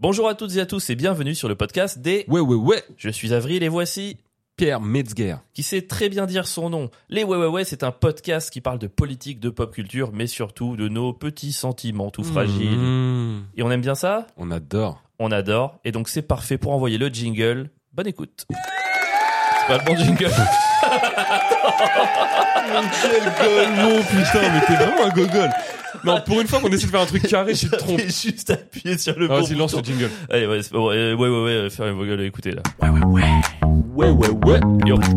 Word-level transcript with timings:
Bonjour 0.00 0.28
à 0.30 0.34
toutes 0.34 0.56
et 0.56 0.60
à 0.60 0.66
tous 0.66 0.88
et 0.88 0.94
bienvenue 0.94 1.34
sur 1.34 1.46
le 1.46 1.56
podcast 1.56 1.98
des 1.98 2.24
Ouais, 2.26 2.40
ouais, 2.40 2.54
ouais. 2.56 2.82
Je 2.96 3.10
suis 3.10 3.34
Avril 3.34 3.62
et 3.62 3.68
voici 3.68 4.16
Pierre 4.56 4.80
Metzger. 4.80 5.36
qui 5.52 5.62
sait 5.62 5.82
très 5.82 6.08
bien 6.08 6.24
dire 6.24 6.46
son 6.46 6.70
nom. 6.70 6.90
Les 7.10 7.22
Ouais 7.22 7.36
Ouais 7.36 7.48
Ouais, 7.48 7.64
c'est 7.64 7.84
un 7.84 7.90
podcast 7.90 8.50
qui 8.50 8.62
parle 8.62 8.78
de 8.78 8.86
politique, 8.86 9.40
de 9.40 9.50
pop 9.50 9.74
culture, 9.74 10.10
mais 10.14 10.26
surtout 10.26 10.76
de 10.78 10.88
nos 10.88 11.12
petits 11.12 11.52
sentiments 11.52 12.10
tout 12.10 12.24
fragiles. 12.24 12.78
Mmh. 12.78 13.44
Et 13.58 13.62
on 13.62 13.70
aime 13.70 13.82
bien 13.82 13.94
ça? 13.94 14.26
On 14.38 14.50
adore. 14.50 15.02
On 15.18 15.30
adore. 15.30 15.78
Et 15.84 15.92
donc 15.92 16.08
c'est 16.08 16.22
parfait 16.22 16.56
pour 16.56 16.72
envoyer 16.72 16.96
le 16.96 17.08
jingle. 17.08 17.68
Bonne 17.92 18.06
écoute. 18.06 18.46
C'est 18.48 19.66
pas 19.66 19.76
le 19.76 19.84
bon 19.84 19.96
jingle. 19.96 20.32
Quel 23.02 23.20
gogol, 23.76 24.02
putain, 24.02 24.40
mais 24.52 24.60
t'es 24.66 24.74
vraiment 24.74 25.04
un 25.06 25.10
gogol. 25.10 25.50
Non, 26.04 26.20
pour 26.24 26.40
une 26.40 26.46
fois 26.46 26.60
qu'on 26.60 26.68
essaie 26.68 26.86
de 26.86 26.90
faire 26.90 27.00
un 27.02 27.06
truc 27.06 27.26
carré, 27.28 27.52
je 27.52 27.58
suis 27.58 27.68
trompé. 27.70 28.04
J'ai 28.08 28.30
juste 28.30 28.50
appuyé 28.50 28.96
sur 28.96 29.18
le 29.18 29.26
Ah, 29.26 29.28
bon 29.28 29.42
vas-y, 29.42 29.54
lance 29.54 29.74
bouton. 29.74 29.82
le 29.90 29.98
jingle. 29.98 30.10
Allez, 30.30 30.46
ouais, 30.46 30.62
c'est- 30.62 30.74
ouais, 30.74 31.12
ouais, 31.14 31.28
ouais, 31.28 31.44
ouais, 31.62 31.70
faire 31.70 31.88
une 31.88 32.06
gueule, 32.06 32.22
écoutez 32.22 32.52
là. 32.52 32.62
Ouais, 32.80 32.88
ouais, 32.88 34.28
ouais. 34.28 34.60
Yo. 34.86 34.98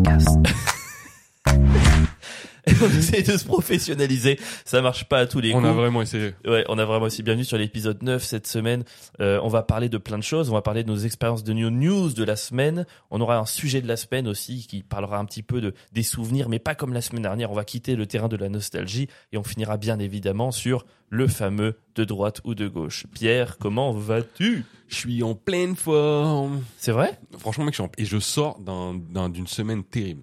on 2.82 2.86
essaie 2.98 3.22
de 3.22 3.36
se 3.36 3.44
professionnaliser. 3.44 4.38
Ça 4.64 4.80
marche 4.82 5.04
pas 5.04 5.18
à 5.18 5.26
tous 5.26 5.40
les 5.40 5.52
On 5.52 5.58
coups. 5.58 5.68
a 5.68 5.72
vraiment 5.72 6.02
essayé. 6.02 6.34
Ouais, 6.46 6.64
on 6.68 6.78
a 6.78 6.84
vraiment 6.84 7.06
aussi 7.06 7.22
bienvenue 7.22 7.44
sur 7.44 7.58
l'épisode 7.58 8.02
9 8.02 8.22
cette 8.24 8.46
semaine. 8.46 8.84
Euh, 9.20 9.38
on 9.42 9.48
va 9.48 9.62
parler 9.62 9.88
de 9.88 9.98
plein 9.98 10.18
de 10.18 10.22
choses. 10.22 10.50
On 10.50 10.54
va 10.54 10.62
parler 10.62 10.82
de 10.84 10.88
nos 10.88 10.96
expériences 10.98 11.44
de 11.44 11.52
new 11.52 11.70
news 11.70 12.12
de 12.12 12.24
la 12.24 12.36
semaine. 12.36 12.86
On 13.10 13.20
aura 13.20 13.38
un 13.38 13.46
sujet 13.46 13.80
de 13.82 13.88
la 13.88 13.96
semaine 13.96 14.26
aussi 14.28 14.66
qui 14.66 14.82
parlera 14.82 15.18
un 15.18 15.24
petit 15.24 15.42
peu 15.42 15.60
de 15.60 15.74
des 15.92 16.02
souvenirs, 16.02 16.48
mais 16.48 16.58
pas 16.58 16.74
comme 16.74 16.92
la 16.94 17.00
semaine 17.00 17.22
dernière. 17.22 17.50
On 17.50 17.54
va 17.54 17.64
quitter 17.64 17.96
le 17.96 18.06
terrain 18.06 18.28
de 18.28 18.36
la 18.36 18.48
nostalgie 18.48 19.08
et 19.32 19.36
on 19.38 19.42
finira 19.44 19.76
bien 19.76 19.98
évidemment 19.98 20.50
sur 20.50 20.86
le 21.10 21.28
fameux 21.28 21.76
de 21.94 22.04
droite 22.04 22.40
ou 22.44 22.54
de 22.54 22.66
gauche. 22.66 23.06
Pierre, 23.14 23.58
comment 23.58 23.92
vas-tu? 23.92 24.64
Je 24.88 24.96
suis 24.96 25.22
en 25.22 25.34
pleine 25.34 25.76
forme. 25.76 26.62
C'est 26.78 26.92
vrai? 26.92 27.18
Franchement, 27.38 27.64
mec, 27.64 27.74
je 27.74 27.82
suis 27.82 27.84
en... 27.84 27.90
et 27.98 28.04
je 28.04 28.18
sors 28.18 28.58
d'un- 28.60 28.94
d'un- 28.94 29.28
d'une 29.28 29.46
semaine 29.46 29.84
terrible. 29.84 30.22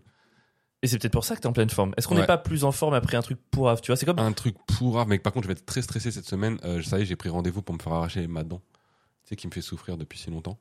Et 0.84 0.88
c'est 0.88 0.98
peut-être 0.98 1.14
pour 1.14 1.24
ça 1.26 1.36
que 1.36 1.42
t'es 1.42 1.48
en 1.48 1.54
pleine 1.54 1.70
forme. 1.70 1.94
Est-ce 1.98 2.08
qu'on 2.08 2.16
n'est 2.16 2.22
Ouais. 2.22 2.28
pas 2.28 2.38
plus 2.40 2.64
en 2.64 2.72
forme 2.72 2.94
après 2.96 3.16
un 3.16 3.22
truc 3.22 3.38
pourrave 3.52 3.82
Tu 3.82 3.88
vois, 3.92 3.96
c'est 3.98 4.06
comme 4.08 4.18
Un 4.20 4.32
truc 4.32 4.56
pourrave, 4.66 5.08
mec. 5.08 5.22
Par 5.22 5.32
contre, 5.32 5.44
je 5.44 5.48
vais 5.48 5.58
être 5.60 5.66
très 5.66 5.82
stressé 5.84 6.10
cette 6.12 6.26
semaine. 6.26 6.58
Euh, 6.66 6.82
ça 6.82 6.98
y 6.98 7.04
est, 7.04 7.06
j'ai 7.06 7.16
pris 7.16 7.30
rendez-vous 7.30 7.62
pour 7.62 7.76
me 7.76 7.80
faire 7.80 7.94
arracher 7.94 8.26
ma 8.28 8.44
dent. 8.44 8.62
Tu 9.24 9.30
sais, 9.30 9.36
qui 9.36 9.46
me 9.48 9.52
fait 9.52 9.62
souffrir 9.62 9.96
depuis 9.98 10.18
si 10.18 10.32
longtemps. 10.32 10.58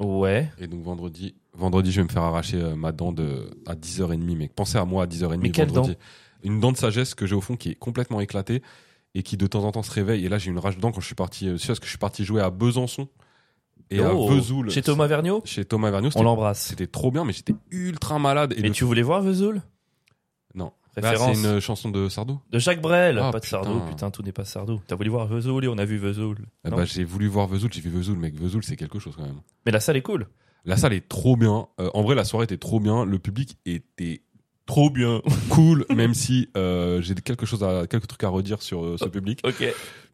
ouais. 0.00 0.50
Et 0.58 0.66
donc, 0.66 0.82
vendredi, 0.82 1.34
vendredi, 1.52 1.92
je 1.92 2.00
vais 2.00 2.04
me 2.08 2.12
faire 2.12 2.22
arracher 2.22 2.60
euh, 2.60 2.74
ma 2.74 2.92
dent 2.92 3.12
de, 3.12 3.50
à 3.66 3.74
10h30, 3.74 4.36
mec. 4.36 4.54
Pensez 4.54 4.78
à 4.78 4.84
moi 4.84 5.04
à 5.04 5.06
10h30 5.06 5.38
Mais 5.38 5.50
quelle 5.50 5.68
vendredi. 5.70 5.96
Une 6.42 6.60
dent 6.60 6.72
de 6.72 6.76
sagesse 6.76 7.14
que 7.14 7.26
j'ai 7.26 7.34
au 7.34 7.40
fond 7.40 7.56
qui 7.56 7.70
est 7.70 7.74
complètement 7.74 8.20
éclatée 8.20 8.62
et 9.14 9.22
qui 9.22 9.36
de 9.36 9.46
temps 9.46 9.64
en 9.64 9.70
temps 9.72 9.82
se 9.84 9.92
réveille. 9.92 10.26
Et 10.26 10.28
là, 10.28 10.38
j'ai 10.38 10.50
une 10.50 10.58
rage 10.58 10.76
de 10.76 10.80
dents 10.80 10.90
quand 10.92 11.00
je 11.00 11.06
suis 11.06 11.14
parti, 11.14 11.48
euh, 11.48 11.56
c'est 11.56 11.68
parce 11.68 11.78
que 11.78 11.86
je 11.86 11.90
suis 11.90 11.98
parti 11.98 12.24
jouer 12.24 12.42
à 12.42 12.50
Besançon 12.50 13.08
et 13.90 14.00
Oh. 14.00 14.28
à 14.30 14.34
Vesoul. 14.34 14.70
Chez 14.70 14.82
Thomas 14.82 15.06
Vergniaud 15.06 15.42
Chez 15.44 15.64
Thomas 15.64 15.90
Vergniaud. 15.90 16.08
On 16.08 16.10
C'était- 16.12 16.24
l'embrasse. 16.24 16.60
C'était 16.60 16.86
trop 16.86 17.10
bien, 17.10 17.24
mais 17.24 17.32
j'étais 17.32 17.54
ultra 17.70 18.18
malade. 18.18 18.54
Et 18.56 18.62
Mais 18.62 18.68
le- 18.68 18.74
tu 18.74 18.84
voulais 18.84 19.02
voir 19.02 19.22
Vesoul? 19.22 19.62
Non. 20.54 20.72
Bah, 20.96 21.10
Référence 21.10 21.36
c'est 21.38 21.54
une 21.54 21.60
chanson 21.60 21.90
de 21.90 22.08
Sardou. 22.08 22.38
de 22.50 22.58
Jacques 22.60 22.80
Brel. 22.80 23.18
Ah, 23.18 23.32
pas 23.32 23.40
de 23.40 23.44
putain. 23.44 23.62
Sardou. 23.62 23.80
Putain, 23.88 24.10
tout 24.12 24.22
n'est 24.22 24.30
pas 24.32 24.44
Sardou. 24.44 24.80
T'as 24.86 24.94
voulu 24.94 25.10
voir 25.10 25.26
Vesoul 25.26 25.64
et 25.64 25.68
on 25.68 25.76
a 25.78 25.84
vu 25.84 25.98
Vesoul. 25.98 26.38
Non 26.64 26.76
bah, 26.76 26.84
j'ai 26.84 27.02
voulu 27.04 27.26
voir 27.26 27.48
Vesoul, 27.48 27.72
j'ai 27.72 27.80
vu 27.80 27.90
Vesoul, 27.90 28.16
mec. 28.16 28.34
Vesoul, 28.36 28.62
c'est 28.62 28.76
quelque 28.76 28.98
chose 29.00 29.14
quand 29.16 29.24
même. 29.24 29.40
Mais 29.66 29.72
la 29.72 29.80
salle 29.80 29.96
est 29.96 30.02
cool. 30.02 30.28
La 30.64 30.76
salle 30.76 30.92
est 30.92 31.08
trop 31.08 31.36
bien. 31.36 31.66
Euh, 31.80 31.90
en 31.94 32.02
vrai, 32.02 32.14
la 32.14 32.24
soirée 32.24 32.44
était 32.44 32.56
trop 32.58 32.78
bien. 32.80 33.04
Le 33.04 33.18
public 33.18 33.58
était 33.66 34.22
trop 34.66 34.88
bien, 34.88 35.20
cool, 35.50 35.84
même 35.94 36.14
si 36.14 36.48
euh, 36.56 37.02
j'ai 37.02 37.14
quelque 37.16 37.44
chose 37.44 37.62
à, 37.64 37.86
quelques 37.86 38.06
trucs 38.06 38.24
à 38.24 38.28
redire 38.28 38.62
sur 38.62 38.82
euh, 38.84 38.96
ce 38.96 39.04
public. 39.06 39.40
Ok. 39.44 39.62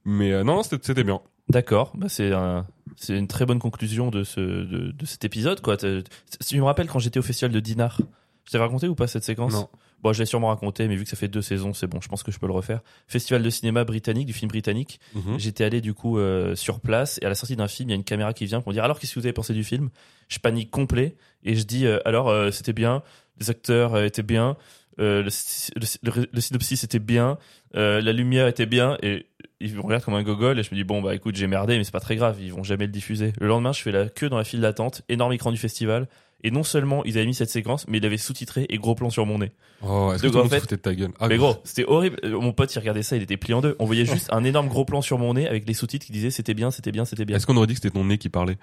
Mais 0.06 0.32
euh, 0.32 0.42
non, 0.44 0.56
non, 0.56 0.62
c'était 0.64 0.78
c'était 0.82 1.04
bien. 1.04 1.20
D'accord. 1.50 1.92
Bah, 1.94 2.08
c'est 2.08 2.32
un, 2.32 2.66
c'est 3.00 3.16
une 3.16 3.28
très 3.28 3.46
bonne 3.46 3.58
conclusion 3.58 4.10
de 4.10 4.24
ce, 4.24 4.40
de, 4.40 4.92
de 4.92 5.06
cet 5.06 5.24
épisode, 5.24 5.62
quoi. 5.62 5.78
Tu 5.78 6.58
me 6.58 6.64
rappelles 6.64 6.86
quand 6.86 6.98
j'étais 6.98 7.18
au 7.18 7.22
festival 7.22 7.50
de 7.50 7.58
Dinard. 7.58 7.98
Je 8.44 8.52
t'avais 8.52 8.64
raconté 8.64 8.88
ou 8.88 8.94
pas 8.94 9.06
cette 9.06 9.24
séquence? 9.24 9.54
Non. 9.54 9.68
Bon, 10.02 10.12
je 10.12 10.18
l'ai 10.18 10.26
sûrement 10.26 10.48
raconté, 10.48 10.86
mais 10.86 10.96
vu 10.96 11.04
que 11.04 11.10
ça 11.10 11.16
fait 11.16 11.28
deux 11.28 11.40
saisons, 11.40 11.72
c'est 11.72 11.86
bon. 11.86 12.00
Je 12.02 12.08
pense 12.08 12.22
que 12.22 12.30
je 12.30 12.38
peux 12.38 12.46
le 12.46 12.52
refaire. 12.52 12.80
Festival 13.06 13.42
de 13.42 13.48
cinéma 13.48 13.84
britannique, 13.84 14.26
du 14.26 14.34
film 14.34 14.50
britannique. 14.50 15.00
Mhm. 15.14 15.38
J'étais 15.38 15.64
allé 15.64 15.80
du 15.80 15.94
coup 15.94 16.18
euh, 16.18 16.54
sur 16.56 16.80
place 16.80 17.18
et 17.22 17.26
à 17.26 17.30
la 17.30 17.34
sortie 17.34 17.56
d'un 17.56 17.68
film, 17.68 17.88
il 17.88 17.92
y 17.92 17.94
a 17.94 17.96
une 17.96 18.04
caméra 18.04 18.34
qui 18.34 18.44
vient 18.44 18.60
pour 18.60 18.70
me 18.70 18.74
dire 18.74 18.84
alors 18.84 18.98
qu'est-ce 18.98 19.14
que 19.14 19.20
vous 19.20 19.26
avez 19.26 19.32
pensé 19.32 19.54
du 19.54 19.64
film? 19.64 19.88
Je 20.28 20.38
panique 20.38 20.70
complet 20.70 21.16
et 21.42 21.54
je 21.54 21.62
dis 21.62 21.86
euh, 21.86 22.00
alors 22.04 22.28
euh, 22.28 22.50
c'était 22.50 22.74
bien, 22.74 23.02
les 23.38 23.48
acteurs 23.48 23.98
étaient 24.02 24.22
bien, 24.22 24.56
le, 25.00 25.30
sy- 25.30 25.70
le- 25.74 26.40
synopsis 26.40 26.84
était 26.84 26.98
bien, 26.98 27.38
euh, 27.74 28.00
la 28.00 28.12
lumière 28.12 28.46
était 28.46 28.66
bien 28.66 28.96
et 29.02 29.26
ils 29.60 29.74
me 29.74 29.80
regardent 29.80 30.04
comme 30.04 30.14
un 30.14 30.22
gogol 30.22 30.58
et 30.58 30.62
je 30.62 30.70
me 30.70 30.76
dis 30.76 30.84
bon 30.84 31.02
bah 31.02 31.14
écoute 31.14 31.36
j'ai 31.36 31.46
merdé 31.46 31.76
mais 31.78 31.84
c'est 31.84 31.90
pas 31.92 32.00
très 32.00 32.16
grave 32.16 32.38
ils 32.40 32.52
vont 32.52 32.62
jamais 32.62 32.86
le 32.86 32.92
diffuser. 32.92 33.32
Le 33.40 33.46
lendemain 33.46 33.72
je 33.72 33.82
fais 33.82 33.92
la 33.92 34.08
queue 34.08 34.28
dans 34.28 34.38
la 34.38 34.44
file 34.44 34.60
d'attente, 34.60 35.02
énorme 35.08 35.32
écran 35.32 35.50
du 35.52 35.58
festival 35.58 36.08
et 36.42 36.50
non 36.50 36.62
seulement 36.62 37.04
ils 37.04 37.16
avaient 37.18 37.26
mis 37.26 37.34
cette 37.34 37.50
séquence 37.50 37.86
mais 37.88 37.98
ils 37.98 38.02
l'avaient 38.02 38.16
sous-titré 38.18 38.66
et 38.68 38.78
gros 38.78 38.94
plan 38.94 39.10
sur 39.10 39.26
mon 39.26 39.38
nez. 39.38 39.52
Oh, 39.82 40.12
est-ce 40.14 40.22
que 40.22 40.36
en 40.36 40.48
fait- 40.48 40.68
de 40.70 40.76
ta 40.76 40.94
gueule? 40.94 41.10
Ah, 41.20 41.28
Mais 41.28 41.36
gros, 41.38 41.56
c'était 41.64 41.84
horrible. 41.86 42.16
Euh, 42.24 42.38
Mon 42.40 42.52
pote, 42.52 42.74
il 42.74 42.78
regardait 42.78 43.02
ça, 43.02 43.16
il 43.16 43.22
était 43.22 43.36
plié 43.38 43.54
en 43.54 43.60
deux. 43.62 43.76
On 43.78 43.84
voyait 43.86 44.04
juste 44.06 44.28
un 44.32 44.44
énorme 44.44 44.68
gros 44.68 44.84
plan 44.84 45.00
sur 45.02 45.18
mon 45.18 45.32
nez 45.34 45.46
avec 45.48 45.66
les 45.66 45.74
sous-titres 45.74 46.04
qui 46.06 46.12
disaient 46.12 46.30
c'était 46.30 46.52
bien, 46.54 46.70
c'était 46.70 46.92
bien, 46.92 47.04
c'était 47.06 47.24
bien. 47.24 47.36
Est-ce 47.36 47.46
qu'on 47.46 47.56
aurait 47.56 47.66
dit 47.66 47.74
que 47.74 47.80
c'était 47.82 47.94
ton 47.94 48.04
nez 48.04 48.18
qui 48.18 48.28
parlait? 48.28 48.56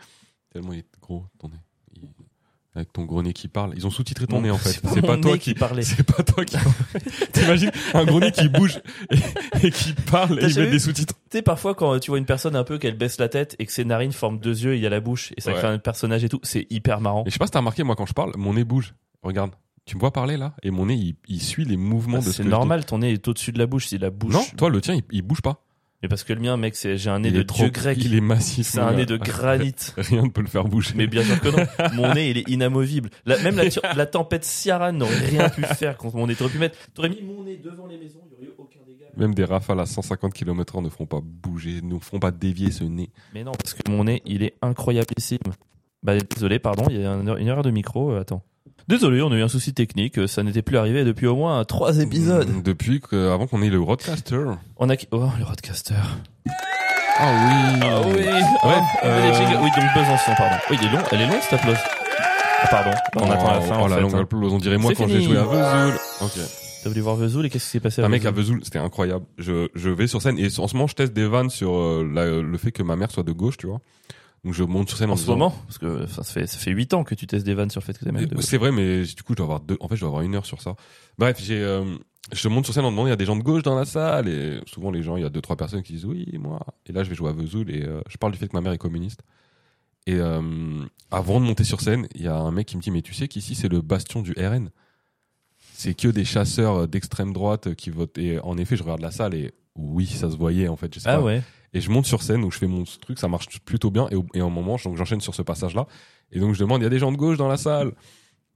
Tellement 0.53 0.73
il 0.73 0.79
est 0.79 0.85
gros, 1.01 1.25
ton 1.39 1.49
nez. 1.49 1.57
Avec 2.77 2.93
ton 2.93 3.05
gros 3.05 3.23
nez 3.23 3.33
qui 3.33 3.47
parle. 3.47 3.73
Ils 3.75 3.87
ont 3.87 3.89
sous-titré 3.89 4.27
ton 4.27 4.41
nez 4.41 4.51
en 4.51 4.57
fait. 4.57 4.79
c'est 4.93 5.01
pas 5.01 5.17
toi 5.17 5.37
qui 5.37 5.53
parlait. 5.55 5.81
C'est 5.83 6.03
pas 6.03 6.21
toi 6.23 6.45
qui 6.45 6.55
T'imagines 7.33 7.71
un 7.95 8.05
gros 8.05 8.19
nez 8.19 8.31
qui 8.31 8.47
bouge 8.49 8.79
et, 9.11 9.67
et 9.67 9.71
qui 9.71 9.93
parle 9.93 10.39
et 10.43 10.47
il 10.47 10.59
met 10.59 10.69
des 10.69 10.77
sous-titres. 10.79 11.15
Tu 11.31 11.37
sais, 11.37 11.41
parfois, 11.41 11.73
quand 11.75 11.97
tu 11.99 12.11
vois 12.11 12.19
une 12.19 12.25
personne 12.25 12.55
un 12.55 12.63
peu 12.63 12.77
qu'elle 12.77 12.95
baisse 12.95 13.17
la 13.19 13.29
tête 13.29 13.55
et 13.59 13.65
que 13.65 13.71
ses 13.71 13.83
narines 13.83 14.11
forment 14.11 14.39
deux 14.39 14.63
yeux 14.63 14.73
et 14.73 14.77
il 14.77 14.81
y 14.83 14.85
a 14.85 14.89
la 14.89 14.99
bouche 14.99 15.33
et 15.37 15.41
ça 15.41 15.51
Ouais. 15.51 15.57
crée 15.57 15.67
un 15.67 15.79
personnage 15.79 16.23
et 16.23 16.29
tout, 16.29 16.39
c'est 16.43 16.67
hyper 16.69 17.01
marrant. 17.01 17.23
Et 17.25 17.29
je 17.29 17.33
sais 17.33 17.39
pas 17.39 17.47
si 17.47 17.51
t'as 17.51 17.59
remarqué, 17.59 17.81
moi 17.83 17.95
quand 17.95 18.05
je 18.05 18.13
parle, 18.13 18.31
mon 18.37 18.53
nez 18.53 18.63
bouge. 18.63 18.93
Regarde. 19.23 19.51
Tu 19.85 19.95
me 19.95 19.99
vois 20.01 20.11
parler 20.11 20.37
là? 20.37 20.53
Et 20.63 20.69
mon 20.69 20.85
nez 20.85 20.93
il, 20.95 21.15
il 21.27 21.41
suit 21.41 21.65
les 21.65 21.77
mouvements 21.77 22.17
Ah, 22.17 22.25
de 22.25 22.25
ce 22.25 22.31
c'est 22.31 22.43
normal, 22.43 22.85
ton 22.85 22.99
nez 22.99 23.13
est 23.13 23.27
au-dessus 23.27 23.53
de 23.53 23.57
la 23.59 23.65
bouche. 23.65 23.87
Si 23.87 23.97
la 23.97 24.11
bouche. 24.11 24.33
Non, 24.33 24.43
toi 24.55 24.69
le 24.69 24.81
tien 24.81 24.93
il, 24.93 25.03
il 25.11 25.21
bouge 25.23 25.41
pas. 25.41 25.63
Mais 26.03 26.07
parce 26.09 26.23
que 26.23 26.31
le 26.33 26.39
mien, 26.39 26.57
mec, 26.57 26.75
c'est 26.75 26.95
j'ai 26.97 27.09
un 27.09 27.19
nez 27.19 27.29
il 27.29 27.33
de 27.35 27.41
dieu 27.41 27.69
grec. 27.69 27.97
Il 27.99 28.13
est 28.13 28.21
massif. 28.21 28.67
C'est 28.67 28.79
un 28.79 28.93
nez 28.93 29.05
de 29.07 29.17
granit. 29.17 29.73
Rien 29.97 30.21
ne 30.23 30.29
peut 30.29 30.41
le 30.41 30.47
faire 30.47 30.65
bouger. 30.65 30.93
Mais 30.95 31.07
bien 31.07 31.23
sûr 31.23 31.39
que 31.41 31.47
non. 31.49 31.65
Mon 31.95 32.13
nez, 32.13 32.29
il 32.29 32.37
est 32.37 32.47
inamovible. 32.49 33.09
La- 33.25 33.39
même 33.41 33.55
la, 33.95 34.05
tempête 34.05 34.43
Ciaran 34.45 34.93
n'aurait 34.93 35.25
rien 35.25 35.49
pu 35.49 35.63
faire 35.63 35.97
contre 35.97 36.15
mon 36.17 36.27
nez. 36.27 36.35
T'aurais 36.35 36.51
pu 36.51 36.59
mettre, 36.59 36.77
t'aurais 36.93 37.09
mis 37.09 37.21
mon 37.23 37.43
nez 37.43 37.57
devant 37.57 37.87
les 37.87 37.97
maisons, 37.97 38.19
il 38.25 38.29
n'y 38.29 38.35
aurait 38.35 38.45
eu 38.45 38.53
aucun 38.59 38.79
dégât. 38.85 39.05
Même 39.17 39.33
des 39.33 39.43
rafales 39.45 39.79
à 39.79 39.87
150 39.87 40.33
km/h 40.33 40.83
ne 40.83 40.89
feront 40.89 41.07
pas 41.07 41.19
bouger, 41.23 41.81
ne 41.81 41.97
feront 41.99 42.19
pas 42.19 42.29
dévier 42.31 42.69
ce 42.71 42.83
nez. 42.83 43.09
Mais 43.33 43.43
non, 43.43 43.53
parce 43.53 43.73
que 43.73 43.89
mon 43.89 44.03
nez, 44.03 44.21
il 44.25 44.43
est 44.43 44.53
incroyablissime. 44.61 45.39
Bah, 46.03 46.13
désolé, 46.19 46.59
pardon, 46.59 46.83
il 46.91 47.01
y 47.01 47.03
a 47.05 47.11
un- 47.11 47.37
une 47.37 47.47
erreur 47.47 47.63
de 47.63 47.71
micro. 47.71 48.11
euh, 48.11 48.21
attends. 48.21 48.43
Désolé, 48.87 49.21
on 49.21 49.31
a 49.31 49.35
eu 49.35 49.41
un 49.41 49.47
souci 49.49 49.73
technique. 49.73 50.17
euh, 50.17 50.27
Ça 50.27 50.43
n'était 50.43 50.61
plus 50.61 50.77
arrivé 50.77 51.03
depuis 51.03 51.27
au 51.27 51.35
moins 51.35 51.63
trois 51.65 51.99
épisodes. 51.99 52.47
Mm, 52.49 52.61
Depuis 52.63 53.01
que, 53.01 53.29
avant 53.33 53.45
qu'on 53.47 53.61
ait 53.61 53.69
le 53.69 53.79
roadcaster. 53.81 54.45
On 54.77 54.89
a. 54.89 54.95
Oh, 55.11 55.29
le 55.37 55.43
roadcaster. 55.43 55.95
Ah 57.19 57.33
oui. 57.33 57.79
Ah 57.81 58.01
oui. 58.05 58.25
Oh, 58.63 58.67
euh, 59.03 59.33
jingles. 59.33 59.59
Oui, 59.63 59.69
donc 59.75 59.85
Besançon, 59.95 60.31
pardon. 60.37 60.55
Oui, 60.69 60.77
il 60.81 60.87
est 60.87 60.91
long. 60.91 61.03
Elle 61.11 61.21
est 61.21 61.27
longue 61.27 61.41
cette 61.41 61.59
applause. 61.59 61.77
Ah, 62.61 62.67
pardon. 62.69 62.91
On 63.17 63.29
attend 63.31 63.51
la 63.51 63.61
fin. 63.61 63.75
Oh 63.79 63.83
en 63.83 63.87
la 63.87 63.95
fait, 63.95 64.01
longue 64.01 64.15
hein. 64.15 64.19
applause, 64.21 64.53
on 64.53 64.57
dirait 64.57 64.77
moi 64.77 64.93
quand 64.95 65.07
j'ai 65.07 65.21
joué 65.21 65.37
à 65.37 65.43
Vesoul. 65.43 65.99
Ok. 66.21 66.31
T'as 66.83 66.89
voulu 66.89 67.01
voir 67.01 67.15
Vesoul 67.17 67.45
et 67.45 67.49
qu'est-ce 67.49 67.65
qui 67.65 67.71
s'est 67.71 67.79
passé 67.79 68.01
à 68.01 68.05
Un 68.05 68.09
mec 68.09 68.23
à 68.25 68.31
Vesoul 68.31 68.55
Vesoul, 68.55 68.61
c'était 68.63 68.79
incroyable. 68.79 69.25
Je, 69.37 69.67
je 69.75 69.89
vais 69.89 70.07
sur 70.07 70.21
scène 70.21 70.37
et 70.39 70.47
en 70.59 70.67
ce 70.67 70.75
moment 70.75 70.87
je 70.87 70.93
teste 70.95 71.11
des 71.11 71.27
vannes 71.27 71.49
sur 71.49 71.75
euh, 71.75 72.09
la- 72.13 72.25
le 72.41 72.57
fait 72.57 72.71
que 72.71 72.83
ma 72.83 72.95
mère 72.95 73.11
soit 73.11 73.23
de 73.23 73.31
gauche, 73.31 73.57
tu 73.57 73.67
vois. 73.67 73.81
Donc 74.43 74.53
je 74.53 74.63
monte 74.63 74.87
sur 74.89 74.97
scène 74.97 75.09
en, 75.09 75.13
En 75.13 75.17
ce 75.17 75.27
moment 75.27 75.49
Parce 75.65 75.77
que 75.77 76.05
ça 76.07 76.23
fait 76.23 76.47
ça 76.47 76.57
fait 76.57 76.71
8 76.71 76.93
ans 76.93 77.03
que 77.03 77.15
tu 77.15 77.27
testes 77.27 77.45
des 77.45 77.53
vannes 77.53 77.69
sur 77.69 77.81
le 77.81 77.85
fait 77.85 77.97
que 77.97 78.05
t'es 78.05 78.11
mec 78.11 78.27
de- 78.29 78.41
C'est 78.41 78.57
vrai, 78.57 78.71
mais 78.71 79.03
du 79.03 79.23
coup, 79.23 79.33
je 79.33 79.37
dois 79.37 79.45
avoir 79.45 79.59
deux. 79.59 79.77
En 79.79 79.87
fait, 79.87 79.95
je 79.95 80.01
dois 80.01 80.09
avoir 80.09 80.21
une 80.23 80.35
heure 80.35 80.45
sur 80.45 80.61
ça. 80.61 80.75
Bref, 81.17 81.41
j'ai, 81.41 81.61
euh, 81.61 81.83
je 82.31 82.47
monte 82.47 82.65
sur 82.65 82.73
scène 82.73 82.85
en 82.85 82.91
demandant, 82.91 83.07
il 83.07 83.11
y 83.11 83.13
a 83.13 83.17
des 83.17 83.25
gens 83.25 83.35
de 83.35 83.41
gauche 83.43 83.63
dans 83.63 83.75
la 83.75 83.85
salle, 83.85 84.27
et 84.29 84.59
souvent 84.67 84.91
les 84.91 85.01
gens, 85.03 85.17
il 85.17 85.23
y 85.23 85.25
a 85.25 85.29
deux, 85.29 85.41
trois 85.41 85.55
personnes 85.57 85.81
qui 85.83 85.93
disent 85.93 86.05
oui, 86.05 86.25
moi. 86.39 86.59
Et 86.85 86.91
là, 86.93 87.03
je 87.03 87.09
vais 87.09 87.15
jouer 87.15 87.29
à 87.29 87.33
Vesoul, 87.33 87.69
et 87.71 87.83
euh, 87.83 87.99
je 88.09 88.17
parle 88.17 88.31
du 88.31 88.37
fait 88.37 88.47
que 88.47 88.55
ma 88.55 88.61
mère 88.61 88.71
est 88.73 88.77
communiste. 88.77 89.21
Et 90.05 90.15
euh, 90.15 90.41
avant 91.11 91.41
de 91.41 91.45
monter 91.45 91.63
sur 91.65 91.81
scène, 91.81 92.07
il 92.15 92.21
y 92.21 92.27
a 92.27 92.37
un 92.37 92.51
mec 92.51 92.67
qui 92.67 92.77
me 92.77 92.81
dit, 92.81 92.91
mais 92.91 93.01
tu 93.01 93.13
sais 93.13 93.27
qu'ici, 93.27 93.55
c'est 93.55 93.67
le 93.69 93.81
bastion 93.81 94.21
du 94.21 94.33
RN. 94.37 94.69
C'est 95.73 95.93
que 95.93 96.07
des 96.07 96.23
chasseurs 96.25 96.87
d'extrême 96.87 97.33
droite 97.33 97.75
qui 97.75 97.89
votent. 97.89 98.17
Et 98.17 98.39
en 98.39 98.57
effet, 98.57 98.77
je 98.77 98.83
regarde 98.83 99.01
la 99.01 99.11
salle, 99.11 99.33
et 99.33 99.51
oui, 99.75 100.05
ça 100.05 100.29
se 100.31 100.37
voyait, 100.37 100.67
en 100.69 100.75
fait. 100.75 100.93
Je 100.93 100.99
sais 100.99 101.09
Ah 101.09 101.17
pas. 101.17 101.23
ouais. 101.23 101.43
Et 101.73 101.81
je 101.81 101.89
monte 101.91 102.05
sur 102.05 102.23
scène 102.23 102.43
où 102.43 102.51
je 102.51 102.57
fais 102.57 102.67
mon 102.67 102.83
truc, 103.01 103.19
ça 103.19 103.27
marche 103.27 103.47
plutôt 103.61 103.91
bien. 103.91 104.07
Et, 104.09 104.15
au, 104.15 104.25
et 104.33 104.39
un 104.39 104.49
moment, 104.49 104.77
donc 104.83 104.95
j'enchaîne 104.97 105.21
sur 105.21 105.35
ce 105.35 105.41
passage-là. 105.41 105.85
Et 106.31 106.39
donc 106.39 106.53
je 106.55 106.59
demande, 106.59 106.81
il 106.81 106.83
y 106.83 106.87
a 106.87 106.89
des 106.89 106.99
gens 106.99 107.11
de 107.11 107.17
gauche 107.17 107.37
dans 107.37 107.47
la 107.47 107.57
salle. 107.57 107.91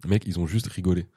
Mec, 0.08 0.24
ils 0.26 0.40
ont 0.40 0.48
juste 0.48 0.68
rigolé. 0.68 1.08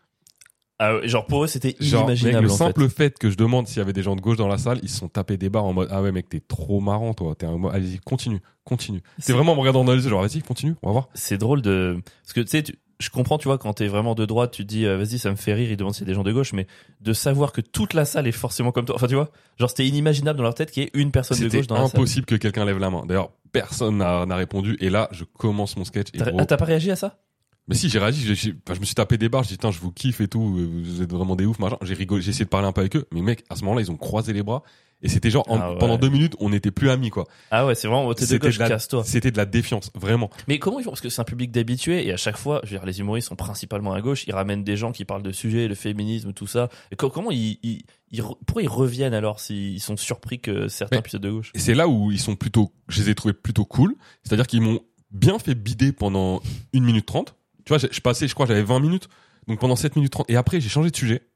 Ah 0.81 0.99
genre 1.07 1.25
pour 1.27 1.45
eux 1.45 1.47
c'était 1.47 1.69
mec, 1.69 1.81
inimaginable 1.81 2.47
le 2.47 2.53
en 2.53 2.57
simple 2.57 2.89
fait. 2.89 3.17
que 3.17 3.31
je 3.31 3.37
demande 3.37 3.69
s'il 3.69 3.79
y 3.79 3.81
avait 3.81 3.93
des 3.93 4.03
gens 4.03 4.17
de 4.17 4.21
gauche 4.21 4.37
dans 4.39 4.49
la 4.49 4.59
salle, 4.59 4.81
ils 4.83 4.89
se 4.89 4.99
sont 4.99 5.09
tapés 5.09 5.37
des 5.37 5.49
barres 5.49 5.65
en 5.67 5.73
mode 5.73 5.87
Ah 5.93 6.03
ouais, 6.03 6.11
mec, 6.11 6.29
t'es 6.29 6.41
trop 6.41 6.81
marrant, 6.81 7.15
toi. 7.15 7.37
T'es 7.37 7.47
un... 7.47 7.63
Allez-y, 7.67 8.01
continue, 8.01 8.41
continue. 8.65 9.01
C'est- 9.19 9.27
C'est 9.27 9.33
vraiment 9.35 9.53
en 9.53 9.55
me 9.55 9.61
regardant 9.61 9.85
dans 9.85 9.93
les 9.95 10.03
yeux, 10.03 10.11
genre, 10.11 10.23
vas-y, 10.23 10.43
continue, 10.43 10.75
on 10.83 10.89
va 10.89 10.93
voir. 10.93 11.09
C'est 11.15 11.39
drôle 11.39 11.63
de 11.63 12.03
parce 12.25 12.33
que 12.33 12.41
tu 12.41 12.49
sais 12.49 12.63
tu- 12.65 12.77
je 13.01 13.11
comprends, 13.11 13.39
tu 13.39 13.49
vois, 13.49 13.59
quand 13.59 13.73
t'es 13.75 13.87
vraiment 13.89 14.15
de 14.15 14.25
droite, 14.25 14.53
tu 14.53 14.63
te 14.63 14.69
dis, 14.69 14.87
euh, 14.87 14.97
vas-y, 14.97 15.19
ça 15.19 15.31
me 15.31 15.37
fait 15.37 15.53
rire, 15.55 15.71
ils 15.71 15.77
demandent 15.77 15.95
si 15.95 16.01
c'est 16.01 16.05
des 16.05 16.15
gens 16.15 16.23
de 16.23 16.33
gauche, 16.33 16.53
mais 16.53 16.67
de 17.01 17.13
savoir 17.13 17.53
que 17.53 17.61
toute 17.61 17.93
la 17.95 18.05
salle 18.05 18.27
est 18.27 18.33
forcément 18.33 18.73
comme 18.73 18.85
toi. 18.85 18.95
Enfin, 18.97 19.07
tu 19.09 19.15
vois, 19.15 19.31
genre, 19.59 19.69
c'était 19.71 19.87
inimaginable 19.87 20.37
dans 20.37 20.43
leur 20.45 20.55
tête 20.55 20.71
qu'il 20.71 20.83
y 20.85 20.87
ait 20.87 20.91
une 20.95 21.11
personne 21.11 21.39
de 21.39 21.43
C'était 21.45 21.59
gauche 21.59 21.67
dans 21.67 21.75
la 21.77 21.89
salle. 21.89 22.01
impossible 22.01 22.27
que 22.27 22.35
quelqu'un 22.37 22.65
lève 22.65 22.79
la 22.79 22.91
main. 22.91 23.05
D'ailleurs, 23.07 23.31
personne 23.53 23.99
n'a 23.99 24.37
répondu. 24.37 24.77
Et 24.81 24.91
là, 24.91 25.09
je 25.13 25.25
commence 25.25 25.77
mon 25.77 25.85
sketch. 25.85 26.09
Et 26.15 26.19
T'as 26.19 26.31
gros- 26.31 26.41
ah, 26.41 26.47
t'as 26.47 26.57
pas 26.57 26.65
réagi 26.65 26.91
à 26.91 26.97
ça? 26.97 27.19
Mais 27.67 27.75
si, 27.75 27.89
j'ai 27.89 27.99
réagi. 27.99 28.21
j'ai- 28.27 28.35
j'ai- 28.35 28.55
enfin, 28.67 28.75
je 28.75 28.81
me 28.81 28.85
suis 28.85 28.95
tapé 28.95 29.17
des 29.17 29.29
barres. 29.31 29.43
J'ai 29.45 29.51
dit, 29.51 29.55
putain, 29.55 29.71
je 29.71 29.81
vous 29.81 29.91
kiffe 29.91 30.21
et 30.21 30.29
tout. 30.29 30.55
euh, 30.59 30.69
Vous 30.85 31.01
êtes 31.03 31.11
vraiment 31.11 31.35
des 31.35 31.47
ouf, 31.47 31.59
machin. 31.59 31.79
J'ai 31.83 31.95
rigolé. 31.95 32.21
J'ai 32.21 32.31
essayé 32.31 32.45
de 32.45 32.51
parler 32.51 32.67
un 32.69 32.73
peu 32.73 32.83
avec 32.83 32.95
eux. 32.97 33.07
Mais 33.11 33.23
mec, 33.23 33.43
à 33.49 33.57
ce 33.57 33.63
moment-là, 33.65 33.81
ils 33.81 33.91
ont 33.91 33.97
croisé 33.97 34.33
les 34.35 34.43
bras. 34.43 34.63
Et 35.05 35.09
c'était 35.09 35.31
genre, 35.31 35.45
en- 35.49 35.61
Ah 35.61 35.73
ouais. 35.73 35.79
pendant 35.79 35.99
deux 35.99 36.09
minutes, 36.09 36.35
on 36.41 36.49
n'était 36.51 36.71
plus 36.73 36.89
amis, 36.91 37.11
quoi. 37.11 37.27
Ah 37.51 37.67
ouais, 37.67 37.75
c'est 37.75 37.87
vraiment, 37.87 38.13
t'es 38.15 38.23
de 38.23 38.27
C'était 38.27 38.47
gauche, 38.49 38.57
de 38.57 38.63
la- 38.63 38.69
casse-toi. 38.71 39.05
C'était 39.05 39.31
de 39.31 39.37
la 39.37 39.45
défiance, 39.47 39.91
vraiment. 39.95 40.31
Mais 40.49 40.59
comment 40.59 40.81
ils 40.81 40.83
font? 40.85 40.91
Parce 40.91 41.01
que 41.03 41.11
c'est 41.11 41.21
un 41.21 41.25
public 41.25 41.53
d'habitués 41.53 42.07
et 42.07 42.13
à 42.13 42.17
chaque 42.17 42.37
fois, 42.39 42.61
je 42.65 42.71
veux 42.71 42.79
dire, 42.79 42.87
les 42.87 42.99
humoristes 43.01 43.29
sont 43.29 43.37
principalement 43.37 43.93
à 43.93 44.01
gauche. 44.01 44.25
Ils 44.27 44.35
ramènent 44.35 44.65
des 44.65 44.77
gens 44.77 44.91
qui 44.93 45.05
parlent 45.05 45.23
de 45.23 45.31
sujets, 45.31 45.69
le 45.69 45.75
féminisme, 45.75 46.33
tout 46.33 46.47
ça. 46.47 46.71
Et 46.91 46.97
comment 46.97 47.31
ils, 47.31 47.59
ils, 47.63 47.83
ils 48.11 48.23
pourquoi 48.23 48.63
ils 48.63 48.69
reviennent 48.69 49.15
alors 49.15 49.41
s'ils 49.41 49.81
sont 49.81 49.97
surpris 49.97 50.41
que 50.41 50.69
certains 50.69 51.03
puissent 51.03 51.15
être 51.15 51.21
de 51.23 51.31
gauche? 51.31 51.53
Et 51.55 51.59
c'est 51.59 51.75
là 51.75 51.87
où 51.87 52.11
ils 52.11 52.19
sont 52.21 52.35
plutôt, 52.35 52.73
je 52.89 53.03
les 53.03 53.11
ai 53.11 53.15
trouvés 53.15 53.35
plutôt 53.35 53.65
cool. 53.67 53.95
C'est-à-dire 54.23 54.47
qu'ils 54.47 54.63
m'ont 54.63 54.81
bien 55.11 55.39
fait 55.39 55.55
bider 55.55 55.93
pendant 55.93 56.41
une 56.73 56.85
minute 56.85 57.05
trente. 57.07 57.35
Tu 57.67 57.75
vois, 57.75 57.79
je 57.79 58.01
passais, 58.01 58.27
je 58.27 58.35
crois, 58.35 58.47
j'avais 58.47 58.63
20 58.63 58.81
minutes. 58.81 59.09
Donc 59.49 59.61
pendant 59.61 59.77
7 59.77 59.97
minutes 59.97 60.13
30. 60.13 60.31
Et 60.31 60.37
après, 60.37 60.61
j'ai 60.61 60.71
changé 60.71 60.91
de 60.91 60.97
sujet. 60.97 61.29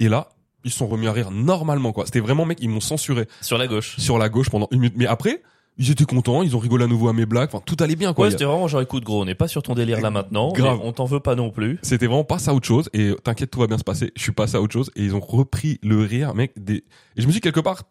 Et 0.00 0.08
là, 0.08 0.28
ils 0.66 0.70
se 0.70 0.76
sont 0.78 0.86
remis 0.86 1.06
à 1.06 1.12
rire 1.12 1.30
normalement, 1.30 1.92
quoi. 1.92 2.04
C'était 2.04 2.20
vraiment, 2.20 2.44
mec, 2.44 2.58
ils 2.60 2.68
m'ont 2.68 2.80
censuré 2.80 3.26
Sur 3.40 3.56
la 3.56 3.66
gauche. 3.66 3.96
sur 3.98 4.18
la 4.18 4.28
gauche 4.28 4.50
pendant 4.50 4.68
une 4.72 4.80
minute. 4.80 4.94
Mais 4.98 5.06
après, 5.06 5.42
ils 5.78 5.90
étaient 5.90 6.04
contents, 6.04 6.42
ils 6.42 6.54
ont 6.56 6.58
rigolé 6.58 6.84
à 6.84 6.86
nouveau 6.86 7.08
à 7.08 7.12
mes 7.12 7.24
blagues. 7.26 7.48
Enfin, 7.52 7.62
tout 7.64 7.76
allait 7.80 7.96
bien, 7.96 8.12
quoi. 8.14 8.24
Ouais, 8.26 8.30
c'était 8.30 8.44
vraiment 8.44 8.66
genre 8.68 8.80
écoute 8.82 9.04
gros, 9.04 9.22
on 9.22 9.24
n'est 9.24 9.34
pas 9.34 9.48
sur 9.48 9.62
ton 9.62 9.74
délire 9.74 10.00
là 10.00 10.10
maintenant, 10.10 10.52
Grave. 10.52 10.80
on 10.82 10.92
t'en 10.92 11.04
veut 11.06 11.20
pas 11.20 11.34
non 11.34 11.50
plus. 11.50 11.78
C'était 11.82 12.06
vraiment 12.06 12.24
pas 12.24 12.38
ça 12.38 12.52
autre 12.54 12.66
chose. 12.66 12.88
Et 12.92 13.14
t'inquiète, 13.24 13.50
tout 13.50 13.60
va 13.60 13.66
bien 13.66 13.78
se 13.78 13.84
passer. 13.84 14.12
Je 14.16 14.22
suis 14.22 14.32
passé 14.32 14.56
à 14.56 14.60
autre 14.62 14.72
chose. 14.72 14.90
Et 14.96 15.02
ils 15.04 15.14
ont 15.14 15.20
repris 15.20 15.78
le 15.82 16.00
rire, 16.00 16.34
mec. 16.34 16.52
Des... 16.56 16.74
Et 16.76 16.84
je 17.18 17.26
me 17.26 17.30
suis 17.32 17.40
dit, 17.40 17.40
quelque 17.40 17.60
part, 17.60 17.82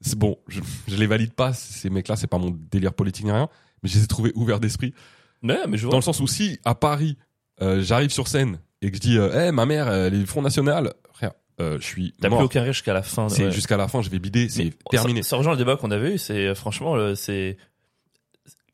c'est 0.00 0.18
bon, 0.18 0.36
je, 0.48 0.60
je 0.88 0.96
les 0.96 1.06
valide 1.06 1.32
pas. 1.32 1.52
Ces 1.52 1.88
mecs-là, 1.88 2.16
c'est 2.16 2.26
pas 2.26 2.38
mon 2.38 2.50
délire 2.70 2.92
politique 2.94 3.24
ni 3.24 3.32
rien. 3.32 3.48
Mais 3.82 3.88
je 3.88 3.96
les 3.98 4.04
ai 4.04 4.06
trouvés 4.06 4.32
ouverts 4.34 4.60
d'esprit. 4.60 4.92
Ouais, 5.42 5.58
mais 5.68 5.76
je 5.78 5.84
Dans 5.84 5.90
vois. 5.90 5.98
le 5.98 6.02
sens 6.04 6.20
où 6.20 6.26
si, 6.26 6.58
à 6.64 6.74
Paris, 6.74 7.16
euh, 7.62 7.80
j'arrive 7.82 8.10
sur 8.10 8.28
scène 8.28 8.58
et 8.82 8.90
que 8.90 8.96
je 8.96 9.00
dis, 9.00 9.16
Eh, 9.18 9.52
ma 9.52 9.66
mère, 9.66 9.88
elle 9.88 10.14
est 10.14 10.18
du 10.18 10.26
Front 10.26 10.42
National, 10.42 10.92
frère, 11.12 11.32
euh, 11.60 11.78
je 11.80 11.84
suis 11.84 12.14
T'as 12.20 12.28
plus 12.28 12.38
aucun 12.38 12.62
rire 12.62 12.72
jusqu'à 12.72 12.94
la 12.94 13.02
fin. 13.02 13.28
C'est 13.28 13.44
ouais. 13.46 13.52
jusqu'à 13.52 13.76
la 13.76 13.88
fin, 13.88 14.02
je 14.02 14.10
vais 14.10 14.18
bider, 14.18 14.48
c'est 14.48 14.64
ça- 14.70 14.76
terminé. 14.90 15.22
Ça, 15.22 15.36
rejoint 15.36 15.52
le 15.52 15.58
débat 15.58 15.76
qu'on 15.76 15.90
avait 15.90 16.14
eu. 16.14 16.18
C'est 16.18 16.46
euh, 16.48 16.54
franchement, 16.54 17.14
c'est 17.14 17.56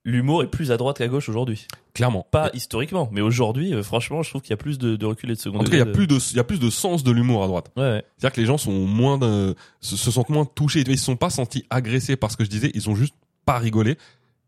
l'humour 0.04 0.42
est 0.42 0.46
plus 0.46 0.72
à 0.72 0.76
droite 0.76 0.98
qu'à 0.98 1.08
gauche 1.08 1.28
aujourd'hui. 1.28 1.66
Clairement. 1.92 2.26
Pas 2.30 2.50
historiquement, 2.54 3.08
mais 3.12 3.20
aujourd'hui, 3.20 3.74
euh, 3.74 3.82
franchement, 3.82 4.22
je 4.22 4.30
trouve 4.30 4.40
qu'il 4.42 4.50
y 4.50 4.54
a 4.54 4.56
plus 4.56 4.78
de, 4.78 4.96
de 4.96 5.06
recul 5.06 5.30
et 5.30 5.34
de 5.34 5.38
second 5.38 5.58
En 5.58 5.64
tout 5.64 5.70
cas, 5.70 5.76
il 5.76 5.80
y 5.80 5.82
a 5.82 5.86
plus 5.86 6.06
de, 6.06 6.16
il 6.30 6.36
y 6.36 6.40
a 6.40 6.44
plus 6.44 6.60
de 6.60 6.70
sens 6.70 7.04
de 7.04 7.10
l'humour 7.10 7.44
à 7.44 7.46
droite. 7.46 7.70
Ouais, 7.76 7.82
ouais. 7.82 8.04
C'est-à-dire 8.16 8.34
que 8.34 8.40
les 8.40 8.46
gens 8.46 8.58
sont 8.58 8.72
moins 8.72 9.18
de, 9.18 9.54
se, 9.80 9.96
se 9.96 10.10
sentent 10.10 10.30
moins 10.30 10.46
touchés. 10.46 10.82
Ils 10.86 10.98
se 10.98 11.04
sont 11.04 11.16
pas 11.16 11.30
sentis 11.30 11.66
agressés 11.68 12.16
par 12.16 12.30
ce 12.30 12.36
que 12.36 12.44
je 12.44 12.50
disais. 12.50 12.70
Ils 12.74 12.88
ont 12.88 12.94
juste 12.94 13.14
pas 13.44 13.58
rigolé. 13.58 13.96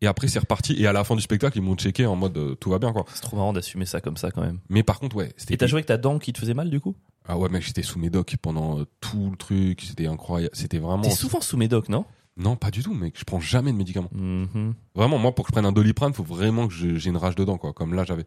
Et 0.02 0.06
après, 0.06 0.28
c'est 0.28 0.40
reparti. 0.40 0.74
Et 0.78 0.86
à 0.86 0.92
la 0.92 1.04
fin 1.04 1.14
du 1.16 1.22
spectacle, 1.22 1.56
ils 1.56 1.62
m'ont 1.62 1.76
checké 1.76 2.04
en 2.04 2.16
mode 2.16 2.36
euh, 2.36 2.54
tout 2.56 2.68
va 2.70 2.78
bien, 2.78 2.92
quoi. 2.92 3.06
C'est 3.14 3.22
trop 3.22 3.36
marrant 3.36 3.52
d'assumer 3.54 3.86
ça 3.86 4.00
comme 4.00 4.16
ça 4.18 4.30
quand 4.30 4.42
même. 4.42 4.58
Mais 4.68 4.82
par 4.82 4.98
contre, 4.98 5.16
ouais, 5.16 5.32
c'était. 5.36 5.54
Et 5.54 5.56
t'as 5.56 5.66
joué 5.68 5.78
avec 5.78 5.86
ta 5.86 5.96
dent 5.96 6.18
qui 6.18 6.32
te 6.34 6.38
faisait 6.40 6.54
mal 6.54 6.68
du 6.68 6.80
coup? 6.80 6.94
Ah 7.26 7.38
ouais, 7.38 7.48
mec, 7.48 7.62
j'étais 7.62 7.82
sous 7.82 7.98
médoc 8.00 8.36
pendant 8.42 8.80
euh, 8.80 8.84
tout 9.00 9.30
le 9.30 9.36
truc. 9.36 9.80
C'était 9.80 10.06
incroyable. 10.06 10.54
C'était 10.54 10.78
vraiment. 10.78 11.02
T'es 11.02 11.10
souvent 11.10 11.40
sous 11.40 11.56
médoc, 11.56 11.88
non? 11.88 12.04
Non, 12.36 12.56
pas 12.56 12.70
du 12.70 12.82
tout, 12.82 12.94
mec. 12.94 13.14
Je 13.16 13.24
prends 13.24 13.40
jamais 13.40 13.72
de 13.72 13.76
médicaments. 13.76 14.08
Mhm. 14.12 14.74
Vraiment, 14.94 15.18
moi, 15.18 15.34
pour 15.34 15.44
que 15.44 15.50
je 15.50 15.52
prenne 15.52 15.66
un 15.66 15.72
doliprane, 15.72 16.12
faut 16.14 16.24
vraiment 16.24 16.66
que 16.66 16.74
je- 16.74 16.96
j'ai 16.96 17.10
une 17.10 17.16
rage 17.16 17.36
dedans, 17.36 17.56
quoi. 17.58 17.72
Comme 17.72 17.94
là, 17.94 18.04
j'avais. 18.04 18.24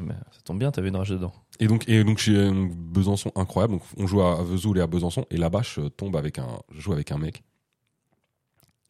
Mais 0.00 0.14
ça 0.32 0.40
tombe 0.42 0.58
bien, 0.58 0.72
t'avais 0.72 0.88
une 0.88 0.96
rage 0.96 1.10
dedans. 1.10 1.32
Et 1.60 1.68
donc, 1.68 1.88
et 1.88 2.02
donc, 2.02 2.18
chez 2.18 2.34
euh, 2.34 2.66
Besançon, 2.74 3.30
incroyable. 3.36 3.74
Donc, 3.74 3.82
on 3.96 4.06
joue 4.08 4.22
à 4.22 4.40
à 4.40 4.42
Vesoul 4.42 4.78
et 4.78 4.80
à 4.80 4.86
Besançon. 4.88 5.26
Et 5.30 5.36
là-bas, 5.36 5.62
je 5.62 5.82
tombe 5.82 6.16
avec 6.16 6.38
un, 6.38 6.48
je 6.74 6.80
joue 6.80 6.92
avec 6.94 7.12
un 7.12 7.18
mec. 7.18 7.44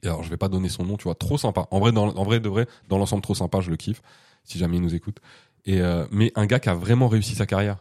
Et 0.03 0.09
alors, 0.09 0.23
je 0.25 0.31
vais 0.31 0.37
pas 0.37 0.49
donner 0.49 0.69
son 0.69 0.85
nom, 0.85 0.97
tu 0.97 1.05
vois, 1.05 1.15
trop 1.15 1.39
sympa. 1.39 1.67
En 1.71 1.79
vrai, 1.79 1.93
dans, 1.93 2.09
en 2.09 2.25
vrai, 2.25 2.41
de 2.41 2.49
vrai, 2.49 2.67
dans 2.89 2.99
l'ensemble, 2.99 3.23
trop 3.23 3.35
sympa, 3.35 3.61
je 3.61 3.71
le 3.71 3.77
kiffe. 3.77 4.03
Si 4.45 4.59
jamais 4.59 4.77
il 4.79 4.83
nous 4.83 4.95
écoute. 4.95 5.19
Et, 5.65 5.81
euh, 5.81 6.05
mais 6.11 6.33
un 6.35 6.47
gars 6.47 6.59
qui 6.59 6.69
a 6.69 6.75
vraiment 6.75 7.07
réussi 7.09 7.35
sa 7.35 7.47
carrière. 7.47 7.79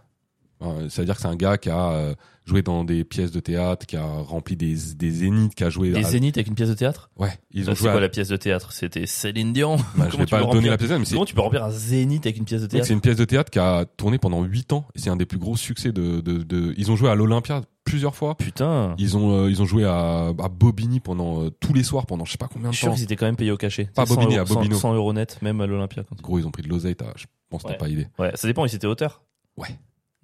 C'est-à-dire 0.89 1.15
que 1.15 1.21
c'est 1.23 1.27
un 1.27 1.35
gars 1.35 1.57
qui 1.57 1.71
a 1.71 1.89
euh, 1.93 2.13
joué 2.45 2.61
dans 2.61 2.83
des 2.83 3.03
pièces 3.03 3.31
de 3.31 3.39
théâtre, 3.39 3.87
qui 3.87 3.97
a 3.97 4.05
rempli 4.05 4.55
des, 4.55 4.75
des 4.95 5.09
zéniths, 5.09 5.55
qui 5.55 5.63
a 5.63 5.71
joué. 5.71 5.89
Des 5.89 6.01
à- 6.05 6.09
zéniths 6.11 6.37
avec 6.37 6.45
une 6.49 6.53
pièce 6.53 6.69
de 6.69 6.75
théâtre? 6.75 7.09
Ouais, 7.17 7.31
ils 7.49 7.67
ont 7.67 7.73
C'est 7.73 7.79
joué. 7.79 7.89
à- 7.89 7.93
quoi 7.93 8.01
la 8.01 8.09
pièce 8.09 8.27
de 8.27 8.37
théâtre? 8.37 8.71
C'était 8.71 9.07
Céline 9.07 9.53
Dion? 9.53 9.77
Bah, 9.97 10.07
je 10.11 10.17
vais 10.17 10.25
tu 10.25 10.29
pas 10.29 10.37
peux 10.37 10.43
donner 10.51 10.69
remplir- 10.69 10.69
la 10.69 10.77
pièce, 10.77 10.91
mais 10.91 11.03
c'est 11.05 11.13
Comment 11.13 11.25
tu 11.25 11.33
peux 11.33 11.41
remplir 11.41 11.63
un 11.63 11.71
zénith 11.71 12.23
avec 12.27 12.37
une 12.37 12.45
pièce 12.45 12.61
de 12.61 12.67
théâtre 12.67 12.85
C'est 12.85 12.93
une 12.93 13.01
pièce 13.01 13.15
de 13.17 13.25
théâtre 13.25 13.49
qui 13.49 13.57
a 13.57 13.85
tourné 13.97 14.19
pendant 14.19 14.43
8 14.43 14.71
ans 14.71 14.85
et 14.93 14.99
c'est 14.99 15.09
un 15.09 15.15
des 15.15 15.25
plus 15.25 15.39
gros 15.39 15.57
succès 15.57 15.91
de, 15.91 16.21
de, 16.21 16.43
de... 16.43 16.75
Ils 16.77 16.91
ont 16.91 16.95
joué 16.95 17.09
à 17.09 17.15
l'Olympia 17.15 17.63
plusieurs 17.83 18.15
fois. 18.15 18.35
Putain 18.35 18.95
Ils 18.97 19.17
ont 19.17 19.31
euh, 19.45 19.49
ils 19.49 19.61
ont 19.61 19.65
joué 19.65 19.85
à, 19.85 20.27
à 20.27 20.49
Bobigny 20.49 20.99
pendant 20.99 21.43
euh, 21.43 21.49
tous 21.49 21.73
les 21.73 21.83
soirs 21.83 22.05
pendant 22.05 22.25
je 22.25 22.31
sais 22.31 22.37
pas 22.37 22.47
combien 22.47 22.67
Je 22.67 22.71
de 22.71 22.75
suis 22.75 22.79
sûr 22.83 22.89
temps. 22.89 22.95
qu'ils 22.95 23.03
étaient 23.03 23.15
quand 23.15 23.25
même 23.25 23.35
payés 23.35 23.51
au 23.51 23.57
cachet. 23.57 23.85
Pas 23.85 24.05
C'est 24.05 24.13
100 24.13 24.21
Bobigny, 24.21 24.37
euros- 24.37 24.51
à 24.51 24.55
Bobino. 24.55 24.75
100, 24.75 24.81
100 24.81 24.93
euros 24.95 25.13
net, 25.13 25.41
même 25.41 25.59
à 25.61 25.65
l'Olympia. 25.67 26.03
quand- 26.03 26.21
Gros, 26.21 26.39
ils 26.39 26.47
ont 26.47 26.51
pris 26.51 26.63
de 26.63 26.69
l'oseille, 26.69 26.95
t'as- 26.95 27.13
je 27.15 27.25
pense 27.49 27.63
que 27.63 27.67
t'as 27.67 27.73
Ouais. 27.73 27.77
pas 27.79 27.89
idée. 27.89 28.07
Ouais, 28.19 28.31
ça 28.35 28.47
dépend, 28.47 28.65
ils 28.65 28.75
étaient 28.75 28.87
auteurs. 28.87 29.21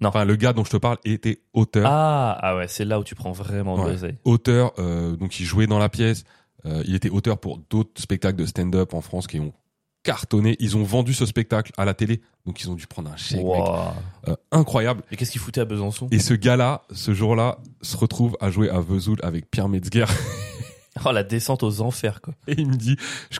Non. 0.00 0.10
Enfin, 0.10 0.24
le 0.24 0.36
gars 0.36 0.52
dont 0.52 0.62
je 0.62 0.70
te 0.70 0.76
parle 0.76 0.98
était 1.04 1.40
auteur. 1.52 1.84
Ah, 1.90 2.38
ah 2.40 2.56
ouais, 2.56 2.68
c'est 2.68 2.84
là 2.84 3.00
où 3.00 3.04
tu 3.04 3.16
prends 3.16 3.32
vraiment 3.32 3.76
de 3.76 3.82
Ouais. 3.82 3.90
l'oseille. 3.90 4.16
Auteur, 4.24 4.72
euh, 4.78 5.16
donc 5.16 5.40
il 5.40 5.44
jouait 5.44 5.66
dans 5.66 5.80
la 5.80 5.88
pièce. 5.88 6.22
Euh, 6.66 6.84
il 6.86 6.94
était 6.94 7.10
auteur 7.10 7.38
pour 7.38 7.58
d'autres 7.68 8.00
spectacles 8.00 8.38
de 8.38 8.46
stand-up 8.46 8.94
en 8.94 9.00
France 9.00 9.26
qui 9.26 9.40
ont 9.40 9.52
cartonné. 10.02 10.56
Ils 10.60 10.76
ont 10.76 10.82
vendu 10.84 11.12
ce 11.14 11.26
spectacle 11.26 11.72
à 11.76 11.84
la 11.84 11.94
télé, 11.94 12.20
donc 12.46 12.60
ils 12.62 12.70
ont 12.70 12.74
dû 12.74 12.86
prendre 12.86 13.10
un 13.10 13.16
chèque, 13.16 13.44
mec. 13.44 13.62
Euh, 14.28 14.34
incroyable. 14.52 15.02
Et 15.10 15.16
qu'est-ce 15.16 15.30
qu'il 15.32 15.40
foutait 15.40 15.60
à 15.60 15.64
Besançon? 15.64 16.08
Et 16.10 16.18
ce 16.18 16.34
gars-là, 16.34 16.82
ce 16.92 17.12
jour-là, 17.14 17.58
se 17.82 17.96
retrouve 17.96 18.36
à 18.40 18.50
jouer 18.50 18.70
à 18.70 18.80
Vesoul 18.80 19.18
avec 19.22 19.50
Pierre 19.50 19.68
Metzger. 19.68 20.06
Oh, 21.04 21.12
la 21.12 21.22
descente 21.22 21.62
aux 21.62 21.80
enfers, 21.80 22.20
quoi. 22.20 22.34
Et 22.48 22.54
il 22.58 22.66
me 22.68 22.74
dit, 22.74 22.96
je- 23.30 23.38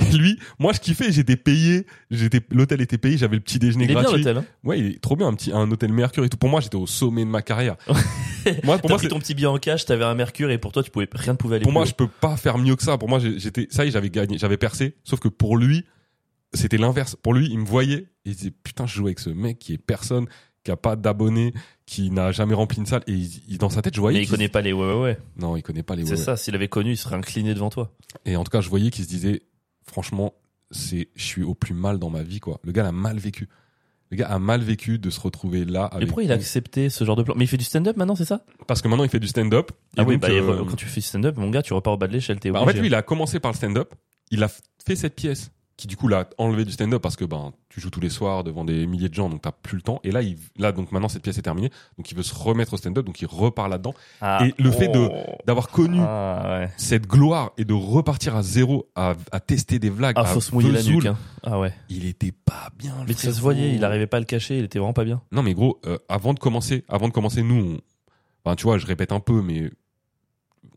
et 0.00 0.12
lui, 0.16 0.38
moi 0.58 0.72
je 0.72 0.80
kiffais, 0.80 1.12
j'étais 1.12 1.36
payé, 1.36 1.86
j'étais, 2.10 2.40
l'hôtel 2.50 2.80
était 2.80 2.98
payé, 2.98 3.16
j'avais 3.18 3.36
le 3.36 3.42
petit 3.42 3.58
déjeuner 3.58 3.84
Il 3.84 3.90
est 3.90 3.94
bien 3.94 4.02
gratuit. 4.02 4.18
l'hôtel, 4.22 4.38
hein 4.38 4.44
ouais, 4.64 4.78
il 4.78 4.86
est 4.86 5.00
trop 5.00 5.16
bien, 5.16 5.28
un 5.28 5.34
petit, 5.34 5.52
un 5.52 5.70
hôtel 5.70 5.92
Mercure 5.92 6.24
et 6.24 6.28
tout. 6.28 6.36
Pour 6.36 6.48
moi, 6.48 6.60
j'étais 6.60 6.76
au 6.76 6.86
sommet 6.86 7.24
de 7.24 7.30
ma 7.30 7.42
carrière. 7.42 7.76
moi, 8.64 8.78
pour 8.78 8.88
moi, 8.90 8.96
pris 8.98 9.06
c'est- 9.06 9.08
ton 9.08 9.18
petit 9.18 9.34
billet 9.34 9.46
en 9.46 9.58
cash, 9.58 9.84
t'avais 9.84 10.04
un 10.04 10.14
mercure 10.14 10.50
et 10.50 10.58
pour 10.58 10.72
toi, 10.72 10.82
tu 10.82 10.90
pouvais, 10.90 11.08
rien 11.12 11.32
ne 11.34 11.38
pouvait 11.38 11.56
aller 11.56 11.62
pour 11.62 11.70
plus 11.70 11.74
moi, 11.74 11.82
haut. 11.82 11.86
je 11.86 11.94
peux 11.94 12.08
pas 12.08 12.36
faire 12.36 12.58
mieux 12.58 12.76
que 12.76 12.82
ça. 12.82 12.98
Pour 12.98 13.08
moi, 13.08 13.18
j'étais, 13.18 13.66
ça 13.70 13.84
y 13.84 13.88
est, 13.88 13.90
j'avais 13.90 14.10
gagné, 14.10 14.38
j'avais 14.38 14.56
percé. 14.56 14.94
Sauf 15.04 15.20
que 15.20 15.28
pour 15.28 15.56
lui, 15.56 15.84
c'était 16.54 16.78
l'inverse. 16.78 17.16
Pour 17.22 17.34
lui, 17.34 17.48
il 17.50 17.58
me 17.58 17.66
voyait 17.66 18.06
et 18.24 18.30
il 18.30 18.34
disait, 18.34 18.50
putain, 18.50 18.86
je 18.86 18.94
joue 18.94 19.06
avec 19.06 19.18
ce 19.20 19.30
mec 19.30 19.58
qui 19.58 19.74
est 19.74 19.78
personne, 19.78 20.26
qui 20.64 20.70
a 20.70 20.76
pas 20.76 20.96
d'abonnés, 20.96 21.54
qui 21.86 22.10
n'a 22.10 22.32
jamais 22.32 22.54
rempli 22.54 22.78
une 22.78 22.86
salle. 22.86 23.02
Et 23.06 23.12
il- 23.12 23.42
il- 23.48 23.58
dans 23.58 23.70
sa 23.70 23.82
tête, 23.82 23.94
je 23.94 24.00
voyais 24.00 24.18
Mais 24.18 24.24
il 24.24 24.26
qu'il- 24.26 24.36
connaît 24.36 24.48
pas 24.48 24.60
les 24.60 24.72
ouais, 24.72 24.86
ouais, 24.94 25.00
ouais. 25.00 25.18
non, 25.36 25.56
il 25.56 25.62
connaît 25.62 25.82
pas 25.82 25.94
les 25.96 26.04
C'est 26.04 26.12
ouais, 26.12 26.18
ouais. 26.18 26.24
ça, 26.24 26.36
s'il 26.36 26.54
avait 26.54 26.68
connu, 26.68 26.92
il 26.92 26.96
serait 26.96 27.16
incliné 27.16 27.54
devant 27.54 27.70
toi. 27.70 27.94
Et 28.26 28.36
en 28.36 28.44
tout 28.44 28.50
cas, 28.50 28.60
je 28.60 28.68
voyais 28.68 28.90
qu'il 28.90 29.04
se 29.04 29.08
disait, 29.08 29.42
franchement, 29.90 30.34
c'est, 30.70 31.08
je 31.14 31.24
suis 31.24 31.42
au 31.42 31.54
plus 31.54 31.74
mal 31.74 31.98
dans 31.98 32.10
ma 32.10 32.22
vie, 32.22 32.40
quoi. 32.40 32.60
Le 32.64 32.72
gars 32.72 32.86
a 32.86 32.92
mal 32.92 33.18
vécu. 33.18 33.48
Le 34.10 34.16
gars 34.16 34.28
a 34.28 34.38
mal 34.38 34.60
vécu 34.60 34.98
de 34.98 35.08
se 35.10 35.20
retrouver 35.20 35.64
là 35.64 35.88
Mais 35.92 35.96
avec. 35.96 36.08
pourquoi 36.08 36.24
il 36.24 36.32
a 36.32 36.34
accepté 36.34 36.90
ce 36.90 37.04
genre 37.04 37.14
de 37.16 37.22
plan? 37.22 37.34
Mais 37.36 37.44
il 37.44 37.48
fait 37.48 37.56
du 37.56 37.64
stand-up 37.64 37.96
maintenant, 37.96 38.16
c'est 38.16 38.24
ça? 38.24 38.44
Parce 38.66 38.82
que 38.82 38.88
maintenant, 38.88 39.04
il 39.04 39.10
fait 39.10 39.20
du 39.20 39.28
stand-up. 39.28 39.70
Ah 39.96 40.02
oui, 40.02 40.14
donc, 40.14 40.22
bah, 40.22 40.28
euh, 40.30 40.64
quand 40.64 40.76
tu 40.76 40.86
fais 40.86 41.00
du 41.00 41.06
stand-up, 41.06 41.36
mon 41.36 41.50
gars, 41.50 41.62
tu 41.62 41.72
repars 41.74 41.92
au 41.92 41.96
bas 41.96 42.08
de 42.08 42.12
l'échelle, 42.12 42.38
bah, 42.44 42.60
en 42.60 42.66
fait, 42.66 42.72
lui, 42.74 42.88
il 42.88 42.94
a 42.94 43.02
commencé 43.02 43.38
par 43.38 43.52
le 43.52 43.56
stand-up. 43.56 43.94
Il 44.32 44.42
a 44.42 44.48
fait 44.84 44.96
cette 44.96 45.14
pièce 45.14 45.52
qui, 45.80 45.86
du 45.88 45.96
coup, 45.96 46.06
l'a 46.08 46.28
enlevé 46.38 46.64
du 46.64 46.72
stand-up 46.72 47.00
parce 47.02 47.16
que, 47.16 47.24
ben, 47.24 47.52
tu 47.68 47.80
joues 47.80 47.90
tous 47.90 48.00
les 48.00 48.10
soirs 48.10 48.44
devant 48.44 48.64
des 48.64 48.86
milliers 48.86 49.08
de 49.08 49.14
gens, 49.14 49.28
donc 49.28 49.42
t'as 49.42 49.52
plus 49.52 49.76
le 49.76 49.82
temps. 49.82 50.00
Et 50.04 50.10
là, 50.12 50.22
il, 50.22 50.36
là, 50.58 50.72
donc 50.72 50.92
maintenant, 50.92 51.08
cette 51.08 51.22
pièce 51.22 51.38
est 51.38 51.42
terminée. 51.42 51.70
Donc, 51.96 52.10
il 52.10 52.16
veut 52.16 52.22
se 52.22 52.34
remettre 52.34 52.74
au 52.74 52.76
stand-up, 52.76 53.04
donc 53.06 53.20
il 53.22 53.26
repart 53.26 53.68
là-dedans. 53.70 53.94
Ah, 54.20 54.44
et 54.46 54.54
le 54.62 54.70
fait 54.70 54.88
de- 54.88 55.08
oh. 55.10 55.36
D'avoir 55.46 55.68
connu 55.68 55.98
Ah 56.00 56.60
ouais. 56.60 56.70
cette 56.76 57.06
gloire 57.06 57.52
et 57.58 57.64
de 57.64 57.72
repartir 57.72 58.36
à 58.36 58.42
zéro, 58.42 58.88
à, 58.94 59.14
à 59.32 59.40
tester 59.40 59.78
des 59.78 59.90
blagues. 59.90 60.16
Ah, 60.18 60.22
à 60.22 60.24
faut 60.26 60.40
se 60.40 60.52
mouiller 60.54 60.70
la 60.72 60.82
nuque. 60.82 61.06
Hein. 61.06 61.16
Ah 61.42 61.58
ouais. 61.58 61.72
Il 61.88 62.04
était 62.04 62.32
pas 62.32 62.68
bien. 62.78 62.94
Mais 63.08 63.14
ça 63.14 63.32
se 63.32 63.40
voyait, 63.40 63.74
il 63.74 63.84
arrivait 63.84 64.06
pas 64.06 64.18
à 64.18 64.20
le 64.20 64.26
cacher, 64.26 64.58
il 64.58 64.64
était 64.64 64.78
vraiment 64.78 64.92
pas 64.92 65.04
bien. 65.04 65.22
Non 65.32 65.42
mais 65.42 65.54
gros, 65.54 65.80
euh, 65.86 65.96
avant 66.08 66.34
de 66.34 66.38
commencer, 66.38 66.84
avant 66.88 67.08
de 67.08 67.12
commencer, 67.14 67.42
nous, 67.42 67.54
on... 67.76 67.80
enfin, 68.44 68.54
tu 68.56 68.64
vois, 68.64 68.76
je 68.78 68.86
répète 68.86 69.12
un 69.12 69.20
peu, 69.20 69.40
mais 69.40 69.70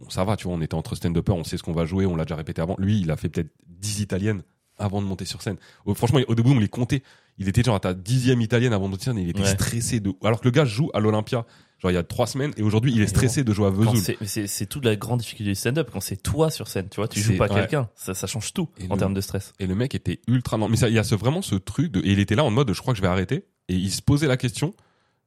ça 0.09 0.23
va, 0.23 0.35
tu 0.35 0.47
vois, 0.47 0.55
on 0.55 0.61
était 0.61 0.75
entre 0.75 0.95
stand-uppers, 0.95 1.35
on 1.35 1.43
sait 1.43 1.57
ce 1.57 1.63
qu'on 1.63 1.73
va 1.73 1.85
jouer, 1.85 2.05
on 2.05 2.15
l'a 2.15 2.23
déjà 2.25 2.35
répété 2.35 2.61
avant. 2.61 2.75
Lui, 2.77 2.99
il 3.01 3.11
a 3.11 3.17
fait 3.17 3.29
peut-être 3.29 3.51
10 3.67 3.99
italiennes 4.01 4.43
avant 4.83 5.01
de 5.01 5.07
monter 5.07 5.25
sur 5.25 5.41
scène. 5.41 5.57
Oh, 5.85 5.93
franchement, 5.93 6.19
au 6.27 6.35
début, 6.35 6.51
on 6.51 6.59
les 6.59 6.67
comptait. 6.67 7.03
Il 7.39 7.47
était 7.49 7.63
genre 7.63 7.75
à 7.75 7.79
ta 7.79 7.93
dixième 7.93 8.41
italienne 8.41 8.73
avant 8.73 8.85
de 8.85 8.91
monter 8.91 9.03
sur 9.05 9.11
scène, 9.13 9.19
et 9.19 9.23
il 9.23 9.29
était 9.29 9.41
Ouais. 9.41 9.47
stressé 9.47 9.99
de. 9.99 10.13
Alors 10.23 10.39
que 10.39 10.45
le 10.45 10.51
gars 10.51 10.65
joue 10.65 10.91
à 10.93 10.99
l'Olympia, 10.99 11.45
genre 11.81 11.89
il 11.91 11.95
y 11.95 11.97
a 11.97 12.03
trois 12.03 12.27
semaines, 12.27 12.51
et 12.57 12.61
aujourd'hui, 12.61 12.93
il 12.93 13.01
est 13.01 13.07
stressé 13.07 13.43
de 13.43 13.51
jouer 13.53 13.67
à 13.67 13.69
Vesoul. 13.71 13.97
c'est- 14.25 14.65
toute 14.67 14.85
la 14.85 14.95
grande 14.95 15.19
difficulté 15.19 15.49
du 15.51 15.55
stand-up 15.55 15.89
quand 15.91 15.99
c'est 15.99 16.21
toi 16.21 16.51
sur 16.51 16.67
scène, 16.67 16.87
tu 16.89 16.97
vois, 16.97 17.07
tu 17.07 17.19
joues 17.19 17.35
pas 17.37 17.47
ouais. 17.47 17.55
quelqu'un, 17.61 17.89
ça, 17.95 18.13
ça 18.13 18.27
change 18.27 18.53
tout 18.53 18.69
Et 18.79 18.85
en 18.89 18.93
le- 18.93 18.99
termes 18.99 19.13
de 19.15 19.21
stress. 19.21 19.53
Et 19.59 19.65
le 19.67 19.73
mec 19.75 19.95
était 19.95 20.19
ultra 20.27 20.57
lent. 20.57 20.69
Mais 20.69 20.77
il 20.77 20.93
y 20.93 20.99
a 20.99 21.03
ce, 21.03 21.15
vraiment 21.15 21.41
ce 21.41 21.55
truc 21.55 21.91
de, 21.91 21.99
et 22.01 22.11
il 22.11 22.19
était 22.19 22.35
là 22.35 22.43
en 22.43 22.51
mode, 22.51 22.71
je 22.71 22.79
crois 22.81 22.93
que 22.93 22.97
je 22.97 23.01
vais 23.01 23.07
arrêter. 23.07 23.45
Et 23.67 23.75
il 23.75 23.91
se 23.91 24.01
posait 24.01 24.27
la 24.27 24.37
question 24.37 24.73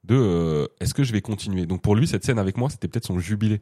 de, 0.05 0.15
euh, 0.15 0.67
est-ce 0.79 0.93
que 0.93 1.03
je 1.03 1.11
vais 1.11 1.21
continuer? 1.21 1.65
Donc 1.65 1.81
pour 1.81 1.95
lui, 1.95 2.07
cette 2.07 2.23
scène 2.23 2.39
avec 2.39 2.55
moi, 2.57 2.69
c'était 2.69 2.87
peut-être 2.87 3.05
son 3.07 3.19
jubilé. 3.19 3.61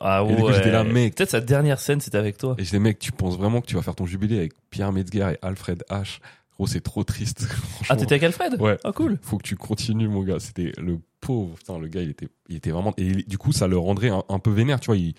Ah 0.00 0.22
Et 0.24 0.34
du 0.34 0.40
coup, 0.40 0.48
ouais. 0.48 0.54
j'étais 0.54 0.70
là, 0.70 0.84
mec. 0.84 1.14
Peut-être 1.14 1.30
sa 1.30 1.40
dernière 1.40 1.80
scène, 1.80 2.00
c'était 2.00 2.18
avec 2.18 2.36
toi. 2.38 2.54
Et 2.58 2.64
je 2.64 2.70
dis, 2.70 2.78
mec, 2.78 2.98
tu 2.98 3.12
penses 3.12 3.36
vraiment 3.36 3.60
que 3.60 3.66
tu 3.66 3.74
vas 3.76 3.82
faire 3.82 3.94
ton 3.94 4.06
jubilé 4.06 4.38
avec 4.38 4.52
Pierre 4.70 4.92
Metzger 4.92 5.32
et 5.34 5.38
Alfred 5.42 5.84
H? 5.90 6.18
Gros, 6.56 6.66
c'est 6.66 6.80
trop 6.80 7.02
triste. 7.04 7.46
Ah, 7.88 7.96
t'étais 7.96 8.14
avec 8.14 8.22
Alfred? 8.22 8.60
Ouais. 8.60 8.78
Ah, 8.84 8.92
cool. 8.92 9.18
Faut 9.22 9.38
que 9.38 9.42
tu 9.42 9.56
continues, 9.56 10.08
mon 10.08 10.22
gars. 10.22 10.38
C'était 10.38 10.72
le 10.78 10.98
pauvre. 11.20 11.56
Putain, 11.56 11.78
le 11.78 11.88
gars, 11.88 12.00
il 12.02 12.10
était, 12.10 12.28
il 12.48 12.56
était 12.56 12.70
vraiment. 12.70 12.94
Et 12.96 13.12
du 13.12 13.38
coup, 13.38 13.52
ça 13.52 13.66
le 13.66 13.76
rendrait 13.76 14.08
un, 14.10 14.22
un 14.28 14.38
peu 14.38 14.50
vénère, 14.50 14.80
tu 14.80 14.86
vois. 14.86 14.96
Il, 14.96 15.14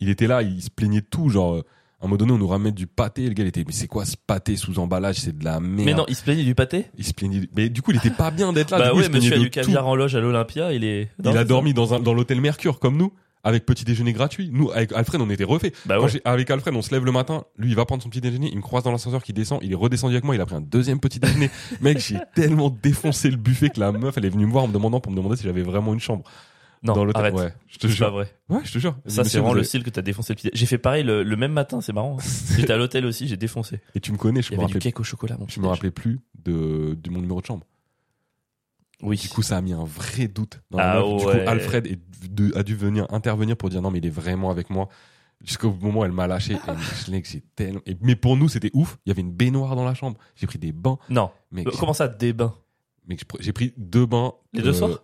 il 0.00 0.08
était 0.08 0.26
là, 0.26 0.42
il 0.42 0.62
se 0.62 0.70
plaignait 0.70 1.00
de 1.00 1.06
tout. 1.06 1.28
Genre, 1.30 1.54
euh, 1.54 1.64
à 2.00 2.04
un 2.04 2.08
moment 2.08 2.16
donné, 2.18 2.32
on 2.32 2.38
nous 2.38 2.46
ramène 2.46 2.74
du 2.74 2.86
pâté. 2.86 3.26
Le 3.26 3.32
gars, 3.34 3.42
il 3.44 3.48
était, 3.48 3.64
mais 3.66 3.72
c'est 3.72 3.86
quoi 3.88 4.04
ce 4.04 4.16
pâté 4.16 4.56
sous 4.56 4.78
emballage? 4.78 5.16
C'est 5.16 5.36
de 5.36 5.44
la 5.44 5.60
merde. 5.60 5.86
Mais 5.86 5.94
non, 5.94 6.04
il 6.08 6.14
se 6.14 6.22
plaignait 6.22 6.44
du 6.44 6.54
pâté? 6.54 6.86
Il 6.96 7.04
se 7.04 7.12
plaignait. 7.14 7.48
Mais 7.56 7.68
du 7.70 7.80
coup, 7.82 7.90
il 7.92 7.96
était 7.96 8.10
pas 8.10 8.30
bien 8.30 8.52
d'être 8.52 8.70
là. 8.70 8.78
Bah 8.78 8.84
du 8.84 8.90
coup, 8.90 8.96
il 8.96 9.00
ouais, 9.00 9.06
se 9.06 9.12
monsieur 9.12 9.34
a 9.34 9.38
du 9.38 9.44
tout. 9.50 9.60
caviar 9.60 9.86
en 9.86 9.94
loge 9.96 10.14
à 10.14 10.20
l'Olympia, 10.20 10.72
il 10.72 10.84
est. 10.84 11.08
Il 11.24 11.36
a 11.36 11.44
dormi 11.44 11.74
dans, 11.74 11.94
un, 11.94 12.00
dans 12.00 12.14
l'hôtel 12.14 12.40
Mercure 12.40 12.78
comme 12.78 12.96
nous, 12.98 13.12
avec 13.44 13.64
petit 13.66 13.84
déjeuner 13.84 14.12
gratuit. 14.12 14.50
Nous, 14.52 14.70
avec 14.70 14.92
Alfred, 14.92 15.20
on 15.20 15.30
était 15.30 15.44
refait. 15.44 15.72
Bah 15.86 16.00
ouais. 16.00 16.20
avec 16.24 16.50
Alfred, 16.50 16.74
on 16.74 16.82
se 16.82 16.90
lève 16.92 17.04
le 17.04 17.12
matin, 17.12 17.44
lui 17.56 17.70
il 17.70 17.76
va 17.76 17.84
prendre 17.84 18.02
son 18.02 18.08
petit 18.10 18.20
déjeuner, 18.20 18.48
il 18.50 18.56
me 18.56 18.62
croise 18.62 18.84
dans 18.84 18.92
l'ascenseur 18.92 19.22
qui 19.22 19.32
descend, 19.32 19.60
il 19.62 19.72
est 19.72 19.76
redescendu 19.76 20.14
avec 20.14 20.24
moi, 20.24 20.34
il 20.34 20.40
a 20.40 20.46
pris 20.46 20.56
un 20.56 20.60
deuxième 20.60 21.00
petit 21.00 21.18
déjeuner. 21.20 21.50
Mec, 21.80 21.98
j'ai 21.98 22.18
tellement 22.34 22.70
défoncé 22.70 23.30
le 23.30 23.36
buffet 23.36 23.70
que 23.70 23.80
la 23.80 23.92
meuf, 23.92 24.16
elle 24.18 24.24
est 24.24 24.30
venue 24.30 24.46
me 24.46 24.52
voir 24.52 24.64
en 24.64 24.68
me 24.68 24.72
demandant 24.72 25.00
pour 25.00 25.12
me 25.12 25.16
demander 25.16 25.36
si 25.36 25.44
j'avais 25.44 25.62
vraiment 25.62 25.92
une 25.94 26.00
chambre 26.00 26.24
Non, 26.82 26.92
dans 26.94 27.04
l'hôtel. 27.04 27.20
arrête. 27.22 27.34
Ouais, 27.34 27.54
je 27.68 27.76
te 27.78 27.82
C'est 27.86 27.88
pas 27.88 27.94
jure. 27.94 28.10
vrai. 28.12 28.32
Ouais, 28.48 28.60
je 28.64 28.72
te 28.72 28.78
jure. 28.78 28.96
Ça, 29.06 29.24
c'est 29.24 29.38
vraiment 29.38 29.54
le 29.54 29.64
style 29.64 29.84
que 29.84 29.90
t'as 29.90 30.02
défoncé 30.02 30.32
le 30.32 30.36
petit. 30.36 30.50
J'ai 30.52 30.66
fait 30.66 30.78
pareil 30.78 31.02
le, 31.04 31.22
le 31.22 31.36
même 31.36 31.52
matin, 31.52 31.80
c'est 31.80 31.92
marrant. 31.92 32.16
J'étais 32.56 32.72
à 32.72 32.76
l'hôtel 32.76 33.04
aussi, 33.06 33.26
j'ai 33.28 33.36
défoncé. 33.36 33.80
Et 33.94 34.00
tu 34.00 34.12
me 34.12 34.16
connais, 34.18 34.42
je 34.42 34.48
Il 34.48 34.54
y 34.54 34.56
me 34.56 34.60
avait 34.62 34.66
du 34.68 34.74
rappelais, 34.76 34.90
cake 34.92 35.00
au 35.00 35.04
chocolat, 35.04 35.36
mon 35.38 35.46
je 35.48 35.60
me 35.60 35.66
rappelais 35.66 35.90
plus 35.90 36.20
de, 36.44 36.98
de 37.02 37.10
mon 37.10 37.20
numéro 37.20 37.40
de 37.40 37.46
chambre. 37.46 37.64
Oui. 39.02 39.16
Du 39.16 39.28
coup, 39.28 39.42
ça 39.42 39.56
a 39.56 39.60
mis 39.60 39.72
un 39.72 39.84
vrai 39.84 40.28
doute. 40.28 40.60
Dans 40.70 40.78
Ah 40.78 40.94
la 40.94 41.00
meuf. 41.00 41.20
Du 41.20 41.26
ouais. 41.26 41.44
coup, 41.44 41.50
Alfred 41.50 41.86
est 41.86 41.98
de- 42.30 42.56
a 42.56 42.62
dû 42.62 42.74
venir 42.76 43.06
intervenir 43.10 43.56
pour 43.56 43.70
dire 43.70 43.80
non, 43.82 43.90
mais 43.90 43.98
il 43.98 44.06
est 44.06 44.10
vraiment 44.10 44.50
avec 44.50 44.70
moi. 44.70 44.88
Jusqu'au 45.42 45.72
moment 45.72 46.00
où 46.00 46.04
elle 46.04 46.12
m'a 46.12 46.26
lâché. 46.26 46.54
Et 46.54 46.58
je 47.06 47.10
l'ai 47.10 47.22
que 47.22 47.28
j'ai 47.28 47.42
tellement. 47.56 47.80
et- 47.86 47.96
mais 48.02 48.14
pour 48.14 48.36
nous, 48.36 48.48
c'était 48.48 48.70
ouf. 48.74 48.98
Il 49.06 49.08
y 49.08 49.12
avait 49.12 49.22
une 49.22 49.32
baignoire 49.32 49.74
dans 49.74 49.84
la 49.84 49.94
chambre. 49.94 50.18
J'ai 50.36 50.46
pris 50.46 50.58
des 50.58 50.70
bains. 50.72 50.98
Non. 51.08 51.30
Mec, 51.50 51.66
Euh, 51.66 51.70
Comment 51.80 51.94
ça, 51.94 52.08
des 52.08 52.32
bains? 52.34 52.54
Mec, 53.08 53.20
j'ai 53.20 53.24
pr- 53.24 53.42
j'ai 53.42 53.52
pris 53.52 53.72
deux 53.78 54.04
bains. 54.04 54.34
Les 54.52 54.60
deux 54.62 54.74
soirs? 54.74 54.98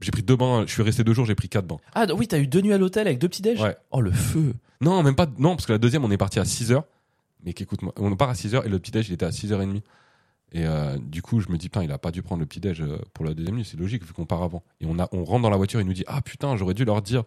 J'ai 0.00 0.10
pris 0.10 0.22
deux 0.24 0.34
bains. 0.36 0.64
Je 0.66 0.72
suis 0.72 0.82
resté 0.82 1.04
deux 1.04 1.14
jours. 1.14 1.24
J'ai 1.24 1.36
pris 1.36 1.48
quatre 1.48 1.66
bains. 1.68 1.78
Ah 1.94 2.04
oui, 2.16 2.26
t'as 2.26 2.38
eu 2.38 2.48
deux 2.48 2.60
nuits 2.62 2.72
à 2.72 2.78
l'hôtel 2.78 3.06
avec 3.06 3.18
deux 3.20 3.28
petits 3.28 3.42
déj? 3.42 3.60
Ouais. 3.62 3.76
Oh 3.92 4.00
le 4.00 4.10
feu. 4.10 4.54
Non, 4.80 5.02
même 5.04 5.14
pas. 5.14 5.26
Non, 5.38 5.54
parce 5.54 5.66
que 5.66 5.72
la 5.72 5.78
deuxième, 5.78 6.04
on 6.04 6.10
est 6.10 6.16
parti 6.18 6.40
à 6.40 6.44
6 6.44 6.72
heures. 6.72 6.84
Mais 7.44 7.52
qu'écoute-moi, 7.52 7.92
on 7.96 8.14
part 8.16 8.28
à 8.30 8.34
6 8.34 8.54
heures 8.56 8.66
et 8.66 8.68
le 8.68 8.78
petit 8.80 8.90
déj, 8.90 9.08
il 9.08 9.12
était 9.14 9.24
à 9.24 9.30
6h30. 9.30 9.82
Et 10.52 10.64
euh, 10.66 10.96
du 10.98 11.22
coup, 11.22 11.40
je 11.40 11.48
me 11.50 11.56
dis, 11.58 11.68
putain, 11.68 11.82
il 11.82 11.90
a 11.92 11.98
pas 11.98 12.10
dû 12.12 12.22
prendre 12.22 12.40
le 12.40 12.46
petit 12.46 12.60
déj 12.60 12.80
euh, 12.80 12.98
pour 13.14 13.24
la 13.24 13.34
deuxième 13.34 13.56
nuit. 13.56 13.64
C'est 13.64 13.76
logique 13.78 14.04
vu 14.04 14.12
qu'on 14.12 14.26
part 14.26 14.42
avant. 14.42 14.62
Et 14.80 14.86
on, 14.86 14.98
a, 14.98 15.08
on 15.12 15.24
rentre 15.24 15.42
dans 15.42 15.50
la 15.50 15.56
voiture, 15.56 15.80
il 15.80 15.86
nous 15.86 15.92
dit, 15.92 16.04
ah 16.06 16.22
putain, 16.22 16.56
j'aurais 16.56 16.74
dû 16.74 16.84
leur 16.84 17.02
dire 17.02 17.24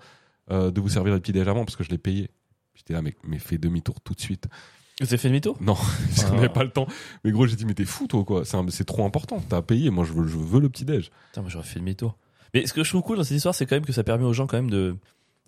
euh, 0.51 0.71
de 0.71 0.81
vous 0.81 0.89
servir 0.89 1.13
le 1.13 1.19
petit 1.19 1.31
déj 1.33 1.47
avant 1.47 1.65
parce 1.65 1.75
que 1.75 1.83
je 1.83 1.89
l'ai 1.89 1.97
payé. 1.97 2.29
J'étais 2.75 2.93
là, 2.93 3.01
mec, 3.01 3.17
mais 3.23 3.37
fais 3.39 3.57
demi-tour 3.57 3.99
tout 4.01 4.13
de 4.13 4.21
suite. 4.21 4.47
Vous 5.01 5.07
avez 5.07 5.17
fait 5.17 5.27
demi-tour? 5.29 5.57
Non, 5.61 5.75
parce 6.09 6.23
qu'on 6.23 6.31
Ah. 6.31 6.35
n'avait 6.35 6.49
pas 6.49 6.63
le 6.63 6.69
temps. 6.71 6.87
Mais 7.23 7.31
gros, 7.31 7.45
j'ai 7.45 7.55
dit, 7.55 7.65
mais 7.65 7.73
t'es 7.73 7.85
fou, 7.85 8.07
toi, 8.07 8.23
quoi. 8.23 8.43
C'est 8.45 8.85
trop 8.85 9.05
important. 9.05 9.41
T'as 9.47 9.61
payé. 9.61 9.89
Moi, 9.89 10.05
je 10.05 10.13
veux, 10.13 10.27
je 10.27 10.37
veux 10.37 10.59
le 10.61 10.69
petit 10.69 10.85
déj. 10.85 11.11
Putain, 11.27 11.41
moi 11.41 11.49
j'aurais 11.49 11.65
fait 11.65 11.79
demi-tour. 11.79 12.17
Mais 12.53 12.65
ce 12.65 12.73
que 12.73 12.83
je 12.83 12.89
trouve 12.89 13.03
cool 13.03 13.17
dans 13.17 13.23
cette 13.23 13.35
histoire, 13.37 13.53
c'est 13.53 13.65
quand 13.65 13.75
même 13.75 13.85
que 13.85 13.93
ça 13.93 14.03
permet 14.03 14.25
aux 14.25 14.33
gens 14.33 14.47
quand 14.47 14.57
même 14.57 14.71
de. 14.71 14.95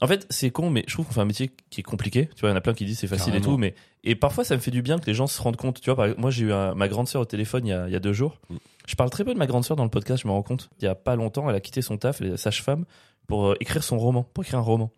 En 0.01 0.07
fait, 0.07 0.25
c'est 0.31 0.49
con, 0.49 0.69
mais 0.71 0.83
je 0.87 0.93
trouve 0.93 1.05
qu'on 1.05 1.13
fait 1.13 1.21
un 1.21 1.25
métier 1.25 1.51
qui 1.69 1.81
est 1.81 1.83
compliqué. 1.83 2.27
Tu 2.35 2.41
vois, 2.41 2.49
il 2.49 2.53
y 2.53 2.55
en 2.55 2.57
a 2.57 2.61
plein 2.61 2.73
qui 2.73 2.85
disent 2.85 2.97
c'est 2.99 3.07
facile 3.07 3.35
et 3.35 3.41
tout, 3.41 3.57
mais 3.57 3.75
et 4.03 4.15
parfois 4.15 4.43
ça 4.43 4.55
me 4.55 4.59
fait 4.59 4.71
du 4.71 4.81
bien 4.81 4.97
que 4.97 5.05
les 5.05 5.13
gens 5.13 5.27
se 5.27 5.39
rendent 5.41 5.57
compte. 5.57 5.79
Tu 5.79 5.85
vois, 5.85 5.95
par 5.95 6.05
exemple, 6.05 6.21
moi 6.21 6.31
j'ai 6.31 6.45
eu 6.45 6.51
un- 6.53 6.73
ma 6.73 6.87
grande 6.87 7.07
sœur 7.07 7.21
au 7.21 7.25
téléphone 7.25 7.67
il 7.67 7.69
y 7.69 7.73
a, 7.73 7.87
il 7.87 7.93
y 7.93 7.95
a 7.95 7.99
deux 7.99 8.13
jours. 8.13 8.39
Mm. 8.49 8.55
Je 8.87 8.95
parle 8.95 9.11
très 9.11 9.23
peu 9.23 9.31
de 9.33 9.37
ma 9.37 9.45
grande 9.45 9.63
sœur 9.63 9.77
dans 9.77 9.83
le 9.83 9.91
podcast, 9.91 10.23
je 10.23 10.27
me 10.27 10.33
rends 10.33 10.41
compte. 10.41 10.69
Il 10.79 10.85
y 10.85 10.87
a 10.87 10.95
pas 10.95 11.15
longtemps, 11.15 11.47
elle 11.49 11.55
a 11.55 11.59
quitté 11.59 11.83
son 11.83 11.97
taf, 11.97 12.19
elle 12.21 12.33
est 12.33 12.37
sage-femme, 12.37 12.85
pour 13.27 13.51
euh, 13.51 13.55
écrire 13.59 13.83
son 13.83 13.99
roman, 13.99 14.23
pour 14.23 14.43
écrire 14.43 14.57
un 14.59 14.63
roman. 14.63 14.91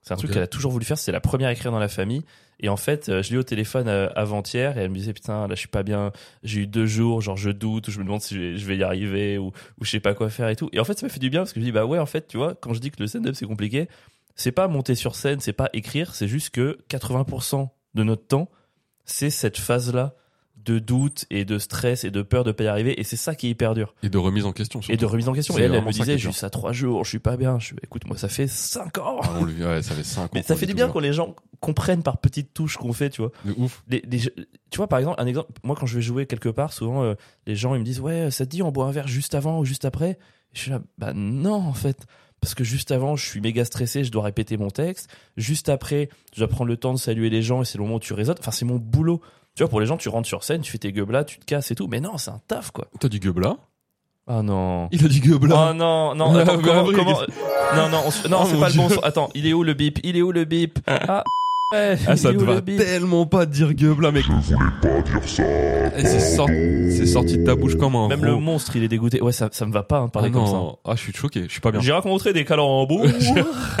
C'est 0.00 0.14
un 0.14 0.16
truc 0.16 0.30
qu'elle 0.30 0.42
a 0.42 0.46
toujours 0.46 0.72
voulu 0.72 0.86
faire. 0.86 0.96
C'est 0.96 1.12
la 1.12 1.20
première 1.20 1.48
à 1.48 1.52
écrire 1.52 1.70
dans 1.70 1.78
la 1.78 1.88
famille. 1.88 2.22
Et 2.60 2.70
en 2.70 2.78
fait, 2.78 3.10
euh, 3.10 3.22
je 3.22 3.28
l'ai 3.28 3.36
eu 3.36 3.38
au 3.40 3.42
téléphone 3.42 3.86
euh, 3.88 4.08
avant-hier 4.16 4.78
et 4.78 4.80
elle 4.80 4.90
me 4.90 4.94
disait 4.96 5.12
putain 5.12 5.46
là 5.46 5.54
je 5.54 5.60
suis 5.60 5.68
pas 5.68 5.82
bien. 5.82 6.10
J'ai 6.42 6.60
eu 6.60 6.66
deux 6.66 6.86
jours, 6.86 7.20
genre 7.20 7.36
je 7.36 7.50
doute, 7.50 7.90
je 7.90 7.98
me 7.98 8.04
demande 8.04 8.22
si 8.22 8.34
je 8.34 8.40
vais, 8.40 8.56
je 8.56 8.66
vais 8.66 8.76
y 8.78 8.82
arriver 8.82 9.36
ou, 9.36 9.48
ou 9.78 9.84
je 9.84 9.90
sais 9.90 10.00
pas 10.00 10.14
quoi 10.14 10.30
faire 10.30 10.48
et 10.48 10.56
tout. 10.56 10.70
Et 10.72 10.80
en 10.80 10.84
fait 10.84 10.98
ça 10.98 11.04
m'a 11.06 11.10
fait 11.10 11.20
du 11.20 11.28
bien 11.28 11.40
parce 11.40 11.52
que 11.52 11.60
je 11.60 11.64
dis 11.66 11.72
bah 11.72 11.84
ouais 11.84 11.98
en 11.98 12.06
fait 12.06 12.26
tu 12.26 12.38
vois 12.38 12.54
quand 12.54 12.72
je 12.72 12.80
dis 12.80 12.90
que 12.90 12.96
le 13.00 13.06
stand-up 13.06 13.34
c'est 13.36 13.46
compliqué, 13.46 13.88
c'est 14.38 14.52
pas 14.52 14.68
monter 14.68 14.94
sur 14.94 15.14
scène, 15.16 15.40
c'est 15.40 15.52
pas 15.52 15.68
écrire, 15.74 16.14
c'est 16.14 16.28
juste 16.28 16.48
que 16.50 16.78
80% 16.88 17.68
de 17.94 18.02
notre 18.02 18.26
temps 18.26 18.48
c'est 19.04 19.30
cette 19.30 19.58
phase 19.58 19.92
là 19.94 20.14
de 20.56 20.78
doute 20.78 21.24
et 21.30 21.46
de 21.46 21.58
stress 21.58 22.04
et 22.04 22.10
de 22.10 22.20
peur 22.20 22.44
de 22.44 22.52
pas 22.52 22.64
y 22.64 22.66
arriver 22.66 23.00
et 23.00 23.04
c'est 23.04 23.16
ça 23.16 23.34
qui 23.34 23.46
est 23.46 23.50
hyper 23.50 23.72
dur 23.74 23.94
Et 24.02 24.10
de 24.10 24.18
remise 24.18 24.44
en 24.44 24.52
question. 24.52 24.80
et 24.80 24.82
surtout. 24.82 25.00
de 25.00 25.06
remise 25.06 25.28
en 25.28 25.32
question. 25.32 25.56
Et 25.56 25.62
elle, 25.62 25.74
elle 25.74 25.82
me 25.84 25.90
disait 25.92 26.18
juste 26.18 26.44
à 26.44 26.50
trois 26.50 26.72
jours, 26.72 27.04
je 27.04 27.08
suis 27.10 27.18
pas 27.20 27.38
bien. 27.38 27.58
Je 27.58 27.72
écoute 27.82 28.06
moi 28.06 28.18
ça 28.18 28.28
fait 28.28 28.46
cinq 28.48 28.98
ans. 28.98 29.20
Ah, 29.22 29.30
on 29.40 29.44
le- 29.44 29.54
ouais, 29.66 29.82
ça 29.82 29.94
fait 29.94 30.04
5 30.04 30.30
Mais 30.34 30.42
ça 30.42 30.56
fait 30.56 30.66
du 30.66 30.74
bien 30.74 30.88
quand 30.90 31.00
les 31.00 31.14
gens 31.14 31.34
comprennent 31.60 32.02
par 32.02 32.18
petites 32.18 32.52
touches 32.52 32.76
qu'on 32.76 32.92
fait, 32.92 33.08
tu 33.08 33.22
vois. 33.22 33.32
De 33.46 33.54
ouf. 33.56 33.82
Les- 33.88 34.02
les- 34.10 34.20
tu 34.20 34.76
vois, 34.76 34.88
par 34.88 34.98
exemple, 34.98 35.18
un 35.22 35.26
exemple, 35.26 35.50
moi 35.62 35.74
quand 35.74 35.86
je 35.86 35.94
vais 35.94 36.02
jouer 36.02 36.26
quelque 36.26 36.50
part, 36.50 36.74
souvent 36.74 37.02
euh, 37.02 37.14
les 37.46 37.56
gens 37.56 37.74
ils 37.74 37.80
me 37.80 37.84
disent 37.84 38.00
ouais, 38.00 38.30
ça 38.30 38.44
te 38.44 38.50
dit 38.50 38.62
on 38.62 38.70
boit 38.70 38.84
un 38.84 38.90
verre 38.92 39.08
juste 39.08 39.34
avant 39.34 39.60
ou 39.60 39.64
juste 39.64 39.86
après? 39.86 40.10
Et 40.10 40.54
je 40.54 40.60
suis 40.60 40.70
là, 40.70 40.82
bah 40.98 41.12
non 41.14 41.54
en 41.54 41.72
fait, 41.72 42.04
parce 42.40 42.54
que 42.54 42.64
juste 42.64 42.90
avant 42.92 43.16
je 43.16 43.26
suis 43.26 43.40
méga 43.40 43.64
stressé, 43.64 44.04
je 44.04 44.10
dois 44.10 44.22
répéter 44.22 44.56
mon 44.56 44.70
texte. 44.70 45.08
Juste 45.36 45.68
après, 45.68 46.08
je 46.34 46.40
dois 46.40 46.48
prendre 46.48 46.68
le 46.68 46.76
temps 46.76 46.92
de 46.94 46.98
saluer 46.98 47.30
les 47.30 47.42
gens 47.42 47.62
et 47.62 47.64
c'est 47.64 47.78
le 47.78 47.84
moment 47.84 47.96
où 47.96 48.00
tu 48.00 48.12
résonnes. 48.12 48.36
Enfin 48.40 48.50
c'est 48.50 48.64
mon 48.64 48.76
boulot. 48.76 49.20
Tu 49.54 49.62
vois, 49.64 49.70
pour 49.70 49.80
les 49.80 49.86
gens, 49.86 49.96
tu 49.96 50.08
rentres 50.08 50.28
sur 50.28 50.44
scène, 50.44 50.60
tu 50.60 50.70
fais 50.70 50.78
tes 50.78 50.92
gueules 50.92 51.10
là, 51.10 51.24
tu 51.24 51.38
te 51.38 51.44
casses 51.44 51.70
et 51.70 51.74
tout. 51.74 51.88
Mais 51.88 52.00
non, 52.00 52.16
c'est 52.18 52.30
un 52.30 52.40
taf 52.46 52.70
quoi. 52.70 52.86
T'as 53.00 53.08
du 53.08 53.18
gueubla 53.18 53.56
Ah 54.28 54.42
non. 54.42 54.88
Il 54.92 55.04
a 55.04 55.08
du 55.08 55.18
gueubla. 55.20 55.70
Oh 55.70 55.74
non, 55.74 56.14
non, 56.14 56.32
Ah, 56.36 56.38
attends, 56.42 56.56
mais 56.58 56.62
comment, 56.62 57.20
Non, 57.74 57.88
non, 57.88 58.02
on 58.06 58.10
se- 58.10 58.28
non, 58.28 58.38
Oh, 58.42 58.46
c'est 58.48 58.60
pas 58.60 58.68
le 58.68 58.74
bon 58.76 58.88
son. 58.88 59.00
Attends, 59.00 59.30
il 59.34 59.46
est 59.46 59.52
où 59.52 59.62
le 59.64 59.74
bip? 59.74 59.98
Il 60.04 60.16
est 60.16 60.22
où 60.22 60.30
le 60.32 60.44
bip? 60.44 60.78
Ah, 60.86 61.24
ouais, 61.72 61.96
Ah, 62.06 62.16
ça 62.16 62.32
te 62.32 62.38
va 62.42 62.60
tellement 62.60 63.26
pas 63.26 63.46
dire 63.46 63.74
gueubla, 63.74 64.10
mec. 64.12 64.24
Je 64.24 64.54
voulais 64.54 64.70
pas 64.82 65.00
dire 65.02 65.28
ça. 65.28 65.42
Eh, 65.96 66.04
C'est 66.04 66.20
sorti, 66.36 66.52
c'est 66.90 67.06
sorti 67.06 67.38
de 67.38 67.44
ta 67.44 67.54
bouche 67.56 67.76
comme 67.76 67.96
un 67.96 68.08
Même 68.08 68.24
le 68.24 68.36
monstre, 68.36 68.76
il 68.76 68.82
est 68.84 68.88
dégoûté. 68.88 69.20
Ouais, 69.20 69.32
ça, 69.32 69.48
ça 69.52 69.66
me 69.66 69.72
va 69.72 69.82
pas, 69.82 69.98
hein, 69.98 70.04
de 70.04 70.08
Ah 70.08 70.12
parler 70.12 70.30
comme 70.30 70.46
ça. 70.46 70.60
ah 70.84 70.92
je 70.96 71.00
suis 71.00 71.12
choqué, 71.12 71.44
je 71.44 71.50
suis 71.52 71.60
pas 71.60 71.70
bien. 71.70 71.80
J'ai 71.80 71.92
rencontré 71.92 72.32
des 72.32 72.44
calembours 72.44 73.06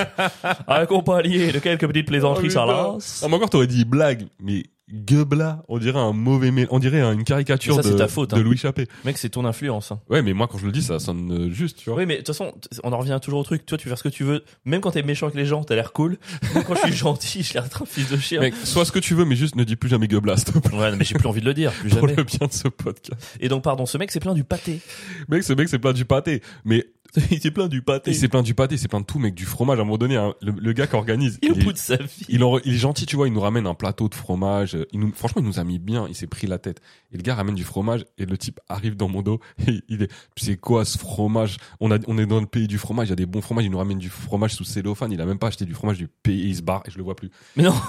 accompagnés 0.66 1.52
de 1.52 1.58
quelques 1.58 1.86
petites 1.86 2.06
plaisanteries 2.06 2.48
Oh, 2.56 2.66
l'as. 2.66 3.20
Ah, 3.22 3.26
mais 3.28 3.34
encore 3.34 3.50
t'aurais 3.50 3.66
dit 3.66 3.84
blague, 3.84 4.26
mais 4.40 4.64
gueubla, 4.92 5.62
on 5.68 5.78
dirait 5.78 5.98
un 5.98 6.12
mauvais 6.12 6.52
on 6.70 6.78
dirait 6.78 7.00
une 7.00 7.24
caricature 7.24 7.76
ça, 7.76 7.82
de, 7.82 7.92
ta 7.96 8.08
faute, 8.08 8.30
de 8.30 8.36
hein. 8.36 8.42
Louis 8.42 8.56
Chappé. 8.56 8.86
Mec, 9.04 9.18
c'est 9.18 9.28
ton 9.28 9.44
influence. 9.44 9.92
hein. 9.92 10.00
Ouais, 10.08 10.22
mais 10.22 10.32
moi 10.32 10.48
quand 10.48 10.58
je 10.58 10.66
le 10.66 10.72
dis, 10.72 10.82
ça 10.82 10.98
sonne 10.98 11.30
euh, 11.30 11.50
juste, 11.52 11.78
tu 11.78 11.90
vois. 11.90 11.98
Oui, 11.98 12.06
mais 12.06 12.14
de 12.14 12.18
toute 12.18 12.28
façon, 12.28 12.52
on 12.84 12.92
en 12.92 12.98
revient 12.98 13.18
toujours 13.22 13.40
au 13.40 13.44
truc. 13.44 13.66
Toi, 13.66 13.76
tu 13.78 13.88
fais 13.88 13.96
ce 13.96 14.02
que 14.02 14.08
tu 14.08 14.24
veux. 14.24 14.44
Même 14.64 14.80
quand 14.80 14.92
t'es 14.92 15.02
méchant 15.02 15.26
avec 15.26 15.36
les 15.36 15.44
gens, 15.46 15.62
t'as 15.64 15.74
l'air 15.74 15.92
cool. 15.92 16.16
Quand 16.66 16.74
je 16.74 16.80
suis 16.88 16.96
gentil, 16.96 17.42
je 17.42 17.54
l'air 17.54 17.64
un 17.80 17.84
fils 17.86 18.10
de 18.10 18.16
chien. 18.16 18.40
Mec, 18.40 18.54
sois 18.64 18.84
ce 18.84 18.92
que 18.92 18.98
tu 18.98 19.14
veux, 19.14 19.24
mais 19.24 19.36
juste 19.36 19.56
ne 19.56 19.64
dis 19.64 19.76
plus 19.76 19.88
jamais 19.88 20.08
gueubla, 20.08 20.36
s'il 20.36 20.52
te 20.52 20.58
plaît. 20.58 20.76
Ouais, 20.78 20.96
mais 20.96 21.04
j'ai 21.04 21.14
plus 21.14 21.28
envie 21.28 21.40
de 21.40 21.46
le 21.46 21.54
dire, 21.54 21.72
plus 21.72 21.88
Pour 21.98 22.00
jamais. 22.08 22.16
le 22.16 22.24
bien 22.24 22.46
de 22.46 22.52
ce 22.52 22.68
podcast. 22.68 23.36
Et 23.40 23.48
donc, 23.48 23.62
pardon, 23.62 23.86
ce 23.86 23.98
mec, 23.98 24.10
c'est 24.10 24.20
plein 24.20 24.34
du 24.34 24.44
pâté. 24.44 24.80
Mec, 25.28 25.42
ce 25.42 25.52
mec, 25.52 25.68
c'est 25.68 25.78
plein 25.78 25.92
du 25.92 26.04
pâté. 26.04 26.42
Mais 26.64 26.86
Il 27.30 27.40
s'est 27.40 27.50
plein 27.50 27.68
du 27.68 27.80
pâté. 27.82 28.10
il 28.10 28.14
c'est 28.16 28.28
plein 28.28 28.42
du 28.42 28.54
pâté, 28.54 28.76
c'est 28.76 28.86
plein 28.88 29.00
de 29.00 29.06
tout, 29.06 29.18
mec, 29.18 29.34
du 29.34 29.44
fromage. 29.46 29.78
À 29.78 29.82
un 29.82 29.84
moment 29.84 29.96
donné, 29.98 30.16
hein, 30.16 30.34
le, 30.42 30.52
le 30.52 30.72
gars 30.72 30.86
qui 30.86 30.94
organise, 30.94 31.38
Il 31.42 31.52
il 31.52 31.58
est- 31.60 31.64
bout 31.64 31.72
de 31.72 31.78
sa 31.78 31.96
vie. 31.96 32.26
il, 32.28 32.44
en- 32.44 32.58
il 32.58 32.74
est 32.74 32.78
gentil, 32.78 33.06
tu 33.06 33.16
vois, 33.16 33.26
il 33.28 33.32
nous 33.32 33.40
ramène 33.40 33.66
un 33.66 33.74
plateau 33.74 34.08
de 34.08 34.14
fromage. 34.14 34.76
Il 34.92 35.00
nous, 35.00 35.12
franchement, 35.14 35.40
il 35.42 35.46
nous 35.48 35.58
a 35.58 35.64
mis 35.64 35.78
bien, 35.78 36.06
il 36.08 36.14
s'est 36.14 36.26
pris 36.26 36.46
la 36.46 36.58
tête. 36.58 36.80
Et 37.12 37.16
le 37.16 37.22
gars 37.22 37.34
ramène 37.34 37.54
du 37.54 37.64
fromage 37.64 38.04
et 38.18 38.26
le 38.26 38.36
type 38.36 38.60
arrive 38.68 38.94
dans 38.96 39.08
mon 39.08 39.22
dos 39.22 39.40
et 39.66 39.80
il 39.88 40.02
est, 40.02 40.10
c'est 40.36 40.56
quoi 40.56 40.84
ce 40.84 40.98
fromage? 40.98 41.56
On 41.80 41.90
a, 41.90 41.98
on 42.06 42.18
est 42.18 42.26
dans 42.26 42.40
le 42.40 42.46
pays 42.46 42.66
du 42.68 42.78
fromage, 42.78 43.08
il 43.08 43.10
y 43.10 43.12
a 43.14 43.16
des 43.16 43.26
bons 43.26 43.40
fromages, 43.40 43.64
il 43.64 43.70
nous 43.70 43.78
ramène 43.78 43.98
du 43.98 44.10
fromage 44.10 44.54
sous 44.54 44.64
cellophane, 44.64 45.10
il 45.10 45.20
a 45.20 45.26
même 45.26 45.38
pas 45.38 45.46
acheté 45.48 45.64
du 45.64 45.74
fromage 45.74 45.96
du 45.98 46.08
pays, 46.08 46.48
il 46.50 46.56
se 46.56 46.62
barre 46.62 46.82
et 46.86 46.90
je 46.90 46.98
le 46.98 47.04
vois 47.04 47.16
plus. 47.16 47.30
Mais 47.56 47.62
non. 47.64 47.74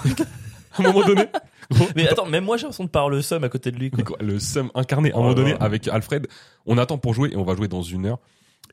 À 0.78 0.82
un 0.82 0.92
moment 0.92 1.04
donné, 1.04 1.24
gros, 1.72 1.84
Mais 1.96 2.06
attends, 2.06 2.26
même 2.26 2.44
moi, 2.44 2.56
j'ai 2.56 2.62
l'impression 2.62 2.84
de 2.84 2.90
parler 2.90 3.16
le 3.16 3.22
seum 3.22 3.42
à 3.42 3.48
côté 3.48 3.72
de 3.72 3.76
lui, 3.76 3.90
quoi. 3.90 4.04
quoi, 4.04 4.16
le 4.20 4.38
seum 4.38 4.70
incarné. 4.76 5.10
À 5.10 5.16
un 5.16 5.18
Oh 5.18 5.22
moment 5.22 5.34
donné, 5.34 5.54
avec 5.58 5.88
Alfred, 5.88 6.28
on 6.64 6.78
attend 6.78 6.96
pour 6.96 7.12
jouer 7.12 7.30
et 7.32 7.36
on 7.36 7.42
va 7.42 7.56
jouer 7.56 7.66
dans 7.66 7.82
une 7.82 8.06
heure. 8.06 8.18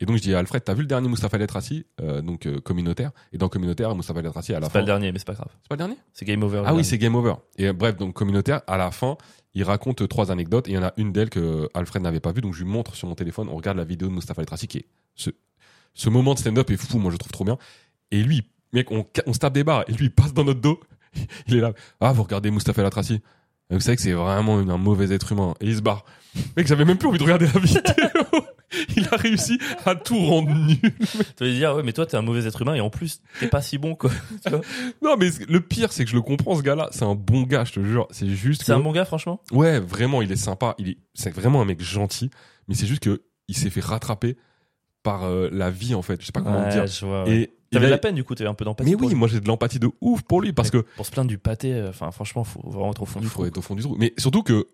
Et 0.00 0.06
donc 0.06 0.16
je 0.16 0.22
dis 0.22 0.34
à 0.34 0.38
Alfred, 0.38 0.62
t'as 0.62 0.74
vu 0.74 0.82
le 0.82 0.86
dernier 0.86 1.08
Moustapha 1.08 1.38
Letrassi, 1.38 1.84
euh, 2.00 2.20
donc 2.22 2.46
euh, 2.46 2.60
communautaire? 2.60 3.10
Et 3.32 3.38
dans 3.38 3.48
communautaire, 3.48 3.94
Moustapha 3.94 4.22
Letrassi 4.22 4.54
à 4.54 4.60
la 4.60 4.66
C'est 4.66 4.72
pas 4.72 4.78
fin. 4.78 4.80
le 4.80 4.86
dernier, 4.86 5.10
mais 5.12 5.18
c'est 5.18 5.24
pas 5.26 5.34
grave. 5.34 5.48
C'est 5.62 5.68
pas 5.68 5.74
le 5.74 5.78
dernier? 5.78 5.96
C'est 6.12 6.24
game 6.24 6.42
over. 6.42 6.62
Ah 6.66 6.74
oui, 6.74 6.84
c'est 6.84 6.98
Game 6.98 7.14
Over. 7.16 7.34
Et 7.56 7.66
euh, 7.66 7.72
bref, 7.72 7.96
donc 7.96 8.14
communautaire, 8.14 8.60
à 8.66 8.76
la 8.76 8.90
fin, 8.92 9.16
il 9.54 9.64
raconte 9.64 10.02
euh, 10.02 10.06
trois 10.06 10.30
anecdotes 10.30 10.68
et 10.68 10.72
il 10.72 10.74
y 10.74 10.78
en 10.78 10.84
a 10.84 10.92
une 10.98 11.12
d'elles 11.12 11.30
que 11.30 11.68
Alfred 11.74 12.02
n'avait 12.02 12.20
pas 12.20 12.30
vue, 12.32 12.40
donc 12.40 12.54
je 12.54 12.62
lui 12.62 12.70
montre 12.70 12.94
sur 12.94 13.08
mon 13.08 13.14
téléphone, 13.16 13.48
on 13.50 13.56
regarde 13.56 13.76
la 13.76 13.84
vidéo 13.84 14.08
de 14.08 14.12
Mustafa 14.14 14.40
El 14.42 14.46
Trassi 14.46 14.68
qui 14.68 14.78
est 14.78 14.86
ce, 15.16 15.30
ce 15.94 16.08
moment 16.10 16.34
de 16.34 16.38
stand-up 16.38 16.70
est 16.70 16.76
fou, 16.76 16.98
moi 16.98 17.10
je 17.10 17.16
trouve 17.16 17.32
trop 17.32 17.44
bien. 17.44 17.58
Et 18.12 18.22
lui, 18.22 18.44
mec, 18.72 18.90
on, 18.92 19.04
on 19.26 19.32
se 19.32 19.38
tape 19.40 19.52
des 19.54 19.64
barres 19.64 19.84
et 19.88 19.92
lui 19.92 20.06
il 20.06 20.10
passe 20.12 20.32
dans 20.32 20.44
notre 20.44 20.60
dos, 20.60 20.78
il 21.48 21.56
est 21.56 21.60
là, 21.60 21.72
ah 22.00 22.12
vous 22.12 22.22
regardez 22.22 22.50
Mustafa 22.52 22.82
El 22.82 22.90
Trassi. 22.90 23.20
Et 23.70 23.74
Vous 23.74 23.80
savez 23.80 23.96
que 23.96 24.02
c'est 24.02 24.12
vraiment 24.12 24.58
un 24.58 24.78
mauvais 24.78 25.12
être 25.12 25.32
humain. 25.32 25.52
Et 25.60 25.66
il 25.66 25.76
se 25.76 25.82
barre. 25.82 26.06
Mec, 26.56 26.66
j'avais 26.66 26.86
même 26.86 26.96
plus 26.96 27.06
envie 27.08 27.18
de 27.18 27.22
regarder 27.24 27.46
la 27.52 27.60
vidéo. 27.60 27.82
il 28.96 29.06
a 29.10 29.16
réussi 29.16 29.58
à 29.86 29.94
tout 29.94 30.18
rendre 30.18 30.50
nul. 30.54 30.76
Tu 31.36 31.44
vas 31.44 31.50
dire, 31.50 31.74
ouais, 31.76 31.82
mais 31.82 31.92
toi, 31.92 32.06
t'es 32.06 32.16
un 32.16 32.22
mauvais 32.22 32.46
être 32.46 32.60
humain 32.62 32.74
et 32.74 32.80
en 32.80 32.90
plus, 32.90 33.20
t'es 33.40 33.48
pas 33.48 33.62
si 33.62 33.78
bon, 33.78 33.94
quoi. 33.94 34.10
Tu 34.44 34.50
vois 34.50 34.60
Non, 35.02 35.16
mais 35.18 35.30
le 35.48 35.60
pire, 35.60 35.92
c'est 35.92 36.04
que 36.04 36.10
je 36.10 36.16
le 36.16 36.22
comprends, 36.22 36.54
ce 36.56 36.62
gars-là. 36.62 36.88
C'est 36.92 37.04
un 37.04 37.14
bon 37.14 37.42
gars, 37.42 37.64
je 37.64 37.72
te 37.72 37.80
jure. 37.84 38.06
C'est 38.10 38.28
juste 38.28 38.62
C'est 38.62 38.72
que- 38.72 38.76
un 38.78 38.80
bon 38.80 38.92
gars, 38.92 39.04
franchement? 39.04 39.40
Ouais, 39.52 39.80
vraiment, 39.80 40.20
il 40.22 40.30
est 40.32 40.36
sympa. 40.36 40.74
Il 40.78 40.90
est, 40.90 40.98
c'est 41.14 41.30
vraiment 41.30 41.62
un 41.62 41.64
mec 41.64 41.80
gentil. 41.80 42.30
Mais 42.68 42.74
c'est 42.74 42.86
juste 42.86 43.02
que 43.02 43.22
il 43.48 43.56
s'est 43.56 43.70
fait 43.70 43.80
rattraper 43.84 44.36
par 45.02 45.24
euh, 45.24 45.48
la 45.52 45.70
vie, 45.70 45.94
en 45.94 46.02
fait. 46.02 46.20
Je 46.20 46.26
sais 46.26 46.32
pas 46.32 46.42
comment 46.42 46.64
Ouais, 46.64 46.68
dire. 46.70 46.86
je 46.86 47.06
vois, 47.06 47.24
ouais. 47.24 47.36
Et, 47.42 47.54
T'avais 47.70 47.86
de 47.86 47.90
la 47.90 47.98
peine, 47.98 48.14
du 48.14 48.24
coup, 48.24 48.34
t'avais 48.34 48.48
un 48.48 48.54
peu 48.54 48.64
d'empathie. 48.64 48.90
mais 48.90 48.96
oui, 49.00 49.08
lui. 49.08 49.14
moi 49.14 49.28
j'ai 49.28 49.40
de 49.40 49.46
l'empathie 49.46 49.78
de 49.78 49.90
ouf 50.00 50.22
pour 50.22 50.40
lui 50.40 50.54
parce 50.54 50.70
que 50.70 50.78
Pour 50.96 51.04
se 51.04 51.10
plaindre 51.10 51.28
du 51.28 51.36
pâté, 51.36 51.74
euh, 51.74 51.90
enfin, 51.90 52.10
franchement, 52.10 52.42
faut 52.42 52.62
vraiment 52.64 52.92
être 52.92 53.02
au 53.02 53.04
fond 53.06 53.20
il 53.20 53.24
du 53.24 53.28
faut 53.28 53.40
trou. 53.40 53.46
être 53.46 53.58
au 53.58 53.60
fond 53.62 53.74
du 53.74 53.82
trou. 53.82 53.94
Mais 53.98 54.14
surtout 54.16 54.42
que 54.42 54.66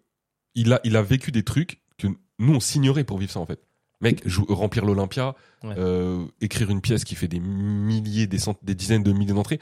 il 0.55 0.73
a, 0.73 0.81
il 0.85 0.97
a 0.97 1.03
vécu 1.03 1.33
des 1.33 1.43
trucs 1.43 1.81
que 1.99 2.07
nous, 2.39 2.55
on 2.55 2.61
s'ignorait 2.61 3.03
pour 3.03 3.19
vivre 3.19 3.33
ça, 3.33 3.41
en 3.41 3.47
fait. 3.47 3.59
Mec, 4.01 4.27
jou- 4.29 4.45
remplir 4.49 4.85
l'Olympia, 4.85 5.35
Ouais. 5.63 5.75
euh, 5.79 6.25
écrire 6.41 6.71
une 6.71 6.81
pièce 6.81 7.05
qui 7.05 7.15
fait 7.15 7.29
des 7.29 7.41
milliers, 7.41 8.27
des, 8.27 8.39
cent- 8.39 8.59
des 8.63 8.75
dizaines 8.75 9.03
de 9.03 9.13
milliers 9.13 9.33
d'entrées. 9.33 9.61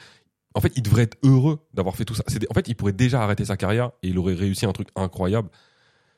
En 0.55 0.61
fait, 0.61 0.71
il 0.75 0.81
devrait 0.83 1.03
être 1.03 1.17
heureux 1.23 1.59
d'avoir 1.73 1.95
fait 1.95 2.05
tout 2.05 2.13
ça. 2.15 2.23
C'est 2.27 2.39
des- 2.39 2.47
en 2.49 2.53
fait, 2.53 2.67
il 2.67 2.75
pourrait 2.75 2.93
déjà 2.93 3.23
arrêter 3.23 3.45
sa 3.45 3.57
carrière 3.57 3.91
et 4.03 4.09
il 4.09 4.17
aurait 4.19 4.33
réussi 4.33 4.65
un 4.65 4.71
truc 4.73 4.89
incroyable. 4.95 5.49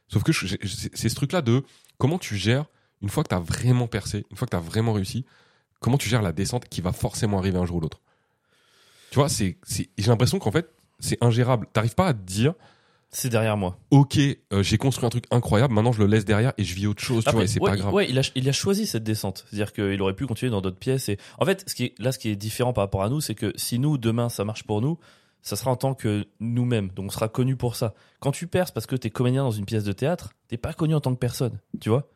Sauf 0.07 0.23
que 0.23 0.31
je- 0.31 0.47
je- 0.47 0.87
c'est 0.93 1.09
ce 1.09 1.15
truc-là 1.15 1.41
de 1.41 1.63
comment 1.97 2.17
tu 2.19 2.35
gères, 2.35 2.65
une 3.01 3.09
fois 3.09 3.23
que 3.23 3.29
tu 3.29 3.35
as 3.35 3.39
vraiment 3.39 3.87
percé, 3.87 4.25
une 4.31 4.37
fois 4.37 4.45
que 4.47 4.51
tu 4.51 4.57
as 4.57 4.59
vraiment 4.61 4.93
réussi, 4.93 5.25
comment 5.79 5.97
tu 5.97 6.09
gères 6.09 6.21
la 6.21 6.31
descente 6.31 6.67
qui 6.67 6.81
va 6.81 6.91
forcément 6.93 7.37
arriver 7.39 7.57
un 7.57 7.65
jour 7.65 7.77
ou 7.77 7.79
l'autre. 7.81 8.01
Tu 9.11 9.15
vois, 9.15 9.29
c'est, 9.29 9.57
c'est- 9.63 9.89
j'ai 9.97 10.07
l'impression 10.07 10.39
qu'en 10.39 10.51
fait, 10.51 10.69
c'est 10.99 11.17
ingérable. 11.21 11.67
T'arrives 11.73 11.95
pas 11.95 12.07
à 12.07 12.13
te 12.13 12.21
dire, 12.23 12.53
C'est 13.11 13.29
derrière 13.29 13.55
moi. 13.55 13.77
ok, 13.91 14.17
euh, 14.17 14.61
j'ai 14.61 14.77
construit 14.77 15.05
un 15.05 15.09
truc 15.09 15.25
incroyable, 15.31 15.73
maintenant 15.73 15.93
je 15.93 15.99
le 15.99 16.07
laisse 16.07 16.25
derrière 16.25 16.53
et 16.57 16.65
je 16.65 16.75
vis 16.75 16.85
autre 16.87 17.01
chose, 17.01 17.23
tu 17.23 17.31
vois, 17.31 17.43
et 17.43 17.47
c'est 17.47 17.61
ouais, 17.61 17.71
pas 17.71 17.77
grave. 17.77 17.93
Ouais, 17.93 18.09
il 18.09 18.19
a, 18.19 18.29
il 18.35 18.49
a 18.49 18.51
choisi 18.51 18.85
cette 18.85 19.03
descente. 19.03 19.45
C'est-à-dire 19.47 19.71
qu'il 19.71 20.01
aurait 20.01 20.15
pu 20.15 20.27
continuer 20.27 20.49
dans 20.51 20.61
d'autres 20.61 20.77
pièces. 20.77 21.07
Et 21.07 21.17
en 21.39 21.45
fait, 21.45 21.63
ce 21.67 21.75
qui 21.75 21.85
est, 21.85 21.99
là, 21.99 22.11
ce 22.11 22.19
qui 22.19 22.29
est 22.29 22.35
différent 22.35 22.73
par 22.73 22.83
rapport 22.83 23.03
à 23.03 23.09
nous, 23.09 23.21
c'est 23.21 23.35
que 23.35 23.53
si 23.55 23.79
nous 23.79 23.97
demain 23.97 24.27
ça 24.27 24.43
marche 24.43 24.63
pour 24.63 24.81
nous, 24.81 24.99
ça 25.41 25.55
sera 25.55 25.71
en 25.71 25.75
tant 25.75 25.93
que 25.93 26.25
nous-mêmes. 26.39 26.89
Donc 26.89 27.05
on 27.05 27.09
sera 27.09 27.29
connu 27.29 27.55
pour 27.55 27.75
ça. 27.75 27.93
Quand 28.19 28.31
tu 28.31 28.47
perces 28.47 28.71
parce 28.71 28.85
que 28.85 28.95
t'es 28.95 29.11
comédien 29.11 29.43
dans 29.43 29.51
une 29.51 29.65
pièce 29.65 29.83
de 29.83 29.93
théâtre, 29.93 30.33
t'es 30.47 30.57
pas 30.57 30.73
connu 30.73 30.95
en 30.95 30.99
tant 30.99 31.13
que 31.13 31.19
personne. 31.19 31.59
Tu 31.79 31.89
vois. 31.89 32.09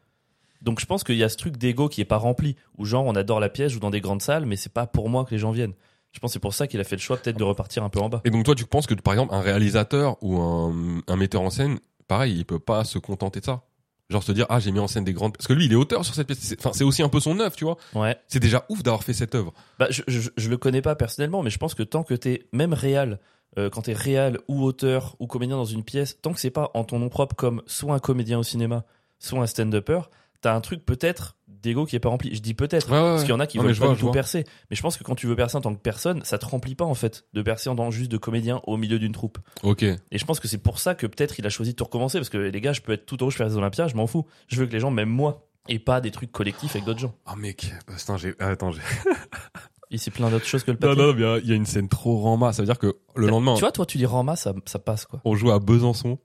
Donc 0.62 0.80
je 0.80 0.86
pense 0.86 1.04
qu'il 1.04 1.16
y 1.16 1.24
a 1.24 1.30
ce 1.30 1.38
truc 1.38 1.56
d'ego 1.56 1.88
qui 1.88 2.02
est 2.02 2.06
pas 2.06 2.18
rempli. 2.18 2.56
Où 2.78 2.86
genre 2.86 3.06
on 3.06 3.16
adore 3.16 3.40
la 3.40 3.50
pièce, 3.50 3.72
joue 3.72 3.80
dans 3.80 3.92
des 3.92 4.02
grandes 4.02 4.22
salles, 4.22 4.46
mais 4.46 4.56
c'est 4.56 4.74
pas 4.74 4.88
pour 4.88 5.10
moi 5.10 5.24
que 5.26 5.32
les 5.32 5.38
gens 5.38 5.52
viennent. 5.52 5.76
Je 6.12 6.20
pense 6.20 6.32
que 6.32 6.34
c'est 6.34 6.40
pour 6.40 6.54
ça 6.54 6.68
qu'il 6.68 6.80
a 6.80 6.84
fait 6.84 6.96
le 6.96 7.02
choix 7.02 7.18
peut-être 7.18 7.38
de 7.38 7.44
repartir 7.44 7.84
un 7.84 7.90
peu 7.90 8.00
en 8.00 8.10
bas. 8.10 8.22
Et 8.26 8.30
donc 8.32 8.44
toi, 8.46 8.56
tu 8.56 8.66
penses 8.66 8.88
que 8.88 8.94
par 8.96 9.14
exemple 9.14 9.34
un 9.34 9.42
réalisateur 9.42 10.18
ou 10.22 10.40
un, 10.42 11.02
un 11.08 11.16
metteur 11.16 11.42
en 11.42 11.50
scène, 11.50 11.80
pareil, 12.08 12.36
il 12.38 12.46
peut 12.46 12.60
pas 12.60 12.84
se 12.84 12.98
contenter 13.00 13.40
de 13.42 13.46
ça? 13.46 13.62
Genre 14.10 14.24
se 14.24 14.32
dire 14.32 14.48
ah 14.50 14.60
j'ai 14.60 14.72
mis 14.72 14.80
en 14.80 14.88
scène 14.88 15.04
des 15.04 15.14
grandes 15.14 15.38
parce 15.38 15.46
que 15.46 15.54
lui 15.54 15.66
il 15.66 15.72
est 15.72 15.76
auteur 15.76 16.04
sur 16.04 16.16
cette 16.16 16.26
pièce. 16.26 16.40
C'est- 16.40 16.60
Enfin 16.60 16.72
c'est 16.74 16.84
aussi 16.84 17.04
un 17.04 17.10
peu 17.10 17.20
son 17.20 17.40
œuvre, 17.40 17.56
tu 17.56 17.64
vois. 17.64 17.78
Ouais. 17.94 18.18
C'est 18.28 18.40
déjà 18.40 18.66
ouf 18.70 18.82
d'avoir 18.82 19.04
fait 19.04 19.14
cette 19.14 19.36
œuvre. 19.36 19.54
Bah, 19.78 19.86
je, 19.92 20.02
je, 20.08 20.30
je 20.36 20.50
le 20.50 20.58
connais 20.58 20.82
pas 20.82 20.96
personnellement, 20.96 21.44
mais 21.44 21.52
je 21.52 21.60
pense 21.60 21.76
que 21.76 21.84
tant 21.84 22.02
que 22.04 22.16
t'es 22.16 22.48
même 22.52 22.74
réal, 22.74 23.20
euh, 23.60 23.70
quand 23.70 23.84
t'es 23.84 23.94
réal 23.94 24.40
ou 24.48 24.64
auteur 24.64 25.16
ou 25.20 25.28
comédien 25.28 25.58
dans 25.58 25.66
une 25.66 25.84
pièce, 25.84 26.18
tant 26.24 26.34
que 26.34 26.40
c'est 26.40 26.50
pas 26.50 26.72
en 26.74 26.84
ton 26.86 26.98
nom 26.98 27.10
propre 27.10 27.36
comme 27.36 27.62
soit 27.68 27.94
un 27.94 28.00
comédien 28.00 28.40
au 28.40 28.44
cinéma, 28.44 28.84
soit 29.20 29.42
un 29.42 29.46
stand-upper, 29.48 30.02
t'as 30.42 30.56
un 30.56 30.62
truc 30.62 30.84
peut-être 30.88 31.36
d'ego 31.62 31.86
qui 31.86 31.96
est 31.96 32.00
pas 32.00 32.10
rempli. 32.10 32.34
Je 32.36 32.42
dis 32.42 32.54
peut-être, 32.54 32.90
Ouais, 32.90 32.96
ouais, 32.98 33.02
parce 33.02 33.22
qu'il 33.22 33.30
y 33.32 33.34
en 33.34 33.40
a 33.40 33.48
qui 33.48 33.58
Non, 33.58 33.64
mais 33.64 33.70
veulent 33.72 33.80
pas 33.80 33.86
vois, 33.88 33.94
du 33.96 34.00
tout 34.00 34.06
vois. 34.08 34.14
percer. 34.14 34.44
Mais 34.70 34.76
je 34.76 34.82
pense 34.82 34.98
que 34.98 35.04
quand 35.04 35.16
tu 35.16 35.28
veux 35.28 35.36
percer 35.36 35.58
en 35.58 35.62
tant 35.62 35.74
que 35.74 35.80
personne, 35.82 36.22
ça 36.24 36.38
te 36.38 36.46
remplit 36.46 36.76
pas 36.76 36.86
en 36.86 36.94
fait 36.94 37.26
de 37.34 37.42
percer 37.42 37.70
en 37.70 37.76
tant 37.76 37.92
juste 37.92 38.12
de 38.12 38.18
comédien 38.18 38.62
au 38.68 38.78
milieu 38.78 39.00
d'une 39.00 39.12
troupe. 39.12 39.38
Ok. 39.64 39.84
Et 39.84 39.98
je 40.14 40.26
pense 40.26 40.40
que 40.40 40.48
c'est 40.48 40.58
pour 40.58 40.80
ça 40.80 40.96
que 40.96 41.08
peut-être 41.08 41.40
il 41.40 41.46
a 41.46 41.50
choisi 41.50 41.72
de 41.72 41.76
tout 41.76 41.84
recommencer, 41.86 42.18
parce 42.18 42.30
que 42.30 42.38
les 42.38 42.62
gars, 42.62 42.74
je 42.74 42.82
peux 42.82 42.94
être 42.94 43.06
tout 43.06 43.18
heureux, 43.22 43.32
je 43.32 43.38
fais 43.38 43.46
des 43.48 43.56
Olympiades, 43.58 43.90
je 43.90 43.96
m'en 43.96 44.08
fous. 44.08 44.26
Je 44.48 44.58
veux 44.60 44.66
que 44.68 44.72
les 44.74 44.80
gens 44.80 44.92
m'aiment 44.92 45.10
moi. 45.10 45.46
Et 45.68 45.78
pas 45.78 46.02
des 46.02 46.10
trucs 46.10 46.32
collectifs 46.32 46.72
avec 46.72 46.86
d'autres 46.86 47.00
gens. 47.00 47.14
Ah 47.28 47.36
mec, 47.36 47.74
putain 47.86 48.18
j'ai 48.18 48.34
attends 48.40 48.72
j'ai. 48.72 48.82
Il 49.92 50.00
c'est 50.00 50.12
plein 50.12 50.30
d'autres 50.30 50.46
choses 50.46 50.64
que 50.64 50.72
le 50.72 50.78
Non 50.82 50.90
papier. 50.90 51.04
non, 51.04 51.14
bien, 51.14 51.38
il 51.38 51.48
y 51.50 51.52
a 51.52 51.56
une 51.56 51.66
scène 51.66 51.90
trop 51.90 52.22
rama. 52.22 52.54
Ça 52.54 52.62
veut 52.62 52.68
dire 52.68 52.78
que 52.78 52.98
le 53.16 53.28
lendemain, 53.28 53.56
Tu 53.56 53.62
vois, 53.62 53.72
toi, 53.72 53.86
tu 53.88 53.98
dis 53.98 54.06
Rama, 54.06 54.36
ça, 54.36 54.54
ça 54.66 54.78
passe 54.80 55.06
quoi. 55.06 55.20
on 55.26 55.36
jouait 55.36 55.52
à 55.54 55.58
Besançon 55.60 56.20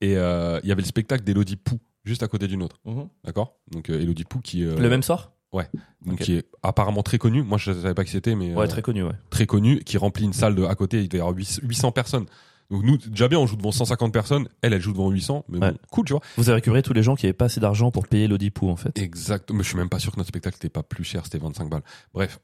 et 0.00 0.16
euh, 0.16 0.58
il 0.64 0.68
y 0.68 0.72
avait 0.72 0.82
le 0.82 0.86
spectacle 0.86 1.22
d'Elodie 1.24 1.56
Pou 1.56 1.78
juste 2.04 2.22
à 2.22 2.28
côté 2.28 2.46
d'une 2.48 2.62
autre. 2.62 2.80
D'accord? 3.24 3.56
Donc 3.70 3.90
euh, 3.90 4.00
Elodie 4.00 4.24
Pou 4.24 4.40
qui 4.40 4.64
euh, 4.64 4.76
Le 4.78 4.88
même 4.88 5.02
soir? 5.02 5.32
Donc 5.52 6.14
Ok. 6.14 6.18
qui 6.22 6.34
est 6.34 6.46
apparemment 6.62 7.02
très 7.02 7.18
connue. 7.18 7.42
Moi 7.42 7.58
je 7.58 7.72
savais 7.72 7.94
pas 7.94 8.04
qui 8.04 8.12
c'était, 8.12 8.34
mais 8.36 8.54
Ouais, 8.54 8.64
euh, 8.64 8.68
très 8.68 8.82
connu, 8.82 9.02
ouais. 9.02 9.12
très 9.30 9.46
connu, 9.46 9.80
qui 9.80 9.98
remplit 9.98 10.24
une 10.24 10.32
salle 10.32 10.54
de 10.54 10.64
à 10.64 10.74
côté. 10.76 11.02
Il 11.02 11.08
doit 11.08 11.18
y 11.18 11.20
avoir 11.20 11.34
800 11.36 11.90
personnes. 11.92 12.26
Donc 12.70 12.84
nous 12.84 12.96
déjà 12.98 13.26
bien 13.26 13.40
on 13.40 13.46
joue 13.48 13.56
devant 13.56 13.72
150 13.72 14.12
personnes. 14.12 14.48
Elle 14.62 14.72
elle 14.74 14.80
joue 14.80 14.92
devant 14.92 15.10
800, 15.10 15.44
mais 15.48 15.58
Ouais. 15.58 15.72
bon, 15.72 15.78
cool 15.90 16.04
tu 16.06 16.12
vois. 16.12 16.22
Vous 16.36 16.48
avez 16.48 16.54
récupéré 16.56 16.82
tous 16.82 16.92
les 16.92 17.02
gens 17.02 17.16
qui 17.16 17.26
avaient 17.26 17.32
pas 17.32 17.46
assez 17.46 17.58
d'argent 17.58 17.90
pour 17.90 18.06
payer 18.06 18.28
l'Audipou, 18.28 18.68
en 18.70 18.76
fait. 18.76 18.96
Exact. 19.00 19.50
Mais 19.50 19.64
je 19.64 19.68
suis 19.70 19.76
même 19.76 19.88
pas 19.88 19.98
sûr 19.98 20.12
que 20.12 20.18
notre 20.18 20.28
spectacle 20.28 20.54
n'était 20.56 20.68
pas 20.68 20.84
plus 20.84 21.02
cher. 21.02 21.22
C'était 21.24 21.38
25 21.38 21.68
balles. 21.68 21.82
Bref. 22.14 22.38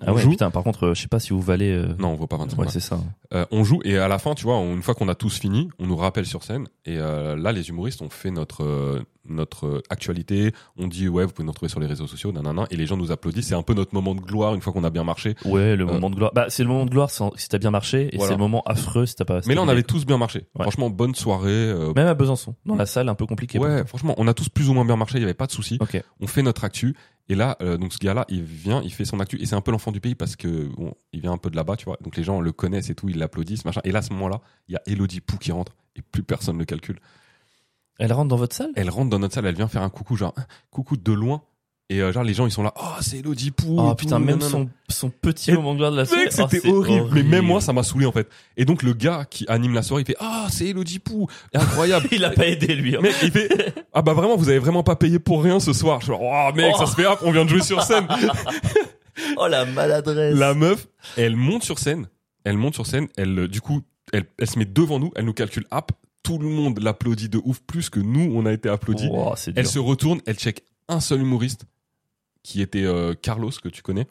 Ah 0.00 0.06
On 0.08 0.14
ouais, 0.14 0.22
joue 0.22 0.30
putain, 0.30 0.50
par 0.50 0.62
contre, 0.62 0.88
euh, 0.88 0.94
je 0.94 1.00
sais 1.02 1.08
pas 1.08 1.18
si 1.18 1.30
vous 1.32 1.40
valez. 1.40 1.70
euh, 1.70 1.94
Non 1.98 2.08
on 2.10 2.14
vaut 2.14 2.26
pas 2.26 2.36
25 2.36 2.58
Ouais, 2.58 2.66
c'est 2.68 2.80
ça. 2.80 2.98
Euh, 3.32 3.44
on 3.50 3.64
joue 3.64 3.80
et 3.84 3.98
à 3.98 4.06
la 4.08 4.18
fin, 4.18 4.34
tu 4.34 4.44
vois, 4.44 4.56
on- 4.56 4.74
une 4.74 4.82
fois 4.82 4.94
qu'on 4.94 5.08
a 5.08 5.14
tous 5.14 5.38
fini, 5.38 5.68
on 5.78 5.86
nous 5.86 5.96
rappelle 5.96 6.26
sur 6.26 6.42
scène 6.44 6.66
et 6.84 6.98
euh, 6.98 7.34
là, 7.36 7.50
les 7.50 7.68
humoristes 7.70 8.02
ont 8.02 8.10
fait 8.10 8.30
notre 8.30 8.62
euh, 8.62 9.02
notre 9.26 9.66
euh, 9.66 9.82
actualité. 9.88 10.52
On 10.76 10.86
dit 10.86 11.08
ouais, 11.08 11.24
vous 11.24 11.32
pouvez 11.32 11.46
nous 11.46 11.50
retrouver 11.52 11.70
sur 11.70 11.80
les 11.80 11.86
réseaux 11.86 12.06
sociaux, 12.06 12.30
nanana, 12.30 12.66
et 12.70 12.76
les 12.76 12.84
gens 12.86 12.96
nous 12.98 13.10
applaudissent. 13.10 13.46
C'est 13.48 13.54
un 13.54 13.62
peu 13.62 13.72
notre 13.74 13.94
moment 13.94 14.14
de 14.14 14.20
gloire 14.20 14.54
une 14.54 14.60
fois 14.60 14.72
qu'on 14.72 14.84
a 14.84 14.90
bien 14.90 15.02
marché. 15.04 15.34
Ouais, 15.46 15.74
le 15.76 15.86
moment 15.86 16.10
de 16.10 16.14
gloire. 16.16 16.30
Bah, 16.34 16.46
c'est 16.50 16.62
le 16.62 16.68
moment 16.68 16.84
de 16.84 16.90
gloire 16.90 17.10
sans- 17.10 17.32
si 17.36 17.48
t'as 17.48 17.58
bien 17.58 17.70
marché, 17.70 18.10
et 18.12 18.16
Voilà. 18.18 18.28
c'est 18.28 18.34
le 18.34 18.40
moment 18.42 18.62
affreux 18.66 19.06
si 19.06 19.16
t'as 19.16 19.24
pas. 19.24 19.40
si 19.42 19.48
Mais 19.48 19.54
t'as 19.54 19.60
là, 19.62 19.66
on 19.66 19.70
avait 19.70 19.82
tous 19.82 20.04
bien 20.04 20.18
marché. 20.18 20.40
Ouais. 20.54 20.62
Franchement, 20.64 20.90
bonne 20.90 21.14
soirée. 21.14 21.48
euh, 21.50 21.92
Même 21.96 22.06
à 22.06 22.14
Besançon, 22.14 22.54
dans 22.66 22.74
la 22.76 22.84
salle 22.86 23.08
un 23.08 23.14
peu 23.14 23.24
compliquée. 23.26 23.58
ouais, 23.58 23.84
franchement, 23.86 24.14
on 24.18 24.28
a 24.28 24.34
tous 24.34 24.50
plus 24.50 24.68
ou 24.68 24.74
moins 24.74 24.84
bien 24.84 24.96
marché. 24.96 25.16
Il 25.18 25.22
y 25.22 25.24
avait 25.24 25.32
pas 25.34 25.46
de 25.46 25.52
souci. 25.52 25.78
Ok. 25.80 26.00
On 26.20 26.26
fait 26.26 26.42
notre 26.42 26.62
actu. 26.64 26.94
Et 27.30 27.34
là, 27.34 27.56
euh, 27.62 27.78
donc 27.78 27.94
ce 27.94 27.98
gars-là, 27.98 28.26
il 28.28 28.42
vient, 28.42 28.82
il 28.84 28.92
fait 28.92 29.06
son 29.06 29.18
actu, 29.18 29.40
et 29.40 29.46
c'est 29.46 29.53
un 29.53 29.53
peu 29.60 29.70
l'enfant 29.70 29.92
du 29.92 30.00
pays 30.00 30.14
parce 30.14 30.36
que 30.36 30.66
bon, 30.76 30.94
il 31.12 31.20
vient 31.20 31.32
un 31.32 31.38
peu 31.38 31.50
de 31.50 31.56
là-bas, 31.56 31.76
tu 31.76 31.84
vois. 31.84 31.98
Donc 32.02 32.16
les 32.16 32.24
gens 32.24 32.40
le 32.40 32.52
connaissent 32.52 32.90
et 32.90 32.94
tout, 32.94 33.08
ils 33.08 33.18
l'applaudissent, 33.18 33.64
machin. 33.64 33.80
Et 33.84 33.92
là, 33.92 33.98
à 34.00 34.02
ce 34.02 34.12
moment-là, 34.12 34.40
il 34.68 34.72
y 34.72 34.76
a 34.76 34.82
Elodie 34.86 35.20
Pou 35.20 35.36
qui 35.36 35.52
rentre 35.52 35.72
et 35.96 36.02
plus 36.02 36.22
personne 36.22 36.56
ne 36.56 36.64
calcule. 36.64 36.98
Elle 37.98 38.12
rentre 38.12 38.28
dans 38.28 38.36
votre 38.36 38.56
salle? 38.56 38.70
Elle 38.74 38.90
rentre 38.90 39.10
dans 39.10 39.18
notre 39.20 39.34
salle, 39.34 39.46
elle 39.46 39.54
vient 39.54 39.68
faire 39.68 39.82
un 39.82 39.90
coucou, 39.90 40.16
genre, 40.16 40.34
hein, 40.36 40.44
coucou 40.70 40.96
de 40.96 41.12
loin. 41.12 41.42
Et 41.90 42.00
euh, 42.00 42.12
genre, 42.12 42.24
les 42.24 42.32
gens, 42.32 42.46
ils 42.46 42.50
sont 42.50 42.62
là, 42.62 42.72
oh, 42.80 42.82
c'est 43.02 43.18
Elodie 43.18 43.50
Pou. 43.50 43.76
Oh 43.78 43.94
putain, 43.94 44.18
même 44.18 44.38
nanana. 44.38 44.48
son, 44.50 44.70
son 44.88 45.10
petit 45.10 45.50
Et 45.50 45.54
moment 45.54 45.74
de 45.74 45.76
gloire 45.78 45.92
de 45.92 45.98
la 45.98 46.06
soirée. 46.06 46.24
Oh, 46.26 46.30
c'était 46.30 46.60
c'est 46.60 46.68
horrible. 46.72 47.10
Mais 47.12 47.22
même 47.22 47.44
moi, 47.44 47.60
ça 47.60 47.74
m'a 47.74 47.82
saoulé, 47.82 48.06
en 48.06 48.10
fait. 48.10 48.26
Et 48.56 48.64
donc, 48.64 48.82
le 48.82 48.94
gars 48.94 49.26
qui 49.28 49.44
anime 49.48 49.74
la 49.74 49.82
soirée, 49.82 50.02
il 50.02 50.06
fait, 50.06 50.16
ah, 50.18 50.46
c'est 50.50 50.64
Elodie 50.68 50.98
Pou. 50.98 51.28
Incroyable. 51.52 52.08
Il 52.12 52.24
a 52.24 52.30
pas 52.30 52.46
aidé, 52.48 52.74
lui. 52.74 52.96
hein. 52.96 53.00
mec, 53.02 53.14
il 53.22 53.30
fait, 53.30 53.74
ah 53.92 54.00
bah 54.00 54.14
vraiment, 54.14 54.34
vous 54.36 54.48
avez 54.48 54.58
vraiment 54.58 54.82
pas 54.82 54.96
payé 54.96 55.18
pour 55.18 55.42
rien 55.44 55.60
ce 55.60 55.74
soir. 55.74 56.00
Je 56.00 56.06
suis 56.06 56.12
genre, 56.14 56.22
oh, 56.22 56.56
mec, 56.56 56.72
Oh. 56.74 56.78
ça 56.78 56.86
se 56.86 56.94
fait 56.96 57.06
rap, 57.06 57.20
on 57.22 57.30
vient 57.32 57.44
de 57.44 57.50
jouer 57.50 57.62
sur 57.62 57.82
scène. 57.82 58.08
Oh 59.36 59.46
la 59.46 59.64
maladresse. 59.64 60.36
la 60.36 60.54
meuf, 60.54 60.86
elle 61.16 61.36
monte 61.36 61.62
sur 61.62 61.78
scène. 61.78 62.08
Elle 62.44 62.56
monte 62.56 62.74
sur 62.74 62.86
scène. 62.86 63.08
Elle, 63.16 63.38
euh, 63.38 63.48
du 63.48 63.60
coup, 63.60 63.82
elle, 64.12 64.24
elle 64.38 64.48
se 64.48 64.58
met 64.58 64.64
devant 64.64 64.98
nous. 64.98 65.12
Elle 65.16 65.24
nous 65.24 65.32
calcule 65.32 65.66
hop. 65.70 65.92
Tout 66.22 66.38
le 66.38 66.48
monde 66.48 66.78
l'applaudit 66.80 67.28
de 67.28 67.38
ouf, 67.44 67.60
plus 67.60 67.90
que 67.90 68.00
nous, 68.00 68.32
on 68.34 68.46
a 68.46 68.52
été 68.52 68.68
applaudis. 68.68 69.08
Oh. 69.12 69.34
Elle 69.54 69.66
se 69.66 69.78
retourne, 69.78 70.22
elle 70.26 70.36
check 70.36 70.64
un 70.88 71.00
seul 71.00 71.20
humoriste 71.20 71.66
qui 72.42 72.62
était 72.62 72.84
euh, 72.84 73.14
Carlos 73.14 73.50
que 73.62 73.68
tu 73.68 73.82
connais. 73.82 74.06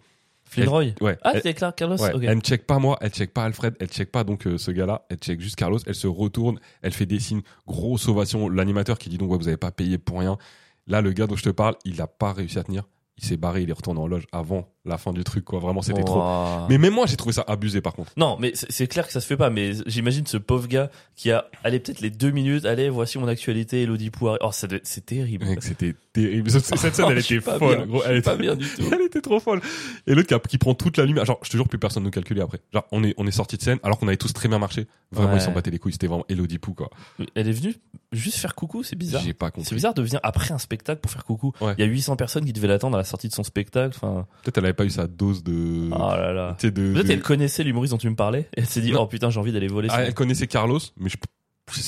Flynn. 0.46 0.94
Ouais. 1.02 1.18
Ah, 1.24 1.32
c'était 1.34 1.54
Clark 1.54 1.76
Carlos? 1.78 1.98
Ouais, 1.98 2.12
elle 2.22 2.36
ne 2.36 2.42
check 2.42 2.68
pas 2.68 2.78
moi, 2.78 2.98
elle 3.02 3.12
check 3.12 3.34
pas 3.34 3.46
Alfred, 3.46 3.76
elle 3.80 3.88
check 3.88 4.12
pas 4.12 4.24
donc 4.24 4.46
euh, 4.46 4.58
ce 4.58 4.72
gars-là, 4.72 5.06
elle 5.10 5.18
check 5.18 5.42
juste 5.42 5.56
Carlos. 5.56 5.80
Elle 5.88 5.96
se 5.96 6.08
retourne, 6.08 6.60
elle 6.82 6.94
fait 6.94 7.06
des 7.06 7.20
signes, 7.20 7.42
grosse 7.66 8.08
ovation. 8.08 8.50
L'animateur 8.50 9.00
qui 9.00 9.10
dit 9.10 9.18
donc 9.18 9.32
ouais, 9.32 9.38
vous 9.38 9.48
avez 9.48 9.58
pas 9.58 9.72
payé 9.72 9.98
pour 9.98 10.20
rien. 10.20 10.38
Là, 10.86 11.02
le 11.02 11.12
gars 11.14 11.28
dont 11.28 11.36
je 11.36 11.44
te 11.44 11.50
parle, 11.50 11.76
il 11.86 12.02
a 12.02 12.08
pas 12.08 12.34
réussi 12.34 12.60
à 12.60 12.64
tenir. 12.64 12.84
Il 13.18 13.24
s'est 13.24 13.38
barré, 13.38 13.64
il 13.64 13.70
est 13.70 13.74
retourné 13.74 14.00
en 14.00 14.08
loge 14.08 14.28
avant 14.32 14.68
la 14.86 14.98
fin 14.98 15.14
du 15.14 15.24
truc 15.24 15.46
quoi. 15.46 15.60
Vraiment, 15.60 15.82
c'était 15.82 16.04
trop. 16.04 16.22
Mais 16.70 16.78
même 16.78 16.94
moi, 16.94 17.06
j'ai 17.06 17.16
trouvé 17.16 17.34
ça 17.34 17.44
abusé 17.48 17.82
par 17.82 17.94
contre. 17.94 18.12
Non, 18.18 18.38
mais 18.40 18.52
c'est 18.54 18.72
c'est 18.72 18.88
clair 18.88 19.06
que 19.08 19.14
ça 19.14 19.22
se 19.22 19.28
fait 19.28 19.38
pas. 19.38 19.50
Mais 19.50 19.72
j'imagine 19.86 20.26
ce 20.26 20.38
pauvre 20.38 20.68
gars 20.68 20.90
qui 21.16 21.32
a, 21.32 21.46
allez, 21.64 21.80
peut-être 21.80 22.02
les 22.02 22.10
deux 22.10 22.32
minutes. 22.32 22.66
Allez, 22.66 22.90
voici 22.90 23.18
mon 23.18 23.28
actualité, 23.28 23.84
Elodie 23.84 24.10
Poiré. 24.10 24.40
Oh, 24.42 24.52
ça 24.52 24.68
c'est 24.84 25.06
terrible. 25.06 25.46
C'était 25.62 25.96
terrible. 26.12 26.50
Cette 26.52 26.66
scène, 26.66 27.06
elle 27.10 27.18
était 27.20 27.40
folle. 27.40 27.78
bien. 27.78 27.86
gros. 27.86 28.04
Elle 28.06 28.18
était 28.18 28.30
pas 28.30 28.36
bien 28.36 28.56
du 28.56 28.66
tout. 28.76 28.82
Elle 28.92 29.02
était 29.04 29.22
trop 29.22 29.40
folle. 29.40 29.62
Et 30.08 30.16
l'autre 30.16 30.28
qui, 30.38 30.48
qui 30.50 30.58
prend 30.58 30.74
toute 30.76 30.98
la 30.98 31.06
lumière. 31.06 31.24
Genre, 31.26 31.40
je 31.44 31.50
te 31.50 31.56
jure, 31.58 31.68
plus 31.70 31.80
personne 31.80 32.04
ne 32.04 32.10
calculait 32.10 32.42
après. 32.42 32.60
Genre, 32.74 32.86
on 32.92 33.04
est, 33.04 33.14
on 33.18 33.26
est 33.26 33.32
sorti 33.32 33.56
de 33.58 33.62
scène 33.62 33.80
alors 33.84 33.98
qu'on 34.00 34.08
avait 34.08 34.18
tous 34.18 34.34
très 34.34 34.50
bien 34.50 34.60
marché. 34.60 34.88
Vraiment, 35.12 35.32
Ouais. 35.34 35.38
ils 35.38 35.42
s'en 35.42 35.52
battaient 35.52 35.72
les 35.72 35.80
couilles. 35.80 35.94
C'était 35.94 36.08
vraiment 36.08 36.26
Elodie 36.28 36.58
Pou, 36.60 36.74
quoi. 36.74 36.90
Elle 37.36 37.48
est 37.48 37.52
venue 37.54 37.76
juste 38.12 38.38
faire 38.38 38.54
coucou, 38.56 38.84
c'est 38.84 38.96
bizarre. 38.96 39.22
J'ai 39.24 39.34
pas 39.34 39.48
C'est 39.48 39.52
compris. 39.54 39.76
bizarre 39.76 39.94
de 39.94 40.02
venir 40.02 40.20
après 40.24 40.52
un 40.54 40.58
spectacle 40.58 41.00
pour 41.02 41.12
faire 41.12 41.24
coucou. 41.24 41.54
Ouais. 41.62 41.74
Il 41.78 41.82
y 41.82 41.88
a 41.88 41.90
800 41.90 42.16
personnes 42.16 42.46
qui 42.46 42.54
devaient 42.54 42.68
l'attendre 42.68 42.96
à 42.96 43.00
la 43.00 43.04
sortie 43.04 43.28
de 43.28 43.34
son 43.34 43.44
spectacle. 43.44 43.96
Enfin, 43.96 44.26
Peut-être 44.44 44.58
elle 44.58 44.66
avait 44.74 44.76
pas 44.76 44.86
eu 44.86 44.90
sa 44.90 45.08
dose 45.08 45.44
de. 45.44 45.90
oh 45.92 45.98
là 45.98 46.34
là. 46.34 46.58
de, 46.62 46.70
Peut-être 46.70 47.08
de- 47.08 47.12
elle 47.12 47.22
connaissait 47.22 47.64
l'humoriste 47.64 47.92
dont 47.92 47.98
tu 47.98 48.10
me 48.10 48.16
parlais. 48.16 48.42
Et 48.56 48.62
elle 48.62 48.66
s'est 48.66 48.82
dit, 48.82 48.92
Non. 48.92 49.02
oh 49.04 49.08
putain, 49.08 49.30
j'ai 49.30 49.40
envie 49.40 49.52
d'aller 49.52 49.68
voler. 49.68 49.88
Ah, 49.92 50.04
elle 50.04 50.14
connaissait 50.14 50.48
Carlos, 50.48 50.80
mais 50.98 51.10
je, 51.10 51.18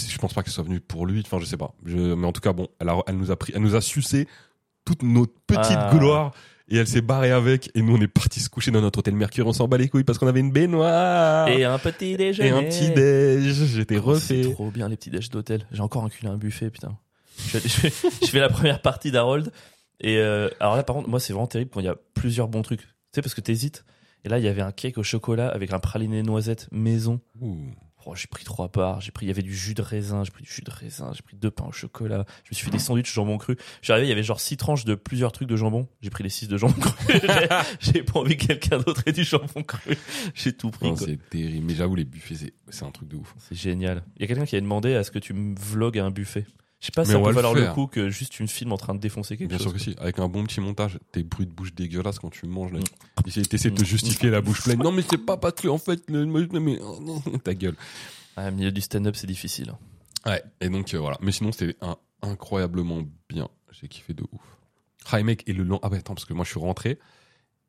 je 0.10 0.18
pense 0.18 0.34
pas 0.34 0.42
qu'elle 0.44 0.54
soit 0.54 0.64
venue 0.64 0.80
pour 0.80 1.06
lui. 1.06 1.22
Enfin, 1.26 1.40
je 1.40 1.46
sais 1.46 1.58
pas. 1.58 1.74
Je, 1.86 1.98
mais 1.98 2.26
en 2.28 2.32
tout 2.32 2.42
cas, 2.42 2.54
bon, 2.54 2.68
elle, 2.80 2.90
a- 2.90 3.02
elle 3.08 3.18
nous 3.18 3.32
a 3.32 3.36
pris, 3.36 3.52
elle 3.56 3.62
nous 3.62 3.76
a 3.76 3.82
sucé 3.82 4.28
toute 4.86 5.04
notre 5.04 5.34
petite 5.48 5.78
Ah. 5.78 5.92
gloire. 5.94 6.32
Et 6.68 6.78
elle 6.78 6.88
s'est 6.88 7.02
barrée 7.02 7.30
avec. 7.30 7.70
Et 7.76 7.84
nous, 7.84 7.96
on 7.96 8.02
est 8.02 8.08
partis 8.08 8.40
se 8.40 8.50
coucher 8.50 8.72
dans 8.72 8.82
notre 8.82 8.98
hôtel 8.98 9.14
Mercure. 9.16 9.46
On 9.46 9.54
s'en 9.54 9.68
bat 9.68 9.78
les 9.78 9.88
couilles 9.88 10.04
parce 10.04 10.18
qu'on 10.18 10.26
avait 10.26 10.40
une 10.40 10.52
baignoire. 10.52 11.48
Et 11.48 11.64
un 11.64 11.78
petit 11.78 12.18
déjeuner. 12.18 12.50
Et 12.50 12.52
un 12.52 12.64
petit 12.64 12.90
déj. 12.90 13.66
J'étais 13.66 13.98
Oh, 14.04 14.16
C'est 14.16 14.38
refait. 14.42 14.52
trop 14.54 14.72
bien 14.72 14.90
les 14.90 14.96
petits 14.98 15.12
déj 15.12 15.30
d'hôtel. 15.30 15.68
J'ai 15.72 15.82
encore 15.82 16.02
enculé 16.04 16.28
un 16.28 16.38
buffet, 16.38 16.72
putain. 16.72 16.98
Je 17.54 17.60
je 17.60 18.26
fais 18.28 18.40
la 18.40 18.50
première 18.50 18.82
partie 18.82 19.12
d'Harold. 19.12 19.52
Et 20.00 20.18
euh, 20.18 20.50
alors 20.60 20.76
là, 20.76 20.84
par 20.84 20.96
contre, 20.96 21.10
moi, 21.10 21.20
c'est 21.20 21.34
vraiment 21.34 21.48
terrible 21.48 21.72
quand 21.74 21.80
il 21.80 21.86
y 21.86 21.90
a 21.90 21.96
plusieurs 22.14 22.48
bons 22.48 22.62
trucs. 22.62 22.82
Tu 22.82 22.88
sais, 23.14 23.22
parce 23.22 23.34
que 23.34 23.42
t'hésites. 23.42 23.86
Et 24.24 24.30
là, 24.30 24.40
il 24.40 24.46
y 24.46 24.48
avait 24.48 24.62
un 24.62 24.72
cake 24.72 24.98
au 24.98 25.04
chocolat 25.04 25.50
avec 25.50 25.72
un 25.72 25.80
praliné 25.80 26.24
noisette 26.24 26.68
maison. 26.72 27.22
Ouh. 27.42 27.58
Oh, 28.08 28.14
j'ai 28.14 28.28
pris 28.28 28.44
trois 28.44 28.72
parts, 28.72 29.02
j'ai 29.02 29.10
pris, 29.12 29.26
il 29.26 29.30
y 29.30 29.32
avait 29.32 29.42
du 29.42 29.56
jus 29.56 29.74
de 29.74 29.82
raisin, 29.82 30.24
j'ai 30.24 30.30
pris 30.30 30.44
du 30.44 30.50
jus 30.52 30.62
de 30.62 30.70
raisin, 30.70 31.12
j'ai 31.16 31.24
pris 31.24 31.36
deux 31.36 31.50
pains 31.50 31.66
au 31.66 31.72
chocolat, 31.72 32.24
je 32.44 32.52
me 32.52 32.56
suis 32.56 32.64
fait 32.66 32.70
des 32.70 32.78
sandwichs 32.78 33.12
jambon 33.12 33.40
cru. 33.40 33.56
Je 33.82 33.86
suis 33.88 33.94
arrivé, 33.94 34.06
il 34.06 34.10
y 34.10 34.14
avait 34.14 34.22
genre 34.22 34.40
six 34.40 34.58
tranches 34.58 34.86
de 34.86 34.94
plusieurs 34.94 35.32
trucs 35.32 35.48
de 35.48 35.56
jambon. 35.56 35.88
J'ai 36.02 36.12
pris 36.12 36.24
les 36.24 36.30
six 36.30 36.48
de 36.48 36.56
jambon 36.56 36.74
cru. 36.82 37.20
J'ai- 37.80 38.04
pas 38.04 38.20
envie 38.20 38.38
que 38.38 38.46
quelqu'un 38.46 38.78
d'autre 38.78 39.02
ait 39.08 39.12
du 39.12 39.24
jambon 39.24 39.64
cru. 39.64 39.98
J'ai 40.36 40.54
tout 40.54 40.70
pris. 40.70 40.86
Non, 40.90 40.94
quoi. 40.96 41.08
c'est 41.08 41.18
terrible. 41.32 41.66
Mais 41.66 41.74
j'avoue, 41.74 41.96
les 41.96 42.06
buffets, 42.06 42.36
c'est- 42.36 42.54
c'est 42.70 42.86
un 42.86 42.92
truc 42.92 43.08
de 43.10 43.16
ouf. 43.16 43.34
C'est 43.40 43.56
génial. 43.58 44.04
Il 44.18 44.22
y 44.22 44.26
a 44.26 44.28
quelqu'un 44.28 44.46
qui 44.46 44.56
a 44.56 44.62
demandé 44.62 44.94
à 44.94 45.04
ce 45.04 45.10
que 45.10 45.18
tu 45.20 45.34
me 45.34 45.56
vlogues 45.60 45.98
à 45.98 46.06
un 46.06 46.12
buffet. 46.12 46.46
Je 46.86 46.92
sais 46.92 46.92
pas 46.92 47.04
si 47.04 47.12
ça 47.14 47.20
peut 47.20 47.30
le 47.30 47.34
valoir 47.34 47.56
le 47.56 47.66
coup 47.74 47.88
que 47.88 48.10
juste 48.10 48.32
tu 48.32 48.44
me 48.44 48.48
filmes 48.48 48.72
en 48.72 48.78
train 48.78 48.94
de 48.94 49.00
défoncer 49.00 49.38
quelque 49.38 49.50
Bien 49.50 49.58
chose. 49.58 49.68
sûr 49.70 49.74
que 49.74 49.80
si. 49.80 49.96
Avec 49.98 50.20
un 50.20 50.28
bon 50.28 50.44
petit 50.44 50.62
montage, 50.62 51.00
tes 51.12 51.24
bruits 51.24 51.48
de 51.48 51.52
bouche 51.52 51.74
dégueulasses 51.74 52.20
quand 52.20 52.30
tu 52.30 52.46
manges. 52.46 52.74
Là. 52.74 52.80
T'essaies 53.24 53.72
de 53.72 53.76
te 53.76 53.84
justifier 53.84 54.30
la 54.30 54.42
bouche 54.42 54.62
pleine. 54.62 54.78
Non, 54.84 54.92
mais 54.92 55.02
c'est 55.02 55.18
pas 55.18 55.36
parce 55.36 55.56
que, 55.56 55.68
en 55.68 55.80
fait, 55.80 56.04
le- 56.10 56.26
mais, 56.28 56.78
non, 57.02 57.20
ta 57.44 57.56
gueule. 57.56 57.76
Ah, 58.38 58.50
au 58.50 58.52
milieu 58.52 58.72
du 58.72 58.82
stand-up, 58.82 59.16
c'est 59.16 59.26
difficile. 59.26 59.74
Ouais. 60.28 60.44
Et 60.62 60.70
donc, 60.70 60.94
euh, 60.94 61.00
voilà. 61.00 61.18
Mais 61.22 61.32
sinon, 61.32 61.52
c'était 61.52 61.76
un 61.82 61.98
incroyablement 62.22 63.02
bien. 63.30 63.48
J'ai 63.72 63.88
kiffé 63.88 64.14
de 64.14 64.24
ouf. 64.32 65.12
Hi 65.12 65.24
mec, 65.24 65.44
et 65.48 65.54
le 65.54 65.64
long. 65.64 65.80
Ah 65.82 65.90
ouais, 65.90 65.98
attends, 65.98 66.14
parce 66.14 66.26
que 66.26 66.34
moi, 66.34 66.46
je 66.46 66.52
suis 66.52 66.60
rentré. 66.60 67.00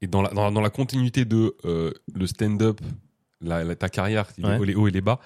Et 0.02 0.08
dans 0.08 0.20
la, 0.20 0.28
dans 0.28 0.44
la, 0.44 0.50
dans 0.50 0.60
la 0.60 0.68
continuité 0.70 1.24
de 1.24 1.56
euh, 1.64 1.90
le 2.14 2.26
stand-up, 2.26 2.82
la, 3.40 3.64
la- 3.64 3.76
ta 3.76 3.88
carrière, 3.88 4.26
Ouais. 4.42 4.58
les 4.66 4.74
hauts 4.74 4.88
et 4.88 4.90
les 4.90 5.00
bas, 5.00 5.20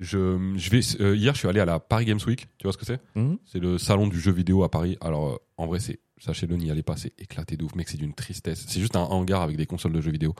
je, 0.00 0.54
je 0.56 0.70
vais, 0.70 0.80
euh, 1.00 1.14
hier, 1.14 1.34
je 1.34 1.38
suis 1.38 1.48
allé 1.48 1.60
à 1.60 1.64
la 1.64 1.78
Paris 1.78 2.04
Games 2.06 2.18
Week. 2.26 2.48
Tu 2.58 2.64
vois 2.64 2.72
ce 2.72 2.78
que 2.78 2.84
c'est 2.86 3.00
Mhm. 3.14 3.38
C'est 3.44 3.60
le 3.60 3.78
salon 3.78 4.08
du 4.08 4.18
jeu 4.20 4.32
vidéo 4.32 4.64
à 4.64 4.70
Paris. 4.70 4.96
Alors, 5.00 5.28
euh, 5.28 5.36
en 5.58 5.66
vrai, 5.66 5.78
c'est, 5.78 6.00
sachez-le, 6.18 6.56
n'y 6.56 6.70
allez 6.70 6.82
pas, 6.82 6.96
c'est 6.96 7.12
éclaté 7.18 7.56
de 7.56 7.64
ouf, 7.64 7.74
mec, 7.74 7.88
c'est 7.88 7.98
d'une 7.98 8.14
tristesse. 8.14 8.64
C'est 8.66 8.80
juste 8.80 8.96
un 8.96 9.02
hangar 9.02 9.42
avec 9.42 9.56
des 9.56 9.66
consoles 9.66 9.92
de 9.92 10.00
jeux 10.00 10.10
vidéo. 10.10 10.34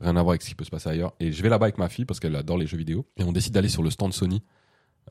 Rien 0.00 0.10
à 0.16 0.22
voir 0.22 0.30
avec 0.30 0.42
ce 0.42 0.48
qui 0.48 0.54
peut 0.54 0.64
se 0.64 0.70
passer 0.70 0.88
ailleurs. 0.90 1.14
Et 1.20 1.32
je 1.32 1.42
vais 1.42 1.48
là-bas 1.48 1.66
avec 1.66 1.78
ma 1.78 1.88
fille 1.88 2.04
parce 2.04 2.20
qu'elle 2.20 2.36
adore 2.36 2.58
les 2.58 2.66
jeux 2.66 2.76
vidéo. 2.76 3.06
Et 3.16 3.22
on 3.24 3.32
décide 3.32 3.54
d'aller 3.54 3.68
sur 3.70 3.82
le 3.82 3.90
stand 3.90 4.12
Sony. 4.12 4.42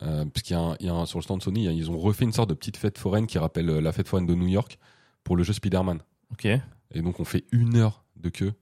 Euh, 0.02 0.24
parce 0.26 0.42
qu'il 0.42 0.54
y 0.54 0.58
a, 0.58 0.62
un, 0.62 0.76
il 0.78 0.86
y 0.86 0.88
a 0.90 0.94
un- 0.94 1.06
sur 1.06 1.18
le 1.18 1.22
stand 1.24 1.42
Sony, 1.42 1.64
ils 1.74 1.90
ont 1.90 1.98
refait 1.98 2.24
une 2.24 2.32
sorte 2.32 2.50
de 2.50 2.54
petite 2.54 2.76
fête 2.76 2.98
foraine 2.98 3.26
qui 3.26 3.38
rappelle 3.38 3.66
la 3.66 3.92
fête 3.92 4.06
foraine 4.08 4.26
de 4.26 4.34
New 4.34 4.46
York 4.46 4.78
pour 5.24 5.36
le 5.36 5.42
jeu 5.42 5.54
Spider-Man. 5.54 6.02
Ok. 6.32 6.44
Et 6.44 7.02
donc, 7.02 7.18
on 7.18 7.24
fait 7.24 7.44
une 7.50 7.76
heure 7.76 8.04
de 8.16 8.28
queue. 8.28 8.52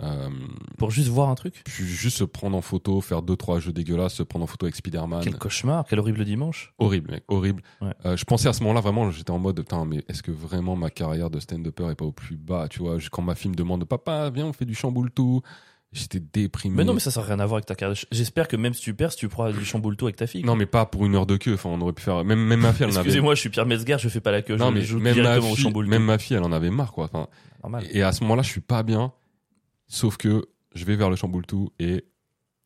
Euh, 0.00 0.28
Pour 0.76 0.90
juste 0.90 1.08
voir 1.08 1.28
un 1.28 1.34
truc. 1.34 1.62
juste 1.66 2.18
se 2.18 2.24
prendre 2.24 2.56
en 2.56 2.60
photo, 2.62 3.00
faire 3.00 3.22
deux 3.22 3.36
trois 3.36 3.58
jeux 3.58 3.72
dégueulasses, 3.72 4.14
se 4.14 4.22
prendre 4.22 4.44
en 4.44 4.46
photo 4.46 4.66
avec 4.66 4.76
Spider-Man. 4.76 5.22
Quel 5.24 5.36
cauchemar, 5.38 5.84
quel 5.88 5.98
horrible 5.98 6.24
dimanche. 6.24 6.72
Horrible, 6.78 7.10
mec, 7.12 7.24
horrible. 7.28 7.62
Ouais. 7.80 7.92
Euh, 8.06 8.16
je 8.16 8.24
pensais 8.24 8.48
à 8.48 8.52
ce 8.52 8.62
moment-là 8.62 8.80
vraiment, 8.80 9.10
j'étais 9.10 9.30
en 9.32 9.38
mode, 9.38 9.58
putain, 9.60 9.84
mais 9.84 10.04
est-ce 10.08 10.22
que 10.22 10.30
vraiment 10.30 10.76
ma 10.76 10.90
carrière 10.90 11.30
de 11.30 11.40
stand-upper 11.40 11.90
est 11.90 11.94
pas 11.96 12.04
au 12.04 12.12
plus 12.12 12.36
bas, 12.36 12.68
tu 12.68 12.78
vois? 12.80 12.98
Quand 13.10 13.22
ma 13.22 13.34
fille 13.34 13.50
me 13.50 13.56
demande, 13.56 13.84
papa, 13.86 14.30
viens, 14.30 14.46
on 14.46 14.52
fait 14.52 14.64
du 14.66 14.74
chamboule 14.74 15.10
tout. 15.10 15.42
J'étais 15.90 16.20
déprimé. 16.20 16.76
Mais 16.76 16.84
non, 16.84 16.92
mais 16.92 17.00
ça, 17.00 17.10
ça 17.10 17.20
n'a 17.22 17.26
rien 17.28 17.40
à 17.40 17.46
voir 17.46 17.56
avec 17.56 17.64
ta 17.66 17.74
carrière. 17.74 17.96
J'espère 18.12 18.46
que 18.46 18.56
même 18.56 18.74
si 18.74 18.82
tu 18.82 18.92
perds, 18.92 19.12
si 19.12 19.16
tu 19.18 19.28
prends 19.28 19.50
du 19.50 19.64
chamboule-tout 19.64 20.04
avec 20.04 20.16
ta 20.16 20.26
fille. 20.26 20.44
Non, 20.44 20.54
mais 20.54 20.66
pas 20.66 20.84
pour 20.84 21.06
une 21.06 21.14
heure 21.14 21.24
de 21.24 21.38
queue. 21.38 21.54
Enfin, 21.54 21.70
on 21.70 21.80
aurait 21.80 21.94
pu 21.94 22.02
faire. 22.02 22.22
Même, 22.26 22.40
même 22.40 22.60
ma 22.60 22.74
fille, 22.74 22.82
elle 22.84 22.90
en 22.90 22.96
avait. 22.96 23.00
Excusez-moi, 23.04 23.34
je 23.34 23.40
suis 23.40 23.48
Pierre 23.48 23.64
Metzger, 23.64 23.96
je 23.98 24.10
fais 24.10 24.20
pas 24.20 24.30
la 24.30 24.42
queue, 24.42 24.56
Non, 24.56 24.68
je 24.68 24.74
mais 24.74 24.82
joue 24.82 24.98
même 24.98 25.16
ma, 25.16 25.22
directement 25.22 25.50
au 25.50 25.56
fille, 25.56 25.72
même 25.88 26.04
ma 26.04 26.18
fille, 26.18 26.36
elle 26.36 26.42
en 26.42 26.52
avait 26.52 26.68
marre, 26.68 26.92
quoi. 26.92 27.06
Enfin, 27.06 27.26
Normal. 27.62 27.86
et 27.90 28.02
à 28.02 28.12
ce 28.12 28.22
moment-là, 28.24 28.42
je 28.42 28.50
suis 28.50 28.60
pas 28.60 28.82
bien. 28.82 29.12
Sauf 29.88 30.16
que 30.16 30.44
je 30.74 30.84
vais 30.84 30.96
vers 30.96 31.10
le 31.10 31.16
chamboule 31.16 31.46
tout 31.46 31.70
et 31.78 32.04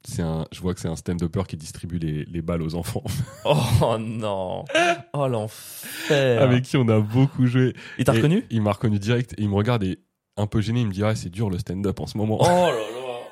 c'est 0.04 0.22
un, 0.22 0.46
je 0.50 0.60
vois 0.60 0.74
que 0.74 0.80
c'est 0.80 0.88
un 0.88 0.96
stand-upper 0.96 1.42
qui 1.46 1.56
distribue 1.56 1.98
les, 1.98 2.24
les 2.24 2.42
balles 2.42 2.62
aux 2.62 2.74
enfants. 2.74 3.04
Oh 3.44 3.96
non. 3.98 4.64
Oh 5.12 5.28
l'enfer. 5.28 6.42
Avec 6.42 6.64
qui 6.64 6.76
on 6.76 6.88
a 6.88 6.98
beaucoup 7.00 7.46
joué. 7.46 7.74
Il 7.98 8.04
t'a 8.04 8.12
reconnu? 8.12 8.44
Il 8.50 8.62
m'a 8.62 8.72
reconnu 8.72 8.98
direct 8.98 9.32
et 9.38 9.42
il 9.42 9.48
me 9.48 9.54
regarde 9.54 9.82
et 9.84 9.98
un 10.36 10.46
peu 10.46 10.60
gêné, 10.60 10.80
il 10.80 10.86
me 10.88 10.92
dit 10.92 11.04
ah 11.04 11.14
c'est 11.14 11.28
dur 11.30 11.50
le 11.50 11.58
stand-up 11.58 12.00
en 12.00 12.06
ce 12.06 12.16
moment. 12.18 12.38
Oh 12.40 12.44
là 12.46 12.72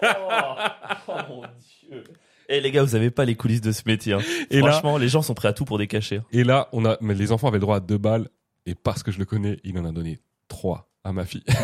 là. 0.03 0.76
Oh, 1.09 1.12
oh 1.12 1.12
mon 1.29 1.42
dieu. 1.42 2.05
Eh 2.48 2.61
les 2.61 2.70
gars, 2.70 2.83
vous 2.83 2.94
avez 2.94 3.11
pas 3.11 3.24
les 3.24 3.35
coulisses 3.37 3.61
de 3.61 3.70
ce 3.72 3.83
métier. 3.87 4.12
hein. 4.14 4.20
Et 4.50 4.61
là- 4.61 4.70
Franchement, 4.72 4.98
les 4.98 5.09
gens 5.09 5.22
sont 5.22 5.35
prêts 5.35 5.48
à 5.48 5.53
tout 5.53 5.64
pour 5.64 5.79
décacher. 5.79 6.16
hein. 6.16 6.24
Et 6.33 6.42
là, 6.44 6.68
on 6.72 6.85
a, 6.85 6.96
mais 7.00 7.14
les 7.14 7.33
enfants 7.33 7.48
avaient 7.48 7.59
le 7.59 7.62
droit 7.62 7.76
à 7.76 7.81
deux 7.81 7.98
balles 7.98 8.29
et 8.66 8.74
parce 8.74 9.03
que 9.03 9.11
je 9.12 9.18
le 9.18 9.24
connais, 9.24 9.59
il 9.64 9.79
en 9.79 9.85
a 9.85 9.92
donné 9.92 10.18
trois 10.48 10.90
à 11.05 11.12
ma 11.12 11.24
fille. 11.24 11.44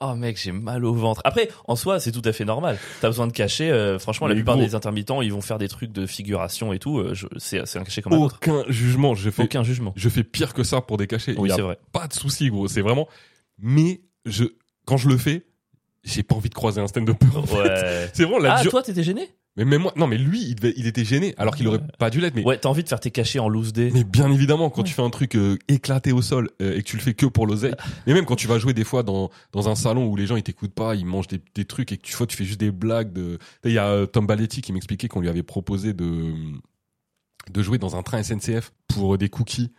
Oh 0.00 0.14
mec, 0.14 0.40
j'ai 0.42 0.52
mal 0.52 0.84
au 0.84 0.94
ventre. 0.94 1.20
Après, 1.24 1.48
en 1.68 1.76
soi, 1.76 2.00
c'est 2.00 2.12
tout 2.12 2.22
à 2.24 2.32
fait 2.32 2.44
normal. 2.44 2.78
T'as 3.00 3.08
besoin 3.08 3.26
de 3.26 3.32
cacher. 3.32 3.70
euh, 3.70 3.98
franchement, 3.98 4.26
la 4.26 4.34
plupart 4.34 4.56
des 4.56 4.74
intermittents, 4.74 5.22
ils 5.22 5.32
vont 5.32 5.40
faire 5.40 5.58
des 5.58 5.68
trucs 5.68 5.92
de 5.92 6.06
figuration 6.06 6.72
et 6.72 6.78
tout. 6.78 6.98
euh, 6.98 7.14
c'est 7.38 7.58
un 7.76 7.84
cachet 7.84 8.02
comme 8.02 8.12
un 8.14 8.18
autre. 8.18 8.36
Aucun 8.42 8.64
jugement. 8.68 9.14
Je 9.14 9.30
fais, 9.30 9.42
Aucun 9.44 9.62
jugement. 9.62 9.92
je 9.96 10.08
fais 10.08 10.24
pire 10.24 10.54
que 10.54 10.62
ça 10.64 10.80
pour 10.80 10.96
décacher. 10.96 11.34
Oui, 11.38 11.48
il 11.48 11.52
y 11.52 11.54
c'est 11.56 11.62
vrai. 11.62 11.78
pas 11.92 12.06
de 12.06 12.12
souci, 12.14 12.48
gros. 12.50 12.68
C'est 12.68 12.80
vraiment. 12.82 13.08
Mais 13.58 14.00
je, 14.24 14.44
quand 14.86 14.96
je 14.96 15.08
le 15.08 15.16
fais, 15.18 15.44
j'ai 16.04 16.22
pas 16.22 16.34
envie 16.34 16.48
de 16.48 16.54
croiser 16.54 16.80
un 16.80 16.86
stand-upper. 16.86 17.26
en 17.36 17.42
fait. 17.44 17.56
Ouais. 17.58 18.10
C'est 18.14 18.22
vraiment 18.24 18.38
la 18.38 18.54
Ah, 18.56 18.64
toi, 18.64 18.82
t'étais 18.82 19.02
gêné? 19.02 19.28
Mais 19.56 19.64
même 19.64 19.82
moi, 19.82 19.92
non, 19.96 20.06
mais 20.06 20.16
lui, 20.16 20.40
il, 20.42 20.54
devait- 20.54 20.72
il 20.76 20.86
était 20.86 21.04
gêné 21.04 21.34
alors 21.36 21.56
qu'il 21.56 21.66
aurait 21.66 21.80
pas 21.98 22.08
dû 22.08 22.20
l'être. 22.20 22.34
Mais, 22.36 22.44
Ouais, 22.44 22.56
t'as 22.56 22.68
envie 22.68 22.84
de 22.84 22.88
faire 22.88 23.00
tes 23.00 23.10
cachets 23.10 23.40
en 23.40 23.48
loose 23.48 23.72
day. 23.72 23.90
mais 23.92 24.04
bien 24.04 24.30
évidemment, 24.32 24.70
quand 24.70 24.82
Ouais. 24.82 24.88
tu 24.88 24.94
fais 24.94 25.02
un 25.02 25.10
truc 25.10 25.34
euh, 25.34 25.58
éclaté 25.68 26.12
au 26.12 26.22
sol 26.22 26.50
euh, 26.62 26.76
et 26.76 26.82
que 26.82 26.88
tu 26.88 26.96
le 26.96 27.02
fais 27.02 27.14
que 27.14 27.26
pour 27.26 27.46
l'oseille, 27.46 27.74
mais 28.06 28.14
même 28.14 28.24
quand 28.26 28.36
tu 28.36 28.46
vas 28.46 28.58
jouer 28.58 28.74
des 28.74 28.84
fois 28.84 29.02
dans, 29.02 29.28
dans 29.52 29.68
un 29.68 29.74
salon 29.74 30.06
où 30.06 30.14
les 30.16 30.26
gens 30.26 30.36
ils 30.36 30.42
t'écoutent 30.44 30.72
pas, 30.74 30.94
ils 30.94 31.04
mangent 31.04 31.26
des, 31.28 31.40
des 31.54 31.64
trucs 31.64 31.90
et 31.92 31.96
que 31.96 32.02
tu, 32.02 32.12
fois, 32.12 32.26
tu 32.28 32.36
fais 32.36 32.44
juste 32.44 32.60
des 32.60 32.70
blagues 32.70 33.12
de. 33.12 33.38
Il 33.64 33.72
y 33.72 33.78
a 33.78 33.88
euh, 33.88 34.06
Tom 34.06 34.26
Balletti 34.26 34.62
qui 34.62 34.72
m'expliquait 34.72 35.08
qu'on 35.08 35.20
lui 35.20 35.28
avait 35.28 35.42
proposé 35.42 35.92
de 35.94 36.32
de 37.50 37.62
jouer 37.62 37.78
dans 37.78 37.96
un 37.96 38.02
train 38.02 38.22
SNCF 38.22 38.72
pour 38.88 39.18
des 39.18 39.28
cookies. 39.28 39.72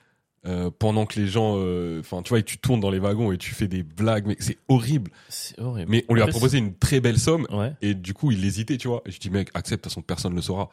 Euh, 0.48 0.72
pendant 0.78 1.06
que 1.06 1.20
les 1.20 1.28
gens, 1.28 1.56
euh, 1.58 2.00
enfin, 2.00 2.22
tu 2.24 2.30
vois, 2.30 2.40
et 2.40 2.44
tu 2.44 2.58
tournes 2.58 2.80
dans 2.80 2.90
les 2.90 2.98
wagons 3.00 3.32
et 3.32 3.38
tu 3.38 3.54
fais 3.54 3.68
des 3.68 3.84
blagues, 3.84 4.26
mais 4.26 4.36
c'est 4.40 4.58
horrible. 4.70 5.12
C'est 5.30 5.60
horrible. 5.60 5.90
Mais 5.92 6.04
on 6.10 6.16
lui 6.16 6.22
a 6.22 6.28
proposé 6.28 6.58
une 6.58 6.74
très 6.74 7.00
belle 7.00 7.20
somme 7.20 7.46
Ouais. 7.52 7.74
et 7.82 7.94
du 7.94 8.14
coup, 8.14 8.32
il 8.32 8.44
hésitait, 8.44 8.78
tu 8.78 8.88
vois. 8.88 9.02
Et 9.06 9.12
je 9.12 9.20
dis, 9.20 9.30
mec, 9.30 9.50
accepte, 9.54 9.84
de 9.84 9.90
toute 9.90 9.92
façon, 9.92 10.02
personne 10.02 10.32
ne 10.32 10.38
le 10.38 10.42
saura. 10.42 10.70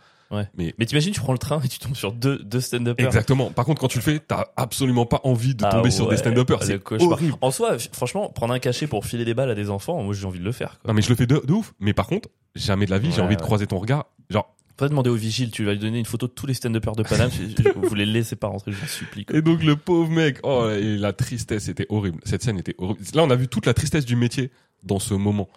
Mais 0.57 0.73
t'imagines, 0.87 1.13
tu 1.13 1.21
prends 1.21 1.33
le 1.33 1.39
train 1.39 1.61
et 1.63 1.69
tu 1.69 1.79
tombes 1.79 1.95
sur 1.97 2.13
deux, 2.13 2.39
deux 2.39 2.61
stand-uppers. 2.61 3.07
Exactement. 3.07 3.51
Par 3.51 3.65
contre, 3.65 3.81
quand 3.81 3.89
tu 3.89 3.97
le 3.99 4.03
fais, 4.03 4.19
t'as 4.19 4.47
absolument 4.57 5.07
pas 5.07 5.21
envie 5.25 5.55
de 5.55 5.65
Ah 5.65 5.71
tomber 5.71 5.91
sur 5.91 6.05
ouais, 6.07 6.11
des 6.13 6.17
stand-uppers. 6.19 6.63
C'est 6.63 6.81
horrible. 6.91 7.35
En 7.41 7.51
soi, 7.51 7.77
franchement, 7.93 8.29
prendre 8.31 8.53
un 8.53 8.59
cachet 8.59 8.87
pour 8.87 9.07
filer 9.07 9.25
des 9.25 9.33
balles 9.35 9.51
à 9.51 9.55
des 9.55 9.71
enfants, 9.71 10.03
moi 10.03 10.13
j'ai 10.15 10.27
envie 10.27 10.39
de 10.39 10.45
le 10.45 10.53
faire. 10.53 10.79
Quoi. 10.81 10.89
Non, 10.89 10.95
mais 10.95 11.01
je 11.03 11.09
le 11.09 11.15
fais 11.15 11.27
de, 11.27 11.41
de 11.47 11.53
ouf. 11.55 11.73
Mais 11.81 11.95
par 11.95 12.07
contre, 12.07 12.29
jamais 12.55 12.85
de 12.85 12.91
la 12.91 12.99
vie, 12.99 13.11
j'ai 13.11 13.19
Ouais, 13.21 13.27
envie 13.27 13.37
de 13.37 13.41
ouais. 13.41 13.47
croiser 13.47 13.67
ton 13.67 13.79
regard. 13.79 14.05
Genre, 14.29 14.55
Faudrait 14.79 14.91
demander 14.91 15.11
au 15.11 15.15
vigile, 15.17 15.51
tu 15.51 15.65
vas 15.65 15.73
lui 15.73 15.81
donner 15.81 15.99
une 15.99 16.05
photo 16.07 16.29
de 16.29 16.33
tous 16.33 16.47
les 16.47 16.55
stand-uppers 16.55 16.95
de 16.95 17.03
Paname. 17.03 17.31
je- 17.33 17.63
je- 17.65 17.71
vous 17.89 17.95
les 17.97 18.07
laissez 18.07 18.37
pas 18.37 18.47
rentrer, 18.47 18.71
je 18.71 18.77
vous 18.79 18.87
supplie. 18.87 19.25
quoi. 19.25 19.37
et 19.37 19.43
donc 19.43 19.65
le 19.65 19.75
pauvre 19.75 20.09
mec, 20.11 20.39
oh, 20.45 20.69
et 20.71 20.97
la 20.97 21.13
tristesse 21.13 21.69
était 21.69 21.87
horrible. 21.89 22.21
Cette 22.25 22.43
scène 22.45 22.59
était 22.59 22.77
horrible. 22.79 23.01
Là, 23.15 23.25
on 23.25 23.31
a 23.31 23.35
vu 23.37 23.49
toute 23.49 23.67
la 23.67 23.75
tristesse 23.75 24.05
du 24.05 24.15
métier 24.15 24.51
dans 24.85 25.01
ce 25.01 25.15
moment. 25.15 25.49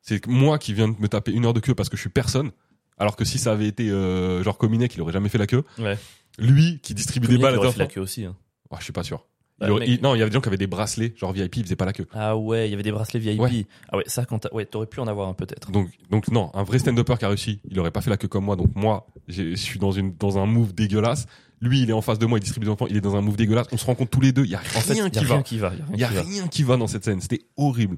C'est 0.00 0.26
moi 0.26 0.58
qui 0.58 0.72
viens 0.72 0.88
de 0.88 0.94
me 0.98 1.08
taper 1.08 1.32
une 1.32 1.44
heure 1.44 1.52
de 1.52 1.60
queue 1.60 1.74
parce 1.74 1.90
que 1.90 1.96
je 1.96 2.00
suis 2.00 2.10
personne. 2.10 2.50
Alors 2.96 3.16
que 3.16 3.24
si 3.26 3.38
ça 3.38 3.52
avait 3.52 3.68
été 3.68 3.90
euh, 3.90 4.42
genre 4.42 4.56
Cominek, 4.56 4.94
il 4.94 5.02
aurait 5.02 5.12
jamais 5.12 5.28
fait 5.28 5.38
la 5.38 5.46
queue. 5.46 5.62
Ouais. 5.78 5.98
Lui 6.38 6.80
qui 6.82 6.94
distribue 6.94 7.26
des 7.28 7.36
balles 7.38 7.54
il 7.54 7.58
aurait 7.58 7.72
fait 7.72 7.78
la 7.80 7.86
queue 7.86 8.00
aussi. 8.00 8.24
hein. 8.24 8.34
Oh, 8.70 8.76
je 8.78 8.84
suis 8.84 8.92
pas 8.94 9.02
sûr. 9.04 9.26
Bah, 9.60 9.66
Il 9.84 9.94
il- 9.94 10.00
non, 10.02 10.14
il 10.14 10.18
y 10.18 10.22
avait 10.22 10.30
des 10.30 10.34
gens 10.34 10.40
qui 10.40 10.48
avaient 10.48 10.56
des 10.56 10.68
bracelets, 10.68 11.12
genre 11.16 11.32
VIP, 11.32 11.56
ils 11.56 11.62
faisaient 11.64 11.74
pas 11.76 11.84
la 11.84 11.92
queue. 11.92 12.06
Ah 12.12 12.36
ouais, 12.36 12.68
il 12.68 12.70
y 12.70 12.74
avait 12.74 12.84
des 12.84 12.92
bracelets 12.92 13.18
VIP. 13.18 13.40
Ouais. 13.40 13.66
Ah 13.88 13.96
ouais, 13.96 14.04
ça, 14.06 14.24
quand 14.24 14.46
ouais, 14.52 14.64
t'aurais 14.66 14.86
pu 14.86 15.00
en 15.00 15.06
avoir 15.08 15.28
un 15.28 15.34
peut-être. 15.34 15.72
Donc, 15.72 15.88
donc 16.10 16.28
non, 16.30 16.50
un 16.54 16.62
vrai 16.62 16.78
stand-upper 16.78 17.16
qui 17.18 17.24
a 17.24 17.28
réussi, 17.28 17.58
il 17.68 17.78
aurait 17.80 17.90
pas 17.90 18.00
fait 18.00 18.10
la 18.10 18.16
queue 18.16 18.28
comme 18.28 18.44
moi. 18.44 18.54
Donc 18.54 18.70
moi, 18.76 19.06
je 19.26 19.54
suis 19.56 19.78
dans 19.80 19.90
une 19.90 20.14
dans 20.16 20.38
un 20.38 20.46
move 20.46 20.74
dégueulasse. 20.74 21.26
Lui, 21.60 21.80
il 21.82 21.90
est 21.90 21.92
en 21.92 22.02
face 22.02 22.20
de 22.20 22.26
moi, 22.26 22.38
il 22.38 22.42
distribue 22.42 22.66
des 22.66 22.70
enfants, 22.70 22.86
il 22.88 22.96
est 22.96 23.00
dans 23.00 23.16
un 23.16 23.20
move 23.20 23.34
dégueulasse. 23.34 23.66
On 23.72 23.76
se 23.78 23.84
rend 23.84 23.96
compte 23.96 24.10
tous 24.10 24.20
les 24.20 24.30
deux, 24.30 24.44
il 24.44 24.50
y 24.50 24.54
a 24.54 24.60
En 24.60 24.62
fait, 24.80 24.92
il 24.94 25.02
rien 25.02 25.04
y 25.04 25.06
a 25.06 25.10
qui 25.10 25.18
rien 25.18 25.36
va. 25.38 25.42
qui 25.42 25.58
va. 25.58 25.72
Il 25.92 25.98
y 25.98 26.04
a 26.04 26.08
qui 26.08 26.14
va. 26.14 26.22
rien 26.22 26.46
qui 26.48 26.62
va 26.62 26.76
dans 26.76 26.86
cette 26.86 27.04
scène. 27.04 27.20
C'était 27.20 27.40
horrible. 27.56 27.96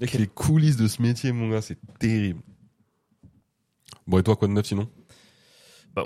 Mec, 0.00 0.12
les 0.14 0.26
coulisses 0.26 0.76
de 0.76 0.88
ce 0.88 1.02
métier, 1.02 1.32
mon 1.32 1.50
gars, 1.50 1.60
c'est 1.60 1.76
terrible. 1.98 2.40
Bon, 4.06 4.18
et 4.18 4.22
toi, 4.22 4.36
quoi 4.36 4.48
de 4.48 4.54
neuf 4.54 4.64
sinon? 4.66 4.88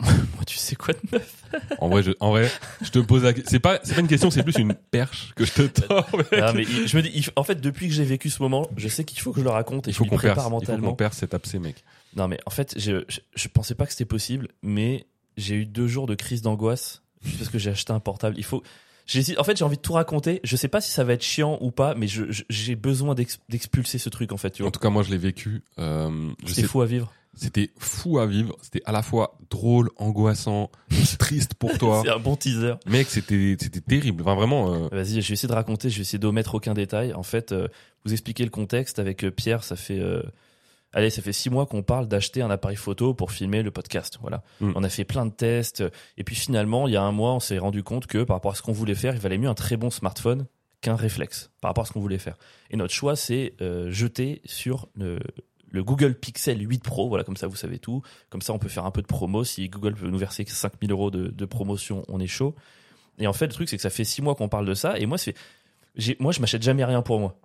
Bah, 0.00 0.06
moi, 0.34 0.44
tu 0.46 0.56
sais 0.56 0.76
quoi 0.76 0.94
de 0.94 1.00
neuf 1.12 1.44
En 1.78 1.88
vrai, 1.88 2.02
je, 2.02 2.12
en 2.20 2.30
vrai, 2.30 2.50
je 2.82 2.90
te 2.90 2.98
pose 2.98 3.24
la 3.24 3.32
question. 3.32 3.50
C'est 3.50 3.60
pas, 3.60 3.78
c'est 3.82 3.94
pas 3.94 4.00
une 4.00 4.08
question, 4.08 4.30
c'est 4.30 4.42
plus 4.42 4.56
une 4.58 4.74
perche 4.74 5.32
que 5.36 5.44
je 5.44 5.52
te 5.52 5.62
tends. 5.80 6.04
Ah, 6.40 6.52
mais 6.54 6.62
il- 6.62 6.86
Je 6.88 6.96
me 6.96 7.02
dis, 7.02 7.10
il- 7.14 7.24
en 7.36 7.44
fait, 7.44 7.60
depuis 7.60 7.88
que 7.88 7.94
j'ai 7.94 8.04
vécu 8.04 8.30
ce 8.30 8.42
moment, 8.42 8.68
je 8.76 8.88
sais 8.88 9.04
qu'il 9.04 9.20
faut 9.20 9.32
que 9.32 9.40
je 9.40 9.44
le 9.44 9.50
raconte 9.50 9.88
et 9.88 9.90
Il 9.90 9.92
je 9.94 9.98
faut 9.98 10.04
m'y 10.04 10.10
qu'on 10.10 10.18
perce. 10.18 10.34
prépare 10.34 10.44
Il 10.46 10.50
faut 10.50 10.50
qu'on 10.50 10.60
mentalement. 10.72 10.94
perce 10.94 11.18
cet 11.18 11.34
abcès, 11.34 11.58
mec. 11.58 11.84
Non, 12.16 12.28
mais 12.28 12.38
en 12.46 12.50
fait, 12.50 12.74
je, 12.78 13.04
je, 13.08 13.20
je 13.34 13.48
pensais 13.48 13.74
pas 13.74 13.86
que 13.86 13.92
c'était 13.92 14.04
possible, 14.04 14.48
mais 14.62 15.06
j'ai 15.36 15.54
eu 15.56 15.66
deux 15.66 15.86
jours 15.88 16.06
de 16.06 16.14
crise 16.14 16.42
d'angoisse 16.42 17.02
juste 17.24 17.38
parce 17.38 17.50
que 17.50 17.58
j'ai 17.58 17.70
acheté 17.70 17.92
un 17.92 18.00
portable. 18.00 18.36
Il 18.38 18.44
faut. 18.44 18.62
En 19.38 19.44
fait, 19.44 19.56
j'ai 19.56 19.64
envie 19.64 19.76
de 19.76 19.82
tout 19.82 19.92
raconter. 19.94 20.40
Je 20.44 20.56
sais 20.56 20.68
pas 20.68 20.80
si 20.80 20.90
ça 20.90 21.04
va 21.04 21.12
être 21.14 21.22
chiant 21.24 21.58
ou 21.60 21.70
pas, 21.70 21.94
mais 21.94 22.06
j'ai 22.48 22.76
besoin 22.76 23.14
d'ex- 23.14 23.40
d'expulser 23.48 23.98
ce 23.98 24.08
truc, 24.08 24.32
en 24.32 24.36
fait. 24.36 24.50
Tu 24.50 24.62
En 24.62 24.70
tout 24.70 24.80
cas, 24.80 24.90
moi, 24.90 25.02
je 25.02 25.10
l'ai 25.10 25.18
vécu. 25.18 25.62
Euh, 25.78 26.30
c'est 26.46 26.62
fou 26.62 26.80
à 26.82 26.86
vivre. 26.86 27.12
c'était 27.34 27.70
fou 27.78 28.18
à 28.18 28.26
vivre. 28.26 28.56
C'était 28.62 28.82
à 28.84 28.92
la 28.92 29.02
fois 29.02 29.38
drôle, 29.50 29.90
angoissant, 29.96 30.70
triste 31.18 31.54
pour 31.54 31.76
toi. 31.78 32.02
C'est 32.04 32.10
un 32.10 32.18
bon 32.18 32.36
teaser. 32.36 32.74
Mec, 32.86 33.08
c'était, 33.08 33.56
c'était 33.60 33.80
terrible. 33.80 34.22
Enfin, 34.22 34.34
vraiment. 34.34 34.72
euh, 34.72 34.88
Vas-y, 34.92 35.20
je 35.20 35.28
vais 35.28 35.34
essayer 35.34 35.48
de 35.48 35.54
raconter. 35.54 35.90
Je 35.90 35.96
vais 35.96 36.02
essayer 36.02 36.18
d'omettre 36.18 36.54
aucun 36.54 36.74
détail. 36.74 37.12
En 37.14 37.22
fait, 37.22 37.52
euh, 37.52 37.68
vous 38.04 38.12
expliquer 38.12 38.44
le 38.44 38.50
contexte 38.50 38.98
avec 38.98 39.24
euh, 39.24 39.30
Pierre. 39.30 39.64
Ça 39.64 39.76
fait. 39.76 40.00
Euh, 40.94 40.98
Allez, 40.98 41.10
ça 41.10 41.22
fait 41.22 41.32
six 41.32 41.50
mois 41.50 41.66
qu'on 41.66 41.82
parle 41.82 42.08
d'acheter 42.08 42.42
un 42.42 42.50
appareil 42.50 42.76
photo 42.76 43.14
pour 43.14 43.32
filmer 43.32 43.62
le 43.62 43.70
podcast. 43.70 44.18
Voilà. 44.20 44.42
Mm. 44.60 44.72
On 44.74 44.82
a 44.82 44.88
fait 44.88 45.04
plein 45.04 45.26
de 45.26 45.32
tests. 45.32 45.82
Et 46.16 46.24
puis 46.24 46.36
finalement, 46.36 46.88
il 46.88 46.94
y 46.94 46.96
a 46.96 47.02
un 47.02 47.12
mois, 47.12 47.32
on 47.32 47.40
s'est 47.40 47.58
rendu 47.58 47.82
compte 47.82 48.06
que 48.06 48.24
par 48.24 48.36
rapport 48.36 48.52
à 48.52 48.54
ce 48.54 48.62
qu'on 48.62 48.72
voulait 48.72 48.94
faire, 48.94 49.14
il 49.14 49.20
valait 49.20 49.38
mieux 49.38 49.48
un 49.48 49.54
très 49.54 49.76
bon 49.76 49.90
smartphone 49.90 50.46
qu'un 50.80 50.96
réflexe 50.96 51.50
par 51.60 51.70
rapport 51.70 51.84
à 51.84 51.86
ce 51.86 51.92
qu'on 51.92 52.00
voulait 52.00 52.18
faire. 52.18 52.36
Et 52.70 52.76
notre 52.76 52.92
choix, 52.92 53.16
c'est 53.16 53.54
euh, 53.60 53.90
jeter 53.90 54.42
sur 54.44 54.88
le, 54.94 55.20
le 55.70 55.84
Google 55.84 56.14
Pixel 56.14 56.60
8 56.60 56.82
Pro. 56.82 57.08
Voilà, 57.08 57.24
comme 57.24 57.36
ça 57.36 57.46
vous 57.46 57.56
savez 57.56 57.78
tout. 57.78 58.02
Comme 58.30 58.42
ça 58.42 58.52
on 58.52 58.58
peut 58.58 58.68
faire 58.68 58.84
un 58.84 58.90
peu 58.90 59.00
de 59.02 59.06
promo. 59.06 59.44
Si 59.44 59.68
Google 59.68 59.94
veut 59.94 60.10
nous 60.10 60.18
verser 60.18 60.44
5000 60.46 60.90
euros 60.90 61.10
de, 61.10 61.28
de 61.28 61.44
promotion, 61.44 62.04
on 62.08 62.20
est 62.20 62.26
chaud. 62.26 62.54
Et 63.18 63.26
en 63.26 63.32
fait, 63.32 63.46
le 63.46 63.52
truc 63.52 63.68
c'est 63.68 63.76
que 63.76 63.82
ça 63.82 63.90
fait 63.90 64.04
six 64.04 64.22
mois 64.22 64.34
qu'on 64.34 64.48
parle 64.48 64.66
de 64.66 64.74
ça. 64.74 64.98
Et 64.98 65.06
moi, 65.06 65.18
c'est, 65.18 65.34
j'ai, 65.96 66.16
moi, 66.20 66.32
je 66.32 66.40
m'achète 66.40 66.62
jamais 66.62 66.84
rien 66.84 67.02
pour 67.02 67.18
moi. 67.18 67.36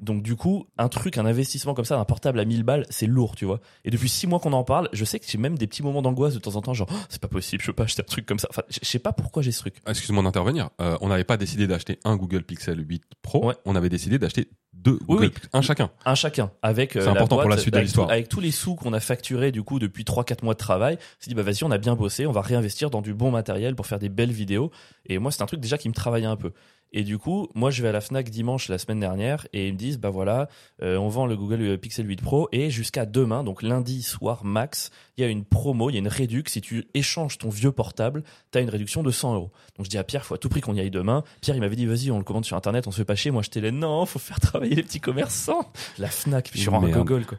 Donc 0.00 0.22
du 0.22 0.36
coup, 0.36 0.66
un 0.78 0.88
truc, 0.88 1.18
un 1.18 1.26
investissement 1.26 1.74
comme 1.74 1.84
ça, 1.84 1.98
un 1.98 2.04
portable 2.04 2.40
à 2.40 2.44
1000 2.44 2.62
balles, 2.62 2.86
c'est 2.90 3.06
lourd, 3.06 3.36
tu 3.36 3.44
vois. 3.44 3.60
Et 3.84 3.90
depuis 3.90 4.08
six 4.08 4.26
mois 4.26 4.40
qu'on 4.40 4.52
en 4.52 4.64
parle, 4.64 4.88
je 4.92 5.04
sais 5.04 5.18
que 5.20 5.26
j'ai 5.28 5.38
même 5.38 5.58
des 5.58 5.66
petits 5.66 5.82
moments 5.82 6.02
d'angoisse 6.02 6.34
de 6.34 6.38
temps 6.38 6.56
en 6.56 6.62
temps, 6.62 6.74
genre 6.74 6.88
Oh, 6.90 6.96
c'est 7.08 7.20
pas 7.20 7.28
possible, 7.28 7.62
je 7.62 7.66
peux 7.68 7.74
pas 7.74 7.84
acheter 7.84 8.02
un 8.02 8.04
truc 8.04 8.26
comme 8.26 8.38
ça. 8.38 8.48
Enfin, 8.50 8.62
je 8.68 8.78
je 8.82 8.88
sais 8.88 8.98
pas 8.98 9.12
pourquoi 9.12 9.42
j'ai 9.42 9.52
ce 9.52 9.60
truc. 9.60 9.76
Ah, 9.86 9.90
Excuse-moi 9.90 10.22
d'intervenir. 10.22 10.70
Euh, 10.80 10.96
on 11.00 11.08
n'avait 11.08 11.24
pas 11.24 11.36
décidé 11.36 11.66
d'acheter 11.66 12.00
un 12.04 12.16
Google 12.16 12.42
Pixel 12.42 12.84
8 12.86 13.04
Pro. 13.22 13.46
Ouais. 13.46 13.54
On 13.64 13.76
avait 13.76 13.88
décidé 13.88 14.18
d'acheter 14.18 14.48
deux 14.82 14.98
oui. 15.08 15.30
Un 15.52 15.62
chacun. 15.62 15.90
Un 16.04 16.14
chacun, 16.14 16.50
avec 16.62 16.96
euh, 16.96 17.02
C'est 17.02 17.08
important 17.08 17.36
boîte, 17.36 17.44
pour 17.44 17.50
la 17.50 17.58
suite 17.58 17.72
de 17.72 17.78
avec 17.78 17.86
l'histoire. 17.86 18.10
Avec 18.10 18.28
tous 18.28 18.40
les 18.40 18.50
sous 18.50 18.74
qu'on 18.74 18.92
a 18.92 19.00
facturés 19.00 19.52
du 19.52 19.62
coup 19.62 19.78
depuis 19.78 20.04
3-4 20.04 20.44
mois 20.44 20.54
de 20.54 20.58
travail, 20.58 20.96
on 21.00 21.24
s'est 21.24 21.28
dit 21.28 21.34
bah 21.34 21.42
vas-y, 21.42 21.64
on 21.64 21.70
a 21.70 21.78
bien 21.78 21.96
bossé, 21.96 22.26
on 22.26 22.32
va 22.32 22.40
réinvestir 22.40 22.90
dans 22.90 23.02
du 23.02 23.14
bon 23.14 23.30
matériel 23.30 23.74
pour 23.74 23.86
faire 23.86 23.98
des 23.98 24.08
belles 24.08 24.32
vidéos. 24.32 24.70
Et 25.06 25.18
moi, 25.18 25.30
c'est 25.30 25.42
un 25.42 25.46
truc 25.46 25.60
déjà 25.60 25.78
qui 25.78 25.88
me 25.88 25.94
travaillait 25.94 26.26
un 26.26 26.36
peu. 26.36 26.52
Et 26.92 27.04
du 27.04 27.18
coup, 27.18 27.48
moi, 27.54 27.70
je 27.70 27.82
vais 27.82 27.88
à 27.88 27.92
la 27.92 28.00
Fnac 28.00 28.30
dimanche 28.30 28.68
la 28.68 28.78
semaine 28.78 28.98
dernière 28.98 29.46
et 29.52 29.68
ils 29.68 29.74
me 29.74 29.78
disent 29.78 29.98
bah 29.98 30.10
voilà, 30.10 30.48
euh, 30.82 30.96
on 30.96 31.08
vend 31.08 31.26
le 31.26 31.36
Google 31.36 31.78
Pixel 31.78 32.08
8 32.08 32.20
Pro 32.20 32.48
et 32.52 32.70
jusqu'à 32.70 33.06
demain, 33.06 33.44
donc 33.44 33.62
lundi 33.62 34.02
soir 34.02 34.44
max, 34.44 34.90
il 35.20 35.24
y 35.24 35.26
a 35.26 35.30
une 35.30 35.44
promo, 35.44 35.90
il 35.90 35.94
y 35.94 35.96
a 35.96 35.98
une 36.00 36.08
réduction. 36.08 36.52
Si 36.52 36.60
tu 36.60 36.86
échanges 36.94 37.38
ton 37.38 37.48
vieux 37.48 37.72
portable, 37.72 38.22
t'as 38.50 38.60
une 38.60 38.70
réduction 38.70 39.02
de 39.02 39.10
100 39.10 39.34
euros. 39.34 39.50
Donc 39.76 39.84
je 39.84 39.90
dis 39.90 39.98
à 39.98 40.04
Pierre, 40.04 40.24
faut 40.24 40.34
à 40.34 40.38
tout 40.38 40.48
prix 40.48 40.60
qu'on 40.60 40.74
y 40.74 40.80
aille 40.80 40.90
demain. 40.90 41.22
Pierre, 41.40 41.56
il 41.56 41.60
m'avait 41.60 41.76
dit 41.76 41.86
vas-y, 41.86 42.10
on 42.10 42.18
le 42.18 42.24
commande 42.24 42.44
sur 42.44 42.56
internet, 42.56 42.86
on 42.86 42.90
se 42.90 42.96
fait 42.96 43.04
pas 43.04 43.14
chier. 43.14 43.30
Moi, 43.30 43.42
j'étais 43.42 43.60
là 43.60 43.70
non, 43.70 44.06
faut 44.06 44.18
faire 44.18 44.40
travailler 44.40 44.74
les 44.74 44.82
petits 44.82 45.00
commerçants. 45.00 45.70
La 45.98 46.08
Fnac, 46.08 46.50
puis 46.50 46.60
je 46.60 46.68
suis 46.68 46.70
Merde. 46.70 46.90
gogol 46.90 47.26
quoi. 47.26 47.38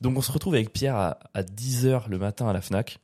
Donc 0.00 0.16
on 0.16 0.22
se 0.22 0.30
retrouve 0.30 0.54
avec 0.54 0.72
Pierre 0.72 0.96
à, 0.96 1.18
à 1.34 1.42
10h 1.42 2.08
le 2.08 2.18
matin 2.18 2.48
à 2.48 2.52
la 2.52 2.60
Fnac. 2.60 2.98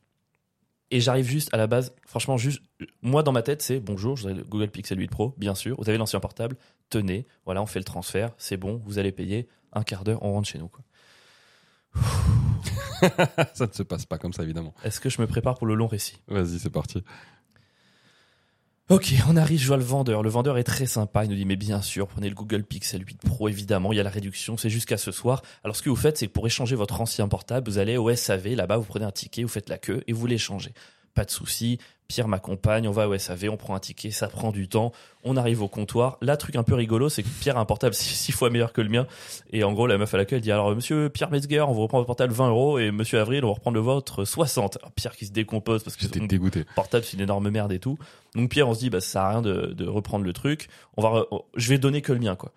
Et 0.90 1.00
j'arrive 1.00 1.26
juste 1.26 1.52
à 1.52 1.56
la 1.56 1.66
base, 1.66 1.92
franchement, 2.06 2.36
juste, 2.36 2.62
moi 3.02 3.22
dans 3.24 3.32
ma 3.32 3.42
tête, 3.42 3.62
c'est 3.62 3.80
bonjour, 3.80 4.16
je 4.16 4.28
Google 4.28 4.68
Pixel 4.68 4.98
8 4.98 5.08
Pro, 5.08 5.34
bien 5.38 5.54
sûr. 5.56 5.74
Vous 5.78 5.88
avez 5.88 5.98
l'ancien 5.98 6.20
portable, 6.20 6.56
tenez, 6.88 7.26
voilà, 7.46 7.62
on 7.62 7.66
fait 7.66 7.80
le 7.80 7.84
transfert, 7.84 8.30
c'est 8.38 8.56
bon, 8.56 8.80
vous 8.84 8.98
allez 8.98 9.10
payer 9.10 9.48
un 9.72 9.82
quart 9.82 10.04
d'heure, 10.04 10.22
on 10.22 10.32
rentre 10.32 10.48
chez 10.48 10.58
nous. 10.58 10.68
Quoi. 10.68 10.84
ça 13.54 13.66
ne 13.66 13.72
se 13.72 13.82
passe 13.82 14.06
pas 14.06 14.18
comme 14.18 14.32
ça, 14.32 14.42
évidemment. 14.42 14.74
Est-ce 14.84 15.00
que 15.00 15.10
je 15.10 15.20
me 15.20 15.26
prépare 15.26 15.56
pour 15.56 15.66
le 15.66 15.74
long 15.74 15.86
récit 15.86 16.18
Vas-y, 16.28 16.58
c'est 16.58 16.70
parti. 16.70 17.02
Ok, 18.90 19.14
on 19.30 19.36
arrive, 19.36 19.60
je 19.60 19.66
vois 19.66 19.78
le 19.78 19.82
vendeur. 19.82 20.22
Le 20.22 20.28
vendeur 20.28 20.58
est 20.58 20.64
très 20.64 20.84
sympa. 20.84 21.24
Il 21.24 21.30
nous 21.30 21.36
dit, 21.36 21.46
mais 21.46 21.56
bien 21.56 21.80
sûr, 21.80 22.06
prenez 22.06 22.28
le 22.28 22.34
Google 22.34 22.64
Pixel 22.64 23.02
8 23.06 23.22
Pro, 23.22 23.48
évidemment. 23.48 23.92
Il 23.92 23.96
y 23.96 24.00
a 24.00 24.02
la 24.02 24.10
réduction, 24.10 24.58
c'est 24.58 24.68
jusqu'à 24.68 24.98
ce 24.98 25.10
soir. 25.10 25.40
Alors, 25.62 25.74
ce 25.74 25.82
que 25.82 25.88
vous 25.88 25.96
faites, 25.96 26.18
c'est 26.18 26.26
que 26.26 26.32
pour 26.32 26.46
échanger 26.46 26.76
votre 26.76 27.00
ancien 27.00 27.26
portable, 27.26 27.70
vous 27.70 27.78
allez 27.78 27.96
au 27.96 28.14
SAV. 28.14 28.48
Là-bas, 28.48 28.76
vous 28.76 28.84
prenez 28.84 29.06
un 29.06 29.10
ticket, 29.10 29.42
vous 29.42 29.48
faites 29.48 29.70
la 29.70 29.78
queue 29.78 30.02
et 30.06 30.12
vous 30.12 30.26
l'échangez. 30.26 30.74
Pas 31.14 31.24
de 31.24 31.30
souci. 31.30 31.78
Pierre 32.06 32.28
m'accompagne, 32.28 32.86
on 32.86 32.90
va 32.90 33.08
au 33.08 33.16
SAV, 33.16 33.48
on 33.50 33.56
prend 33.56 33.74
un 33.74 33.78
ticket, 33.78 34.10
ça 34.10 34.28
prend 34.28 34.52
du 34.52 34.68
temps. 34.68 34.92
On 35.24 35.36
arrive 35.36 35.62
au 35.62 35.68
comptoir. 35.68 36.18
Là, 36.20 36.36
truc 36.36 36.54
un 36.56 36.62
peu 36.62 36.74
rigolo, 36.74 37.08
c'est 37.08 37.22
que 37.22 37.28
Pierre 37.40 37.56
a 37.56 37.60
un 37.60 37.64
portable 37.64 37.94
six, 37.94 38.14
six 38.14 38.32
fois 38.32 38.50
meilleur 38.50 38.72
que 38.72 38.82
le 38.82 38.90
mien. 38.90 39.06
Et 39.52 39.64
en 39.64 39.72
gros, 39.72 39.86
la 39.86 39.96
meuf 39.96 40.12
à 40.12 40.18
l'accueil 40.18 40.40
dit, 40.40 40.52
alors, 40.52 40.74
monsieur 40.74 41.08
Pierre 41.08 41.30
Metzger, 41.30 41.62
on 41.62 41.72
vous 41.72 41.82
reprend 41.82 41.98
votre 41.98 42.06
portable 42.06 42.32
20 42.32 42.50
euros 42.50 42.78
et 42.78 42.90
monsieur 42.90 43.20
Avril, 43.20 43.44
on 43.44 43.48
va 43.48 43.54
reprendre 43.54 43.76
le 43.76 43.80
vôtre 43.80 44.24
60. 44.24 44.76
Alors, 44.76 44.92
Pierre 44.92 45.16
qui 45.16 45.26
se 45.26 45.32
décompose 45.32 45.82
parce 45.82 45.96
que 45.96 46.04
son 46.06 46.26
dégoûté. 46.26 46.64
portable 46.74 47.04
c'est 47.04 47.16
une 47.16 47.22
énorme 47.22 47.48
merde 47.48 47.72
et 47.72 47.78
tout. 47.78 47.98
Donc 48.34 48.50
Pierre 48.50 48.68
on 48.68 48.74
se 48.74 48.80
dit 48.80 48.90
bah 48.90 49.00
ça 49.00 49.08
sert 49.08 49.22
à 49.22 49.30
rien 49.30 49.42
de, 49.42 49.72
de 49.76 49.86
reprendre 49.86 50.24
le 50.24 50.32
truc. 50.32 50.68
On 50.96 51.02
va 51.02 51.24
je 51.56 51.68
vais 51.68 51.78
donner 51.78 52.02
que 52.02 52.12
le 52.12 52.18
mien 52.18 52.36
quoi. 52.36 52.52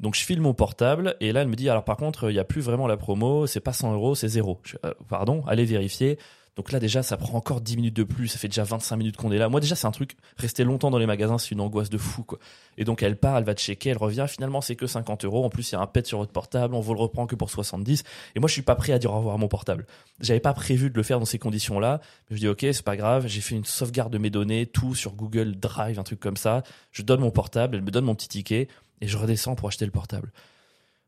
Donc 0.00 0.14
je 0.14 0.24
file 0.24 0.40
mon 0.40 0.52
portable 0.54 1.16
et 1.20 1.32
là 1.32 1.42
elle 1.42 1.48
me 1.48 1.56
dit 1.56 1.68
alors 1.68 1.84
par 1.84 1.96
contre 1.96 2.30
il 2.30 2.34
y 2.34 2.38
a 2.38 2.44
plus 2.44 2.60
vraiment 2.60 2.86
la 2.86 2.96
promo, 2.96 3.46
c'est 3.46 3.60
pas 3.60 3.72
100 3.72 3.94
euros, 3.94 4.14
c'est 4.14 4.28
zéro. 4.28 4.60
Je 4.64 4.76
Euh, 4.84 4.92
pardon, 5.08 5.44
allez 5.46 5.64
vérifier. 5.64 6.18
Donc 6.56 6.70
là 6.70 6.78
déjà 6.80 7.02
ça 7.02 7.16
prend 7.16 7.38
encore 7.38 7.62
10 7.62 7.76
minutes 7.76 7.96
de 7.96 8.04
plus, 8.04 8.28
ça 8.28 8.38
fait 8.38 8.48
déjà 8.48 8.62
25 8.62 8.96
minutes 8.96 9.16
qu'on 9.16 9.32
est 9.32 9.38
là. 9.38 9.48
Moi 9.48 9.60
déjà 9.60 9.74
c'est 9.74 9.86
un 9.86 9.90
truc 9.90 10.16
rester 10.36 10.64
longtemps 10.64 10.90
dans 10.90 10.98
les 10.98 11.06
magasins 11.06 11.38
c'est 11.38 11.52
une 11.52 11.60
angoisse 11.62 11.88
de 11.88 11.96
fou 11.96 12.24
quoi. 12.24 12.38
Et 12.76 12.84
donc 12.84 13.02
elle 13.02 13.16
part, 13.16 13.38
elle 13.38 13.44
va 13.44 13.54
checker, 13.54 13.90
elle 13.90 13.96
revient. 13.96 14.26
Finalement 14.28 14.60
c'est 14.60 14.76
que 14.76 14.86
50 14.86 15.24
euros. 15.24 15.44
En 15.44 15.48
plus 15.48 15.70
il 15.70 15.74
y 15.74 15.78
a 15.78 15.80
un 15.80 15.86
pet 15.86 16.06
sur 16.06 16.18
votre 16.18 16.32
portable, 16.32 16.74
on 16.74 16.80
vous 16.80 16.92
le 16.92 17.00
reprend 17.00 17.26
que 17.26 17.36
pour 17.36 17.50
70. 17.50 18.04
Et 18.34 18.40
moi 18.40 18.48
je 18.48 18.52
suis 18.52 18.62
pas 18.62 18.74
prêt 18.74 18.92
à 18.92 18.98
dire 18.98 19.12
au 19.12 19.16
revoir 19.16 19.36
à 19.36 19.38
mon 19.38 19.48
portable. 19.48 19.86
J'avais 20.20 20.40
pas 20.40 20.52
prévu 20.52 20.90
de 20.90 20.96
le 20.96 21.02
faire 21.02 21.18
dans 21.18 21.24
ces 21.24 21.38
conditions 21.38 21.80
là. 21.80 22.00
Mais 22.28 22.36
je 22.36 22.42
dis 22.42 22.48
ok, 22.48 22.60
c'est 22.60 22.82
pas 22.82 22.96
grave. 22.96 23.26
J'ai 23.28 23.40
fait 23.40 23.54
une 23.54 23.64
sauvegarde 23.64 24.12
de 24.12 24.18
mes 24.18 24.30
données, 24.30 24.66
tout 24.66 24.94
sur 24.94 25.14
Google 25.14 25.56
Drive, 25.56 25.98
un 25.98 26.04
truc 26.04 26.20
comme 26.20 26.36
ça. 26.36 26.62
Je 26.90 27.02
donne 27.02 27.20
mon 27.20 27.30
portable, 27.30 27.76
elle 27.76 27.82
me 27.82 27.90
donne 27.90 28.04
mon 28.04 28.14
petit 28.14 28.28
ticket 28.28 28.68
et 29.00 29.08
je 29.08 29.16
redescends 29.16 29.54
pour 29.54 29.68
acheter 29.68 29.86
le 29.86 29.90
portable. 29.90 30.32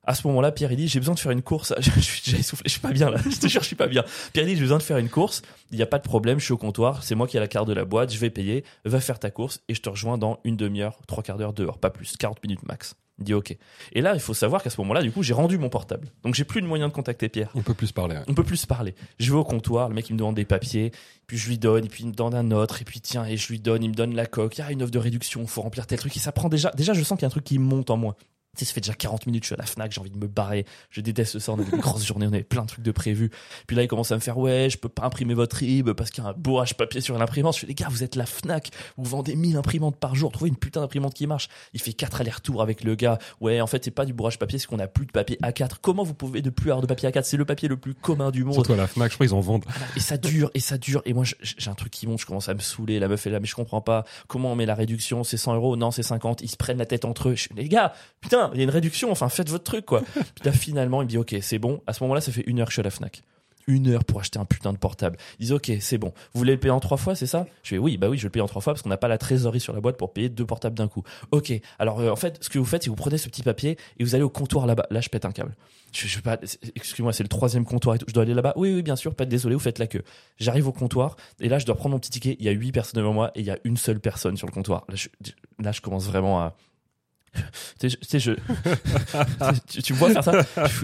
À 0.06 0.14
ce 0.14 0.26
moment-là, 0.26 0.52
Pierre 0.52 0.72
il 0.72 0.76
dit 0.76 0.88
j'ai 0.88 1.00
besoin 1.00 1.14
de 1.14 1.20
faire 1.20 1.32
une 1.32 1.42
course. 1.42 1.74
Je, 1.80 2.00
suis 2.00 2.22
déjà 2.24 2.38
essoufflé, 2.38 2.64
je 2.66 2.72
suis 2.72 2.80
pas 2.80 2.92
bien 2.92 3.10
là. 3.10 3.18
Je 3.30 3.38
te 3.38 3.48
jure, 3.48 3.62
je 3.62 3.66
suis 3.66 3.76
pas 3.76 3.86
bien. 3.86 4.04
Pierre 4.32 4.44
il 4.44 4.50
dit 4.50 4.56
j'ai 4.56 4.62
besoin 4.62 4.78
de 4.78 4.82
faire 4.82 4.98
une 4.98 5.08
course. 5.08 5.42
Il 5.70 5.76
n'y 5.76 5.82
a 5.82 5.86
pas 5.86 5.98
de 5.98 6.04
problème, 6.04 6.38
je 6.38 6.44
suis 6.44 6.52
au 6.52 6.58
comptoir. 6.58 7.02
C'est 7.02 7.14
moi 7.14 7.26
qui 7.26 7.36
ai 7.36 7.40
la 7.40 7.48
carte 7.48 7.68
de 7.68 7.72
la 7.72 7.84
boîte. 7.84 8.12
Je 8.12 8.18
vais 8.18 8.30
payer. 8.30 8.64
Va 8.84 9.00
faire 9.00 9.18
ta 9.18 9.30
course 9.30 9.60
et 9.68 9.74
je 9.74 9.80
te 9.80 9.88
rejoins 9.88 10.18
dans 10.18 10.38
une 10.44 10.56
demi-heure, 10.56 10.98
trois 11.06 11.22
quarts 11.22 11.38
d'heure, 11.38 11.52
deux 11.52 11.64
heures, 11.64 11.78
pas 11.78 11.90
plus, 11.90 12.16
40 12.16 12.42
minutes 12.42 12.62
max. 12.66 12.96
Il 13.18 13.24
dit 13.24 13.34
ok. 13.34 13.56
Et 13.92 14.00
là, 14.00 14.14
il 14.14 14.20
faut 14.20 14.34
savoir 14.34 14.62
qu'à 14.62 14.70
ce 14.70 14.80
moment-là, 14.80 15.02
du 15.02 15.12
coup, 15.12 15.22
j'ai 15.22 15.34
rendu 15.34 15.56
mon 15.56 15.68
portable. 15.68 16.08
Donc 16.24 16.34
j'ai 16.34 16.44
plus 16.44 16.60
de 16.60 16.66
moyen 16.66 16.88
de 16.88 16.92
contacter 16.92 17.28
Pierre. 17.28 17.50
On 17.54 17.62
peut 17.62 17.74
plus 17.74 17.92
parler. 17.92 18.16
ouais. 18.16 18.22
On 18.26 18.34
peut 18.34 18.42
plus 18.42 18.66
parler. 18.66 18.94
Je 19.20 19.30
vais 19.30 19.38
au 19.38 19.44
comptoir, 19.44 19.88
le 19.88 19.94
mec 19.94 20.08
il 20.10 20.14
me 20.14 20.18
demande 20.18 20.34
des 20.34 20.44
papiers, 20.44 20.90
puis 21.26 21.38
je 21.38 21.48
lui 21.48 21.58
donne, 21.58 21.84
et 21.84 21.88
puis 21.88 22.02
il 22.02 22.08
me 22.08 22.12
donne 22.12 22.34
un 22.34 22.50
autre, 22.50 22.82
et 22.82 22.84
puis 22.84 23.00
tiens, 23.00 23.24
et 23.24 23.36
je 23.36 23.48
lui 23.48 23.60
donne, 23.60 23.84
il 23.84 23.90
me 23.90 23.94
donne 23.94 24.14
la 24.16 24.26
coque, 24.26 24.58
il 24.58 24.62
y 24.62 24.64
a 24.64 24.72
une 24.72 24.82
offre 24.82 24.90
de 24.90 24.98
réduction, 24.98 25.46
faut 25.46 25.62
remplir 25.62 25.86
tel 25.86 25.98
truc, 25.98 26.16
et 26.16 26.20
ça 26.20 26.32
prend 26.32 26.48
déjà, 26.48 26.72
déjà 26.72 26.92
je 26.92 27.02
sens 27.04 27.16
qu'il 27.16 27.22
y 27.22 27.26
a 27.26 27.28
un 27.28 27.30
truc 27.30 27.44
qui 27.44 27.58
monte 27.58 27.90
en 27.90 27.96
moi. 27.96 28.16
Tu 28.54 28.64
sais, 28.64 28.68
ça 28.68 28.74
fait 28.74 28.80
déjà 28.80 28.94
40 28.94 29.26
minutes, 29.26 29.44
je 29.44 29.48
suis 29.48 29.54
à 29.54 29.58
la 29.58 29.66
FNAC, 29.66 29.92
j'ai 29.92 30.00
envie 30.00 30.10
de 30.10 30.18
me 30.18 30.26
barrer, 30.26 30.64
je 30.90 31.00
déteste 31.00 31.38
ça, 31.38 31.52
on 31.52 31.58
avait 31.58 31.70
une 31.70 31.80
grosse 31.80 32.04
journée, 32.06 32.26
on 32.26 32.32
avait 32.32 32.42
plein 32.42 32.62
de 32.62 32.68
trucs 32.68 32.84
de 32.84 32.92
prévus. 32.92 33.30
Puis 33.66 33.76
là, 33.76 33.82
il 33.82 33.88
commence 33.88 34.12
à 34.12 34.14
me 34.14 34.20
faire, 34.20 34.38
ouais, 34.38 34.68
je 34.70 34.78
peux 34.78 34.88
pas 34.88 35.04
imprimer 35.04 35.34
votre 35.34 35.56
RIB 35.56 35.92
parce 35.92 36.10
qu'il 36.10 36.22
y 36.22 36.26
a 36.26 36.30
un 36.30 36.34
bourrage 36.34 36.76
papier 36.76 37.00
sur 37.00 37.18
l'imprimante. 37.18 37.54
Je 37.54 37.60
fais, 37.60 37.66
les 37.66 37.74
gars, 37.74 37.88
vous 37.90 38.02
êtes 38.02 38.16
la 38.16 38.26
FNAC, 38.26 38.70
vous 38.96 39.08
vendez 39.08 39.36
1000 39.36 39.56
imprimantes 39.56 39.96
par 39.96 40.14
jour, 40.14 40.32
trouvez 40.32 40.48
une 40.48 40.56
putain 40.56 40.80
d'imprimante 40.80 41.14
qui 41.14 41.26
marche. 41.26 41.48
Il 41.72 41.80
fait 41.80 41.92
quatre 41.92 42.20
allers-retours 42.20 42.62
avec 42.62 42.84
le 42.84 42.94
gars. 42.94 43.18
Ouais, 43.40 43.60
en 43.60 43.66
fait, 43.66 43.84
c'est 43.84 43.90
pas 43.90 44.04
du 44.04 44.12
bourrage 44.12 44.38
papier, 44.38 44.58
c'est 44.58 44.66
qu'on 44.66 44.78
a 44.78 44.86
plus 44.86 45.06
de 45.06 45.12
papier 45.12 45.38
A4. 45.42 45.76
Comment 45.80 46.02
vous 46.02 46.14
pouvez 46.14 46.42
ne 46.42 46.50
plus 46.50 46.70
avoir 46.70 46.82
de 46.82 46.86
papier 46.86 47.08
A4? 47.08 47.22
C'est 47.24 47.36
le 47.36 47.44
papier 47.44 47.68
le 47.68 47.76
plus 47.76 47.94
commun 47.94 48.30
du 48.30 48.44
monde. 48.44 48.54
Surtout 48.54 48.72
à 48.72 48.76
la 48.76 48.86
Fnac, 48.86 49.10
je 49.10 49.16
crois 49.16 49.26
qu'ils 49.26 49.34
en 49.34 49.40
vendent. 49.40 49.64
Et 49.96 50.00
ça 50.00 50.16
dure, 50.16 50.50
et 50.54 50.60
ça 50.60 50.78
dure. 50.78 51.02
Et 51.04 51.12
moi, 51.12 51.24
j'ai 51.24 51.70
un 51.70 51.74
truc 51.74 51.92
qui 51.92 52.06
monte, 52.06 52.20
je 52.20 52.26
commence 52.26 52.48
à 52.48 52.54
me 52.54 52.60
saouler. 52.60 52.98
La 52.98 53.08
meuf 53.08 53.26
est 53.26 53.30
là, 53.30 53.40
mais 53.40 53.46
je 53.46 53.54
comprends 53.54 53.80
pas. 53.80 54.04
Comment 54.28 54.52
on 54.52 54.56
met 54.56 54.66
la 54.66 54.74
réduction? 54.74 55.24
C'est 55.24 55.36
100 55.36 55.54
euros? 55.54 55.76
Non, 55.76 55.90
c'est 55.90 56.02
50. 56.02 56.42
Ils 56.42 56.48
se 56.48 56.56
prennent 56.56 56.78
la 56.78 56.86
tête 56.86 57.04
entre 57.04 57.30
eux. 57.30 57.34
Je 57.34 57.48
fais, 57.48 57.54
les 57.54 57.68
gars, 57.68 57.92
putain, 58.20 58.43
il 58.52 58.58
y 58.58 58.60
a 58.60 58.64
une 58.64 58.70
réduction. 58.70 59.10
Enfin, 59.10 59.28
faites 59.28 59.48
votre 59.48 59.64
truc, 59.64 59.86
quoi. 59.86 60.02
Puis 60.12 60.44
là, 60.44 60.52
finalement, 60.52 61.02
il 61.02 61.06
me 61.06 61.10
dit, 61.10 61.18
ok, 61.18 61.36
c'est 61.40 61.58
bon. 61.58 61.80
À 61.86 61.92
ce 61.92 62.02
moment-là, 62.04 62.20
ça 62.20 62.32
fait 62.32 62.44
une 62.46 62.60
heure 62.60 62.66
que 62.66 62.72
je 62.72 62.76
suis 62.76 62.80
à 62.80 62.84
la 62.84 62.90
Fnac. 62.90 63.22
Une 63.66 63.88
heure 63.88 64.04
pour 64.04 64.20
acheter 64.20 64.38
un 64.38 64.44
putain 64.44 64.74
de 64.74 64.78
portable. 64.78 65.16
Ils 65.38 65.44
disent, 65.44 65.52
ok, 65.52 65.72
c'est 65.80 65.96
bon. 65.96 66.12
Vous 66.34 66.38
voulez 66.38 66.52
le 66.52 66.60
payer 66.60 66.70
en 66.70 66.80
trois 66.80 66.98
fois, 66.98 67.14
c'est 67.14 67.26
ça? 67.26 67.46
Je 67.62 67.70
fais, 67.70 67.78
oui, 67.78 67.96
bah 67.96 68.08
oui, 68.10 68.18
je 68.18 68.22
vais 68.22 68.26
le 68.26 68.32
payer 68.32 68.42
en 68.42 68.46
trois 68.46 68.60
fois 68.60 68.74
parce 68.74 68.82
qu'on 68.82 68.90
n'a 68.90 68.98
pas 68.98 69.08
la 69.08 69.16
trésorerie 69.16 69.60
sur 69.60 69.72
la 69.72 69.80
boîte 69.80 69.96
pour 69.96 70.12
payer 70.12 70.28
deux 70.28 70.44
portables 70.44 70.76
d'un 70.76 70.86
coup. 70.86 71.02
Ok. 71.30 71.52
Alors, 71.78 72.00
euh, 72.00 72.10
en 72.10 72.16
fait, 72.16 72.36
ce 72.42 72.50
que 72.50 72.58
vous 72.58 72.66
faites, 72.66 72.82
c'est 72.82 72.88
que 72.88 72.90
vous 72.90 72.96
prenez 72.96 73.16
ce 73.16 73.26
petit 73.28 73.42
papier 73.42 73.78
et 73.98 74.04
vous 74.04 74.14
allez 74.14 74.24
au 74.24 74.28
comptoir 74.28 74.66
là-bas. 74.66 74.86
Là, 74.90 75.00
je 75.00 75.08
pète 75.08 75.24
un 75.24 75.32
câble. 75.32 75.54
Je, 75.92 76.06
je 76.08 76.20
pas, 76.20 76.36
excuse-moi, 76.74 77.14
c'est 77.14 77.22
le 77.22 77.28
troisième 77.30 77.64
comptoir 77.64 77.94
et 77.94 77.98
tout. 77.98 78.04
Je 78.06 78.12
dois 78.12 78.24
aller 78.24 78.34
là-bas. 78.34 78.52
Oui, 78.56 78.74
oui, 78.74 78.82
bien 78.82 78.96
sûr. 78.96 79.14
Pas 79.14 79.24
de 79.24 79.30
désolé, 79.30 79.54
vous 79.54 79.60
faites 79.60 79.78
la 79.78 79.86
queue. 79.86 80.02
J'arrive 80.36 80.68
au 80.68 80.72
comptoir 80.72 81.16
et 81.40 81.48
là, 81.48 81.58
je 81.58 81.64
dois 81.64 81.76
prendre 81.76 81.94
mon 81.94 81.98
petit 81.98 82.10
ticket. 82.10 82.36
Il 82.38 82.44
y 82.44 82.50
a 82.50 82.52
huit 82.52 82.72
personnes 82.72 83.00
devant 83.00 83.14
moi 83.14 83.30
et 83.34 83.40
il 83.40 83.46
y 83.46 83.50
a 83.50 83.58
une 83.64 83.78
seule 83.78 84.00
personne 84.00 84.36
sur 84.36 84.46
le 84.46 84.52
comptoir. 84.52 84.84
Là, 84.90 84.94
je, 84.96 85.08
là, 85.58 85.72
je 85.72 85.80
commence 85.80 86.04
vraiment 86.04 86.40
à. 86.40 86.54
Tu 87.80 87.90
sais, 88.02 88.18
je- 88.20 88.32
tu 89.82 89.92
me 89.92 89.98
vois 89.98 90.10
faire 90.10 90.24
ça? 90.24 90.32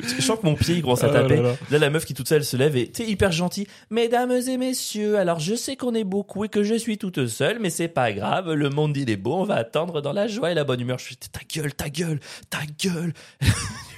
Je, 0.03 0.17
je 0.17 0.21
sens 0.23 0.39
que 0.41 0.47
mon 0.47 0.55
pied 0.55 0.75
il 0.77 0.83
commence 0.83 1.03
à 1.05 1.09
Ah 1.11 1.13
là 1.13 1.21
taper. 1.23 1.37
là. 1.41 1.55
Là, 1.71 1.79
la 1.79 1.91
meuf 1.91 2.05
qui 2.05 2.15
toute 2.15 2.29
seule 2.29 2.45
se 2.45 2.57
lève 2.57 2.77
et 2.77 2.91
sais, 2.95 3.07
hyper 3.07 3.33
gentil. 3.33 3.67
Mesdames 3.91 4.33
et 4.33 4.57
messieurs, 4.57 5.17
alors 5.19 5.39
je 5.41 5.55
sais 5.55 5.77
qu'on 5.77 5.95
est 5.95 6.05
beaucoup 6.05 6.45
et 6.45 6.49
que 6.49 6.63
je 6.63 6.75
suis 6.75 6.99
toute 6.99 7.27
seule, 7.27 7.59
mais 7.61 7.71
c'est 7.71 7.89
pas 7.89 8.13
grave. 8.13 8.53
Le 8.53 8.69
monde 8.71 8.97
il 8.97 9.09
est 9.11 9.17
beau. 9.17 9.35
On 9.35 9.45
va 9.45 9.55
attendre 9.57 10.01
dans 10.03 10.13
la 10.13 10.27
joie 10.27 10.51
et 10.51 10.55
la 10.55 10.65
bonne 10.65 10.81
humeur. 10.81 10.99
Je 10.99 11.05
fais 11.07 11.15
ta 11.15 11.41
gueule, 11.61 11.73
ta 11.75 11.89
gueule, 11.89 12.21
ta 12.51 12.59
gueule. 12.83 13.13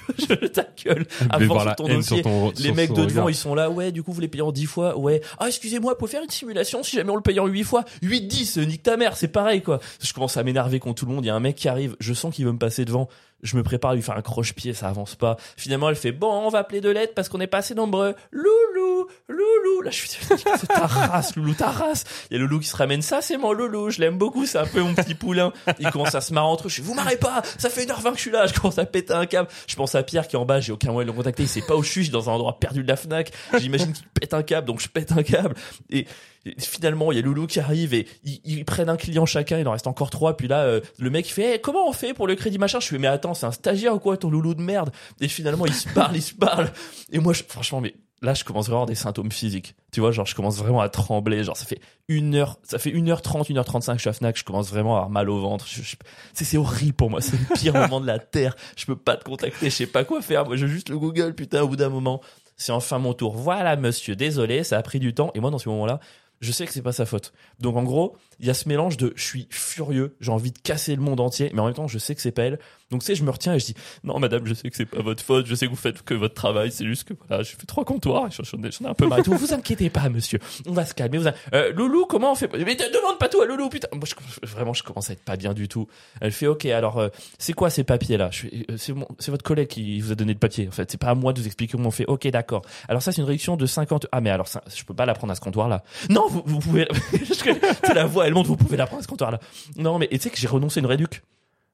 je 0.17 0.47
ta 0.47 0.65
gueule. 0.83 1.05
Voir 1.41 1.63
sur 1.63 1.75
ton 1.75 1.87
dossier. 1.87 2.21
ton 2.21 2.51
Les 2.59 2.71
mecs 2.71 2.89
de 2.91 2.95
devant, 2.95 3.05
regard. 3.05 3.29
ils 3.29 3.35
sont 3.35 3.55
là, 3.55 3.69
ouais, 3.69 3.91
du 3.91 4.03
coup, 4.03 4.11
vous 4.11 4.21
les 4.21 4.27
payez 4.27 4.41
en 4.41 4.51
10 4.51 4.65
fois, 4.65 4.97
ouais. 4.97 5.21
Ah, 5.39 5.47
excusez-moi, 5.47 5.97
pour 5.97 6.09
faire 6.09 6.23
une 6.23 6.29
simulation, 6.29 6.83
si 6.83 6.95
jamais 6.95 7.11
on 7.11 7.15
le 7.15 7.21
paye 7.21 7.39
en 7.39 7.47
8 7.47 7.63
fois, 7.63 7.85
8, 8.01 8.21
10, 8.27 8.57
nique 8.59 8.83
ta 8.83 8.97
mère, 8.97 9.15
c'est 9.17 9.27
pareil, 9.27 9.61
quoi. 9.61 9.79
Je 10.01 10.13
commence 10.13 10.37
à 10.37 10.43
m'énerver 10.43 10.79
contre 10.79 11.01
tout 11.01 11.05
le 11.05 11.13
monde, 11.13 11.23
il 11.23 11.27
y 11.27 11.31
a 11.31 11.35
un 11.35 11.39
mec 11.39 11.55
qui 11.55 11.67
arrive, 11.67 11.95
je 11.99 12.13
sens 12.13 12.33
qu'il 12.33 12.45
veut 12.45 12.51
me 12.51 12.57
passer 12.57 12.85
devant, 12.85 13.07
je 13.43 13.57
me 13.57 13.63
prépare 13.63 13.91
à 13.91 13.95
lui 13.95 14.01
faire 14.01 14.17
un 14.17 14.21
croche-pied, 14.21 14.73
ça 14.73 14.87
avance 14.87 15.15
pas. 15.15 15.37
Finalement, 15.57 15.89
elle 15.89 15.95
fait, 15.95 16.11
bon, 16.11 16.31
on 16.31 16.49
va 16.49 16.59
appeler 16.59 16.81
de 16.81 16.89
l'aide 16.89 17.13
parce 17.13 17.29
qu'on 17.29 17.39
est 17.41 17.47
pas 17.47 17.59
assez 17.59 17.75
nombreux. 17.75 18.15
Loulou, 18.31 19.07
loulou, 19.27 19.81
là, 19.83 19.91
je 19.91 19.97
suis, 19.97 20.09
c'est 20.57 20.67
ta 20.67 20.87
race, 20.87 21.35
loulou, 21.35 21.53
ta 21.53 21.69
race. 21.69 22.05
Il 22.31 22.37
y 22.37 22.37
a 22.37 22.39
loulou 22.39 22.59
qui 22.59 22.67
se 22.67 22.75
ramène, 22.75 23.01
ça, 23.01 23.21
c'est 23.21 23.37
mon 23.37 23.51
loulou, 23.51 23.89
je 23.89 23.99
l'aime 23.99 24.17
beaucoup, 24.17 24.45
c'est 24.45 24.57
un 24.57 24.65
peu 24.65 24.81
mon 24.81 24.95
petit 24.95 25.13
poulain. 25.15 25.51
Il 25.79 25.89
commence 25.91 26.15
à 26.15 26.21
se 26.21 26.33
marrer 26.33 26.47
entre 26.47 26.67
eux, 26.67 26.69
je 26.69 26.75
fais, 26.75 26.81
vous 26.81 26.93
marrez 26.93 27.17
pas, 27.17 27.41
ça 27.57 27.69
fait 27.69 27.85
1h20 27.85 28.11
que 28.11 28.17
je 28.17 28.21
suis 28.21 28.31
là, 28.31 28.47
je 28.47 28.53
commence 28.53 28.79
à 28.79 28.85
péter 28.85 29.13
un 29.13 29.25
câble. 29.25 29.49
Je 29.67 29.75
pense 29.75 29.93
à 29.95 30.03
Pierre 30.03 30.27
qui 30.27 30.35
est 30.35 30.39
en 30.39 30.45
bas, 30.45 30.59
j'ai 30.59 30.71
aucun 30.71 30.91
moyen 30.91 31.05
de 31.05 31.11
le 31.11 31.17
contacter, 31.17 31.43
il 31.43 31.49
sait 31.49 31.61
pas 31.61 31.75
où 31.75 31.83
je 31.83 31.89
suis, 31.89 32.01
je 32.01 32.05
suis 32.05 32.13
dans 32.13 32.29
un 32.29 32.33
endroit 32.33 32.59
perdu 32.59 32.83
de 32.83 32.87
la 32.87 32.95
Fnac. 32.95 33.31
J'imagine 33.59 33.91
qu'il 33.91 34.07
pète 34.07 34.33
un 34.33 34.43
câble, 34.43 34.67
donc 34.67 34.79
je 34.79 34.87
pète 34.87 35.11
un 35.11 35.23
câble. 35.23 35.55
Et 35.89 36.07
Et 36.45 36.55
finalement, 36.59 37.11
il 37.11 37.15
y 37.15 37.19
a 37.19 37.21
Loulou 37.21 37.47
qui 37.47 37.59
arrive 37.59 37.93
et 37.93 38.07
ils, 38.23 38.41
ils 38.43 38.65
prennent 38.65 38.89
un 38.89 38.97
client 38.97 39.25
chacun, 39.25 39.59
il 39.59 39.67
en 39.67 39.71
reste 39.71 39.87
encore 39.87 40.09
trois. 40.09 40.35
Puis 40.35 40.47
là, 40.47 40.63
euh, 40.63 40.81
le 40.99 41.09
mec 41.09 41.25
fait 41.27 41.55
Eh, 41.55 41.59
comment 41.61 41.87
on 41.87 41.93
fait 41.93 42.13
pour 42.13 42.27
le 42.27 42.35
crédit 42.35 42.57
machin? 42.57 42.79
Je 42.81 42.87
fais 42.87 42.97
mais 42.97 43.07
attends, 43.07 43.33
c'est 43.33 43.45
un 43.45 43.51
stagiaire 43.51 43.95
ou 43.95 43.99
quoi 43.99 44.17
ton 44.17 44.29
Loulou 44.29 44.53
de 44.53 44.61
merde? 44.61 44.91
Et 45.21 45.27
finalement, 45.29 45.65
ils 45.65 45.73
se 45.73 45.87
parlent, 45.89 46.15
ils 46.15 46.21
se 46.21 46.33
parlent. 46.33 46.71
Et 47.11 47.19
moi, 47.19 47.31
je- 47.33 47.43
franchement, 47.47 47.79
mais 47.79 47.95
là, 48.21 48.33
je 48.33 48.43
commence 48.43 48.65
vraiment 48.65 48.79
à 48.79 48.83
avoir 48.83 48.87
des 48.87 48.95
symptômes 48.95 49.31
physiques. 49.31 49.75
Tu 49.93 50.01
vois, 50.01 50.11
genre, 50.11 50.25
je 50.25 50.35
commence 50.35 50.57
vraiment 50.57 50.81
à 50.81 50.89
trembler. 50.89 51.43
Genre, 51.45 51.55
ça 51.55 51.65
fait 51.65 51.79
une 52.09 52.35
heure, 52.35 52.57
ça 52.63 52.77
fait 52.77 52.91
1h30, 52.91 53.49
1h35 53.49 53.91
que 53.93 53.97
je 53.97 54.01
suis 54.01 54.09
à 54.09 54.13
Fnac, 54.13 54.37
je 54.37 54.43
commence 54.43 54.69
vraiment 54.69 54.95
à 54.95 54.97
avoir 54.97 55.09
mal 55.09 55.29
au 55.29 55.39
ventre. 55.39 55.65
Je- 55.67 55.81
je- 55.81 55.95
c'est, 56.33 56.57
horrible 56.57 56.93
pour 56.93 57.09
moi. 57.09 57.21
C'est 57.21 57.37
le 57.37 57.55
pire 57.55 57.73
moment 57.89 58.01
de 58.01 58.07
la 58.07 58.19
terre. 58.19 58.55
Je 58.75 58.85
peux 58.85 58.97
pas 58.97 59.15
te 59.15 59.23
contacter, 59.23 59.69
je 59.69 59.75
sais 59.75 59.87
pas 59.87 60.03
quoi 60.03 60.21
faire. 60.21 60.45
Moi, 60.45 60.57
je 60.57 60.67
juste 60.67 60.89
le 60.89 60.97
Google, 60.99 61.35
putain, 61.35 61.61
au 61.63 61.69
bout 61.69 61.77
d'un 61.77 61.89
moment. 61.89 62.19
C'est 62.55 62.71
enfin 62.71 62.99
mon 62.99 63.13
tour. 63.13 63.33
Voilà, 63.35 63.75
monsieur, 63.75 64.15
désolé, 64.15 64.63
ça 64.63 64.77
a 64.77 64.81
pris 64.83 64.99
du 64.99 65.13
temps. 65.13 65.31
Et 65.33 65.39
moi, 65.39 65.49
dans 65.49 65.57
ce 65.57 65.67
moment-là, 65.69 65.99
je 66.43 66.51
sais 66.51 66.65
que 66.65 66.73
c'est 66.73 66.81
pas 66.81 66.91
sa 66.91 67.05
faute. 67.05 67.33
Donc, 67.59 67.77
en 67.77 67.83
gros, 67.83 68.17
il 68.39 68.45
y 68.45 68.49
a 68.49 68.53
ce 68.53 68.67
mélange 68.67 68.97
de 68.97 69.13
je 69.15 69.23
suis 69.23 69.47
furieux, 69.49 70.15
j'ai 70.19 70.31
envie 70.31 70.51
de 70.51 70.59
casser 70.59 70.95
le 70.95 71.01
monde 71.01 71.19
entier, 71.19 71.49
mais 71.53 71.61
en 71.61 71.65
même 71.65 71.73
temps, 71.73 71.87
je 71.87 71.97
sais 71.97 72.13
que 72.15 72.21
c'est 72.21 72.31
pas 72.31 72.43
elle. 72.43 72.59
Donc, 72.93 73.01
tu 73.01 73.07
sais, 73.07 73.15
je 73.15 73.23
me 73.23 73.31
retiens 73.31 73.53
et 73.55 73.59
je 73.59 73.65
dis, 73.65 73.75
non, 74.03 74.19
madame, 74.19 74.45
je 74.45 74.53
sais 74.53 74.69
que 74.69 74.75
c'est 74.75 74.85
pas 74.85 75.01
votre 75.01 75.23
faute, 75.23 75.45
je 75.47 75.55
sais 75.55 75.65
que 75.65 75.71
vous 75.71 75.75
faites 75.77 76.01
que 76.03 76.13
votre 76.13 76.35
travail, 76.35 76.71
c'est 76.71 76.85
juste 76.85 77.03
que 77.05 77.13
voilà, 77.27 77.43
j'ai 77.43 77.55
fait 77.55 77.65
trois 77.65 77.83
comptoirs, 77.85 78.29
j'en 78.31 78.61
ai, 78.63 78.67
ai 78.67 78.85
un 78.87 78.93
peu 78.93 79.07
marre 79.07 79.19
et 79.19 79.23
tout. 79.23 79.33
Vous 79.33 79.53
inquiétez 79.53 79.89
pas, 79.89 80.07
monsieur. 80.09 80.39
On 80.67 80.73
va 80.73 80.85
se 80.85 80.93
calmer. 80.93 81.17
Vous 81.17 81.27
in- 81.27 81.33
Euh, 81.53 81.73
Loulou, 81.73 82.05
comment 82.05 82.31
on 82.31 82.35
fait? 82.35 82.49
Mais 82.53 82.75
demande 82.75 83.17
pas 83.19 83.27
tout 83.29 83.41
à 83.41 83.45
Loulou, 83.45 83.69
putain. 83.69 83.87
Moi, 83.93 84.03
je- 84.05 84.47
vraiment, 84.47 84.73
je 84.73 84.83
commence 84.83 85.09
à 85.09 85.13
être 85.13 85.23
pas 85.23 85.35
bien 85.35 85.53
du 85.53 85.67
tout. 85.67 85.87
Elle 86.21 86.31
fait, 86.31 86.47
ok, 86.47 86.65
alors, 86.67 86.99
euh, 86.99 87.09
c'est 87.39 87.53
quoi 87.53 87.69
ces 87.69 87.83
papiers-là? 87.83 88.29
Euh, 88.69 88.77
c'est, 88.77 89.31
votre 89.31 89.43
collègue 89.43 89.67
qui 89.67 89.99
vous 89.99 90.11
a 90.11 90.15
donné 90.15 90.33
le 90.33 90.39
papier. 90.39 90.67
En 90.67 90.71
fait, 90.71 90.89
c'est 90.91 90.97
pas 90.99 91.07
à 91.07 91.15
moi 91.15 91.33
de 91.33 91.39
vous 91.41 91.47
expliquer 91.47 91.71
comment 91.73 91.87
on 91.89 91.91
fait. 91.91 92.05
Ok, 92.07 92.27
d'accord. 92.27 92.61
Alors 92.87 93.01
ça, 93.01 93.11
c'est 93.11 93.21
une 93.21 93.27
réduction 93.27 93.57
de 93.57 93.65
50. 93.65 94.05
Ah, 94.11 94.21
mais 94.21 94.29
alors, 94.29 94.47
ça, 94.47 94.63
je 94.75 94.83
peux 94.83 94.93
pas 94.93 95.05
la 95.05 95.13
prendre 95.13 95.31
à 95.31 95.35
ce 95.35 95.41
comptoir-là. 95.41 95.83
Non, 96.09 96.27
vous, 96.29 96.43
vous 96.45 96.59
pouvez. 96.59 96.87
La 97.95 98.05
voix, 98.05 98.27
elle 98.27 98.33
monte. 98.33 98.47
Vous 98.47 98.57
pouvez 98.57 98.77
la 98.77 98.85
prendre 98.85 98.99
à 98.99 99.03
ce 99.03 99.07
comptoir-là. 99.07 99.39
Non, 99.77 99.97
mais 99.99 100.07
tu 100.07 100.19
sais 100.19 100.29
que 100.29 100.37
j'ai 100.37 100.47
renoncé 100.47 100.79
une 100.79 100.85
réduc. 100.85 101.21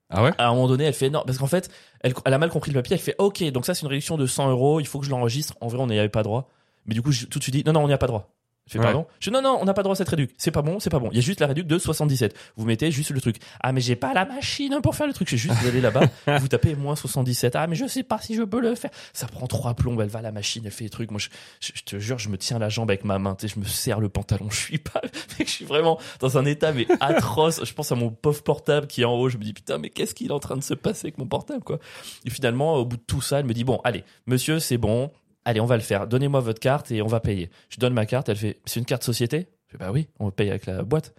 Ah 0.09 0.23
ouais 0.23 0.31
À 0.37 0.47
un 0.47 0.53
moment 0.53 0.67
donné, 0.67 0.85
elle 0.85 0.93
fait 0.93 1.09
non, 1.09 1.23
parce 1.25 1.37
qu'en 1.37 1.47
fait, 1.47 1.69
elle, 2.01 2.13
a 2.25 2.37
mal 2.37 2.49
compris 2.49 2.71
le 2.71 2.79
papier. 2.79 2.95
Elle 2.95 3.01
fait 3.01 3.15
ok, 3.17 3.43
donc 3.51 3.65
ça 3.65 3.73
c'est 3.73 3.81
une 3.81 3.89
réduction 3.89 4.17
de 4.17 4.25
100 4.25 4.49
euros. 4.49 4.79
Il 4.79 4.87
faut 4.87 4.99
que 4.99 5.05
je 5.05 5.11
l'enregistre. 5.11 5.55
En 5.61 5.67
vrai, 5.67 5.79
on 5.79 5.87
n'y 5.87 5.99
avait 5.99 6.09
pas 6.09 6.23
droit. 6.23 6.49
Mais 6.85 6.95
du 6.95 7.01
coup, 7.01 7.11
j'ai 7.11 7.27
tout 7.27 7.39
de 7.39 7.43
suite 7.43 7.55
dit 7.55 7.63
non, 7.65 7.73
non, 7.73 7.83
on 7.83 7.87
n'y 7.87 7.93
a 7.93 7.97
pas 7.97 8.07
droit. 8.07 8.31
Je 8.69 8.73
fais 8.73 8.79
Ouais. 8.79 8.85
pardon. 8.85 9.07
Je 9.19 9.31
non, 9.31 9.41
non, 9.41 9.57
on 9.59 9.65
n'a 9.65 9.73
pas 9.73 9.81
droit 9.83 9.93
à 9.93 9.95
cette 9.95 10.07
réduc. 10.09 10.31
C'est 10.37 10.51
pas 10.51 10.61
bon, 10.61 10.79
c'est 10.79 10.91
pas 10.91 10.99
bon. 10.99 11.09
Il 11.11 11.15
y 11.15 11.19
a 11.19 11.21
juste 11.23 11.39
la 11.41 11.47
réduc 11.47 11.65
de 11.67 11.77
77. 11.79 12.35
Vous 12.55 12.65
mettez 12.65 12.91
juste 12.91 13.09
le 13.09 13.19
truc. 13.19 13.37
Ah, 13.61 13.71
mais 13.73 13.81
j'ai 13.81 13.95
pas 13.95 14.13
la 14.13 14.25
machine 14.25 14.77
pour 14.83 14.95
faire 14.95 15.07
le 15.07 15.13
truc. 15.13 15.27
J'ai 15.27 15.37
juste 15.37 15.55
vous 15.55 15.67
allez 15.67 15.81
là-bas, 15.81 16.03
vous 16.39 16.47
tapez 16.47 16.75
moins 16.75 16.95
77. 16.95 17.55
Ah, 17.55 17.65
mais 17.67 17.75
je 17.75 17.87
sais 17.87 18.03
pas 18.03 18.19
si 18.19 18.35
je 18.35 18.43
peux 18.43 18.61
le 18.61 18.75
faire. 18.75 18.91
Ça 19.11 19.25
prend 19.27 19.47
trois 19.47 19.73
plombes. 19.73 19.99
Elle 20.01 20.09
va 20.09 20.19
à 20.19 20.21
la 20.21 20.31
machine, 20.31 20.61
elle 20.65 20.71
fait 20.71 20.83
les 20.83 20.89
trucs. 20.91 21.09
Moi, 21.11 21.19
je, 21.19 21.29
je, 21.59 21.71
je 21.73 21.83
te 21.83 21.97
jure, 21.99 22.19
je 22.19 22.29
me 22.29 22.37
tiens 22.37 22.59
la 22.59 22.69
jambe 22.69 22.91
avec 22.91 23.03
ma 23.03 23.17
main. 23.19 23.35
Tu 23.35 23.47
sais, 23.47 23.53
je 23.55 23.59
me 23.59 23.65
serre 23.65 23.99
le 23.99 24.09
pantalon. 24.09 24.49
Je 24.51 24.57
suis 24.57 24.77
pas, 24.77 25.01
je 25.39 25.43
suis 25.45 25.65
vraiment 25.65 25.97
dans 26.19 26.37
un 26.37 26.45
état 26.45 26.71
mais 26.71 26.85
atroce. 26.99 27.63
Je 27.65 27.73
pense 27.73 27.91
à 27.91 27.95
mon 27.95 28.11
pauvre 28.11 28.43
portable 28.43 28.85
qui 28.87 29.01
est 29.01 29.05
en 29.05 29.13
haut. 29.15 29.29
Je 29.29 29.37
me 29.37 29.43
dis 29.43 29.53
putain, 29.53 29.79
mais 29.79 29.89
qu'est-ce 29.89 30.13
qu'il 30.13 30.27
est 30.27 30.31
en 30.33 30.39
train 30.39 30.57
de 30.57 30.63
se 30.63 30.75
passer 30.75 31.07
avec 31.07 31.17
mon 31.17 31.25
portable, 31.25 31.63
quoi? 31.63 31.79
Et 32.25 32.29
finalement, 32.29 32.75
au 32.75 32.85
bout 32.85 32.97
de 32.97 33.01
tout 33.07 33.21
ça, 33.21 33.39
elle 33.39 33.45
me 33.45 33.53
dit 33.53 33.63
bon, 33.63 33.79
allez, 33.83 34.03
monsieur, 34.27 34.59
c'est 34.59 34.77
bon. 34.77 35.09
Allez, 35.45 35.61
on 35.61 35.65
va 35.65 35.77
le 35.77 35.83
faire. 35.83 36.07
Donnez-moi 36.07 36.39
votre 36.41 36.59
carte 36.59 36.91
et 36.91 37.01
on 37.01 37.07
va 37.07 37.19
payer. 37.19 37.49
Je 37.69 37.79
donne 37.79 37.93
ma 37.93 38.05
carte. 38.05 38.29
Elle 38.29 38.35
fait, 38.35 38.59
c'est 38.65 38.79
une 38.79 38.85
carte 38.85 39.03
société? 39.03 39.47
Je 39.67 39.71
fais, 39.71 39.77
bah 39.77 39.91
oui, 39.91 40.07
on 40.19 40.31
paye 40.31 40.49
avec 40.49 40.65
la 40.65 40.83
boîte. 40.83 41.13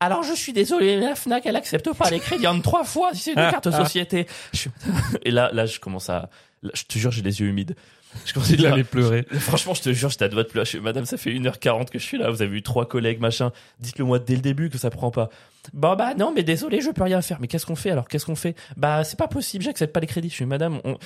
Alors 0.00 0.22
je 0.22 0.34
suis 0.34 0.52
désolé, 0.52 0.98
la 0.98 1.14
Fnac 1.14 1.46
elle 1.46 1.56
accepte 1.56 1.90
pas 1.92 2.10
les 2.10 2.18
crédits 2.18 2.46
en 2.46 2.60
trois 2.60 2.84
fois 2.84 3.14
si 3.14 3.20
c'est 3.20 3.30
une 3.30 3.36
carte 3.36 3.70
société. 3.84 4.26
Je 4.52 4.68
Et 5.22 5.30
là, 5.30 5.50
là 5.52 5.66
je 5.66 5.78
commence 5.78 6.10
à, 6.10 6.30
là, 6.62 6.70
je 6.74 6.82
te 6.82 6.98
jure 6.98 7.10
j'ai 7.10 7.22
les 7.22 7.40
yeux 7.40 7.46
humides. 7.46 7.76
Je 8.26 8.32
commence 8.32 8.52
à 8.52 8.56
dire, 8.56 8.86
pleurer. 8.86 9.26
Franchement, 9.38 9.74
je 9.74 9.82
te 9.82 9.92
jure, 9.92 10.08
j'étais 10.10 10.26
à 10.26 10.28
de 10.28 10.42
pleurer. 10.42 10.64
Je 10.64 10.70
fais, 10.72 10.80
Madame, 10.80 11.04
ça 11.04 11.16
fait 11.16 11.30
1h40 11.30 11.90
que 11.90 11.98
je 11.98 12.04
suis 12.04 12.18
là. 12.18 12.30
Vous 12.30 12.42
avez 12.42 12.56
eu 12.56 12.62
trois 12.62 12.86
collègues, 12.86 13.18
machin. 13.18 13.50
Dites-le 13.80 14.04
moi 14.04 14.18
dès 14.18 14.36
le 14.36 14.40
début 14.40 14.70
que 14.70 14.78
ça 14.78 14.90
prend 14.90 15.10
pas. 15.10 15.30
Bon, 15.72 15.94
bah, 15.96 16.14
non, 16.14 16.32
mais 16.34 16.42
désolé, 16.42 16.80
je 16.80 16.90
peux 16.90 17.02
rien 17.02 17.22
faire. 17.22 17.38
Mais 17.40 17.46
qu'est-ce 17.46 17.66
qu'on 17.66 17.76
fait 17.76 17.90
alors? 17.90 18.08
Qu'est-ce 18.08 18.26
qu'on 18.26 18.34
fait? 18.34 18.56
Bah, 18.76 19.04
c'est 19.04 19.18
pas 19.18 19.28
possible, 19.28 19.64
j'accepte 19.64 19.92
pas 19.92 20.00
les 20.00 20.06
crédits. 20.06 20.28
Je 20.28 20.34
suis, 20.34 20.46
Madame, 20.46 20.80
on, 20.84 20.96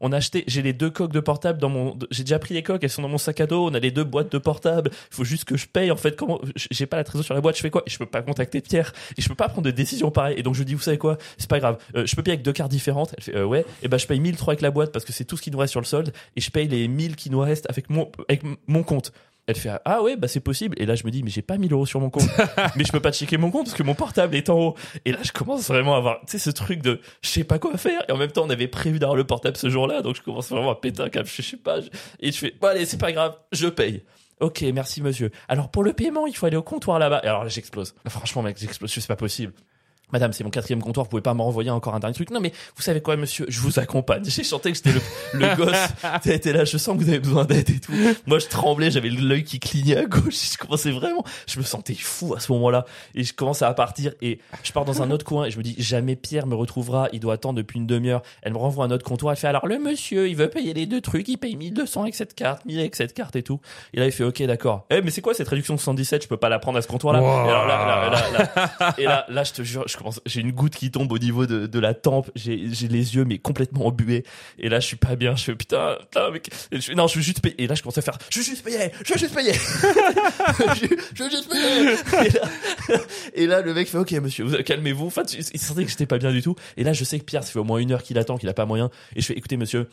on 0.00 0.12
a 0.12 0.16
acheté, 0.16 0.44
j'ai 0.46 0.62
les 0.62 0.72
deux 0.72 0.90
coques 0.90 1.12
de 1.12 1.20
portable 1.20 1.58
dans 1.58 1.68
mon, 1.68 1.98
j'ai 2.10 2.22
déjà 2.22 2.38
pris 2.38 2.54
les 2.54 2.62
coques, 2.62 2.84
elles 2.84 2.90
sont 2.90 3.02
dans 3.02 3.08
mon 3.08 3.18
sac 3.18 3.40
à 3.40 3.46
dos. 3.46 3.66
On 3.66 3.74
a 3.74 3.78
les 3.78 3.90
deux 3.90 4.04
boîtes 4.04 4.32
de 4.32 4.38
portable. 4.38 4.90
Il 4.92 5.16
faut 5.16 5.24
juste 5.24 5.44
que 5.44 5.56
je 5.56 5.66
paye. 5.66 5.90
En 5.90 5.96
fait, 5.96 6.16
comment, 6.16 6.40
j'ai 6.54 6.86
pas 6.86 6.96
la 6.96 7.04
trésor 7.04 7.24
sur 7.24 7.34
la 7.34 7.40
boîte. 7.40 7.56
Je 7.56 7.62
fais 7.62 7.70
quoi? 7.70 7.82
Et 7.86 7.90
je 7.90 7.98
peux 7.98 8.06
pas 8.06 8.22
contacter 8.22 8.60
Pierre. 8.60 8.92
Et 9.16 9.22
je 9.22 9.28
peux 9.28 9.34
pas 9.34 9.48
prendre 9.48 9.64
de 9.66 9.70
décision 9.70 10.10
pareille. 10.10 10.38
Et 10.38 10.42
donc, 10.42 10.54
je 10.54 10.62
dis, 10.62 10.74
vous 10.74 10.80
savez 10.80 10.98
quoi? 10.98 11.18
C'est 11.38 11.50
pas 11.50 11.58
grave. 11.58 11.78
Euh, 11.94 12.06
je 12.06 12.14
peux 12.14 12.22
payer 12.22 12.34
avec 12.34 12.44
deux 12.44 12.52
cartes 12.52 12.70
différentes. 12.70 13.14
Elle 13.16 13.24
fait, 13.24 13.36
euh, 13.36 13.44
ouais. 13.44 13.64
Et 13.82 13.88
ben, 13.88 13.98
je 13.98 14.06
paye 14.06 14.20
1003 14.20 14.52
avec 14.52 14.62
la 14.62 14.70
boîte 14.70 14.92
parce 14.92 15.04
que 15.04 15.12
c'est 15.12 15.24
tout 15.24 15.36
ce 15.36 15.42
qui 15.42 15.50
nous 15.50 15.58
reste 15.58 15.72
sur 15.72 15.80
le 15.80 15.86
solde. 15.86 16.12
Et 16.36 16.40
je 16.40 16.50
paye 16.50 16.68
les 16.68 16.88
1000 16.88 17.16
qui 17.16 17.30
nous 17.30 17.40
restent 17.40 17.68
avec 17.68 17.90
mon, 17.90 18.10
avec 18.28 18.42
mon 18.66 18.82
compte. 18.82 19.12
Elle 19.48 19.54
fait 19.56 19.70
ah 19.84 20.02
ouais 20.02 20.16
bah 20.16 20.26
c'est 20.26 20.40
possible. 20.40 20.74
Et 20.80 20.86
là 20.86 20.96
je 20.96 21.04
me 21.04 21.10
dis 21.12 21.22
mais 21.22 21.30
j'ai 21.30 21.42
pas 21.42 21.56
1000 21.56 21.72
euros 21.72 21.86
sur 21.86 22.00
mon 22.00 22.10
compte. 22.10 22.28
Mais 22.76 22.84
je 22.84 22.90
peux 22.90 22.98
pas 23.00 23.12
checker 23.12 23.36
mon 23.38 23.50
compte 23.52 23.66
parce 23.66 23.76
que 23.76 23.84
mon 23.84 23.94
portable 23.94 24.34
est 24.34 24.50
en 24.50 24.58
haut. 24.58 24.74
Et 25.04 25.12
là 25.12 25.18
je 25.22 25.30
commence 25.30 25.68
vraiment 25.68 25.94
à 25.94 25.98
avoir 25.98 26.20
tu 26.22 26.32
sais 26.32 26.38
ce 26.38 26.50
truc 26.50 26.82
de 26.82 27.00
je 27.22 27.28
sais 27.28 27.44
pas 27.44 27.58
quoi 27.60 27.76
faire. 27.78 28.02
Et 28.08 28.12
en 28.12 28.16
même 28.16 28.32
temps 28.32 28.44
on 28.44 28.50
avait 28.50 28.66
prévu 28.66 28.98
d'avoir 28.98 29.16
le 29.16 29.22
portable 29.24 29.56
ce 29.56 29.68
jour-là. 29.70 30.02
Donc 30.02 30.16
je 30.16 30.22
commence 30.22 30.48
vraiment 30.50 30.70
à 30.72 30.74
péter 30.80 31.00
un 31.02 31.08
câble. 31.10 31.28
Je 31.28 31.42
sais 31.42 31.56
pas. 31.56 31.80
Je- 31.80 31.88
et 32.18 32.32
je 32.32 32.38
fais 32.38 32.54
bon 32.60 32.66
allez 32.68 32.86
c'est 32.86 32.98
pas 32.98 33.12
grave. 33.12 33.36
Je 33.52 33.68
paye. 33.68 34.02
Ok 34.40 34.62
merci 34.74 35.00
monsieur. 35.00 35.30
Alors 35.48 35.70
pour 35.70 35.84
le 35.84 35.92
paiement 35.92 36.26
il 36.26 36.36
faut 36.36 36.46
aller 36.46 36.56
au 36.56 36.62
comptoir 36.62 36.98
là-bas. 36.98 37.20
Et 37.22 37.28
alors 37.28 37.44
là 37.44 37.48
j'explose. 37.48 37.94
Franchement 38.08 38.42
mec 38.42 38.56
j'explose. 38.58 38.90
C'est 38.92 39.06
pas 39.06 39.14
possible 39.14 39.52
Madame, 40.12 40.32
c'est 40.32 40.44
mon 40.44 40.50
quatrième 40.50 40.80
comptoir, 40.82 41.04
vous 41.04 41.10
pouvez 41.10 41.22
pas 41.22 41.34
me 41.34 41.42
renvoyer 41.42 41.70
encore 41.70 41.94
un 41.96 41.98
dernier 41.98 42.14
truc. 42.14 42.30
Non, 42.30 42.40
mais 42.40 42.52
vous 42.76 42.82
savez 42.82 43.00
quoi, 43.00 43.16
monsieur, 43.16 43.44
je 43.48 43.60
vous 43.60 43.80
accompagne. 43.80 44.22
J'ai 44.28 44.44
chanté 44.44 44.70
que 44.70 44.76
j'étais 44.76 44.92
le, 44.92 45.00
le 45.34 45.56
gosse. 45.56 45.76
T'étais 46.22 46.52
là, 46.52 46.64
je 46.64 46.78
sens 46.78 46.96
que 46.96 47.02
vous 47.02 47.08
avez 47.08 47.18
besoin 47.18 47.44
d'aide 47.44 47.70
et 47.70 47.80
tout. 47.80 47.92
Moi, 48.26 48.38
je 48.38 48.46
tremblais, 48.46 48.90
j'avais 48.90 49.08
l'œil 49.08 49.42
qui 49.42 49.58
clignait 49.58 49.96
à 49.96 50.04
gauche. 50.04 50.52
Je 50.52 50.58
commençais 50.58 50.92
vraiment, 50.92 51.24
je 51.48 51.58
me 51.58 51.64
sentais 51.64 51.94
fou 51.94 52.34
à 52.34 52.40
ce 52.40 52.52
moment-là. 52.52 52.84
Et 53.16 53.24
je 53.24 53.34
commence 53.34 53.62
à 53.62 53.74
partir 53.74 54.12
et 54.22 54.38
je 54.62 54.72
pars 54.72 54.84
dans 54.84 55.02
un 55.02 55.10
autre 55.10 55.24
coin 55.24 55.46
et 55.46 55.50
je 55.50 55.58
me 55.58 55.64
dis, 55.64 55.74
jamais 55.78 56.14
Pierre 56.14 56.46
me 56.46 56.54
retrouvera. 56.54 57.08
Il 57.12 57.18
doit 57.18 57.34
attendre 57.34 57.56
depuis 57.56 57.80
une 57.80 57.86
demi-heure. 57.86 58.22
Elle 58.42 58.52
me 58.52 58.58
renvoie 58.58 58.84
à 58.84 58.88
un 58.88 58.90
autre 58.92 59.04
comptoir. 59.04 59.32
Elle 59.32 59.38
fait, 59.38 59.48
alors, 59.48 59.66
le 59.66 59.78
monsieur, 59.78 60.28
il 60.28 60.36
veut 60.36 60.48
payer 60.48 60.72
les 60.72 60.86
deux 60.86 61.00
trucs. 61.00 61.26
Il 61.28 61.36
paye 61.36 61.56
1200 61.56 62.02
avec 62.02 62.14
cette 62.14 62.34
carte, 62.34 62.64
1000 62.64 62.78
avec 62.78 62.94
cette 62.94 63.12
carte 63.12 63.34
et 63.34 63.42
tout. 63.42 63.60
Et 63.92 63.98
là, 63.98 64.06
il 64.06 64.12
fait, 64.12 64.24
ok, 64.24 64.40
d'accord. 64.44 64.86
Eh, 64.90 65.02
mais 65.02 65.10
c'est 65.10 65.20
quoi 65.20 65.34
cette 65.34 65.48
réduction 65.48 65.74
de 65.74 65.80
117? 65.80 66.22
Je 66.22 66.28
peux 66.28 66.36
pas 66.36 66.48
la 66.48 66.60
prendre 66.60 66.78
à 66.78 66.82
ce 66.82 66.86
comptoir-là. 66.86 67.20
Wow. 67.20 67.46
Et 67.46 67.50
alors 67.50 67.66
là, 67.66 67.86
là, 67.86 68.10
là, 68.10 68.52
là, 68.78 68.94
et 68.98 69.04
là, 69.04 69.26
là, 69.28 69.42
je 69.42 69.52
te 69.52 69.62
jure, 69.62 69.84
je 69.88 69.95
commence, 69.98 70.20
j'ai 70.26 70.40
une 70.40 70.52
goutte 70.52 70.76
qui 70.76 70.90
tombe 70.90 71.10
au 71.12 71.18
niveau 71.18 71.46
de, 71.46 71.66
de 71.66 71.78
la 71.78 71.94
tempe. 71.94 72.30
J'ai, 72.34 72.68
j'ai 72.72 72.88
les 72.88 73.16
yeux, 73.16 73.24
mais 73.24 73.38
complètement 73.38 73.86
embués. 73.86 74.24
Et 74.58 74.68
là, 74.68 74.80
je 74.80 74.86
suis 74.86 74.96
pas 74.96 75.16
bien. 75.16 75.36
Je 75.36 75.44
fais, 75.44 75.54
putain, 75.54 75.96
putain, 76.00 76.30
mec. 76.30 76.50
Et 76.72 76.80
je 76.80 76.92
non, 76.92 77.06
je 77.06 77.16
veux 77.16 77.22
juste 77.22 77.40
payer. 77.40 77.62
Et 77.62 77.66
là, 77.66 77.74
je 77.74 77.82
commence 77.82 77.98
à 77.98 78.02
faire, 78.02 78.18
je 78.30 78.38
veux 78.38 78.44
juste 78.44 78.64
payer, 78.64 78.90
je 79.04 79.12
veux 79.12 79.18
juste 79.18 79.34
payer. 79.34 79.52
je, 79.52 80.86
je 81.14 81.22
veux 81.22 81.30
juste 81.30 81.50
payer. 81.50 82.30
Et 83.34 83.46
là, 83.46 83.60
le 83.60 83.74
mec 83.74 83.88
fait, 83.88 83.98
ok, 83.98 84.12
monsieur, 84.12 84.44
vous, 84.44 84.56
calmez-vous. 84.62 85.06
Enfin, 85.06 85.22
il 85.32 85.60
sentait 85.60 85.84
que 85.84 85.90
j'étais 85.90 86.06
pas 86.06 86.18
bien 86.18 86.32
du 86.32 86.42
tout. 86.42 86.54
Et 86.76 86.84
là, 86.84 86.92
je 86.92 87.04
sais 87.04 87.18
que 87.18 87.24
Pierre, 87.24 87.44
ça 87.44 87.52
fait 87.52 87.58
au 87.58 87.64
moins 87.64 87.78
une 87.78 87.92
heure 87.92 88.02
qu'il 88.02 88.18
attend, 88.18 88.38
qu'il 88.38 88.48
a 88.48 88.54
pas 88.54 88.66
moyen. 88.66 88.90
Et 89.14 89.20
je 89.20 89.26
fais, 89.26 89.34
écoutez, 89.34 89.56
monsieur, 89.56 89.88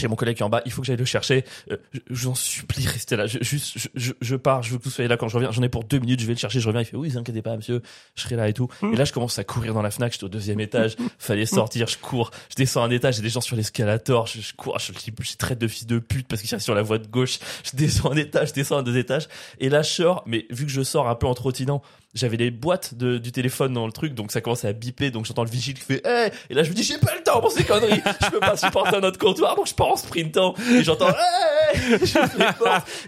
j'ai 0.00 0.08
mon 0.08 0.16
collègue 0.16 0.36
qui 0.36 0.42
est 0.42 0.46
en 0.46 0.50
bas, 0.50 0.62
il 0.66 0.72
faut 0.72 0.82
que 0.82 0.86
j'aille 0.86 0.96
le 0.96 1.04
chercher. 1.04 1.44
Euh, 1.70 1.76
je, 1.92 2.00
je 2.10 2.22
vous 2.24 2.30
en 2.30 2.34
supplie, 2.34 2.86
restez 2.86 3.16
là. 3.16 3.26
Je, 3.26 3.38
juste, 3.40 3.78
je, 3.78 3.88
je, 3.94 4.12
je 4.20 4.36
pars, 4.36 4.62
je 4.62 4.72
veux 4.72 4.78
que 4.78 4.84
vous 4.84 4.90
soyez 4.90 5.08
là 5.08 5.16
quand 5.16 5.28
je 5.28 5.36
reviens. 5.36 5.50
J'en 5.50 5.62
ai 5.62 5.68
pour 5.68 5.84
deux 5.84 5.98
minutes, 5.98 6.20
je 6.20 6.26
vais 6.26 6.34
le 6.34 6.38
chercher, 6.38 6.60
je 6.60 6.66
reviens. 6.66 6.82
Il 6.82 6.84
fait 6.84 6.96
oui, 6.96 7.08
vous 7.08 7.18
inquiétez 7.18 7.42
pas, 7.42 7.56
monsieur, 7.56 7.82
je 8.14 8.22
serai 8.22 8.36
là 8.36 8.48
et 8.48 8.52
tout. 8.52 8.68
Et 8.82 8.96
là, 8.96 9.04
je 9.04 9.12
commence 9.12 9.38
à 9.38 9.44
courir 9.44 9.74
dans 9.74 9.82
la 9.82 9.90
Fnac, 9.90 10.12
j'étais 10.12 10.24
au 10.24 10.28
deuxième 10.28 10.60
étage, 10.60 10.96
fallait 11.18 11.46
sortir, 11.46 11.86
je 11.86 11.98
cours, 11.98 12.30
je 12.50 12.56
descends 12.56 12.82
un 12.82 12.90
étage, 12.90 13.16
j'ai 13.16 13.22
des 13.22 13.28
gens 13.28 13.40
sur 13.40 13.56
l'escalator, 13.56 14.26
je, 14.26 14.40
je 14.40 14.54
cours, 14.54 14.78
je, 14.78 14.92
je, 14.92 15.10
je 15.22 15.36
traite 15.36 15.58
de 15.58 15.68
fils 15.68 15.86
de 15.86 15.98
pute 15.98 16.28
parce 16.28 16.40
qu'ils 16.40 16.50
sont 16.50 16.58
sur 16.58 16.74
la 16.74 16.82
voie 16.82 16.98
de 16.98 17.06
gauche. 17.06 17.38
Je 17.64 17.76
descends 17.76 18.12
un 18.12 18.16
étage, 18.16 18.48
je 18.48 18.54
descends 18.54 18.78
un 18.78 18.82
deux 18.82 18.96
étages. 18.96 19.28
Et 19.60 19.68
là, 19.68 19.82
je 19.82 19.90
sors, 19.90 20.22
mais 20.26 20.46
vu 20.50 20.66
que 20.66 20.72
je 20.72 20.82
sors 20.82 21.08
un 21.08 21.14
peu 21.14 21.26
en 21.26 21.34
trottinant, 21.34 21.82
j'avais 22.16 22.36
les 22.36 22.50
boîtes 22.50 22.94
de, 22.94 23.18
du 23.18 23.30
téléphone 23.30 23.72
dans 23.72 23.86
le 23.86 23.92
truc, 23.92 24.14
donc 24.14 24.32
ça 24.32 24.40
commence 24.40 24.64
à 24.64 24.72
biper, 24.72 25.10
donc 25.10 25.26
j'entends 25.26 25.44
le 25.44 25.50
vigile 25.50 25.74
qui 25.74 25.82
fait 25.82 26.04
hey! 26.04 26.32
et 26.50 26.54
là 26.54 26.62
je 26.62 26.70
me 26.70 26.74
dis 26.74 26.82
j'ai 26.82 26.98
pas 26.98 27.14
le 27.14 27.22
temps 27.22 27.40
pour 27.40 27.52
ces 27.52 27.64
conneries, 27.64 28.00
je 28.22 28.30
peux 28.30 28.40
pas 28.40 28.56
supporter 28.56 28.96
un 28.96 29.02
autre 29.02 29.18
comptoir, 29.18 29.54
donc 29.54 29.68
je 29.68 29.74
pars 29.74 29.88
en 29.88 29.96
sprintant, 29.96 30.54
et 30.72 30.82
j'entends 30.82 31.10
hey! 31.10 31.94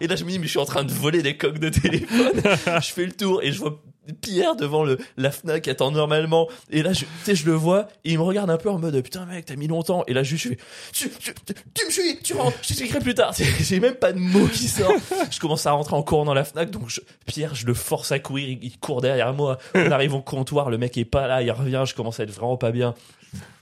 et 0.00 0.06
là 0.06 0.16
je 0.16 0.24
me 0.24 0.30
dis 0.30 0.38
mais 0.38 0.44
je 0.44 0.50
suis 0.50 0.58
en 0.58 0.66
train 0.66 0.84
de 0.84 0.92
voler 0.92 1.22
des 1.22 1.36
coques 1.36 1.58
de 1.58 1.70
téléphone, 1.70 2.40
je 2.44 2.92
fais 2.92 3.06
le 3.06 3.12
tour, 3.12 3.42
et 3.42 3.50
je 3.50 3.58
vois 3.58 3.82
Pierre 4.20 4.56
devant 4.56 4.84
le, 4.84 4.98
la 5.16 5.30
Fnac 5.30 5.66
attend 5.68 5.90
normalement, 5.90 6.48
et 6.70 6.82
là 6.82 6.92
je, 6.92 7.00
tu 7.00 7.06
sais, 7.24 7.34
je 7.34 7.46
le 7.46 7.52
vois, 7.52 7.88
et 8.04 8.12
il 8.12 8.18
me 8.18 8.22
regarde 8.22 8.50
un 8.50 8.56
peu 8.56 8.70
en 8.70 8.78
mode 8.78 9.00
putain 9.02 9.26
mec 9.26 9.44
t'as 9.46 9.56
mis 9.56 9.66
longtemps, 9.68 10.04
et 10.06 10.14
là 10.14 10.22
juste 10.22 10.44
je 10.44 10.48
fais 10.50 10.58
tu, 10.92 11.10
tu, 11.10 11.32
tu, 11.74 11.86
me 11.86 11.90
suis, 11.90 12.18
tu 12.22 12.34
rentres, 12.34 12.56
je 12.62 12.74
t'écrirai 12.74 13.00
plus 13.00 13.14
tard, 13.14 13.34
j'ai 13.60 13.80
même 13.80 13.94
pas 13.94 14.12
de 14.12 14.18
mots 14.18 14.46
qui 14.48 14.68
sortent, 14.68 15.02
je 15.30 15.38
commence 15.40 15.66
à 15.66 15.72
rentrer 15.72 15.94
en 15.96 16.02
courant 16.02 16.24
dans 16.24 16.34
la 16.34 16.44
Fnac, 16.44 16.70
donc 16.70 16.88
je- 16.88 17.00
Pierre 17.26 17.54
je 17.54 17.66
le 17.66 17.74
force 17.74 18.12
à 18.12 18.18
courir, 18.18 18.48
il, 18.48 18.64
il 18.64 18.78
court 18.78 19.00
derrière 19.00 19.32
moi, 19.34 19.58
on 19.74 19.90
arrive 19.90 20.14
au 20.14 20.22
comptoir, 20.22 20.70
le 20.70 20.78
mec 20.78 20.96
est 20.96 21.04
pas 21.04 21.26
là, 21.26 21.42
il 21.42 21.50
revient, 21.50 21.84
je 21.86 21.94
commence 21.94 22.18
à 22.20 22.24
être 22.24 22.30
vraiment 22.32 22.56
pas 22.56 22.70
bien. 22.70 22.94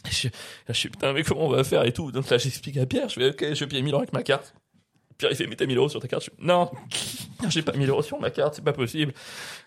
Je, 0.09 0.29
là, 0.29 0.33
je 0.69 0.75
suis 0.75 0.89
putain 0.89 1.13
mais 1.13 1.25
comment 1.25 1.47
on 1.47 1.51
va 1.51 1.65
faire 1.65 1.85
et 1.85 1.93
tout, 1.93 2.13
donc 2.13 2.31
là 2.31 2.39
j'explique 2.39 2.77
à 2.77 2.87
Pierre, 2.87 3.09
je 3.09 3.15
fais 3.15 3.31
ok 3.31 3.55
je 3.55 3.65
paye 3.65 3.83
1000 3.83 3.93
euros 3.93 4.03
avec 4.03 4.13
ma 4.13 4.23
carte. 4.23 4.55
Pierre 5.19 5.31
il 5.33 5.37
fait 5.37 5.47
mais 5.47 5.57
t'as 5.57 5.67
1000 5.67 5.79
euros 5.79 5.89
sur 5.89 6.01
ta 6.01 6.09
carte, 6.09 6.25
je 6.25 6.31
fais 6.31 6.37
non, 6.39 6.71
j'ai 7.49 7.63
pas 7.63 7.73
1000 7.73 7.89
euros 7.89 8.03
sur 8.03 8.21
ma 8.21 8.31
carte, 8.31 8.55
c'est 8.57 8.65
pas 8.65 8.73
possible. 8.73 9.13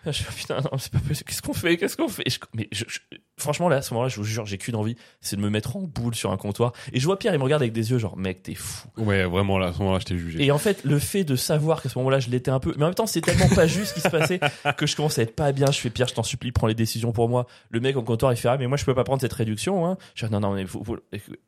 Je 0.06 0.12
fais 0.12 0.32
putain 0.32 0.60
non 0.60 0.78
c'est 0.78 0.92
pas 0.92 0.98
possible, 1.00 1.28
qu'est-ce 1.28 1.42
qu'on 1.42 1.54
fait, 1.54 1.76
qu'est-ce 1.76 1.96
qu'on 1.96 2.08
fait? 2.08 2.24
Mais 2.54 2.68
je, 2.72 2.84
je- 2.88 2.98
franchement, 3.40 3.68
là, 3.68 3.76
à 3.76 3.82
ce 3.82 3.92
moment-là, 3.94 4.08
je 4.08 4.16
vous 4.16 4.24
jure, 4.24 4.46
j'ai 4.46 4.58
qu'une 4.58 4.76
envie, 4.76 4.96
c'est 5.20 5.36
de 5.36 5.40
me 5.40 5.50
mettre 5.50 5.76
en 5.76 5.80
boule 5.80 6.14
sur 6.14 6.30
un 6.32 6.36
comptoir. 6.36 6.72
Et 6.92 7.00
je 7.00 7.04
vois 7.06 7.18
Pierre, 7.18 7.34
il 7.34 7.38
me 7.38 7.44
regarde 7.44 7.62
avec 7.62 7.72
des 7.72 7.90
yeux 7.90 7.98
genre, 7.98 8.16
mec, 8.16 8.42
t'es 8.42 8.54
fou. 8.54 8.88
Ouais, 8.96 9.24
vraiment, 9.24 9.58
là, 9.58 9.68
à 9.68 9.72
ce 9.72 9.78
moment-là, 9.80 9.98
je 10.00 10.04
t'ai 10.04 10.18
jugé. 10.18 10.44
Et 10.44 10.50
en 10.52 10.58
fait, 10.58 10.84
le 10.84 10.98
fait 10.98 11.24
de 11.24 11.36
savoir 11.36 11.82
qu'à 11.82 11.88
ce 11.88 11.98
moment-là, 11.98 12.20
je 12.20 12.30
l'étais 12.30 12.50
un 12.50 12.60
peu, 12.60 12.72
mais 12.76 12.84
en 12.84 12.86
même 12.88 12.94
temps, 12.94 13.06
c'est 13.06 13.20
tellement 13.20 13.48
pas 13.54 13.66
juste 13.66 13.86
ce 13.90 13.94
qui 13.94 14.00
se 14.00 14.08
passait 14.08 14.40
que 14.76 14.86
je 14.86 14.96
commence 14.96 15.18
à 15.18 15.22
être 15.22 15.34
pas 15.34 15.52
bien. 15.52 15.70
Je 15.70 15.78
fais 15.80 15.90
Pierre, 15.90 16.08
je 16.08 16.14
t'en 16.14 16.22
supplie, 16.22 16.52
prends 16.52 16.66
les 16.66 16.74
décisions 16.74 17.12
pour 17.12 17.28
moi. 17.28 17.46
Le 17.70 17.80
mec 17.80 17.96
au 17.96 18.02
comptoir, 18.02 18.32
il 18.32 18.36
fait, 18.36 18.48
ah, 18.48 18.56
mais 18.58 18.66
moi, 18.66 18.76
je 18.76 18.84
peux 18.84 18.94
pas 18.94 19.04
prendre 19.04 19.20
cette 19.20 19.32
réduction, 19.32 19.86
hein. 19.86 19.96
Je 20.14 20.26
dis, 20.26 20.32
non, 20.32 20.40
non, 20.40 20.52
mais 20.54 20.66
faut, 20.66 20.82
faut- 20.84 20.98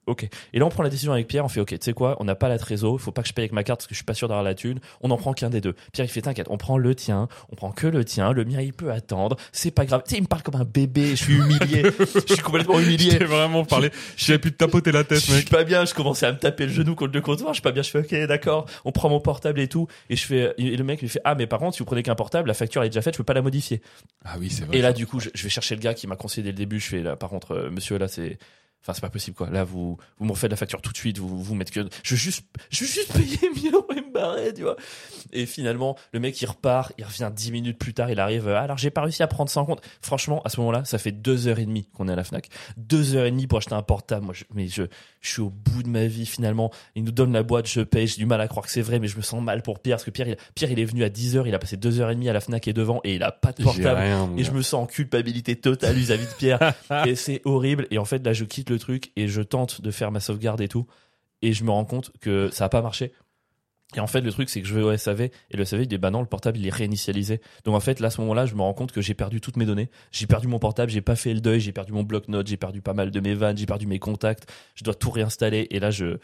ok. 0.06 0.28
Et 0.52 0.58
là, 0.58 0.66
on 0.66 0.68
prend 0.70 0.82
la 0.82 0.90
décision 0.90 1.12
avec 1.12 1.28
Pierre, 1.28 1.44
on 1.44 1.48
fait, 1.48 1.60
ok, 1.60 1.70
tu 1.70 1.78
sais 1.80 1.92
quoi, 1.92 2.16
on 2.20 2.24
n'a 2.24 2.34
pas 2.34 2.48
la 2.48 2.58
trésor, 2.58 3.00
faut 3.00 3.12
pas 3.12 3.22
que 3.22 3.28
je 3.28 3.32
paye 3.34 3.42
avec 3.44 3.52
ma 3.52 3.64
carte 3.64 3.80
parce 3.80 3.86
que 3.86 3.94
je 3.94 3.98
suis 3.98 4.04
pas 4.04 4.14
sûr 4.14 4.28
d'avoir 4.28 4.42
la 4.44 4.54
thune. 4.54 4.80
On 5.00 5.10
en 5.10 5.16
prend 5.16 5.32
qu'un 5.32 5.50
des 5.50 5.60
deux. 5.60 5.74
Pierre, 5.92 6.06
il 6.06 6.10
fait, 6.10 6.22
t'inquiète, 6.22 6.46
on 6.50 6.56
prend 6.58 6.78
le 6.78 6.94
tien, 6.94 7.28
on 7.50 7.56
prend 7.56 7.70
que 7.72 7.86
le 7.86 8.04
tien, 8.04 8.32
le 8.32 8.44
mien, 8.44 8.60
il 8.60 8.72
peut 8.72 8.90
attendre, 8.92 9.36
c'est 9.52 9.70
pas 9.70 9.84
grave. 9.84 10.02
Tu 10.06 10.10
sais, 10.12 10.18
il 10.18 10.22
me 10.22 10.26
parle 10.26 10.42
comme 10.42 10.56
un 10.60 10.64
bébé, 10.64 11.10
je 11.10 11.24
suis 11.24 11.34
humilié, 11.34 11.81
je 11.82 12.32
suis 12.34 12.42
complètement 12.42 12.78
humilié. 12.80 13.12
J'ai 13.18 13.24
vraiment 13.24 13.64
parlé. 13.64 13.90
J'avais 14.16 14.38
pu 14.38 14.52
te 14.52 14.56
tapoter 14.56 14.92
la 14.92 15.04
tête, 15.04 15.18
Je 15.20 15.24
suis 15.24 15.32
mec. 15.34 15.50
pas 15.50 15.64
bien, 15.64 15.84
je 15.84 15.94
commençais 15.94 16.26
à 16.26 16.32
me 16.32 16.38
taper 16.38 16.66
le 16.66 16.72
genou 16.72 16.94
contre 16.94 17.12
le 17.14 17.20
comptoir, 17.20 17.50
je 17.50 17.54
suis 17.56 17.62
pas 17.62 17.72
bien, 17.72 17.82
je 17.82 17.90
fais 17.90 17.98
ok 18.00 18.26
d'accord, 18.26 18.66
on 18.84 18.92
prend 18.92 19.08
mon 19.08 19.20
portable 19.20 19.60
et 19.60 19.68
tout, 19.68 19.86
et 20.10 20.16
je 20.16 20.24
fais, 20.26 20.54
et 20.58 20.76
le 20.76 20.84
mec 20.84 21.00
lui 21.00 21.08
fait 21.08 21.20
ah 21.24 21.34
mais 21.34 21.46
par 21.46 21.58
contre 21.58 21.74
si 21.74 21.78
vous 21.80 21.84
prenez 21.86 22.02
qu'un 22.02 22.14
portable, 22.14 22.48
la 22.48 22.54
facture 22.54 22.82
elle 22.82 22.86
est 22.86 22.90
déjà 22.90 23.02
faite, 23.02 23.14
je 23.14 23.18
peux 23.18 23.24
pas 23.24 23.34
la 23.34 23.42
modifier. 23.42 23.80
Ah 24.24 24.36
oui, 24.38 24.50
c'est 24.50 24.64
vrai. 24.64 24.76
Et 24.76 24.82
là 24.82 24.92
du 24.92 25.06
coup 25.06 25.20
je, 25.20 25.28
je 25.34 25.42
vais 25.42 25.48
chercher 25.50 25.74
le 25.74 25.80
gars 25.80 25.94
qui 25.94 26.06
m'a 26.06 26.16
conseillé 26.16 26.42
dès 26.44 26.50
le 26.50 26.56
début, 26.56 26.80
je 26.80 26.88
fais 26.88 27.02
là 27.02 27.16
par 27.16 27.30
contre 27.30 27.52
euh, 27.52 27.70
monsieur 27.70 27.98
là 27.98 28.08
c'est 28.08 28.38
Enfin, 28.82 28.94
c'est 28.94 29.00
pas 29.00 29.10
possible, 29.10 29.36
quoi. 29.36 29.48
Là, 29.48 29.62
vous, 29.62 29.96
vous 30.18 30.24
me 30.24 30.32
refaites 30.32 30.50
la 30.50 30.56
facture 30.56 30.82
tout 30.82 30.90
de 30.90 30.96
suite, 30.96 31.18
vous, 31.18 31.42
vous 31.42 31.54
mettez 31.54 31.72
que, 31.72 31.88
je 32.02 32.14
veux 32.14 32.18
juste, 32.18 32.44
je 32.70 32.80
veux 32.80 32.90
juste 32.90 33.12
payer 33.12 33.38
1000 33.62 33.74
euros 33.74 33.86
et 33.92 34.00
me 34.00 34.12
barrer, 34.12 34.52
tu 34.52 34.62
vois. 34.62 34.76
Et 35.32 35.46
finalement, 35.46 35.96
le 36.12 36.18
mec, 36.18 36.40
il 36.42 36.46
repart, 36.46 36.92
il 36.98 37.04
revient 37.04 37.30
10 37.34 37.52
minutes 37.52 37.78
plus 37.78 37.94
tard, 37.94 38.10
il 38.10 38.18
arrive, 38.18 38.48
euh, 38.48 38.60
alors 38.60 38.78
j'ai 38.78 38.90
pas 38.90 39.02
réussi 39.02 39.22
à 39.22 39.28
prendre 39.28 39.48
ça 39.50 39.60
en 39.60 39.64
compte. 39.64 39.82
Franchement, 40.00 40.42
à 40.44 40.48
ce 40.48 40.58
moment-là, 40.60 40.84
ça 40.84 40.98
fait 40.98 41.12
deux 41.12 41.46
heures 41.46 41.60
et 41.60 41.64
demie 41.64 41.88
qu'on 41.94 42.08
est 42.08 42.12
à 42.12 42.16
la 42.16 42.24
Fnac. 42.24 42.48
Deux 42.76 43.14
heures 43.14 43.26
et 43.26 43.30
demie 43.30 43.46
pour 43.46 43.58
acheter 43.58 43.74
un 43.74 43.82
portable. 43.82 44.24
Moi, 44.24 44.34
je, 44.34 44.44
mais 44.52 44.66
je, 44.66 44.82
je 45.20 45.30
suis 45.30 45.42
au 45.42 45.50
bout 45.50 45.84
de 45.84 45.88
ma 45.88 46.06
vie, 46.06 46.26
finalement. 46.26 46.72
Il 46.96 47.04
nous 47.04 47.12
donne 47.12 47.32
la 47.32 47.44
boîte, 47.44 47.68
je 47.68 47.82
paye, 47.82 48.08
j'ai 48.08 48.16
du 48.16 48.26
mal 48.26 48.40
à 48.40 48.48
croire 48.48 48.66
que 48.66 48.72
c'est 48.72 48.82
vrai, 48.82 48.98
mais 48.98 49.06
je 49.06 49.16
me 49.16 49.22
sens 49.22 49.40
mal 49.40 49.62
pour 49.62 49.78
Pierre, 49.78 49.98
parce 49.98 50.04
que 50.04 50.10
Pierre, 50.10 50.26
il, 50.26 50.36
Pierre, 50.56 50.72
il 50.72 50.80
est 50.80 50.84
venu 50.84 51.04
à 51.04 51.08
10 51.08 51.36
heures, 51.36 51.46
il 51.46 51.54
a 51.54 51.60
passé 51.60 51.76
deux 51.76 52.00
heures 52.00 52.10
et 52.10 52.14
demie 52.14 52.28
à 52.28 52.32
la 52.32 52.40
Fnac 52.40 52.66
et 52.66 52.72
devant, 52.72 53.00
et 53.04 53.14
il 53.14 53.22
a 53.22 53.30
pas 53.30 53.52
de 53.52 53.62
portable. 53.62 54.00
rien, 54.00 54.28
Et 54.36 54.42
je 54.42 54.50
me 54.50 54.62
sens 54.62 54.82
en 54.82 54.86
culpabilité 54.86 55.54
totale 55.54 55.94
vis-à-vis 55.94 56.26
de 56.26 56.32
Pierre. 56.36 56.74
et 57.06 57.14
c'est 57.14 57.42
horrible. 57.44 57.86
Et 57.92 57.98
en 57.98 58.04
fait, 58.04 58.24
là, 58.26 58.32
je 58.32 58.44
quitte 58.44 58.71
le 58.72 58.78
truc 58.78 59.12
et 59.16 59.28
je 59.28 59.42
tente 59.42 59.80
de 59.80 59.90
faire 59.90 60.10
ma 60.10 60.20
sauvegarde 60.20 60.60
et 60.60 60.68
tout. 60.68 60.86
Et 61.42 61.52
je 61.52 61.64
me 61.64 61.70
rends 61.70 61.84
compte 61.84 62.12
que 62.20 62.50
ça 62.52 62.66
a 62.66 62.68
pas 62.68 62.82
marché. 62.82 63.12
Et 63.94 64.00
en 64.00 64.06
fait, 64.06 64.22
le 64.22 64.32
truc, 64.32 64.48
c'est 64.48 64.62
que 64.62 64.66
je 64.66 64.74
vais 64.74 64.82
au 64.82 64.96
SAV 64.96 65.20
et 65.22 65.30
le 65.52 65.64
SAV, 65.64 65.82
il 65.82 65.86
dit, 65.88 65.98
bah 65.98 66.10
non, 66.10 66.20
le 66.20 66.26
portable, 66.26 66.58
il 66.58 66.66
est 66.66 66.70
réinitialisé. 66.72 67.40
Donc 67.64 67.74
en 67.74 67.80
fait, 67.80 68.00
là, 68.00 68.06
à 68.06 68.10
ce 68.10 68.20
moment-là, 68.22 68.46
je 68.46 68.54
me 68.54 68.62
rends 68.62 68.72
compte 68.72 68.90
que 68.90 69.02
j'ai 69.02 69.12
perdu 69.12 69.40
toutes 69.40 69.56
mes 69.58 69.66
données. 69.66 69.90
J'ai 70.12 70.26
perdu 70.26 70.48
mon 70.48 70.58
portable, 70.58 70.90
j'ai 70.90 71.02
pas 71.02 71.16
fait 71.16 71.34
le 71.34 71.40
deuil, 71.40 71.60
j'ai 71.60 71.72
perdu 71.72 71.92
mon 71.92 72.02
bloc-notes, 72.02 72.46
j'ai 72.46 72.56
perdu 72.56 72.80
pas 72.80 72.94
mal 72.94 73.10
de 73.10 73.20
mes 73.20 73.34
vannes, 73.34 73.58
j'ai 73.58 73.66
perdu 73.66 73.86
mes 73.86 73.98
contacts. 73.98 74.50
Je 74.76 74.84
dois 74.84 74.94
tout 74.94 75.10
réinstaller. 75.10 75.66
Et 75.70 75.78
là, 75.78 75.90
je, 75.90 76.16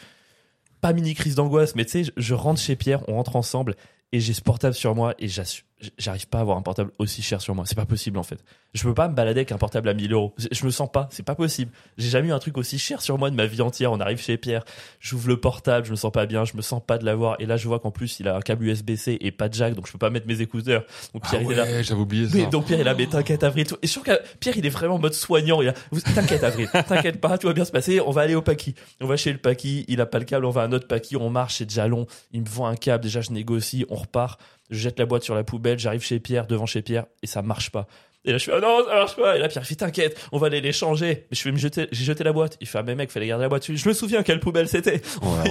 pas 0.80 0.92
mini 0.94 1.14
crise 1.14 1.34
d'angoisse, 1.34 1.74
mais 1.74 1.84
tu 1.84 1.90
sais, 1.90 2.04
je, 2.04 2.12
je 2.16 2.34
rentre 2.34 2.60
chez 2.60 2.74
Pierre, 2.76 3.06
on 3.08 3.14
rentre 3.14 3.36
ensemble 3.36 3.74
et 4.12 4.20
j'ai 4.20 4.32
ce 4.32 4.40
portable 4.40 4.74
sur 4.74 4.94
moi 4.94 5.14
et 5.18 5.28
j'assu- 5.28 5.64
j'arrive 5.96 6.26
pas 6.28 6.38
à 6.38 6.40
avoir 6.40 6.56
un 6.58 6.62
portable 6.62 6.90
aussi 6.98 7.22
cher 7.22 7.40
sur 7.40 7.54
moi. 7.54 7.64
C'est 7.66 7.74
pas 7.76 7.86
possible 7.86 8.18
en 8.18 8.22
fait. 8.22 8.38
Je 8.74 8.82
peux 8.82 8.94
pas 8.94 9.08
me 9.08 9.14
balader 9.14 9.40
avec 9.40 9.52
un 9.52 9.58
portable 9.58 9.88
à 9.88 9.94
1000 9.94 10.12
euros. 10.12 10.34
Je- 10.38 10.64
me 10.64 10.70
sens 10.70 10.90
pas, 10.92 11.08
c'est 11.10 11.22
pas 11.22 11.34
possible. 11.34 11.70
J'ai 11.96 12.08
jamais 12.10 12.28
eu 12.28 12.32
un 12.32 12.38
truc 12.38 12.58
aussi 12.58 12.78
cher 12.78 13.00
sur 13.00 13.16
moi 13.16 13.30
de 13.30 13.34
ma 13.36 13.46
vie 13.46 13.62
entière. 13.62 13.92
On 13.92 14.00
arrive 14.00 14.20
chez 14.20 14.36
Pierre, 14.36 14.64
j'ouvre 15.00 15.28
le 15.28 15.40
portable, 15.40 15.86
je 15.86 15.90
me 15.92 15.96
sens 15.96 16.12
pas 16.12 16.26
bien, 16.26 16.44
je 16.44 16.56
me 16.56 16.62
sens 16.62 16.82
pas 16.86 16.98
de 16.98 17.04
l'avoir. 17.04 17.36
Et 17.40 17.46
là, 17.46 17.56
je 17.56 17.66
vois 17.68 17.78
qu'en 17.80 17.90
plus, 17.90 18.20
il 18.20 18.28
a 18.28 18.36
un 18.36 18.40
câble 18.40 18.64
USB-C 18.66 19.16
et 19.20 19.30
pas 19.30 19.48
de 19.48 19.54
jack, 19.54 19.74
donc 19.74 19.86
je 19.86 19.92
peux 19.92 19.98
pas 19.98 20.10
mettre 20.10 20.26
mes 20.26 20.40
écouteurs. 20.40 20.84
Donc 21.14 21.22
Ah 21.26 21.28
Pierre, 21.30 21.42
il 21.42 21.52
est 21.52 21.54
là. 21.54 21.82
j'avais 21.82 22.00
oublié 22.00 22.28
ça. 22.28 22.36
Mais 22.36 22.46
donc 22.46 22.66
Pierre 22.66 22.80
il 22.80 22.88
a 22.88 22.94
mais 22.94 23.06
t'inquiète 23.06 23.42
Avril 23.44 23.64
et 23.66 23.68
je 23.70 23.76
suis 23.86 23.88
sûr 23.88 24.02
que 24.02 24.12
Pierre 24.40 24.56
il 24.56 24.66
est 24.66 24.70
vraiment 24.70 24.96
en 24.96 24.98
mode 24.98 25.14
soignant 25.14 25.62
il 25.62 25.68
a 25.68 25.74
t'inquiète 26.14 26.42
Avril 26.44 26.68
t'inquiète 26.88 27.20
pas 27.20 27.38
tout 27.38 27.46
va 27.46 27.52
bien 27.52 27.64
se 27.64 27.70
passer 27.72 28.00
on 28.00 28.10
va 28.10 28.22
aller 28.22 28.34
au 28.34 28.42
Paki 28.42 28.74
on 29.00 29.06
va 29.06 29.16
chez 29.16 29.32
le 29.32 29.38
Paki 29.38 29.84
il 29.88 30.00
a 30.00 30.06
pas 30.06 30.18
le 30.18 30.24
câble 30.24 30.44
on 30.44 30.50
va 30.50 30.62
à 30.62 30.64
un 30.66 30.72
autre 30.72 30.86
Paki 30.88 31.16
on 31.16 31.30
marche 31.30 31.56
c'est 31.58 31.64
déjà 31.66 31.86
long 31.86 32.06
il 32.32 32.42
me 32.42 32.48
vend 32.48 32.66
un 32.66 32.74
câble 32.76 33.04
déjà 33.04 33.20
je 33.20 33.30
négocie 33.30 33.84
on 33.88 33.94
repart 33.94 34.40
je 34.70 34.78
jette 34.78 34.98
la 34.98 35.06
boîte 35.06 35.22
sur 35.22 35.34
la 35.34 35.44
poubelle 35.44 35.78
j'arrive 35.78 36.02
chez 36.02 36.20
Pierre 36.20 36.46
devant 36.46 36.66
chez 36.66 36.82
Pierre 36.82 37.06
et 37.22 37.26
ça 37.26 37.42
marche 37.42 37.70
pas 37.70 37.86
et 38.24 38.32
là 38.32 38.38
je 38.38 38.44
fais 38.44 38.52
ah 38.54 38.60
non 38.60 38.84
ça 38.86 38.94
marche 38.94 39.16
pas 39.16 39.36
et 39.36 39.38
là 39.38 39.48
Pierre 39.48 39.62
il 39.62 39.66
fait 39.66 39.76
t'inquiète 39.76 40.18
on 40.32 40.38
va 40.38 40.48
aller 40.48 40.60
les 40.60 40.72
changer 40.72 41.26
mais 41.30 41.36
je 41.36 41.44
vais 41.44 41.52
me 41.52 41.56
jeter 41.56 41.86
j'ai 41.92 42.04
jeté 42.04 42.24
la 42.24 42.32
boîte 42.32 42.56
il 42.60 42.66
fait 42.66 42.78
ah 42.78 42.82
mais 42.82 42.94
mec 42.94 43.10
fallait 43.10 43.28
garder 43.28 43.42
la 43.44 43.48
boîte 43.48 43.72
je 43.72 43.88
me 43.88 43.94
souviens 43.94 44.22
quelle 44.22 44.40
poubelle 44.40 44.68
c'était 44.68 45.00
Ouais. 45.22 45.50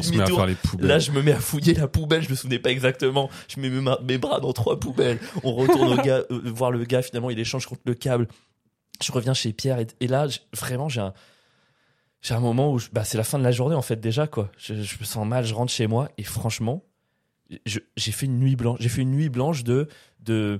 Là, 0.87 0.99
je 0.99 1.11
me 1.11 1.21
mets 1.21 1.31
à 1.31 1.39
fouiller 1.39 1.73
la 1.73 1.87
poubelle, 1.87 2.21
je 2.23 2.29
me 2.29 2.35
souvenais 2.35 2.59
pas 2.59 2.69
exactement. 2.71 3.29
Je 3.47 3.59
mets 3.59 3.69
mes, 4.03 4.17
bras 4.17 4.39
dans 4.39 4.53
trois 4.53 4.79
poubelles. 4.79 5.17
On 5.43 5.53
retourne 5.53 5.93
au 5.99 6.01
gars, 6.03 6.23
euh, 6.29 6.41
voir 6.45 6.71
le 6.71 6.83
gars, 6.83 7.01
finalement, 7.01 7.29
il 7.29 7.39
échange 7.39 7.65
contre 7.65 7.81
le 7.85 7.93
câble. 7.93 8.27
Je 9.03 9.11
reviens 9.11 9.33
chez 9.33 9.53
Pierre 9.53 9.79
et, 9.79 9.87
et 10.01 10.07
là, 10.07 10.27
vraiment, 10.53 10.89
j'ai 10.89 11.01
un, 11.01 11.13
j'ai 12.21 12.33
un 12.33 12.39
moment 12.39 12.71
où 12.71 12.79
je- 12.79 12.89
bah, 12.91 13.03
c'est 13.03 13.17
la 13.17 13.23
fin 13.23 13.39
de 13.39 13.43
la 13.43 13.51
journée, 13.51 13.75
en 13.75 13.81
fait, 13.81 13.99
déjà, 13.99 14.27
quoi. 14.27 14.51
Je, 14.57 14.73
je 14.75 14.97
me 14.99 15.05
sens 15.05 15.25
mal, 15.25 15.45
je 15.45 15.53
rentre 15.53 15.71
chez 15.71 15.87
moi 15.87 16.09
et 16.17 16.23
franchement, 16.23 16.83
je- 16.83 16.86
j'ai 17.65 18.11
fait 18.11 18.25
une 18.25 18.39
nuit 18.39 18.55
blanche. 18.55 18.77
J'ai 18.81 18.89
fait 18.89 19.01
une 19.01 19.11
nuit 19.11 19.29
blanche 19.29 19.63
de, 19.63 19.87
de, 20.21 20.59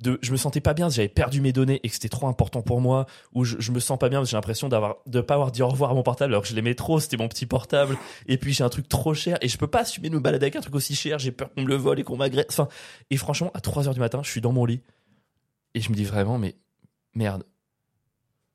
de, 0.00 0.18
je 0.22 0.32
me 0.32 0.36
sentais 0.36 0.60
pas 0.60 0.74
bien, 0.74 0.88
j'avais 0.88 1.08
perdu 1.08 1.40
mes 1.40 1.52
données 1.52 1.80
et 1.82 1.88
que 1.88 1.94
c'était 1.94 2.08
trop 2.08 2.26
important 2.26 2.62
pour 2.62 2.80
moi, 2.80 3.06
ou 3.34 3.44
je, 3.44 3.70
me 3.70 3.80
sens 3.80 3.98
pas 3.98 4.08
bien, 4.08 4.24
j'ai 4.24 4.36
l'impression 4.36 4.68
d'avoir, 4.68 4.96
de 5.06 5.20
pas 5.20 5.34
avoir 5.34 5.52
dit 5.52 5.62
au 5.62 5.68
revoir 5.68 5.90
à 5.90 5.94
mon 5.94 6.02
portable 6.02 6.32
alors 6.32 6.42
que 6.42 6.48
je 6.48 6.54
l'aimais 6.54 6.74
trop, 6.74 7.00
c'était 7.00 7.16
mon 7.16 7.28
petit 7.28 7.46
portable, 7.46 7.96
et 8.26 8.38
puis 8.38 8.52
j'ai 8.52 8.64
un 8.64 8.68
truc 8.68 8.88
trop 8.88 9.14
cher, 9.14 9.36
et 9.42 9.48
je 9.48 9.58
peux 9.58 9.66
pas 9.66 9.80
assumer 9.80 10.08
de 10.08 10.14
me 10.14 10.20
balader 10.20 10.44
avec 10.44 10.56
un 10.56 10.60
truc 10.60 10.74
aussi 10.74 10.94
cher, 10.94 11.18
j'ai 11.18 11.32
peur 11.32 11.52
qu'on 11.52 11.62
me 11.62 11.68
le 11.68 11.76
vole 11.76 12.00
et 12.00 12.04
qu'on 12.04 12.16
m'agresse, 12.16 12.46
enfin, 12.48 12.68
et 13.10 13.16
franchement, 13.16 13.50
à 13.54 13.60
3 13.60 13.88
heures 13.88 13.94
du 13.94 14.00
matin, 14.00 14.20
je 14.22 14.30
suis 14.30 14.40
dans 14.40 14.52
mon 14.52 14.64
lit, 14.64 14.80
et 15.74 15.80
je 15.80 15.90
me 15.90 15.94
dis 15.94 16.04
vraiment, 16.04 16.38
mais, 16.38 16.56
merde, 17.14 17.44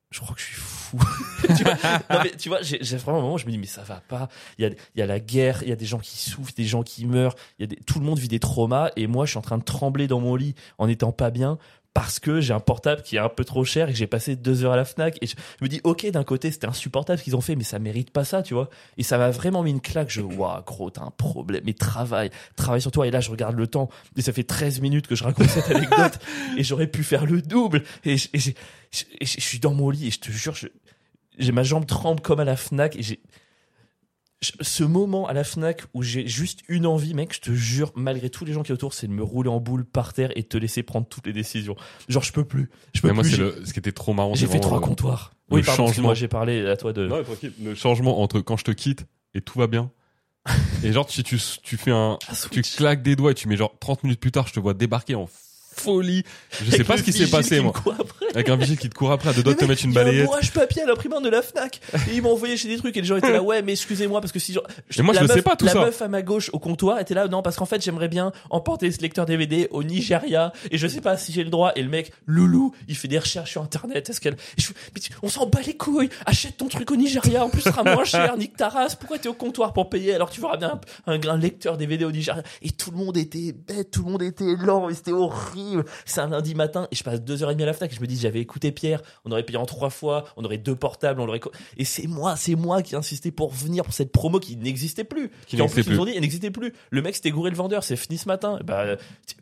je 0.09 0.19
crois 0.19 0.35
que 0.35 0.41
je 0.41 0.47
suis 0.47 0.55
fou. 0.55 0.64
tu 2.37 2.49
vois, 2.49 2.59
j'ai 2.61 2.97
vraiment 2.97 3.19
un 3.19 3.21
moment 3.21 3.35
où 3.35 3.37
je 3.37 3.45
me 3.45 3.51
dis, 3.51 3.57
mais 3.57 3.65
ça 3.65 3.83
va 3.83 4.01
pas. 4.07 4.29
Il 4.57 4.63
y 4.63 4.67
a, 4.67 4.71
y 4.95 5.01
a 5.01 5.05
la 5.05 5.19
guerre, 5.19 5.63
il 5.63 5.69
y 5.69 5.71
a 5.71 5.75
des 5.75 5.85
gens 5.85 5.99
qui 5.99 6.17
souffrent, 6.17 6.53
des 6.55 6.65
gens 6.65 6.83
qui 6.83 7.05
meurent, 7.05 7.35
y 7.59 7.63
a 7.63 7.67
tout 7.85 7.99
le 7.99 8.05
monde 8.05 8.19
vit 8.19 8.27
des 8.27 8.39
traumas, 8.39 8.91
et 8.95 9.07
moi, 9.07 9.25
je 9.25 9.31
suis 9.31 9.37
en 9.37 9.41
train 9.41 9.57
de 9.57 9.63
trembler 9.63 10.07
dans 10.07 10.19
mon 10.19 10.35
lit 10.35 10.55
en 10.77 10.87
étant 10.87 11.11
pas 11.11 11.29
bien 11.29 11.57
parce 11.95 12.19
que 12.19 12.41
j'ai 12.41 12.53
un 12.53 12.59
portable 12.59 13.01
qui 13.03 13.15
est 13.15 13.19
un 13.19 13.29
peu 13.29 13.45
trop 13.45 13.63
cher 13.63 13.87
et 13.87 13.93
que 13.93 13.97
j'ai 13.97 14.05
passé 14.05 14.35
deux 14.35 14.65
heures 14.65 14.73
à 14.73 14.75
la 14.75 14.83
Fnac. 14.83 15.17
Et 15.21 15.27
je, 15.27 15.35
me 15.61 15.67
dis 15.69 15.79
ok 15.85 16.05
d'un 16.11 16.25
côté 16.25 16.51
c'était 16.51 16.67
insupportable 16.67 17.17
ce 17.17 17.23
qu'ils 17.23 17.37
ont 17.37 17.41
fait 17.41 17.55
mais 17.55 17.63
ça 17.63 17.79
mérite 17.79 18.11
pas 18.11 18.25
ça 18.25 18.43
tu 18.43 18.53
vois. 18.53 18.69
Et 18.97 19.03
ça 19.03 19.17
m'a 19.17 19.31
vraiment 19.31 19.63
mis 19.63 19.71
une 19.71 19.79
claque. 19.79 20.09
Je 20.09 20.19
waouh 20.21 20.61
gros 20.63 20.89
t'as 20.89 21.03
un 21.03 21.11
problème. 21.11 21.63
Mais 21.65 21.71
travaille 21.73 22.31
travaille 22.57 22.81
sur 22.81 22.91
toi. 22.91 23.07
Et 23.07 23.11
là 23.11 23.21
je 23.21 23.31
regarde 23.31 23.55
le 23.55 23.65
temps. 23.65 23.89
Et 24.17 24.21
ça 24.21 24.33
fait 24.33 24.43
13 24.43 24.81
minutes 24.81 25.07
que 25.07 25.15
je 25.15 25.23
raconte 25.23 25.47
cette 25.47 25.71
anecdote. 25.71 26.19
Et 26.57 26.63
j'aurais 26.65 26.87
pu 26.87 27.01
faire 27.01 27.25
le 27.25 27.41
double. 27.41 27.81
Et 28.03 28.17
je, 28.17 28.27
et 28.33 28.39
je- 28.39 28.51
et 28.51 29.25
je- 29.25 29.35
je 29.35 29.41
suis 29.41 29.59
dans 29.59 29.73
mon 29.73 29.89
lit 29.89 30.07
et 30.07 30.11
je 30.11 30.19
te 30.19 30.31
jure 30.31 30.53
j'ai 31.37 31.51
ma 31.53 31.63
jambe 31.63 31.85
tremble 31.85 32.19
comme 32.21 32.41
à 32.41 32.45
la 32.45 32.57
Fnac. 32.57 32.97
Et 32.97 33.03
j'ai 33.03 33.21
ce 34.41 34.83
moment 34.83 35.27
à 35.27 35.33
la 35.33 35.43
Fnac 35.43 35.83
où 35.93 36.03
j'ai 36.03 36.27
juste 36.27 36.59
une 36.67 36.85
envie, 36.85 37.13
mec, 37.13 37.33
je 37.33 37.39
te 37.41 37.51
jure, 37.51 37.91
malgré 37.95 38.29
tous 38.29 38.45
les 38.45 38.53
gens 38.53 38.61
qui 38.63 38.67
sont 38.67 38.73
autour, 38.73 38.93
c'est 38.93 39.07
de 39.07 39.11
me 39.11 39.23
rouler 39.23 39.49
en 39.49 39.59
boule 39.59 39.85
par 39.85 40.13
terre 40.13 40.31
et 40.35 40.41
de 40.43 40.47
te 40.47 40.57
laisser 40.57 40.83
prendre 40.83 41.07
toutes 41.07 41.25
les 41.27 41.33
décisions. 41.33 41.75
Genre, 42.09 42.23
je 42.23 42.31
peux 42.31 42.43
plus. 42.43 42.69
Je 42.93 43.01
peux 43.01 43.07
Mais 43.07 43.13
moi, 43.13 43.23
plus. 43.23 43.37
le, 43.37 43.65
ce 43.65 43.73
qui 43.73 43.79
était 43.79 43.91
trop 43.91 44.13
marrant. 44.13 44.35
J'ai 44.35 44.47
fait 44.47 44.59
trois 44.59 44.81
comptoirs. 44.81 45.33
Oui, 45.49 45.61
pardon, 45.61 45.77
changement. 45.83 45.87
excuse-moi, 45.87 46.13
j'ai 46.15 46.27
parlé 46.27 46.67
à 46.67 46.75
toi 46.77 46.91
de. 46.93 47.07
Non. 47.07 47.23
Le 47.63 47.75
changement 47.75 48.21
entre 48.21 48.41
quand 48.41 48.57
je 48.57 48.63
te 48.65 48.71
quitte 48.71 49.05
et 49.33 49.41
tout 49.41 49.57
va 49.59 49.67
bien. 49.67 49.91
et 50.83 50.91
genre, 50.91 51.09
si 51.09 51.23
tu, 51.23 51.39
tu 51.63 51.77
fais 51.77 51.91
un, 51.91 52.19
Ah, 52.27 52.33
tu 52.51 52.61
claques 52.61 53.01
des 53.01 53.15
doigts 53.15 53.31
et 53.31 53.35
tu 53.35 53.47
mets 53.47 53.57
genre 53.57 53.73
30 53.79 54.03
minutes 54.03 54.19
plus 54.19 54.31
tard, 54.31 54.47
je 54.47 54.53
te 54.53 54.59
vois 54.59 54.73
débarquer 54.73 55.15
en 55.15 55.27
folie. 55.75 56.23
Je 56.63 56.71
sais 56.71 56.83
pas 56.83 56.97
ce 56.97 57.03
qui 57.03 57.13
s'est 57.13 57.27
passé, 57.27 57.59
moi. 57.59 57.73
Avec 58.33 58.49
un 58.49 58.55
vigile 58.55 58.77
qui 58.77 58.89
te 58.89 58.95
court 58.95 59.11
après, 59.11 59.29
à 59.29 59.33
deux 59.33 59.43
doigts 59.43 59.53
de 59.53 59.57
te 59.59 59.63
Mais 59.65 59.69
mettre 59.69 59.85
une 59.85 59.93
balayette. 59.93 60.21
un 60.23 60.25
bourrage 60.25 60.51
papier 60.51 60.81
à 60.83 60.85
l'imprimante 60.85 61.23
de 61.23 61.29
la 61.29 61.41
Fnac. 61.41 61.79
Et 62.09 62.15
ils 62.15 62.21
m'ont 62.21 62.31
envoyé 62.33 62.57
chez 62.57 62.67
des 62.67 62.77
trucs 62.77 62.95
et 62.97 63.01
les 63.01 63.07
gens 63.07 63.17
étaient 63.17 63.31
là, 63.31 63.41
ouais, 63.41 63.61
mais 63.61 63.73
excusez-moi 63.73 64.19
parce 64.21 64.31
que 64.31 64.39
si 64.39 64.53
genre. 64.53 64.63
Et 64.97 65.01
moi, 65.01 65.13
je 65.13 65.19
la 65.21 65.27
le 65.27 65.33
sais 65.33 65.41
pas, 65.41 65.55
tout 65.55 65.65
la 65.65 65.71
ça. 65.73 65.79
meuf 65.85 66.01
à 66.01 66.07
ma 66.07 66.21
gauche 66.21 66.49
au 66.53 66.59
comptoir 66.59 66.99
était 66.99 67.13
là, 67.13 67.27
non, 67.27 67.41
parce 67.41 67.55
qu'en 67.55 67.65
fait, 67.65 67.81
j'aimerais 67.83 68.07
bien 68.07 68.31
emporter 68.49 68.91
ce 68.91 69.01
lecteur 69.01 69.25
DVD 69.25 69.67
au 69.71 69.83
Nigeria 69.83 70.51
et 70.71 70.77
je 70.77 70.87
sais 70.87 71.01
pas 71.01 71.17
si 71.17 71.31
j'ai 71.31 71.43
le 71.43 71.49
droit. 71.49 71.71
Et 71.75 71.81
le 71.83 71.89
mec, 71.89 72.11
loulou, 72.25 72.73
il 72.87 72.95
fait 72.95 73.07
des 73.07 73.19
recherches 73.19 73.51
sur 73.51 73.61
internet. 73.61 74.09
Est-ce 74.09 74.19
qu'elle. 74.21 74.35
Mais 74.57 75.01
on 75.21 75.29
s'en 75.29 75.45
bat 75.45 75.59
les 75.65 75.75
couilles. 75.77 76.09
Achète 76.25 76.57
ton 76.57 76.67
truc 76.67 76.89
au 76.91 76.95
Nigeria. 76.95 77.43
En 77.45 77.49
plus, 77.49 77.61
ce 77.61 77.69
sera 77.69 77.83
moins 77.83 78.03
cher. 78.05 78.37
Nique 78.37 78.57
ta 78.57 78.69
race. 78.69 78.95
Pourquoi 78.95 79.17
t'es 79.19 79.29
au 79.29 79.33
comptoir 79.33 79.73
pour 79.73 79.89
payer 79.89 80.13
alors 80.13 80.29
tu 80.29 80.39
feras 80.41 80.57
bien 80.57 80.79
un, 81.07 81.13
un, 81.13 81.27
un 81.27 81.37
lecteur 81.37 81.77
DVD 81.77 82.05
au 82.05 82.11
Nigeria? 82.11 82.43
Et 82.61 82.71
tout 82.71 82.91
le 82.91 82.97
monde 82.97 83.17
était 83.17 83.53
bête, 83.53 83.91
tout 83.91 84.03
le 84.03 84.11
monde 84.11 84.21
était 84.23 84.55
lent 84.57 84.89
et 84.89 84.93
c'était 84.93 85.11
horrible. 85.11 85.64
C'est 86.05 86.21
un 86.21 86.29
lundi 86.29 86.55
matin 86.55 86.87
et 86.91 86.95
je 86.95 87.03
passe 87.03 87.21
deux 87.21 87.43
heures 87.43 87.51
et 87.51 87.53
demie 87.53 87.63
à 87.63 87.67
la 87.67 87.73
Fnac 87.73 87.91
et 87.91 87.95
je 87.95 88.01
me 88.01 88.07
dis, 88.07 88.17
j'avais 88.17 88.39
écouté 88.39 88.71
Pierre. 88.71 89.01
On 89.25 89.31
aurait 89.31 89.43
payé 89.43 89.57
en 89.57 89.65
trois 89.65 89.89
fois. 89.89 90.25
On 90.37 90.43
aurait 90.45 90.57
deux 90.57 90.75
portables. 90.75 91.19
On 91.21 91.25
l'aurait. 91.25 91.41
Et 91.77 91.85
c'est 91.85 92.07
moi, 92.07 92.35
c'est 92.35 92.55
moi 92.55 92.81
qui 92.81 92.93
ai 92.93 92.97
insisté 92.97 93.31
pour 93.31 93.51
venir 93.51 93.83
pour 93.83 93.93
cette 93.93 94.11
promo 94.11 94.39
qui 94.39 94.55
n'existait 94.57 95.03
plus. 95.03 95.29
Qui 95.47 95.55
Qui 95.55 95.61
en 95.61 95.65
n'existait 95.65 95.83
plus, 95.83 95.91
ils 95.91 95.95
nous 95.95 95.99
ont 96.01 96.03
plus. 96.03 96.11
dit, 96.11 96.15
elle 96.17 96.21
n'existait 96.23 96.51
plus. 96.51 96.73
Le 96.89 97.01
mec 97.01 97.15
s'était 97.15 97.31
gouré 97.31 97.49
le 97.51 97.55
vendeur. 97.57 97.83
C'est 97.83 97.95
fini 97.95 98.17
ce 98.17 98.27
matin. 98.27 98.59
Bah, 98.63 98.81
euh, 98.81 98.95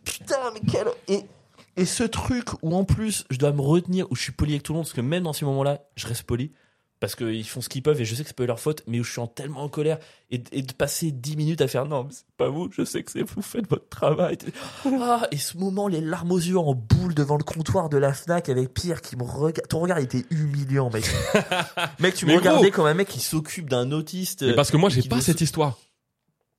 putain, 0.03 0.38
mais 0.53 0.61
quel. 0.71 0.88
Et, 1.07 1.21
et 1.76 1.86
ce 1.86 2.03
truc 2.03 2.49
où 2.61 2.76
en 2.76 2.84
plus, 2.84 3.26
je 3.30 3.38
dois 3.38 3.51
me 3.51 3.61
retenir, 3.61 4.05
où 4.11 4.15
je 4.15 4.21
suis 4.21 4.32
poli 4.32 4.53
avec 4.53 4.63
tout 4.63 4.74
le 4.74 4.78
monde, 4.78 4.86
parce 4.86 4.93
que 4.93 5.01
même 5.01 5.24
dans 5.24 5.34
ces 5.34 5.45
moments-là, 5.45 5.80
je 5.95 6.07
reste 6.07 6.24
poli. 6.24 6.51
Parce 7.04 7.16
qu'ils 7.16 7.45
font 7.45 7.60
ce 7.60 7.68
qu'ils 7.68 7.84
peuvent 7.84 7.99
et 7.99 8.06
je 8.06 8.16
sais 8.16 8.22
que 8.24 8.30
c'est 8.30 8.34
pas 8.38 8.45
leur 8.45 8.62
faute, 8.62 8.82
mais 8.88 8.99
je 8.99 9.12
suis 9.12 9.20
en 9.20 9.28
tellement 9.28 9.64
en 9.64 9.68
colère 9.68 9.97
et, 10.32 10.41
et 10.54 10.62
de 10.62 10.72
passer 10.72 11.12
10 11.12 11.36
minutes 11.36 11.60
à 11.60 11.68
faire 11.68 11.86
non, 11.86 12.06
mais 12.06 12.12
c'est 12.14 12.24
pas 12.38 12.47
vous, 12.47 12.70
je 12.72 12.86
sais 12.86 13.04
que 13.04 13.12
c'est 13.12 13.24
vous 13.24 13.41
faites 13.41 13.70
votre 13.70 13.89
travail. 13.89 14.38
Ah, 14.86 15.28
et 15.32 15.38
ce 15.38 15.58
moment, 15.58 15.89
les 15.89 15.99
larmes 15.99 16.32
aux 16.32 16.38
yeux 16.38 16.58
en 16.58 16.74
boule 16.74 17.14
devant 17.14 17.36
le 17.36 17.43
comptoir 17.43 17.89
de 17.89 17.97
la 17.97 18.14
Fnac 18.14 18.47
avec 18.47 18.74
Pierre 18.74 19.01
qui 19.01 19.18
me 19.18 19.24
regarde. 19.24 19.68
Ton 19.68 19.82
regard 19.82 19.97
était 19.97 20.24
humiliant, 20.30 20.89
mec. 20.91 21.04
mec, 21.99 22.16
tu 22.16 22.26
me 22.26 22.32
Mais 22.32 22.38
regardais 22.38 22.70
gros. 22.70 22.78
comme 22.78 22.86
un 22.86 22.93
mec 22.93 23.10
qui 23.10 23.20
s'occupe 23.20 23.70
d'un 23.70 23.91
autiste. 23.91 24.43
Mais 24.43 24.56
parce 24.56 24.72
que 24.72 24.78
moi, 24.78 24.88
j'ai 24.88 25.01
pas 25.01 25.20
cette 25.20 25.41
histoire. 25.41 25.78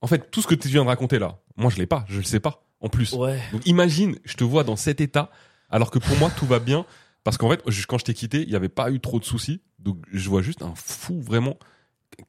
En 0.01 0.07
fait, 0.07 0.29
tout 0.29 0.43
ce 0.43 0.47
que 0.47 0.53
tu 0.53 0.67
viens 0.67 0.83
de 0.83 0.89
raconter 0.89 1.17
là, 1.17 1.39
moi, 1.55 1.71
je 1.71 1.77
l'ai 1.77 1.87
pas. 1.87 2.05
Je 2.07 2.17
le 2.19 2.23
sais 2.23 2.39
pas. 2.39 2.63
En 2.81 2.89
plus. 2.89 3.13
Ouais. 3.13 3.41
Donc 3.51 3.65
imagine, 3.65 4.15
je 4.25 4.35
te 4.35 4.43
vois 4.43 4.63
dans 4.63 4.75
cet 4.75 5.01
état, 5.01 5.31
alors 5.71 5.89
que 5.89 5.97
pour 5.97 6.15
moi 6.17 6.29
tout 6.37 6.45
va 6.45 6.59
bien, 6.59 6.85
parce 7.25 7.37
qu'en 7.37 7.49
fait, 7.49 7.61
quand 7.87 7.97
je 7.97 8.05
t'ai 8.05 8.13
quitté, 8.13 8.43
il 8.43 8.49
n'y 8.49 8.55
avait 8.55 8.69
pas 8.69 8.89
eu 8.91 9.01
trop 9.01 9.19
de 9.19 9.25
soucis. 9.25 9.61
Donc 9.79 9.97
je 10.13 10.29
vois 10.29 10.41
juste 10.41 10.61
un 10.61 10.73
fou 10.75 11.19
vraiment 11.19 11.57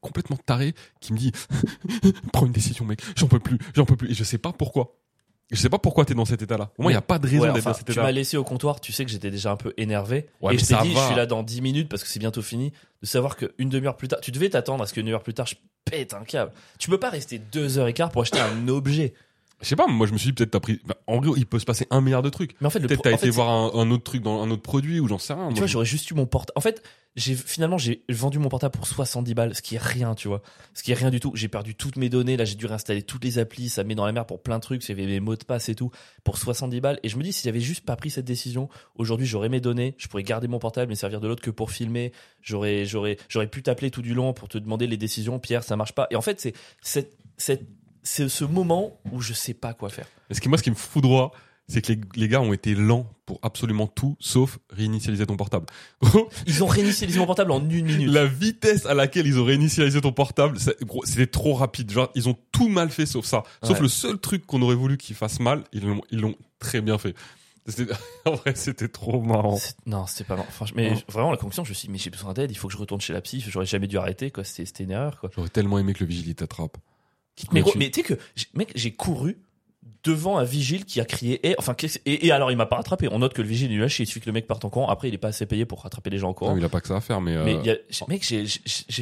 complètement 0.00 0.36
taré 0.36 0.74
qui 1.00 1.12
me 1.12 1.18
dit 1.18 1.30
prends 2.32 2.46
une 2.46 2.52
décision 2.52 2.84
mec, 2.84 3.00
j'en 3.14 3.28
peux 3.28 3.38
plus, 3.38 3.58
j'en 3.74 3.84
peux 3.84 3.94
plus. 3.94 4.10
Et 4.10 4.14
je 4.14 4.24
sais 4.24 4.38
pas 4.38 4.52
pourquoi. 4.52 4.96
Je 5.52 5.56
sais 5.60 5.68
pas 5.68 5.78
pourquoi 5.78 6.04
t'es 6.04 6.14
dans 6.14 6.24
cet 6.24 6.42
état-là. 6.42 6.72
Pour 6.74 6.82
moi, 6.82 6.90
il 6.90 6.96
y 6.96 6.98
a 6.98 7.02
pas 7.02 7.20
de 7.20 7.28
raison 7.28 7.42
Ouais, 7.42 7.48
d'être 7.52 7.58
enfin, 7.58 7.70
dans 7.70 7.76
cet 7.76 7.86
tu 7.86 7.92
état. 7.92 8.02
m'as 8.02 8.10
laissé 8.10 8.36
au 8.36 8.42
comptoir, 8.42 8.80
tu 8.80 8.90
sais 8.90 9.04
que 9.04 9.10
j'étais 9.12 9.30
déjà 9.30 9.52
un 9.52 9.56
peu 9.56 9.72
énervé. 9.76 10.26
Ouais, 10.40 10.56
et 10.56 10.58
je 10.58 10.64
t'ai 10.66 10.74
dit, 10.82 10.92
va. 10.92 11.00
je 11.02 11.06
suis 11.06 11.14
là 11.14 11.26
dans 11.26 11.44
10 11.44 11.60
minutes 11.60 11.88
parce 11.88 12.02
que 12.02 12.08
c'est 12.08 12.18
bientôt 12.18 12.42
fini. 12.42 12.72
De 13.00 13.06
savoir 13.06 13.36
qu'une 13.36 13.68
demi-heure 13.68 13.96
plus 13.96 14.08
tard, 14.08 14.20
tu 14.20 14.32
devais 14.32 14.50
t'attendre 14.50 14.82
à 14.82 14.88
ce 14.88 14.94
qu'une 14.94 15.08
heure 15.08 15.22
plus 15.22 15.34
tard, 15.34 15.46
je 15.46 15.54
pète 15.84 16.14
un 16.14 16.24
câble. 16.24 16.50
Tu 16.80 16.90
peux 16.90 16.98
pas 16.98 17.10
rester 17.10 17.38
deux 17.38 17.78
heures 17.78 17.86
et 17.86 17.92
quart 17.92 18.10
pour 18.10 18.22
acheter 18.22 18.40
un 18.40 18.66
objet. 18.66 19.14
Je 19.62 19.66
sais 19.68 19.76
pas, 19.76 19.86
moi 19.86 20.06
je 20.06 20.12
me 20.12 20.18
suis 20.18 20.28
dit 20.28 20.32
peut-être 20.34 20.50
t'as 20.50 20.60
pris. 20.60 20.80
bah, 20.84 20.96
en 21.06 21.18
gros, 21.18 21.34
il 21.36 21.46
peut 21.46 21.58
se 21.58 21.64
passer 21.64 21.86
un 21.90 22.02
milliard 22.02 22.22
de 22.22 22.28
trucs. 22.28 22.54
Mais 22.60 22.66
en 22.66 22.70
fait, 22.70 22.78
le 22.78 22.88
Peut-être 22.88 22.98
pro- 22.98 23.04
t'as 23.04 23.12
en 23.12 23.16
été 23.16 23.26
fait, 23.26 23.30
voir 23.32 23.48
un, 23.48 23.80
un 23.80 23.90
autre 23.90 24.04
truc 24.04 24.22
dans 24.22 24.42
un 24.42 24.50
autre 24.50 24.60
produit 24.62 25.00
ou 25.00 25.08
j'en 25.08 25.16
sais 25.18 25.32
rien. 25.32 25.48
Tu 25.48 25.58
vois, 25.58 25.66
j'aurais 25.66 25.86
juste 25.86 26.10
eu 26.10 26.14
mon 26.14 26.26
portable. 26.26 26.52
En 26.56 26.60
fait, 26.60 26.82
j'ai 27.16 27.34
finalement 27.34 27.78
j'ai 27.78 28.02
vendu 28.10 28.38
mon 28.38 28.50
portable 28.50 28.72
pour 28.76 28.86
70 28.86 29.32
balles, 29.32 29.54
ce 29.54 29.62
qui 29.62 29.76
est 29.76 29.82
rien, 29.82 30.14
tu 30.14 30.28
vois. 30.28 30.42
Ce 30.74 30.82
qui 30.82 30.92
est 30.92 30.94
rien 30.94 31.08
du 31.08 31.20
tout. 31.20 31.32
J'ai 31.34 31.48
perdu 31.48 31.74
toutes 31.74 31.96
mes 31.96 32.10
données. 32.10 32.36
Là, 32.36 32.44
j'ai 32.44 32.56
dû 32.56 32.66
réinstaller 32.66 33.00
toutes 33.00 33.24
les 33.24 33.38
applis. 33.38 33.70
Ça 33.70 33.82
me 33.82 33.88
met 33.88 33.94
dans 33.94 34.04
la 34.04 34.12
mer 34.12 34.26
pour 34.26 34.42
plein 34.42 34.56
de 34.58 34.62
trucs. 34.62 34.84
J'avais 34.86 35.06
mes 35.06 35.20
mots 35.20 35.36
de 35.36 35.44
passe 35.44 35.70
et 35.70 35.74
tout 35.74 35.90
pour 36.22 36.36
70 36.36 36.78
balles. 36.82 37.00
Et 37.02 37.08
je 37.08 37.16
me 37.16 37.22
dis, 37.22 37.32
si 37.32 37.42
j'avais 37.44 37.60
juste 37.60 37.86
pas 37.86 37.96
pris 37.96 38.10
cette 38.10 38.26
décision, 38.26 38.68
aujourd'hui, 38.96 39.26
j'aurais 39.26 39.48
mes 39.48 39.60
données. 39.60 39.94
Je 39.96 40.06
pourrais 40.08 40.22
garder 40.22 40.48
mon 40.48 40.58
portable 40.58 40.92
et 40.92 40.96
servir 40.96 41.20
de 41.22 41.28
l'autre 41.28 41.42
que 41.42 41.50
pour 41.50 41.70
filmer. 41.70 42.12
J'aurais, 42.42 42.84
j'aurais, 42.84 43.16
j'aurais 43.30 43.46
pu 43.48 43.62
t'appeler 43.62 43.90
tout 43.90 44.02
du 44.02 44.12
long 44.12 44.34
pour 44.34 44.48
te 44.48 44.58
demander 44.58 44.86
les 44.86 44.98
décisions. 44.98 45.38
Pierre, 45.38 45.64
ça 45.64 45.76
marche 45.76 45.92
pas. 45.92 46.08
Et 46.10 46.16
en 46.16 46.20
fait, 46.22 46.38
c'est 46.42 46.52
cette, 46.82 47.16
cette, 47.38 47.62
c'est 48.06 48.28
ce 48.28 48.44
moment 48.44 48.98
où 49.12 49.20
je 49.20 49.32
sais 49.32 49.54
pas 49.54 49.74
quoi 49.74 49.88
faire. 49.90 50.06
Mais 50.30 50.36
ce 50.36 50.40
qui, 50.40 50.48
moi, 50.48 50.56
ce 50.58 50.62
qui 50.62 50.70
me 50.70 50.74
fout 50.76 51.02
droit, 51.02 51.32
c'est 51.68 51.82
que 51.82 51.92
les, 51.92 52.00
les 52.14 52.28
gars 52.28 52.40
ont 52.40 52.52
été 52.52 52.74
lents 52.76 53.10
pour 53.26 53.40
absolument 53.42 53.88
tout, 53.88 54.16
sauf 54.20 54.58
réinitialiser 54.70 55.26
ton 55.26 55.36
portable. 55.36 55.66
Ils 56.46 56.62
ont 56.62 56.66
réinitialisé 56.68 57.18
mon 57.18 57.26
portable 57.26 57.50
en 57.50 57.60
une 57.68 57.86
minute. 57.86 58.08
la 58.08 58.24
vitesse 58.24 58.86
à 58.86 58.94
laquelle 58.94 59.26
ils 59.26 59.38
ont 59.40 59.44
réinitialisé 59.44 60.00
ton 60.00 60.12
portable, 60.12 60.58
c'était 61.04 61.26
trop 61.26 61.54
rapide. 61.54 61.90
Genre, 61.90 62.08
ils 62.14 62.28
ont 62.28 62.36
tout 62.52 62.68
mal 62.68 62.90
fait 62.90 63.04
sauf 63.06 63.24
ça. 63.24 63.42
Sauf 63.64 63.78
Ouais. 63.78 63.82
le 63.82 63.88
seul 63.88 64.18
truc 64.18 64.46
qu'on 64.46 64.62
aurait 64.62 64.76
voulu 64.76 64.96
qu'ils 64.96 65.16
fassent 65.16 65.40
mal, 65.40 65.64
ils 65.72 65.82
l'ont, 66.12 66.36
très 66.60 66.80
bien 66.80 66.98
fait. 66.98 67.14
En 68.26 68.34
vrai, 68.36 68.54
c'était 68.54 68.86
trop 68.86 69.20
marrant. 69.20 69.58
Non, 69.86 70.06
c'était 70.06 70.22
pas 70.22 70.36
marrant. 70.36 70.46
Franchement, 70.50 70.76
mais 70.82 70.90
Non. 70.92 71.02
vraiment, 71.08 71.30
la 71.32 71.36
conclusion, 71.36 71.64
je 71.64 71.70
me 71.70 71.74
suis 71.74 71.88
dit, 71.88 71.92
mais 71.92 71.98
j'ai 71.98 72.10
besoin 72.10 72.32
d'aide, 72.32 72.52
il 72.52 72.56
faut 72.56 72.68
que 72.68 72.74
je 72.74 72.78
retourne 72.78 73.00
chez 73.00 73.12
la 73.12 73.20
psy, 73.20 73.44
j'aurais 73.44 73.66
jamais 73.66 73.88
dû 73.88 73.98
arrêter, 73.98 74.30
quoi. 74.30 74.44
C'était 74.44 74.84
une 74.84 74.92
erreur, 74.92 75.18
quoi. 75.18 75.30
J'aurais 75.34 75.48
tellement 75.48 75.80
aimé 75.80 75.92
que 75.94 76.04
le 76.04 76.06
vigile 76.08 76.28
il 76.28 76.34
t'attrape. 76.36 76.76
Mais 77.52 77.60
gros, 77.60 77.72
mais 77.76 77.90
tu 77.90 78.00
sais 78.00 78.06
que, 78.06 78.14
j'ai- 78.34 78.46
mec, 78.54 78.72
j'ai 78.74 78.92
couru 78.92 79.38
devant 80.04 80.38
un 80.38 80.44
vigile 80.44 80.84
qui 80.84 81.00
a 81.00 81.04
crié, 81.04 81.44
et, 81.48 81.56
enfin, 81.58 81.74
et, 82.04 82.26
et 82.26 82.30
alors 82.30 82.52
il 82.52 82.56
m'a 82.56 82.66
pas 82.66 82.76
rattrapé. 82.76 83.08
On 83.10 83.18
note 83.18 83.34
que 83.34 83.42
le 83.42 83.48
vigile, 83.48 83.70
il 83.72 83.74
lui 83.74 83.82
lâche, 83.82 83.98
il 83.98 84.06
suffit 84.06 84.20
que 84.20 84.26
le 84.26 84.32
mec 84.32 84.46
parte 84.46 84.64
en 84.64 84.70
courant. 84.70 84.88
Après, 84.88 85.08
il 85.08 85.14
est 85.14 85.18
pas 85.18 85.28
assez 85.28 85.46
payé 85.46 85.64
pour 85.64 85.82
rattraper 85.82 86.10
les 86.10 86.18
gens 86.18 86.28
en 86.28 86.30
Non, 86.30 86.34
courant. 86.34 86.54
mais 86.54 86.60
il 86.60 86.64
a 86.64 86.68
pas 86.68 86.80
que 86.80 86.86
ça 86.88 86.96
à 86.96 87.00
faire, 87.00 87.20
mais, 87.20 87.34
euh, 87.36 87.44
Mais 87.44 87.54
y 87.64 87.70
a- 87.70 88.06
mec, 88.08 88.22
j'ai 88.24 88.46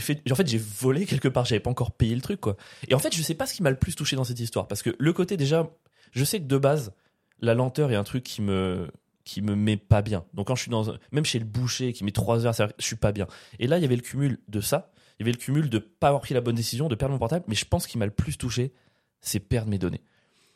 fait, 0.00 0.22
en 0.30 0.34
fait, 0.34 0.46
j'ai 0.48 0.58
volé 0.58 1.04
quelque 1.04 1.28
part. 1.28 1.44
J'avais 1.44 1.60
pas 1.60 1.70
encore 1.70 1.92
payé 1.92 2.14
le 2.14 2.22
truc, 2.22 2.40
quoi. 2.40 2.56
Et 2.88 2.94
en 2.94 2.98
fait, 2.98 3.14
je 3.14 3.22
sais 3.22 3.34
pas 3.34 3.46
ce 3.46 3.54
qui 3.54 3.62
m'a 3.62 3.70
le 3.70 3.76
plus 3.76 3.94
touché 3.94 4.16
dans 4.16 4.24
cette 4.24 4.40
histoire, 4.40 4.66
parce 4.66 4.82
que 4.82 4.96
le 4.98 5.12
côté 5.12 5.36
déjà, 5.36 5.68
je 6.12 6.24
sais 6.24 6.38
que 6.40 6.46
de 6.46 6.56
base, 6.58 6.92
la 7.40 7.52
lenteur 7.54 7.92
est 7.92 7.96
un 7.96 8.04
truc 8.04 8.24
qui 8.24 8.40
me 8.42 8.88
qui 9.24 9.40
me 9.40 9.54
met 9.56 9.78
pas 9.78 10.02
bien. 10.02 10.24
Donc 10.34 10.48
quand 10.48 10.54
je 10.54 10.60
suis 10.62 10.70
dans 10.70 10.90
un- 10.90 10.98
même 11.10 11.24
chez 11.24 11.38
le 11.38 11.46
boucher 11.46 11.94
qui 11.94 12.04
met 12.04 12.10
trois 12.12 12.44
heures, 12.44 12.54
ça- 12.54 12.68
je 12.78 12.84
suis 12.84 12.96
pas 12.96 13.10
bien. 13.10 13.26
Et 13.58 13.66
là, 13.66 13.78
il 13.78 13.82
y 13.82 13.86
avait 13.86 13.96
le 13.96 14.02
cumul 14.02 14.38
de 14.48 14.60
ça, 14.60 14.90
il 15.18 15.22
y 15.22 15.24
avait 15.24 15.32
le 15.32 15.38
cumul 15.38 15.68
de 15.70 15.78
pas 15.78 16.08
avoir 16.08 16.20
pris 16.22 16.34
la 16.34 16.40
bonne 16.40 16.56
décision, 16.56 16.88
de 16.88 16.94
perdre 16.94 17.12
mon 17.12 17.18
portable. 17.18 17.44
Mais 17.48 17.54
je 17.54 17.64
pense 17.64 17.86
qui 17.86 17.98
m'a 17.98 18.06
le 18.06 18.10
plus 18.12 18.36
touché, 18.36 18.72
c'est 19.20 19.40
perdre 19.40 19.70
mes 19.70 19.78
données. 19.78 20.02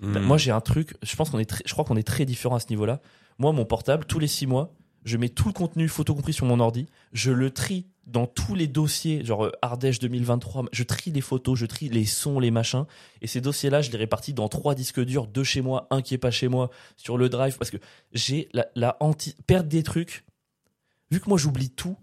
hmm. 0.01 0.19
Moi, 0.19 0.37
j'ai 0.39 0.51
un 0.51 0.61
truc. 0.61 0.95
Je 1.03 1.15
pense 1.17 1.31
qu'on 1.31 1.39
est, 1.39 1.45
très- 1.49 1.63
je 1.65 1.73
crois 1.73 1.85
qu'on 1.85 1.97
est 1.97 2.07
très 2.07 2.25
différents 2.25 2.57
à 2.57 2.61
ce 2.61 2.69
niveau-là. 2.71 3.01
Moi, 3.39 3.53
mon 3.53 3.65
portable, 3.65 4.05
tous 4.05 4.19
les 4.19 4.27
six 4.27 4.47
mois, 4.47 4.75
je 5.05 5.17
mets 5.17 5.29
tout 5.29 5.47
le 5.47 5.53
contenu 5.55 5.89
photo 5.89 6.15
compris 6.15 6.33
sur 6.33 6.45
mon 6.45 6.59
ordi. 6.61 6.87
Je 7.13 7.31
le 7.31 7.51
trie 7.51 7.87
dans 8.07 8.27
tous 8.27 8.55
les 8.55 8.67
dossiers, 8.67 9.25
genre 9.25 9.45
euh, 9.45 9.53
Ardèche 9.63 10.01
2023. 10.01 10.65
Je 10.73 10.83
trie 10.83 11.13
les 11.13 11.21
photos, 11.21 11.59
je 11.59 11.67
trie 11.67 11.89
les 11.89 12.05
sons, 12.05 12.41
les 12.41 12.51
machins. 12.51 12.85
Et 13.23 13.27
ces 13.27 13.41
dossiers-là, 13.41 13.81
je 13.81 13.91
les 13.91 13.99
répartis 13.99 14.33
dans 14.35 14.49
trois 14.49 14.75
disques 14.75 15.05
durs, 15.05 15.27
deux 15.27 15.45
chez 15.45 15.61
moi, 15.61 15.87
un 15.91 16.03
qui 16.03 16.15
est 16.15 16.19
pas 16.19 16.31
chez 16.31 16.49
moi, 16.49 16.71
sur 16.97 17.17
le 17.17 17.29
drive, 17.29 17.57
parce 17.59 17.71
que 17.71 17.77
j'ai 18.13 18.49
la, 18.53 18.67
la 18.75 18.99
perdre 19.47 19.69
des 19.69 19.83
trucs. 19.83 20.25
Vu 21.11 21.21
que 21.21 21.29
moi, 21.29 21.39
j'oublie 21.39 21.71
tout, 21.71 21.97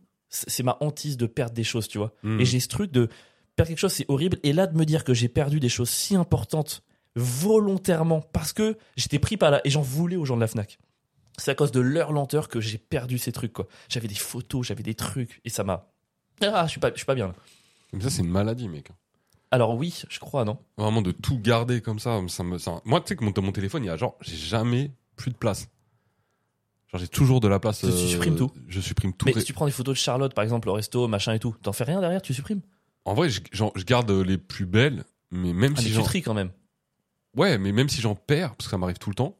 c'est 0.47 0.63
ma 0.63 0.77
hantise 0.81 1.17
de 1.17 1.25
perdre 1.25 1.53
des 1.53 1.63
choses, 1.63 1.87
tu 1.87 1.97
vois. 1.97 2.13
Hmm. 2.23 2.39
Et 2.39 2.45
j'ai 2.45 2.59
ce 2.59 2.67
truc 2.67 2.91
de 2.91 3.09
perdre 3.55 3.69
quelque 3.69 3.79
chose, 3.79 3.93
c'est 3.93 4.05
horrible. 4.09 4.37
Et 4.43 4.53
là, 4.53 4.67
de 4.67 4.77
me 4.77 4.85
dire 4.85 5.03
que 5.03 5.13
j'ai 5.13 5.29
perdu 5.29 5.59
des 5.59 5.69
choses 5.69 5.89
si 5.89 6.15
importantes 6.15 6.83
volontairement 7.15 8.21
parce 8.21 8.53
que 8.53 8.77
j'étais 8.97 9.19
pris 9.19 9.37
par 9.37 9.51
là 9.51 9.61
et 9.63 9.69
j'en 9.69 9.81
voulais 9.81 10.15
aux 10.17 10.25
gens 10.25 10.35
de 10.35 10.41
la 10.41 10.47
Fnac. 10.47 10.77
C'est 11.37 11.51
à 11.51 11.55
cause 11.55 11.71
de 11.71 11.79
leur 11.81 12.11
lenteur 12.11 12.47
que 12.47 12.61
j'ai 12.61 12.77
perdu 12.77 13.17
ces 13.17 13.31
trucs, 13.31 13.53
quoi. 13.53 13.67
J'avais 13.89 14.07
des 14.07 14.15
photos, 14.15 14.65
j'avais 14.67 14.83
des 14.83 14.95
trucs 14.95 15.41
et 15.43 15.49
ça 15.49 15.63
m'a. 15.63 15.91
Ah, 16.41 16.65
je 16.65 16.71
suis 16.71 16.79
pas, 16.79 16.91
je 16.91 16.97
suis 16.97 17.05
pas 17.05 17.15
bien 17.15 17.27
là. 17.27 17.33
Mais 17.93 18.01
ça, 18.01 18.09
c'est 18.09 18.21
une 18.21 18.29
maladie, 18.29 18.67
mec. 18.67 18.89
Alors 19.51 19.75
oui, 19.75 20.01
je 20.09 20.19
crois, 20.19 20.43
non? 20.43 20.57
Vraiment 20.77 21.01
de 21.01 21.11
tout 21.11 21.39
garder 21.39 21.81
comme 21.81 21.99
ça, 21.99 22.19
ça 22.27 22.43
me, 22.43 22.57
ça- 22.57 22.81
moi, 22.83 22.99
tu 23.01 23.07
sais 23.09 23.15
que 23.15 23.23
mon, 23.23 23.33
mon 23.41 23.51
téléphone, 23.51 23.83
il 23.83 23.87
y 23.87 23.89
a 23.89 23.97
genre, 23.97 24.17
j'ai 24.21 24.35
jamais 24.35 24.91
plus 25.15 25.31
de 25.31 25.37
place. 25.37 25.67
J'ai 26.97 27.07
toujours 27.07 27.39
de 27.39 27.47
la 27.47 27.59
place. 27.59 27.79
Tu- 27.79 27.87
tu 27.87 28.07
supprimes 28.09 28.35
tout 28.35 28.51
Je 28.67 28.79
supprime 28.81 29.13
tout. 29.13 29.25
Mais 29.25 29.33
si 29.33 29.43
tu 29.43 29.53
prends 29.53 29.65
des 29.65 29.71
photos 29.71 29.93
de 29.95 29.99
Charlotte, 29.99 30.33
par 30.33 30.43
exemple, 30.43 30.69
au 30.69 30.73
resto, 30.73 31.07
machin 31.07 31.33
et 31.33 31.39
tout, 31.39 31.55
t'en 31.61 31.73
fais 31.73 31.83
rien 31.83 31.99
derrière, 32.01 32.21
tu 32.21 32.33
supprimes 32.33 32.61
En 33.05 33.13
vrai, 33.13 33.29
je, 33.29 33.41
genre, 33.51 33.71
je 33.75 33.83
garde 33.83 34.09
les 34.11 34.37
plus 34.37 34.65
belles, 34.65 35.03
mais 35.31 35.53
même 35.53 35.73
Ah, 35.77 35.81
si 35.81 35.89
mais 35.89 35.95
tu 35.97 36.03
tries 36.03 36.21
quand 36.21 36.33
même. 36.33 36.51
ouais, 37.35 37.57
mais 37.57 37.71
même 37.71 37.89
si 37.89 38.01
j'en 38.01 38.15
perds, 38.15 38.55
parce 38.55 38.67
que 38.67 38.71
ça 38.71 38.77
m'arrive 38.77 38.97
tout 38.97 39.09
le 39.09 39.15
temps. 39.15 39.37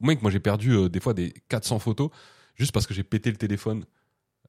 Mec, 0.00 0.22
moi, 0.22 0.30
j'ai 0.30 0.40
perdu 0.40 0.72
euh, 0.72 0.88
des 0.88 1.00
fois 1.00 1.14
des 1.14 1.32
400 1.48 1.78
photos 1.78 2.10
juste 2.54 2.72
parce 2.72 2.86
que 2.86 2.94
j'ai 2.94 3.04
pété 3.04 3.30
le 3.30 3.36
téléphone. 3.36 3.84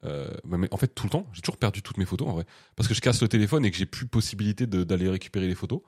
Euh, 0.05 0.29
mais- 0.45 0.67
en 0.73 0.77
fait, 0.77 0.87
tout 0.87 1.05
le 1.05 1.09
temps, 1.09 1.27
j'ai 1.33 1.41
toujours 1.41 1.57
perdu 1.57 1.81
toutes 1.81 1.97
mes 1.97 2.05
photos 2.05 2.27
en 2.29 2.31
vrai, 2.33 2.45
parce 2.75 2.87
que 2.87 2.93
je 2.95 3.01
casse 3.01 3.21
le 3.21 3.27
téléphone 3.27 3.65
et 3.65 3.71
que 3.71 3.75
j'ai 3.77 3.85
plus 3.85 4.05
possibilité 4.07 4.65
d'aller 4.65 5.09
récupérer 5.09 5.47
les 5.47 5.55
photos. 5.55 5.81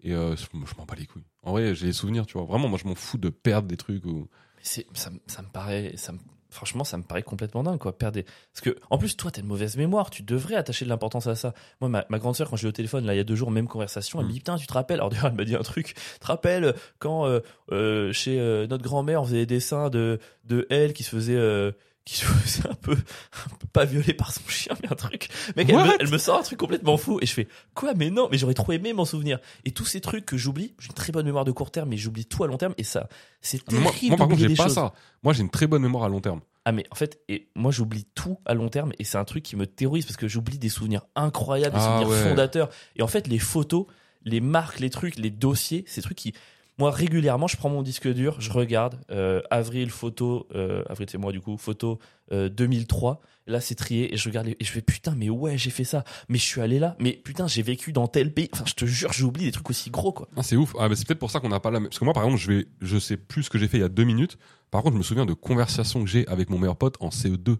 Et 0.00 0.12
euh, 0.12 0.36
je 0.36 0.42
je 0.52 0.74
m'en 0.76 0.84
bats 0.84 0.94
les 0.98 1.06
couilles. 1.06 1.24
En 1.42 1.52
vrai, 1.52 1.74
j'ai 1.74 1.86
les 1.86 1.92
souvenirs, 1.94 2.26
tu 2.26 2.34
vois. 2.36 2.44
Vraiment, 2.46 2.68
moi, 2.68 2.78
je 2.82 2.86
m'en 2.86 2.94
fous 2.94 3.16
de 3.16 3.30
perdre 3.30 3.66
des 3.68 3.78
trucs. 3.78 4.04
Ou... 4.04 4.28
Ça, 4.66 5.10
me- 5.10 5.18
ça 5.26 5.42
me 5.42 5.48
paraît, 5.48 5.92
ça 5.96 6.12
me- 6.12 6.18
franchement, 6.48 6.84
ça 6.84 6.96
me 6.96 7.02
paraît 7.02 7.22
complètement 7.22 7.62
dingue, 7.62 7.78
quoi. 7.78 7.96
Perdre 7.98 8.14
des... 8.14 8.22
Parce 8.22 8.60
que, 8.62 8.76
en 8.88 8.96
plus, 8.96 9.16
toi, 9.16 9.30
t'as 9.30 9.40
une 9.42 9.46
mauvaise 9.48 9.76
mémoire. 9.76 10.08
Tu 10.10 10.22
devrais 10.22 10.54
attacher 10.54 10.84
de 10.84 10.90
l'importance 10.90 11.26
à 11.26 11.34
ça. 11.34 11.52
Moi, 11.80 11.90
ma, 11.90 12.06
ma 12.08 12.18
grande 12.18 12.34
sœur, 12.36 12.48
quand 12.48 12.56
je 12.56 12.62
l'ai 12.62 12.68
au 12.68 12.72
téléphone, 12.72 13.04
là, 13.04 13.12
il 13.14 13.16
y 13.16 13.20
a 13.20 13.24
deux 13.24 13.34
jours, 13.34 13.50
même 13.50 13.66
conversation, 13.68 14.20
elle 14.20 14.26
me 14.26 14.30
Mm. 14.30 14.32
dit, 14.34 14.38
putain, 14.40 14.56
tu 14.56 14.66
te 14.66 14.72
rappelles? 14.72 15.00
Alors, 15.00 15.10
d'ailleurs, 15.10 15.26
elle 15.26 15.34
m'a 15.34 15.44
dit 15.44 15.54
un 15.56 15.62
truc. 15.62 15.94
Tu 15.94 16.18
te 16.20 16.26
rappelles 16.26 16.74
quand, 16.98 17.26
euh, 17.26 17.40
euh, 17.72 18.12
chez 18.12 18.38
euh, 18.40 18.66
notre 18.66 18.84
grand-mère, 18.84 19.20
on 19.22 19.24
faisait 19.24 19.38
des 19.38 19.46
dessins 19.56 19.90
de, 19.90 20.18
de 20.44 20.66
elle 20.70 20.92
qui 20.94 21.02
se 21.02 21.10
faisait, 21.10 21.36
euh, 21.36 21.72
qui 22.04 22.16
se 22.18 22.26
un 22.68 22.74
peu, 22.74 22.92
un 22.92 23.56
peu 23.58 23.66
pas 23.72 23.84
violée 23.84 24.12
par 24.14 24.30
son 24.32 24.46
chien, 24.46 24.74
mais 24.82 24.92
un 24.92 24.94
truc. 24.94 25.28
Mec, 25.56 25.68
elle 25.70 25.76
me, 25.76 26.02
elle 26.02 26.10
me 26.10 26.18
sort 26.18 26.38
un 26.38 26.42
truc 26.42 26.58
complètement 26.58 26.96
fou. 26.96 27.18
Et 27.22 27.26
je 27.26 27.32
fais, 27.32 27.48
quoi? 27.74 27.94
Mais 27.94 28.10
non, 28.10 28.28
mais 28.30 28.36
j'aurais 28.38 28.54
trop 28.54 28.72
aimé 28.72 28.92
m'en 28.92 29.04
souvenir. 29.04 29.38
Et 29.64 29.70
tous 29.70 29.86
ces 29.86 30.00
trucs 30.00 30.26
que 30.26 30.36
j'oublie, 30.36 30.74
j'ai 30.78 30.88
une 30.88 30.94
très 30.94 31.12
bonne 31.12 31.24
mémoire 31.26 31.44
de 31.44 31.52
court 31.52 31.70
terme, 31.70 31.88
mais 31.88 31.96
j'oublie 31.96 32.26
tout 32.26 32.44
à 32.44 32.46
long 32.46 32.58
terme. 32.58 32.74
Et 32.78 32.84
ça, 32.84 33.08
c'est 33.40 33.60
Mais 33.72 33.78
Moi, 33.78 33.90
terrible. 33.92 34.08
moi, 34.10 34.16
par 34.18 34.28
contre, 34.28 34.40
j'ai 34.40 34.54
pas 34.54 34.64
choses. 34.64 34.74
ça. 34.74 34.92
Moi, 35.22 35.32
j'ai 35.32 35.40
une 35.42 35.50
très 35.50 35.66
bonne 35.66 35.82
mémoire 35.82 36.04
à 36.04 36.08
long 36.08 36.20
terme. 36.20 36.40
Ah 36.66 36.72
mais 36.72 36.84
en 36.90 36.94
fait, 36.94 37.20
et 37.28 37.48
moi 37.54 37.70
j'oublie 37.70 38.06
tout 38.14 38.38
à 38.46 38.54
long 38.54 38.70
terme 38.70 38.92
et 38.98 39.04
c'est 39.04 39.18
un 39.18 39.24
truc 39.26 39.42
qui 39.42 39.54
me 39.54 39.66
terrorise 39.66 40.06
parce 40.06 40.16
que 40.16 40.28
j'oublie 40.28 40.56
des 40.56 40.70
souvenirs 40.70 41.02
incroyables, 41.14 41.74
des 41.74 41.80
Ah 41.82 41.98
souvenirs 42.00 42.08
ouais. 42.08 42.28
fondateurs. 42.30 42.70
Et 42.96 43.02
en 43.02 43.06
fait, 43.06 43.26
les 43.26 43.38
photos, 43.38 43.84
les 44.24 44.40
marques, 44.40 44.80
les 44.80 44.88
trucs, 44.88 45.16
les 45.16 45.28
dossiers, 45.28 45.84
ces 45.86 46.00
trucs 46.00 46.16
qui, 46.16 46.32
moi 46.78 46.90
régulièrement, 46.90 47.46
je 47.46 47.56
prends 47.56 47.70
mon 47.70 47.82
disque 47.82 48.08
dur, 48.12 48.40
je 48.40 48.50
regarde 48.50 48.98
euh, 49.10 49.40
avril 49.50 49.90
photo, 49.90 50.48
euh, 50.54 50.82
avril 50.88 51.08
c'est 51.10 51.18
moi 51.18 51.30
du 51.32 51.40
coup, 51.40 51.56
photo 51.56 51.98
euh, 52.32 52.48
2003. 52.48 53.20
Là 53.46 53.60
c'est 53.60 53.74
trié 53.74 54.12
et 54.12 54.16
je 54.16 54.28
regarde 54.28 54.46
les- 54.46 54.56
et 54.58 54.64
je 54.64 54.72
fais 54.72 54.80
putain 54.80 55.14
mais 55.16 55.28
ouais 55.28 55.58
j'ai 55.58 55.68
fait 55.70 55.84
ça, 55.84 56.02
mais 56.28 56.38
je 56.38 56.44
suis 56.44 56.60
allé 56.62 56.78
là, 56.78 56.96
mais 56.98 57.12
putain 57.12 57.46
j'ai 57.46 57.62
vécu 57.62 57.92
dans 57.92 58.08
tel 58.08 58.32
pays. 58.32 58.48
Enfin 58.52 58.64
je 58.66 58.72
te 58.74 58.86
jure 58.86 59.12
j'oublie 59.12 59.44
des 59.44 59.52
trucs 59.52 59.68
aussi 59.70 59.90
gros 59.90 60.12
quoi. 60.12 60.28
Ah, 60.36 60.42
c'est 60.42 60.56
ouf. 60.56 60.74
Ah, 60.78 60.88
c'est 60.94 61.06
peut-être 61.06 61.18
pour 61.18 61.30
ça 61.30 61.40
qu'on 61.40 61.50
n'a 61.50 61.60
pas 61.60 61.70
la 61.70 61.78
même. 61.80 61.90
Parce 61.90 61.98
que 61.98 62.04
moi, 62.06 62.14
par 62.14 62.24
exemple, 62.24 62.40
je 62.40 62.50
vais, 62.52 62.66
je 62.80 62.98
sais 62.98 63.16
plus 63.18 63.42
ce 63.44 63.50
que 63.50 63.58
j'ai 63.58 63.68
fait 63.68 63.76
il 63.76 63.82
y 63.82 63.84
a 63.84 63.88
deux 63.90 64.04
minutes. 64.04 64.38
Par 64.70 64.82
contre, 64.82 64.94
je 64.94 64.98
me 64.98 65.02
souviens 65.04 65.26
de 65.26 65.34
conversations 65.34 66.02
que 66.02 66.08
j'ai 66.08 66.26
avec 66.26 66.48
mon 66.50 66.58
meilleur 66.58 66.76
pote 66.76 66.96
en 67.00 67.10
CE2. 67.10 67.56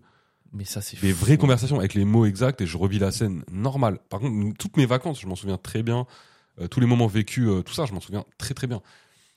Mais 0.55 0.65
ça 0.65 0.81
c'est 0.81 0.99
Des 1.01 1.13
vraies 1.13 1.37
conversations 1.37 1.79
avec 1.79 1.95
les 1.95 2.05
mots 2.05 2.25
exacts 2.27 2.61
et 2.63 2.67
je 2.67 2.77
revis 2.79 2.99
la 2.99 3.11
scène 3.11 3.43
normale. 3.53 3.99
Par 4.09 4.21
contre, 4.21 4.57
toutes 4.59 4.77
mes 4.77 4.87
vacances, 4.87 5.21
je 5.21 5.27
m'en 5.27 5.35
souviens 5.35 5.59
très 5.59 5.83
bien. 5.83 6.07
Euh, 6.61 6.69
tous 6.69 6.81
les 6.81 6.87
moments 6.87 7.07
vécus, 7.07 7.49
euh, 7.49 7.63
tout 7.63 7.75
ça, 7.75 7.87
je 7.87 7.93
m'en 7.93 8.01
souviens 8.01 8.25
très 8.39 8.55
très 8.55 8.67
bien. 8.67 8.81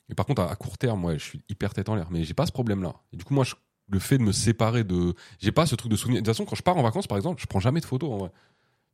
Et 0.09 0.15
par 0.15 0.25
contre, 0.25 0.41
à, 0.41 0.55
court 0.55 0.77
terme, 0.77 1.03
ouais, 1.05 1.19
je 1.19 1.23
suis 1.23 1.41
hyper 1.49 1.73
tête 1.73 1.89
en 1.89 1.95
l'air. 1.95 2.07
Mais 2.11 2.23
j'ai 2.23 2.33
pas 2.33 2.45
ce 2.45 2.51
problème-là. 2.51 2.95
Du 3.13 3.23
coup, 3.23 3.33
moi, 3.33 3.45
le 3.89 3.99
fait 3.99 4.17
de 4.17 4.23
me 4.23 4.31
séparer 4.31 4.83
de, 4.83 5.15
j'ai 5.39 5.51
pas 5.51 5.65
ce 5.65 5.75
truc 5.75 5.91
de 5.91 5.97
souvenir. 5.97 6.21
De 6.21 6.25
toute 6.25 6.33
façon, 6.33 6.45
quand 6.45 6.55
je 6.55 6.63
pars 6.63 6.77
en 6.77 6.83
vacances, 6.83 7.07
par 7.07 7.17
exemple, 7.17 7.41
je 7.41 7.47
prends 7.47 7.59
jamais 7.59 7.81
de 7.81 7.85
photos. 7.85 8.09
En 8.11 8.17
vrai. 8.17 8.31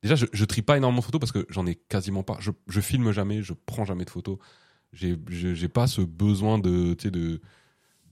Déjà, 0.01 0.15
je, 0.15 0.25
je 0.31 0.45
trie 0.45 0.61
pas 0.61 0.77
énormément 0.77 0.99
de 0.99 1.05
photos 1.05 1.19
parce 1.19 1.31
que 1.31 1.45
j'en 1.49 1.65
ai 1.65 1.75
quasiment 1.75 2.23
pas. 2.23 2.37
Je, 2.39 2.81
filme 2.81 3.11
jamais, 3.11 3.41
je 3.41 3.53
prends 3.53 3.85
jamais 3.85 4.05
de 4.05 4.09
photos. 4.09 4.37
J'ai 4.91 5.67
pas 5.67 5.87
ce 5.87 6.01
besoin 6.01 6.59
de, 6.59 6.95
de, 7.09 7.41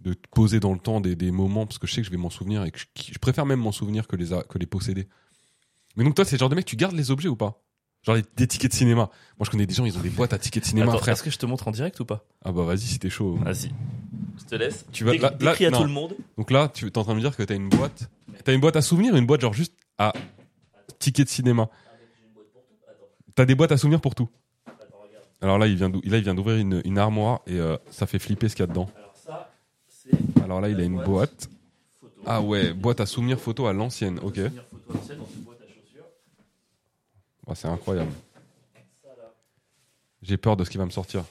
de 0.02 0.16
poser 0.32 0.60
dans 0.60 0.74
le 0.74 0.80
temps 0.80 1.02
des, 1.02 1.32
moments 1.32 1.66
parce 1.66 1.80
que 1.80 1.88
je 1.88 1.94
sais 1.94 2.02
que 2.02 2.08
je 2.08 2.12
vais 2.12 2.18
m'en 2.18 2.30
souvenir 2.30 2.64
et 2.64 2.72
que 2.72 2.80
je, 2.80 3.20
préfère 3.20 3.46
même 3.46 3.60
m'en 3.60 3.72
souvenir 3.72 4.08
que 4.08 4.16
les, 4.16 4.30
que 4.50 4.58
les 4.58 4.66
posséder. 4.66 5.08
Mais 5.96 6.04
donc, 6.04 6.16
toi, 6.16 6.26
c'est 6.26 6.36
le 6.36 6.40
genre 6.40 6.50
de 6.50 6.56
mec, 6.56 6.66
tu 6.66 6.76
gardes 6.76 6.96
les 6.96 7.12
objets 7.12 7.30
ou 7.30 7.36
pas? 7.36 7.62
Genre 8.04 8.16
les, 8.16 8.24
des 8.36 8.48
tickets 8.48 8.72
de 8.72 8.76
cinéma. 8.76 9.10
Moi, 9.38 9.46
je 9.46 9.50
connais 9.52 9.66
des 9.68 9.74
gens, 9.74 9.86
ils 9.86 9.96
ont 9.98 10.02
des 10.02 10.10
boîtes 10.10 10.34
à 10.34 10.40
tickets 10.40 10.64
de 10.64 10.68
cinéma, 10.68 10.92
Attends, 10.92 11.00
frère. 11.02 11.14
est-ce 11.14 11.24
que 11.24 11.30
je 11.30 11.38
te 11.38 11.46
montre 11.46 11.68
en 11.68 11.72
direct 11.72 12.00
ou 12.00 12.06
pas? 12.06 12.24
Ah 12.44 12.52
bah 12.52 12.64
vas-y, 12.64 12.80
si 12.80 12.98
t'es 13.00 13.10
chaud. 13.10 13.36
Vas-y. 13.36 13.72
Je 14.40 14.46
te 14.46 14.56
laisse. 14.56 14.86
Tu 14.92 15.04
vas- 15.04 15.12
Décris- 15.12 15.22
là- 15.22 15.30
là- 15.40 15.52
décris 15.52 15.66
à 15.68 15.70
non. 15.72 15.78
tout 15.80 15.84
le 15.86 15.92
monde. 15.92 16.16
Donc 16.38 16.50
là, 16.52 16.68
tu 16.74 16.88
es 16.88 16.98
en 16.98 17.04
train 17.04 17.14
de 17.14 17.18
me 17.18 17.22
dire 17.22 17.36
que 17.36 17.44
t'as 17.44 17.56
une 17.56 17.70
boîte. 17.70 18.10
T'as 18.44 18.54
une 18.54 18.60
boîte 18.62 18.76
à 18.76 18.82
souvenirs, 18.82 19.16
une 19.16 19.26
boîte 19.28 19.42
genre 19.42 19.54
juste 19.54 19.74
à 20.00 20.14
tickets 21.00 21.28
de 21.28 21.32
cinéma? 21.32 21.70
T'as 23.36 23.46
des 23.46 23.56
boîtes 23.56 23.72
à 23.72 23.78
souvenirs 23.78 24.02
pour 24.02 24.16
tout. 24.16 24.30
Alors 25.42 25.58
là, 25.58 25.68
il 25.68 25.76
vient 25.76 25.90
d'ou- 25.90 26.02
là, 26.04 26.18
il 26.18 26.24
vient 26.24 26.36
d'ouvrir 26.36 26.58
une, 26.58 26.82
une 26.86 26.98
armoire 26.98 27.42
et 27.48 27.60
euh, 27.60 27.78
ça 27.92 28.06
fait 28.08 28.20
flipper 28.20 28.50
ce 28.50 28.56
qu'il 28.56 28.64
y 28.64 28.66
a 28.66 28.68
dedans. 28.68 28.90
Alors 28.96 29.14
ça, 29.16 29.52
c'est 29.88 30.12
Alors 30.44 30.60
là, 30.62 30.70
il 30.70 30.80
a 30.80 30.84
une 30.84 31.02
boîte. 31.04 31.50
photo. 32.00 32.14
Ah 32.26 32.42
ouais, 32.42 32.74
boîte 32.74 33.00
à 33.00 33.06
souvenirs 33.06 33.40
photo 33.40 33.66
à 33.68 33.74
l'ancienne. 33.74 34.20
Ok. 34.24 34.36
Souvenir 34.36 34.64
photo 34.70 35.00
ancienne 35.00 35.18
dans 35.20 35.28
une 35.36 35.42
boîte 35.42 35.58
à 35.62 35.66
chaussures. 35.68 36.06
Ah, 37.48 37.56
c'est 37.56 37.68
incroyable. 37.68 38.12
J'ai 40.22 40.38
peur 40.38 40.56
de 40.56 40.64
ce 40.64 40.70
qui 40.70 40.78
va 40.78 40.86
me 40.86 40.92
sortir. 40.92 41.24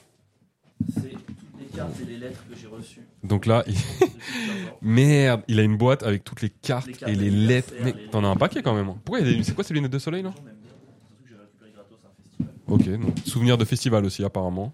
c'est 0.93 1.09
toutes 1.11 1.59
les 1.59 1.65
cartes 1.67 1.99
et 2.01 2.05
les 2.05 2.17
lettres 2.17 2.43
que 2.49 2.55
j'ai 2.55 2.67
reçues 2.67 3.01
Donc 3.23 3.45
là, 3.45 3.63
il- 3.67 3.73
depuis 3.73 3.99
15 3.99 4.67
ans. 4.71 4.77
merde, 4.81 5.43
il 5.47 5.59
a 5.59 5.63
une 5.63 5.77
boîte 5.77 6.03
avec 6.03 6.23
toutes 6.23 6.41
les 6.41 6.49
cartes, 6.49 6.87
Les 6.87 6.93
cartes 6.93 7.11
et 7.11 7.15
les 7.15 7.29
lettres. 7.31 7.73
Mais 7.83 7.93
t'en 8.11 8.23
as 8.23 8.27
un 8.27 8.35
paquet 8.35 8.61
quand 8.61 8.73
même. 8.75 8.89
hein. 8.89 8.97
Pourquoi 9.05 9.21
il 9.21 9.27
y 9.27 9.33
a 9.33 9.37
des... 9.37 9.43
C'est 9.43 9.55
quoi 9.55 9.63
ces 9.63 9.73
lunettes 9.73 9.91
de 9.93 9.99
soleil 9.99 10.23
là 10.23 10.29
Les 10.29 10.35
gens 10.35 10.43
m'aiment 10.43 10.55
bien. 10.57 10.71
Surtout 10.71 11.23
que 11.23 11.29
j'ai 11.29 11.35
récupéré 11.37 11.71
gratos 11.71 11.99
un 12.05 12.21
festival. 12.21 12.97
Ok, 12.97 13.01
donc 13.07 13.19
souvenir 13.25 13.57
de 13.57 13.63
festival 13.65 14.05
aussi 14.05 14.23
apparemment. 14.25 14.73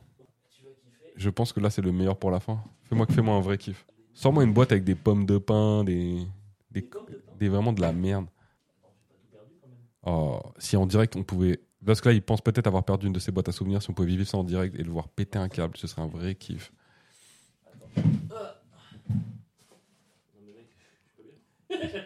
Je 1.16 1.30
pense 1.30 1.54
que 1.54 1.60
là 1.60 1.70
c'est 1.70 1.82
le 1.84 1.92
meilleur 1.92 2.18
pour 2.18 2.32
la 2.32 2.40
fin. 2.40 2.60
Fais-moi 2.90 3.06
fais-moi 3.08 3.36
un 3.36 3.42
vrai 3.42 3.58
kiff. 3.60 3.86
Sors-moi 4.14 4.44
une 4.44 4.54
boîte 4.54 4.72
avec 4.72 4.84
des 4.84 4.96
pommes 4.96 5.26
de 5.28 5.38
pain, 5.38 5.84
des 5.84 6.26
des, 6.72 6.82
pommes 6.82 7.06
de 7.08 7.14
pain 7.16 7.32
des 7.40 7.50
vraiment 7.50 7.74
de 7.74 7.82
la 7.82 7.92
merde. 7.92 8.26
Attends, 8.26 8.94
j'ai 9.00 9.08
pas 9.12 9.16
tout 9.20 9.38
perdu 9.38 9.52
quand 9.62 9.68
même. 9.68 9.78
Oh, 10.10 10.40
si 10.58 10.78
en 10.78 10.86
direct 10.86 11.18
on 11.18 11.24
pouvait 11.24 11.60
parce 11.86 12.00
que 12.00 12.08
là 12.08 12.16
il 12.16 12.22
pense 12.22 12.40
peut-être 12.40 12.68
avoir 12.68 12.86
perdu 12.86 13.08
une 13.08 13.14
de 13.14 13.20
ses 13.20 13.34
boîtes 13.34 13.50
à 13.50 13.52
souvenirs 13.52 13.82
si 13.82 13.90
on 13.90 13.94
pouvait 13.94 14.08
vivre 14.08 14.24
ça 14.24 14.38
en 14.38 14.46
direct 14.46 14.74
et 14.80 14.84
le 14.84 14.90
voir 14.90 15.10
péter 15.10 15.38
un 15.38 15.50
câble, 15.50 15.76
ce 15.76 15.86
serait 15.86 16.02
un 16.02 16.08
vrai 16.08 16.36
kiff. 16.36 16.72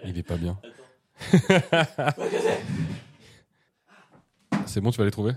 Il 0.03 0.17
est 0.17 0.23
pas 0.23 0.37
bien. 0.37 0.59
C'est 4.65 4.81
bon, 4.81 4.89
tu 4.89 4.97
vas 4.97 5.05
les 5.05 5.11
trouver? 5.11 5.33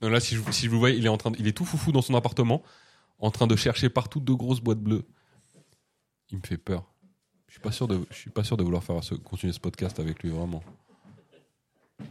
Non, 0.00 0.08
là 0.08 0.20
si 0.20 0.36
je, 0.36 0.52
si 0.52 0.68
vous 0.68 0.78
vois, 0.78 0.88
il 0.88 1.04
est 1.04 1.10
en 1.10 1.18
train 1.18 1.32
il 1.38 1.46
est 1.46 1.52
tout 1.52 1.66
foufou 1.66 1.92
dans 1.92 2.00
son 2.00 2.14
appartement 2.14 2.62
en 3.18 3.30
train 3.30 3.46
de 3.46 3.56
chercher 3.56 3.90
partout 3.90 4.20
de 4.20 4.32
grosses 4.32 4.62
boîtes 4.62 4.80
bleues. 4.80 5.04
Il 6.30 6.38
me 6.38 6.46
fait 6.46 6.56
peur. 6.56 6.90
Je 7.46 7.52
suis 7.52 7.60
pas 7.60 7.72
sûr 7.72 7.88
de 7.88 8.06
suis 8.10 8.30
pas 8.30 8.42
de 8.42 8.62
vouloir 8.62 8.82
faire 8.82 9.00
continuer 9.22 9.52
ce 9.52 9.60
podcast 9.60 10.00
avec 10.00 10.22
lui 10.22 10.30
vraiment. 10.30 10.62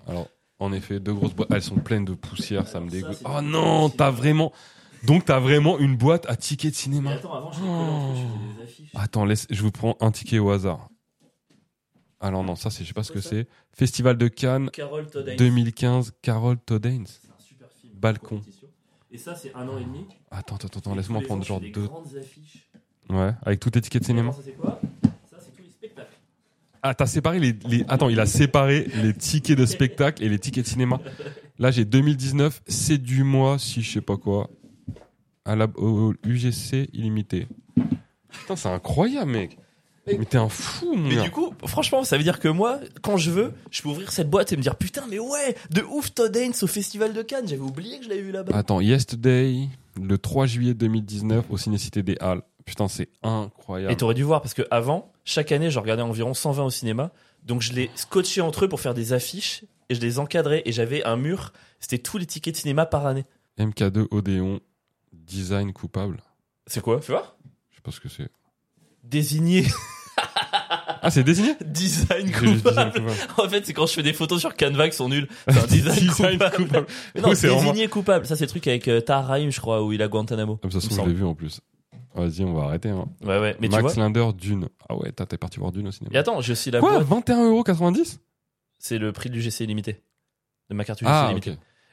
Alors, 0.07 0.27
en 0.59 0.73
effet, 0.73 0.99
deux 0.99 1.13
grosses 1.13 1.33
boîtes, 1.33 1.49
elles 1.51 1.61
sont 1.61 1.75
pleines 1.75 2.05
de 2.05 2.13
poussière, 2.13 2.67
ça 2.67 2.79
me 2.79 2.89
dégoûte. 2.89 3.21
Oh 3.25 3.41
non, 3.41 3.89
t'as 3.89 4.11
vraiment 4.11 4.51
Donc 5.03 5.25
t'as 5.25 5.39
vraiment 5.39 5.79
une 5.79 5.95
boîte 5.95 6.25
à 6.29 6.35
tickets 6.35 6.71
de 6.71 6.75
cinéma. 6.75 7.11
attends, 7.11 7.33
avant, 7.33 7.51
je 7.51 7.61
les 7.61 7.67
faisais 7.67 8.55
des 8.57 8.63
affiches. 8.63 8.91
Attends, 8.95 9.25
laisse, 9.25 9.47
je 9.49 9.61
vous 9.61 9.71
prends 9.71 9.95
un 10.01 10.11
ticket 10.11 10.39
au 10.39 10.49
hasard. 10.49 10.89
Alors 12.19 12.43
non, 12.43 12.55
ça 12.55 12.69
c'est, 12.69 12.83
je 12.83 12.89
sais 12.89 12.93
pas 12.93 13.03
ce 13.03 13.13
que 13.13 13.21
c'est. 13.21 13.47
Festival 13.71 14.17
de 14.17 14.27
Cannes 14.27 14.69
Carol 14.71 15.07
Todd 15.07 15.27
Haynes. 15.27 15.37
2015, 15.37 16.13
Carol 16.21 16.57
Todains. 16.57 17.05
C'est 17.05 17.29
un 17.29 17.39
super 17.39 17.71
film. 17.71 17.93
Balcon. 17.95 18.41
Et 19.11 19.17
ça, 19.17 19.35
c'est 19.35 19.53
un 19.55 19.67
an 19.67 19.77
et 19.77 19.83
demi. 19.83 20.05
Attends, 20.29 20.55
attends, 20.55 20.67
attends, 20.79 20.95
laisse-moi 20.95 21.21
les 21.21 21.25
prendre 21.25 21.43
genre 21.45 21.61
deux. 21.61 21.87
grandes 21.87 22.15
affiches. 22.17 22.69
Ouais, 23.09 23.31
avec 23.41 23.59
tous 23.59 23.71
tes 23.71 23.81
tickets 23.81 24.01
de 24.01 24.05
cinéma. 24.07 24.31
Ça, 24.33 24.39
c'est 24.43 24.51
quoi 24.51 24.79
Ça, 25.31 25.37
c'est 25.39 25.55
tous 25.55 25.63
les 25.63 25.69
spectacles. 25.69 26.13
Ah, 26.81 26.93
t'as 26.95 27.05
séparé 27.05 27.39
les, 27.39 27.55
les- 27.67 27.85
Attends, 27.89 28.09
il 28.09 28.19
a 28.19 28.25
séparé 28.25 28.87
les 29.03 29.13
tickets 29.13 29.57
de 29.57 29.65
spectacle 29.65 30.23
et 30.23 30.29
les 30.29 30.39
tickets 30.39 30.63
de 30.65 30.69
cinéma. 30.69 30.99
Là, 31.57 31.71
j'ai 31.71 31.83
2019, 31.85 32.61
c'est 32.67 32.97
du 32.97 33.23
mois, 33.23 33.59
si 33.59 33.81
je 33.81 33.91
sais 33.91 34.01
pas 34.01 34.17
quoi. 34.17 34.49
À 35.45 35.55
la, 35.55 35.67
au 35.75 36.13
UGC 36.25 36.89
illimité. 36.93 37.47
Putain, 38.31 38.55
c'est 38.55 38.69
incroyable, 38.69 39.31
mec. 39.31 39.57
Mais 40.07 40.25
t'es 40.25 40.37
un 40.37 40.49
fou, 40.49 40.95
mon 40.95 41.07
Mais 41.09 41.15
gars. 41.17 41.21
du 41.23 41.29
coup, 41.31 41.53
franchement, 41.65 42.03
ça 42.03 42.17
veut 42.17 42.23
dire 42.23 42.39
que 42.39 42.47
moi, 42.47 42.79
quand 43.01 43.17
je 43.17 43.29
veux, 43.29 43.53
je 43.69 43.81
peux 43.83 43.89
ouvrir 43.89 44.11
cette 44.11 44.29
boîte 44.29 44.51
et 44.53 44.57
me 44.57 44.61
dire 44.61 44.75
putain, 44.75 45.03
mais 45.09 45.19
ouais, 45.19 45.55
de 45.69 45.81
ouf 45.83 46.13
Todd 46.13 46.35
Haynes 46.35 46.53
au 46.61 46.67
Festival 46.67 47.13
de 47.13 47.21
Cannes. 47.21 47.47
J'avais 47.47 47.61
oublié 47.61 47.99
que 47.99 48.05
je 48.05 48.09
l'avais 48.09 48.21
vu 48.21 48.31
là-bas. 48.31 48.55
Attends, 48.55 48.81
Yesterday, 48.81 49.67
le 50.01 50.17
3 50.17 50.47
juillet 50.47 50.73
2019, 50.73 51.45
au 51.49 51.57
Cinécité 51.57 52.01
des 52.01 52.17
Halles. 52.21 52.41
Putain, 52.69 52.87
c'est 52.87 53.09
incroyable. 53.23 53.91
Et 53.91 53.97
t'aurais 53.97 54.13
dû 54.13 54.23
voir 54.23 54.41
parce 54.41 54.53
que 54.53 54.61
avant, 54.71 55.11
chaque 55.25 55.51
année, 55.51 55.69
je 55.71 55.79
regardais 55.79 56.03
environ 56.03 56.33
120 56.33 56.63
au 56.63 56.69
cinéma. 56.69 57.11
Donc 57.43 57.61
je 57.61 57.73
les 57.73 57.89
scotchais 57.95 58.41
entre 58.41 58.65
eux 58.65 58.69
pour 58.69 58.79
faire 58.79 58.93
des 58.93 59.11
affiches 59.13 59.63
et 59.89 59.95
je 59.95 60.01
les 60.01 60.19
encadrais 60.19 60.61
et 60.65 60.71
j'avais 60.71 61.03
un 61.03 61.15
mur. 61.15 61.51
C'était 61.79 61.97
tous 61.97 62.17
les 62.17 62.25
tickets 62.25 62.53
de 62.53 62.59
cinéma 62.59 62.85
par 62.85 63.05
année. 63.07 63.25
MK2 63.57 64.07
Odéon, 64.11 64.59
design 65.13 65.73
coupable. 65.73 66.21
C'est 66.67 66.81
quoi? 66.81 67.01
Fais 67.01 67.13
voir. 67.13 67.35
Je 67.71 67.77
sais 67.77 67.81
pas 67.81 67.91
ce 67.91 67.99
que 67.99 68.09
c'est. 68.09 68.29
Désigné 69.03 69.65
Ah, 71.01 71.09
c'est 71.09 71.23
désigné? 71.23 71.55
Design 71.65 72.29
coupable. 72.31 73.01
En 73.37 73.47
fait, 73.47 73.65
c'est 73.65 73.73
quand 73.73 73.85
je 73.87 73.93
fais 73.93 74.03
des 74.03 74.11
photos 74.13 74.39
sur 74.41 74.55
Canva 74.55 74.89
qui 74.89 74.97
sont 74.97 75.07
nulles. 75.09 75.27
C'est 75.47 75.57
un 75.57 75.65
design, 75.67 75.95
Design 76.07 76.31
coupable. 76.37 76.55
coupable. 76.57 76.87
Mais 77.15 77.21
non, 77.21 77.29
Oui, 77.29 77.35
vraiment- 77.35 77.61
désigné 77.61 77.87
coupable. 77.87 78.25
Ça, 78.25 78.35
c'est 78.35 78.43
le 78.43 78.49
truc 78.49 78.67
avec 78.67 78.87
euh, 78.89 78.99
Tahar 78.99 79.25
Rahim, 79.27 79.49
je 79.49 79.59
crois, 79.61 79.81
où 79.83 79.93
il 79.93 80.01
a 80.01 80.07
Guantanamo. 80.09 80.57
Comme 80.57 80.71
ça 80.71 80.79
Il 80.81 80.85
me 80.85 80.89
trouve, 80.89 81.05
je 81.05 81.09
l'ai 81.09 81.15
vu 81.15 81.23
en 81.25 81.33
plus. 81.35 81.61
Vas-y, 82.15 82.43
on 82.43 82.53
va 82.53 82.63
arrêter. 82.63 82.89
Hein. 82.89 83.07
Ouais, 83.21 83.39
ouais. 83.39 83.55
Mais 83.59 83.67
tu 83.69 83.75
Max 83.75 83.93
vois. 83.95 84.03
Linder, 84.03 84.27
Dune. 84.37 84.67
Ah 84.89 84.95
ouais, 84.95 85.11
t'as- 85.11 85.25
t'es 85.25 85.37
parti 85.37 85.59
voir 85.59 85.71
Dune 85.71 85.87
au 85.87 85.91
cinéma. 85.91 86.15
Et 86.15 86.17
attends, 86.17 86.41
j'ai 86.41 86.53
aussi 86.53 86.71
la 86.71 86.79
Quoi 86.79 87.03
boîte. 87.03 87.27
21,90€ 87.27 88.19
C'est 88.77 88.97
le 88.97 89.11
prix 89.11 89.29
du 89.29 89.41
GC 89.41 89.65
limité. 89.65 90.01
De 90.69 90.75
ma 90.75 90.83
carte 90.85 91.01
UGC 91.01 91.09
Ah, 91.11 91.33
ok. 91.35 91.49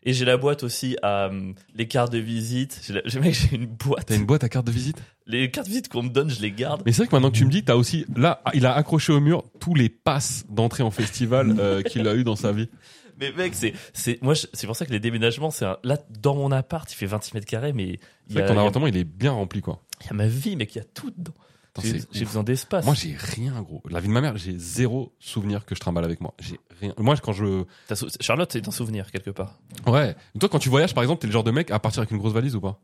Et 0.08 0.12
j'ai 0.12 0.24
la 0.24 0.36
boîte 0.36 0.62
aussi 0.62 0.96
à 1.02 1.24
euh, 1.26 1.52
les 1.74 1.88
cartes 1.88 2.12
de 2.12 2.18
visite. 2.18 2.80
J'ai 2.86 2.92
la- 2.94 3.02
j'ai 3.06 3.18
mec, 3.18 3.34
j'ai 3.34 3.56
une 3.56 3.66
boîte. 3.66 4.06
T'as 4.06 4.14
une 4.14 4.24
boîte 4.26 4.44
à 4.44 4.48
carte 4.48 4.66
de 4.66 4.70
visite? 4.70 5.02
Les 5.26 5.50
cartes 5.50 5.66
de 5.66 5.70
visite 5.72 5.88
qu'on 5.88 6.04
me 6.04 6.10
donne, 6.10 6.30
je 6.30 6.40
les 6.40 6.52
garde. 6.52 6.82
Mais 6.86 6.92
c'est 6.92 6.98
vrai 6.98 7.08
que 7.08 7.14
maintenant 7.16 7.30
que 7.30 7.36
tu 7.36 7.44
me 7.44 7.50
dis, 7.50 7.64
t'as 7.64 7.74
aussi. 7.74 8.06
Là, 8.14 8.40
il 8.54 8.66
a 8.66 8.74
accroché 8.74 9.12
au 9.12 9.18
mur 9.20 9.42
tous 9.58 9.74
les 9.74 9.88
passes 9.88 10.44
d'entrée 10.48 10.84
en 10.84 10.92
festival 10.92 11.56
euh, 11.58 11.82
qu'il 11.82 12.06
a 12.06 12.14
eu 12.14 12.22
dans 12.22 12.36
sa 12.36 12.52
vie. 12.52 12.68
Mais 13.18 13.32
mec, 13.32 13.54
c'est 13.54 13.72
c'est 13.94 14.20
moi 14.22 14.34
je- 14.34 14.46
c'est 14.52 14.66
pour 14.66 14.76
ça 14.76 14.84
que 14.84 14.92
les 14.92 15.00
déménagements 15.00 15.50
c'est 15.50 15.64
un- 15.64 15.78
là 15.82 15.96
dans 16.20 16.34
mon 16.36 16.52
appart, 16.52 16.90
il 16.92 16.94
fait 16.94 17.06
26 17.06 17.32
mètres 17.32 17.46
carrés 17.46 17.72
mais 17.72 17.98
C'est 18.28 18.34
vrai 18.34 18.42
que 18.42 18.48
ton 18.48 18.58
appartement, 18.58 18.86
il 18.88 18.96
est 18.98 19.04
bien 19.04 19.32
rempli, 19.32 19.62
quoi. 19.62 19.82
Il 20.02 20.06
y 20.06 20.10
a 20.10 20.12
ma 20.14 20.26
vie 20.26 20.56
mec, 20.56 20.74
il 20.74 20.78
y 20.78 20.80
a 20.80 20.84
tout 20.84 21.10
dedans. 21.16 21.32
J'ai 22.10 22.24
besoin 22.24 22.42
d'espace. 22.42 22.86
Moi, 22.86 22.94
j'ai 22.94 23.14
rien, 23.18 23.60
gros. 23.60 23.82
La 23.90 24.00
vie 24.00 24.08
de 24.08 24.12
ma 24.14 24.22
mère, 24.22 24.38
j'ai 24.38 24.58
zéro 24.58 25.12
souvenir 25.18 25.66
que 25.66 25.74
je 25.74 25.80
trimballe 25.80 26.04
avec 26.06 26.22
moi. 26.22 26.32
J'ai 26.38 26.58
rien. 26.80 26.94
Moi, 26.96 27.14
quand 27.18 27.32
je. 27.34 27.64
Sou- 27.94 28.08
Charlotte, 28.20 28.50
c'est 28.50 28.66
un 28.66 28.70
souvenir 28.70 29.10
quelque 29.12 29.28
part. 29.30 29.58
Ouais. 29.86 30.16
Toi, 30.40 30.48
quand 30.48 30.58
tu 30.58 30.70
voyages, 30.70 30.94
par 30.94 31.02
exemple, 31.04 31.20
t'es 31.20 31.26
le 31.26 31.34
genre 31.34 31.44
de 31.44 31.50
mec 31.50 31.70
à 31.70 31.78
partir 31.78 32.00
avec 32.00 32.12
une 32.12 32.16
grosse 32.18 32.32
valise 32.32 32.56
ou 32.56 32.62
pas? 32.62 32.80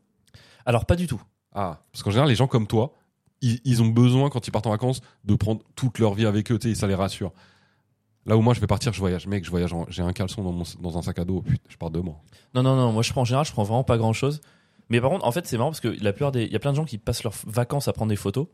Alors 0.67 0.85
pas 0.85 0.95
du 0.95 1.07
tout. 1.07 1.19
Ah. 1.53 1.81
Parce 1.91 2.03
qu'en 2.03 2.11
général, 2.11 2.29
les 2.29 2.35
gens 2.35 2.45
comme 2.47 2.67
toi, 2.67 2.93
ils, 3.41 3.59
ils 3.65 3.81
ont 3.81 3.87
besoin, 3.87 4.29
quand 4.29 4.45
ils 4.47 4.51
partent 4.51 4.67
en 4.67 4.71
vacances, 4.71 5.01
de 5.23 5.33
prendre 5.33 5.61
toute 5.75 5.97
leur 5.97 6.13
vie 6.13 6.27
avec 6.27 6.51
eux, 6.51 6.59
tu 6.59 6.69
sais, 6.69 6.75
ça 6.75 6.85
les 6.85 6.95
rassure. 6.95 7.31
Là 8.27 8.37
où 8.37 8.41
moi, 8.41 8.53
je 8.53 8.59
vais 8.61 8.67
partir, 8.67 8.93
je 8.93 8.99
voyage. 8.99 9.25
Mec, 9.25 9.43
je 9.43 9.49
voyage, 9.49 9.73
en- 9.73 9.85
j'ai 9.89 10.03
un 10.03 10.13
caleçon 10.13 10.43
dans, 10.43 10.51
mon, 10.51 10.63
dans 10.81 10.97
un 10.99 11.01
sac 11.01 11.17
à 11.17 11.25
dos. 11.25 11.41
Putain, 11.41 11.63
je 11.67 11.77
pars 11.77 11.89
demain. 11.89 12.15
Non 12.53 12.61
non 12.61 12.75
non, 12.75 12.91
moi 12.93 13.01
je 13.01 13.11
prends 13.11 13.21
en 13.21 13.25
général, 13.25 13.45
je 13.47 13.51
prends 13.51 13.63
vraiment 13.63 13.83
pas 13.83 13.97
grand-chose. 13.97 14.39
Mais 14.89 14.99
par 15.01 15.09
contre, 15.09 15.25
en 15.25 15.31
fait, 15.31 15.45
c'est 15.47 15.57
marrant 15.57 15.69
parce 15.71 15.79
que 15.81 15.87
la 16.01 16.13
plupart 16.13 16.31
des 16.31 16.43
il 16.43 16.51
y 16.51 16.55
a 16.55 16.59
plein 16.59 16.71
de 16.71 16.75
gens 16.77 16.85
qui 16.85 16.97
passent 16.97 17.23
leurs 17.23 17.33
vacances 17.47 17.87
à 17.87 17.93
prendre 17.93 18.09
des 18.09 18.15
photos. 18.15 18.47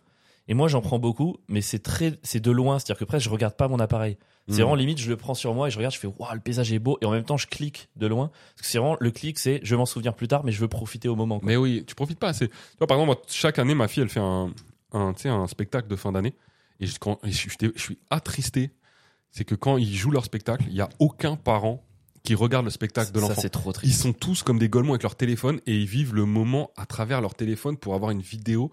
Et 0.48 0.56
moi, 0.56 0.68
j'en 0.68 0.82
prends 0.82 0.98
beaucoup, 0.98 1.38
mais 1.48 1.62
c'est 1.62 1.78
très, 1.80 2.18
c'est 2.24 2.40
de 2.40 2.50
loin. 2.50 2.80
C'est-à-dire 2.80 2.98
que 2.98 3.06
presque, 3.06 3.26
je 3.26 3.30
regarde 3.30 3.54
pas 3.56 3.68
mon 3.68 3.80
appareil. 3.80 4.18
C'est 4.48 4.54
Mm. 4.54 4.56
vraiment 4.62 4.76
limite, 4.76 4.98
je 4.98 5.08
le 5.10 5.16
prends 5.16 5.36
sur 5.36 5.54
moi 5.54 5.68
et 5.68 5.72
je 5.72 5.78
regarde, 5.78 5.94
je 5.94 6.00
fais, 6.00 6.08
waouh, 6.08 6.34
le 6.34 6.40
paysage 6.40 6.74
est 6.74 6.80
beau. 6.80 6.98
Et 7.02 7.06
en 7.06 7.12
même 7.12 7.24
temps, 7.24 7.38
je 7.38 7.46
clique 7.46 7.90
de 7.98 8.08
loin. 8.08 8.30
Parce 8.56 8.62
que 8.62 8.68
c'est 8.68 8.80
vraiment, 8.80 8.98
le 9.00 9.12
clic, 9.12 9.38
c'est, 9.38 9.60
je 9.64 9.70
vais 9.70 9.78
m'en 9.78 9.86
souvenir 9.86 10.16
plus 10.16 10.28
tard, 10.28 10.44
mais 10.44 10.52
je 10.52 10.60
veux 10.60 10.68
profiter 10.68 11.08
au 11.08 11.16
moment. 11.16 11.40
quoi. 11.40 11.46
Mais 11.48 11.56
oui, 11.56 11.84
tu 11.86 11.94
profites 11.94 12.18
pas 12.18 12.30
assez. 12.30 12.48
Tu 12.48 12.56
vois, 12.80 12.88
par 12.88 12.98
exemple, 12.98 13.16
moi, 13.18 13.22
chaque 13.28 13.60
année, 13.60 13.76
ma 13.76 13.88
fille, 13.88 14.02
elle 14.02 14.10
fait 14.10 14.20
un, 14.22 14.52
un, 14.94 15.14
tu 15.14 15.24
sais, 15.24 15.30
un 15.30 15.46
spectacle 15.46 15.88
de 15.88 15.96
fin 15.96 16.12
d'année. 16.12 16.34
Et, 16.80 16.88
je, 16.88 16.98
quand, 16.98 17.20
et 17.24 17.32
je, 17.32 17.38
suis- 17.38 17.52
je 17.76 17.80
suis 17.82 18.00
attristé. 18.10 18.72
C'est 19.30 19.44
que 19.44 19.54
quand 19.54 19.78
ils 19.78 19.94
jouent 19.96 20.10
leur 20.12 20.26
spectacle, 20.26 20.64
il 20.68 20.74
y 20.76 20.82
a 20.82 20.90
aucun 20.98 21.36
parent 21.36 21.84
qui 22.24 22.36
regarde 22.36 22.66
le 22.66 22.72
spectacle 22.72 23.12
de 23.12 23.20
l'enfant. 23.20 23.42
Ils 23.84 23.94
sont 23.94 24.14
tous 24.14 24.44
comme 24.44 24.60
des 24.60 24.70
golemons 24.70 24.94
avec 24.94 25.04
leur 25.04 25.16
téléphone 25.16 25.60
et 25.66 25.76
ils 25.76 25.86
vivent 25.88 26.14
le 26.14 26.26
moment 26.26 26.72
à 26.78 26.86
travers 26.86 27.22
leur 27.22 27.34
téléphone 27.36 27.78
pour 27.78 27.96
avoir 27.96 28.12
une 28.12 28.22
vidéo. 28.22 28.72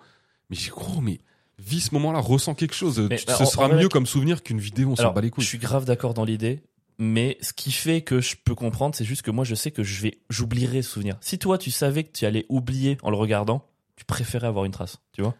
Mais 0.51 0.57
j'ai 0.57 0.71
gros, 0.71 1.01
mais 1.01 1.21
vis 1.59 1.81
ce 1.89 1.95
moment-là, 1.95 2.19
ressens 2.21 2.55
quelque 2.55 2.75
chose. 2.75 2.99
Mais, 3.09 3.19
bah, 3.27 3.35
ce 3.37 3.45
sera 3.45 3.69
mieux 3.69 3.77
mec- 3.77 3.89
comme 3.89 4.07
souvenir 4.07 4.43
qu'une 4.43 4.59
vidéo, 4.61 4.91
on 4.91 4.97
s'en 4.97 5.13
bat 5.13 5.21
les 5.21 5.29
je 5.29 5.33
couilles. 5.33 5.45
suis 5.45 5.59
grave 5.59 5.85
d'accord 5.85 6.15
dans 6.15 6.25
l'idée. 6.25 6.63
Mais 6.99 7.37
ce 7.43 7.53
qui 7.53 7.73
fait 7.73 8.01
que 8.01 8.21
je 8.23 8.37
peux 8.43 8.55
comprendre, 8.55 8.95
c'est 8.95 9.05
juste 9.05 9.23
que 9.23 9.31
moi, 9.31 9.45
je 9.45 9.55
sais 9.55 9.71
que 9.71 9.83
je 9.83 10.01
vais, 10.01 10.19
j'oublierai 10.31 10.81
ce 10.83 10.91
souvenir. 10.93 11.17
Si 11.21 11.39
toi, 11.39 11.59
tu 11.59 11.71
savais 11.71 12.05
que 12.05 12.11
tu 12.13 12.25
allais 12.25 12.47
oublier 12.49 12.97
en 13.03 13.11
le 13.11 13.17
regardant, 13.17 13.65
tu 13.97 14.05
préférais 14.07 14.47
avoir 14.47 14.65
une 14.65 14.73
trace, 14.73 14.99
tu 15.13 15.21
vois? 15.23 15.35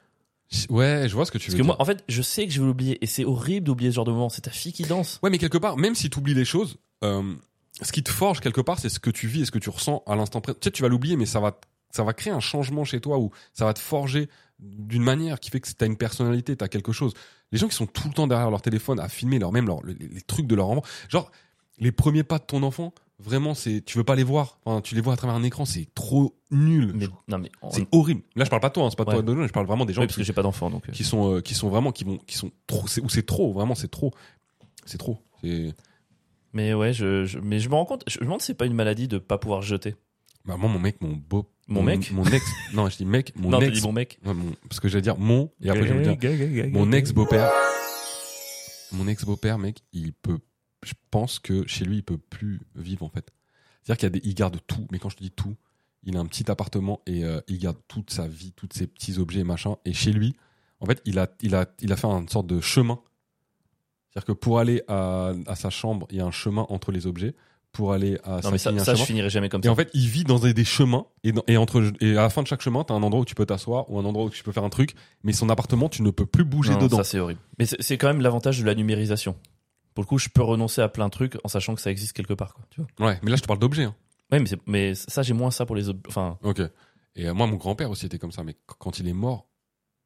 Ouais, 0.69 1.07
je 1.09 1.15
vois 1.15 1.25
ce 1.25 1.33
que 1.33 1.39
tu 1.39 1.47
Parce 1.47 1.53
veux 1.55 1.59
que 1.59 1.63
dire. 1.63 1.67
moi, 1.67 1.77
en 1.81 1.85
fait, 1.85 2.05
je 2.09 2.23
sais 2.23 2.47
que 2.47 2.53
je 2.53 2.61
vais 2.61 2.67
l'oublier 2.67 3.03
et 3.03 3.07
c'est 3.07 3.25
horrible 3.25 3.67
d'oublier 3.67 3.91
ce 3.91 3.97
genre 3.97 4.05
de 4.05 4.13
moment. 4.13 4.29
C'est 4.29 4.43
ta 4.43 4.51
fille 4.51 4.73
qui 4.73 4.85
danse. 4.85 5.19
Ouais, 5.23 5.31
mais 5.31 5.39
quelque 5.39 5.59
part, 5.59 5.77
même 5.77 5.95
si 5.95 6.09
tu 6.11 6.19
oublies 6.19 6.35
les 6.35 6.45
choses, 6.45 6.77
euh, 7.05 7.35
ce 7.83 7.93
qui 7.93 8.03
te 8.03 8.11
forge 8.11 8.41
quelque 8.41 8.61
part, 8.61 8.79
c'est 8.79 8.89
ce 8.89 8.99
que 8.99 9.11
tu 9.11 9.27
vis 9.29 9.43
et 9.43 9.45
ce 9.45 9.51
que 9.51 9.59
tu 9.59 9.71
ressens 9.71 10.03
à 10.07 10.17
l'instant 10.17 10.41
présent. 10.41 10.59
Tu 10.61 10.67
sais, 10.67 10.71
tu 10.71 10.83
vas 10.83 10.89
l'oublier, 10.89 11.17
mais 11.17 11.27
ça 11.27 11.41
va, 11.41 11.59
ça 11.91 12.05
va 12.05 12.13
créer 12.15 12.33
un 12.33 12.41
changement 12.41 12.85
chez 12.85 13.01
toi 13.01 13.19
ou 13.19 13.31
ça 13.53 13.65
va 13.65 13.75
te 13.75 13.79
forger 13.79 14.29
d'une 14.59 15.03
manière 15.03 15.39
qui 15.41 15.51
fait 15.51 15.61
que 15.61 15.69
t'as 15.71 15.87
une 15.87 15.97
personnalité, 15.99 16.57
t'as 16.57 16.69
quelque 16.69 16.93
chose. 16.93 17.13
Les 17.53 17.59
gens 17.59 17.69
qui 17.69 17.75
sont 17.77 17.87
tout 17.87 18.09
le 18.09 18.15
temps 18.15 18.27
derrière 18.27 18.51
leur 18.51 18.63
téléphone 18.63 18.99
à 19.01 19.09
filmer 19.09 19.39
leur 19.39 19.53
même 19.53 19.67
leur, 19.67 19.83
les, 19.85 19.95
les 19.95 20.23
trucs 20.23 20.47
de 20.47 20.55
leur 20.55 20.69
enfant, 20.71 20.83
genre 21.11 21.31
les 21.79 21.93
premiers 21.93 22.23
pas 22.25 22.39
de 22.39 22.45
ton 22.45 22.63
enfant, 22.63 22.95
vraiment 23.19 23.53
c'est, 23.55 23.83
tu 23.85 23.99
veux 23.99 24.05
pas 24.05 24.17
les 24.17 24.25
voir. 24.25 24.59
Enfin, 24.65 24.81
tu 24.81 24.95
les 24.95 25.03
vois 25.03 25.13
à 25.13 25.17
travers 25.19 25.37
un 25.37 25.43
écran, 25.43 25.67
c'est 25.67 25.87
trop 25.95 26.35
nul. 26.51 26.93
Mais, 26.95 27.09
non, 27.29 27.37
mais. 27.39 27.51
on- 27.61 27.71
C'est 27.71 27.87
horrible. 27.93 28.23
Là, 28.35 28.47
je 28.47 28.51
parle 28.51 28.63
pas 28.63 28.69
de 28.71 28.75
toi, 28.75 28.85
hein, 28.85 28.91
c'est 28.91 28.97
pas 28.97 29.05
de 29.05 29.11
Ouais. 29.11 29.23
toi, 29.23 29.35
de 29.35 29.47
je 29.47 29.53
parle 29.53 29.67
vraiment 29.67 29.85
des 29.85 29.93
gens 29.93 30.01
Oui, 30.01 30.07
parce 30.07 30.15
qui, 30.17 30.23
que 30.23 30.27
j'ai 30.27 30.33
pas 30.33 30.43
d'enfant, 30.43 30.71
donc. 30.71 30.89
euh. 30.89 30.93
qui 30.93 31.05
sont, 31.05 31.35
euh, 31.35 31.41
qui 31.43 31.55
sont 31.55 31.69
vraiment, 31.69 31.93
qui 31.93 32.05
vont, 32.05 32.17
qui 32.27 32.39
sont 32.39 32.51
trop, 32.67 32.87
ou 33.03 33.09
c'est 33.11 33.27
trop, 33.27 33.53
vraiment, 33.53 33.75
c'est 33.75 33.89
trop, 33.91 34.13
c'est 34.87 34.97
trop. 34.99 35.19
C'est, 35.43 35.75
Mais 36.57 36.73
ouais, 36.75 36.93
je, 36.95 37.27
je- 37.27 37.39
mais 37.39 37.61
je 37.61 37.69
me 37.69 37.75
rends 37.75 37.85
compte, 37.85 38.03
je 38.09 38.19
me 38.19 38.25
demande 38.25 38.41
si 38.41 38.47
c'est 38.47 38.55
pas 38.55 38.65
une 38.67 38.73
maladie 38.75 39.09
de 39.09 39.19
pas 39.19 39.37
pouvoir 39.37 39.61
jeter. 39.61 39.95
bah 40.47 40.57
moi, 40.57 40.71
mon 40.71 40.79
mec, 40.79 41.01
mon 41.03 41.13
beau, 41.15 41.51
Mon 41.69 41.83
mec 41.83 42.11
mon 42.13 42.25
ex, 42.25 42.45
non, 42.73 42.89
je 42.89 42.97
dis 42.97 43.05
mec, 43.05 43.33
mon 43.37 43.51
non, 43.51 43.59
t'as 43.59 43.67
ex, 43.67 43.79
dit 43.81 43.87
mon 43.87 43.93
mec. 43.93 44.19
Ouais, 44.25 44.33
mon- 44.35 44.55
parce 44.69 44.81
que 44.81 44.89
j'allais 44.89 45.03
dire 45.03 45.19
mon, 45.19 45.51
et 45.61 45.69
après 45.69 45.87
je 45.87 45.93
vais 45.93 46.03
dire 46.03 46.17
mon 46.73 46.93
ex 46.93 47.13
beau-père, 47.13 47.51
mon 48.93 49.07
ex 49.09 49.25
beau-père, 49.25 49.59
mec, 49.59 49.83
il 49.93 50.13
peut, 50.13 50.39
je 50.83 50.95
pense 51.11 51.39
que 51.39 51.67
chez 51.67 51.85
lui, 51.85 51.97
il 51.97 52.03
peut 52.03 52.19
plus 52.19 52.61
vivre 52.75 53.05
en 53.05 53.09
fait. 53.11 53.29
C'est-à-dire 53.83 53.99
qu'il 53.99 54.07
y 54.07 54.13
a 54.19 54.21
des, 54.21 54.29
il 54.29 54.35
garde 54.35 54.59
tout, 54.67 54.87
mais 54.91 54.99
quand 54.99 55.09
je 55.11 55.17
te 55.17 55.23
dis 55.23 55.31
tout, 55.31 55.57
il 56.05 56.17
a 56.17 56.21
un 56.21 56.27
petit 56.27 56.51
appartement 56.51 57.01
et 57.07 57.25
euh, 57.25 57.41
il 57.49 57.59
garde 57.59 57.77
toute 57.89 58.11
sa 58.11 58.27
vie, 58.29 58.53
tous 58.53 58.69
ses 58.73 58.87
petits 58.87 59.19
objets 59.19 59.41
et 59.41 59.45
machin. 59.45 59.77
Et 59.85 59.93
chez 59.93 60.13
lui, 60.13 60.37
en 60.81 60.87
fait, 60.87 61.03
il 61.05 61.19
a, 61.19 61.29
il 61.43 61.55
a, 61.55 61.67
il 61.81 61.93
a 61.93 61.97
fait 61.97 62.07
une 62.07 62.29
sorte 62.29 62.47
de 62.47 62.61
chemin. 62.61 63.01
C'est-à-dire 64.17 64.35
que 64.35 64.41
pour 64.41 64.59
aller 64.59 64.83
à, 64.89 65.33
à 65.47 65.55
sa 65.57 65.69
chambre, 65.69 66.07
il 66.11 66.17
y 66.17 66.21
a 66.21 66.25
un 66.25 66.31
chemin 66.31 66.65
entre 66.71 66.91
les 66.91 67.07
objets. 67.07 67.35
Pour 67.73 67.93
aller 67.93 68.19
à 68.25 68.37
Non, 68.37 68.43
sa 68.43 68.51
mais 68.53 68.57
ça, 68.59 68.79
ça 68.79 68.95
je 68.95 69.05
finirai 69.05 69.29
jamais 69.29 69.51
comme 69.51 69.61
Et 69.61 69.65
ça. 69.67 69.71
en 69.71 69.75
fait, 69.77 69.91
il 69.93 70.07
vit 70.09 70.25
dans 70.25 70.39
des, 70.39 70.55
des 70.55 70.65
chemins 70.65 71.05
et, 71.25 71.33
dans- 71.33 71.43
et 71.47 71.59
entre 71.59 71.93
et 72.01 72.13
à 72.13 72.23
la 72.23 72.31
fin 72.31 72.43
de 72.43 72.47
chaque 72.47 72.63
chemin, 72.63 72.85
t'as 72.85 72.95
un 72.95 73.03
endroit 73.03 73.21
où 73.21 73.25
tu 73.27 73.35
peux 73.35 73.45
t'asseoir 73.45 73.91
ou 73.91 73.99
un 73.99 74.05
endroit 74.07 74.25
où 74.25 74.31
tu 74.31 74.43
peux 74.43 74.53
faire 74.53 74.65
un 74.65 74.71
truc. 74.71 74.95
Mais 75.25 75.35
son 75.35 75.51
appartement, 75.51 75.91
tu 75.91 76.01
ne 76.01 76.11
peux 76.11 76.25
plus 76.25 76.45
bouger 76.45 76.73
Non, 76.73 76.79
dedans. 76.79 76.97
Ça, 76.97 77.05
c'est 77.05 77.19
horrible. 77.19 77.41
Mais 77.59 77.67
c'est 77.67 77.99
quand 77.99 78.07
même 78.07 78.23
l'avantage 78.23 78.59
de 78.61 78.65
la 78.65 78.75
numérisation. 78.75 79.37
Pour 79.93 80.03
le 80.05 80.09
coup, 80.09 80.17
je 80.19 80.31
peux 80.31 80.41
renoncer 80.43 80.81
à 80.81 80.89
plein 80.89 81.05
de 81.07 81.11
trucs 81.11 81.37
en 81.45 81.49
sachant 81.49 81.75
que 81.75 81.83
ça 81.83 81.91
existe 81.91 82.15
quelque 82.15 82.33
part, 82.33 82.55
quoi. 82.55 82.65
Tu 82.71 82.81
vois. 82.81 83.09
Ouais, 83.09 83.19
mais 83.23 83.31
là, 83.31 83.37
je 83.37 83.43
te 83.43 83.47
parle 83.47 83.59
d'objets. 83.59 83.85
hein. 83.85 83.95
Ouais, 84.33 84.41
mais, 84.41 84.49
mais 84.67 84.95
ça, 84.95 85.23
j'ai 85.23 85.35
moins 85.35 85.51
ça 85.51 85.67
pour 85.67 85.77
les 85.77 85.91
autres. 85.91 86.01
Enfin, 86.09 86.39
Ok. 86.43 86.63
Et 87.17 87.27
euh, 87.29 87.35
moi, 87.35 87.47
mon 87.47 87.57
grand-père 87.57 87.91
aussi 87.91 88.07
était 88.07 88.19
comme 88.19 88.33
ça. 88.33 88.43
Mais 88.43 88.55
qu- 88.55 88.75
quand 88.79 88.99
il 89.01 89.07
est 89.09 89.13
mort, 89.13 89.49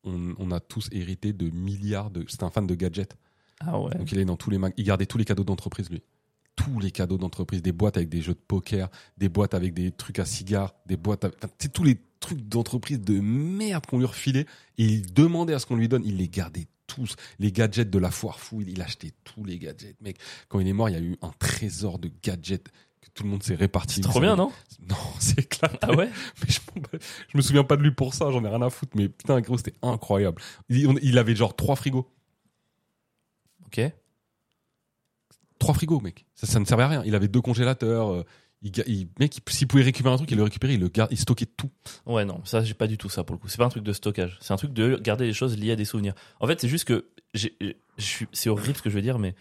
on, 0.03 0.35
on 0.39 0.51
a 0.51 0.59
tous 0.59 0.89
hérité 0.91 1.33
de 1.33 1.51
milliards 1.51 2.11
de. 2.11 2.25
C'était 2.27 2.43
un 2.45 2.51
fan 2.51 2.67
de 2.67 2.75
gadgets. 2.75 3.17
Ah 3.61 3.79
ouais. 3.79 3.95
Donc 3.97 4.11
il 4.13 4.19
est 4.19 4.25
dans 4.25 4.37
tous 4.37 4.51
les 4.51 4.59
mag- 4.59 4.73
il 4.77 4.85
gardait 4.85 5.07
tous 5.07 5.19
les 5.19 5.25
cadeaux 5.25 5.45
d'entreprise 5.45 5.91
lui. 5.91 6.03
Tous 6.57 6.79
les 6.81 6.91
cadeaux 6.91 7.17
d'entreprise, 7.17 7.63
des 7.63 7.73
boîtes 7.73 7.97
avec 7.97 8.09
des 8.11 8.21
jeux 8.21 8.35
de 8.35 8.39
poker, 8.47 8.91
des 9.17 9.29
boîtes 9.31 9.55
avec 9.55 9.73
des 9.73 9.93
trucs 9.93 10.19
à 10.19 10.25
cigares, 10.27 10.75
des 10.87 10.97
boîtes, 10.99 11.25
avec... 11.25 11.37
enfin, 11.43 11.49
tu 11.59 11.67
sais, 11.67 11.73
tous 11.73 11.85
les 11.85 11.99
trucs 12.21 12.47
d'entreprise 12.49 13.01
de 13.01 13.19
merde 13.19 13.87
qu'on 13.87 13.99
lui 13.99 14.05
refilait 14.05 14.45
et 14.77 14.85
il 14.85 15.13
demandait 15.15 15.55
à 15.55 15.59
ce 15.59 15.65
qu'on 15.67 15.77
lui 15.77 15.89
donne, 15.89 16.03
il 16.05 16.17
les 16.19 16.29
gardait 16.29 16.67
tous. 16.87 17.15
Les 17.39 17.51
gadgets 17.53 17.89
de 17.89 17.99
la 17.99 18.11
foire 18.11 18.41
fou, 18.41 18.61
il, 18.61 18.69
il 18.71 18.83
achetait 18.83 19.13
tous 19.25 19.43
les 19.45 19.59
gadgets, 19.59 19.97
mec. 20.03 20.19
Quand 20.49 20.61
il 20.61 20.69
est 20.69 20.73
mort, 20.75 20.89
il 20.91 20.93
y 20.93 20.99
a 20.99 21.01
eu 21.01 21.17
un 21.23 21.31
trésor 21.39 21.99
de 21.99 22.11
gadgets 22.23 22.69
que 23.01 23.09
tout 23.15 23.23
le 23.23 23.31
monde 23.31 23.43
s'est 23.43 23.55
réparti. 23.55 23.95
C'est 23.97 24.01
trop 24.03 24.21
bien, 24.21 24.37
non? 24.37 24.53
Non, 24.87 24.97
c'est 25.19 25.39
éclaté. 25.39 25.79
Ah 25.81 25.95
ouais? 25.95 26.11
Mais 26.43 26.49
je, 26.53 26.59
je 27.29 27.37
me 27.39 27.43
souviens 27.43 27.65
pas 27.65 27.77
de 27.79 27.83
lui 27.83 27.93
pour 27.93 28.13
ça, 28.13 28.31
j'en 28.33 28.45
ai 28.45 28.49
rien 28.49 28.61
à 28.61 28.69
foutre. 28.69 28.93
Mais 28.97 29.09
putain, 29.09 29.41
gros, 29.41 29.57
c'était 29.57 29.75
incroyable. 29.81 30.43
Il, 30.69 30.89
on- 30.89 30.99
il 31.01 31.17
avait 31.17 31.35
genre 31.37 31.57
trois 31.57 31.77
frigos. 31.77 32.07
Ok. 33.79 33.93
trois 35.59 35.75
frigos, 35.75 36.01
mec. 36.01 36.25
Ça, 36.35 36.47
ça 36.47 36.59
ne 36.59 36.65
servait 36.65 36.85
à 36.85 36.89
rien. 36.89 37.03
Il 37.05 37.15
avait 37.15 37.29
deux 37.29 37.41
congélateurs. 37.43 38.11
euh, 38.13 38.25
il, 38.63 38.73
ga- 38.73 38.83
il- 38.87 39.09
mec, 39.19 39.37
il- 39.39 39.53
s'il 39.53 39.69
pouvait 39.69 39.83
récupérer 39.83 40.13
un 40.15 40.17
truc, 40.17 40.31
il 40.31 40.37
le 40.37 40.43
récupérait, 40.43 40.75
il 40.75 40.81
le 40.81 40.89
garde, 40.89 41.11
il 41.13 41.19
stockait 41.19 41.47
tout. 41.47 41.71
Ouais, 42.07 42.25
non, 42.25 42.43
ça, 42.45 42.63
j'ai 42.63 42.75
pas 42.75 42.87
du 42.87 42.99
tout 42.99 43.09
ça 43.09 43.25
pour 43.25 43.35
le 43.35 43.39
coup. 43.41 43.49
C'est 43.49 43.59
pas 43.59 43.65
un 43.67 43.71
truc 43.71 43.85
de 43.85 43.93
stockage. 43.93 44.39
C'est 44.41 44.53
un 44.53 44.57
truc 44.57 44.73
de 44.73 44.97
garder 44.97 45.27
les 45.27 45.33
choses 45.33 45.57
liées 45.59 45.73
à 45.73 45.77
des 45.77 45.85
souvenirs. 45.85 46.15
En 46.41 46.47
fait, 46.47 46.61
c'est 46.61 46.69
juste 46.69 46.85
que 46.87 47.09
c'est 47.35 48.49
horrible 48.51 48.77
ce 48.77 48.83
que 48.83 48.91
je 48.91 48.95
veux 48.95 49.03
dire, 49.03 49.19
mais 49.19 49.35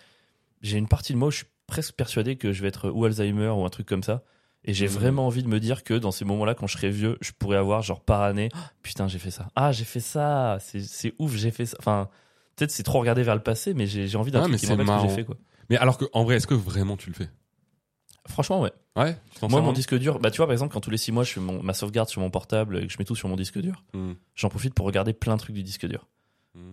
j'ai 0.61 0.77
une 0.77 0.87
partie 0.87 1.13
de 1.13 1.17
moi 1.17 1.29
où 1.29 1.31
je 1.31 1.37
suis 1.37 1.45
presque 1.67 1.93
persuadé 1.95 2.35
que 2.35 2.51
je 2.53 2.61
vais 2.61 2.67
être 2.67 2.89
ou 2.89 3.05
Alzheimer 3.05 3.49
ou 3.49 3.65
un 3.65 3.69
truc 3.69 3.87
comme 3.87 4.03
ça. 4.03 4.23
Et 4.65 4.73
j'ai 4.73 4.87
Mhm. 4.87 4.93
vraiment 4.93 5.25
envie 5.27 5.41
de 5.43 5.47
me 5.47 5.59
dire 5.61 5.83
que 5.85 5.93
dans 5.93 6.11
ces 6.11 6.25
moments-là, 6.25 6.53
quand 6.53 6.67
je 6.67 6.73
serai 6.73 6.89
vieux, 6.89 7.17
je 7.21 7.31
pourrais 7.31 7.57
avoir 7.57 7.81
genre 7.81 8.01
par 8.01 8.21
année, 8.23 8.49
Ah, 8.53 8.71
putain, 8.83 9.07
j'ai 9.07 9.19
fait 9.19 9.31
ça. 9.31 9.47
Ah, 9.55 9.71
j'ai 9.71 9.85
fait 9.85 10.01
ça. 10.01 10.57
C'est 10.59 11.13
ouf, 11.17 11.33
j'ai 11.35 11.51
fait 11.51 11.65
ça. 11.65 11.77
Enfin, 11.79 12.09
peut-être 12.59 12.71
c'est 12.71 12.83
trop 12.83 12.99
regarder 12.99 13.23
vers 13.23 13.35
le 13.35 13.41
passé, 13.41 13.73
mais 13.73 13.87
j'ai, 13.87 14.15
envie 14.15 14.31
d'un 14.31 14.39
mais 14.41 14.57
truc 14.57 14.59
qui 14.59 14.67
que 14.67 14.99
j'ai 15.01 15.09
fait, 15.09 15.25
quoi. 15.25 15.35
Mais 15.69 15.77
alors 15.77 15.97
que, 15.97 16.05
en 16.13 16.23
vrai, 16.23 16.35
est-ce 16.35 16.47
que 16.47 16.53
vraiment 16.53 16.97
tu 16.97 17.09
le 17.09 17.15
fais? 17.15 17.29
Franchement, 18.27 18.61
ouais. 18.61 18.71
Ouais. 18.95 19.17
Moi, 19.47 19.61
mon 19.61 19.71
disque 19.71 19.95
dur, 19.97 20.19
bah, 20.19 20.29
tu 20.29 20.37
vois, 20.37 20.45
par 20.45 20.53
exemple, 20.53 20.73
quand 20.73 20.81
tous 20.81 20.91
les 20.91 20.97
six 20.97 21.11
mois, 21.11 21.23
je 21.23 21.31
fais 21.33 21.39
mon, 21.39 21.63
ma 21.63 21.73
sauvegarde 21.73 22.09
sur 22.09 22.21
mon 22.21 22.29
portable 22.29 22.77
et 22.77 22.87
que 22.87 22.93
je 22.93 22.97
mets 22.99 23.05
tout 23.05 23.15
sur 23.15 23.27
mon 23.29 23.35
disque 23.35 23.59
dur, 23.59 23.83
Hmm. 23.93 24.13
j'en 24.35 24.49
profite 24.49 24.73
pour 24.73 24.85
regarder 24.85 25.13
plein 25.13 25.35
de 25.35 25.39
trucs 25.39 25.55
du 25.55 25.63
disque 25.63 25.87
dur. 25.87 26.07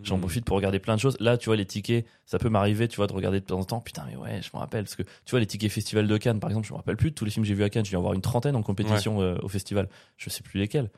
J'en 0.03 0.17
Hmm. 0.17 0.21
profite 0.21 0.45
pour 0.45 0.57
regarder 0.57 0.79
plein 0.81 0.97
de 0.97 1.01
choses. 1.01 1.17
Là, 1.21 1.39
tu 1.39 1.47
vois, 1.47 1.57
les 1.57 1.65
tickets, 1.67 2.07
ça 2.25 2.39
peut 2.39 2.49
m'arriver, 2.49 2.89
tu 2.89 2.97
vois, 2.97 3.07
de 3.07 3.13
regarder 3.13 3.41
de 3.41 3.45
temps 3.45 3.61
en 3.61 3.65
temps. 3.65 3.81
Putain, 3.81 4.05
mais 4.09 4.17
ouais, 4.17 4.41
je 4.43 4.51
me 4.53 4.59
rappelle. 4.59 4.85
Parce 4.85 4.97
que, 4.97 5.03
tu 5.03 5.31
vois, 5.31 5.39
les 5.41 5.47
tickets 5.47 5.71
Festival 5.71 6.07
de 6.09 6.17
Cannes, 6.17 6.41
par 6.41 6.51
exemple, 6.51 6.67
je 6.67 6.73
me 6.73 6.77
rappelle 6.79 6.97
plus 6.97 7.11
de 7.11 7.15
tous 7.15 7.25
les 7.25 7.31
films 7.31 7.45
que 7.45 7.49
j'ai 7.49 7.55
vus 7.55 7.63
à 7.63 7.71
Cannes. 7.71 7.85
J'ai 7.85 7.91
dû 7.91 7.97
en 7.97 8.01
avoir 8.01 8.15
une 8.15 8.23
trentaine 8.23 8.57
en 8.57 8.63
compétition 8.63 9.21
euh, 9.23 9.37
au 9.43 9.49
festival. 9.49 9.89
Je 10.17 10.29
sais 10.31 10.43
plus 10.43 10.59
lesquels. 10.59 10.91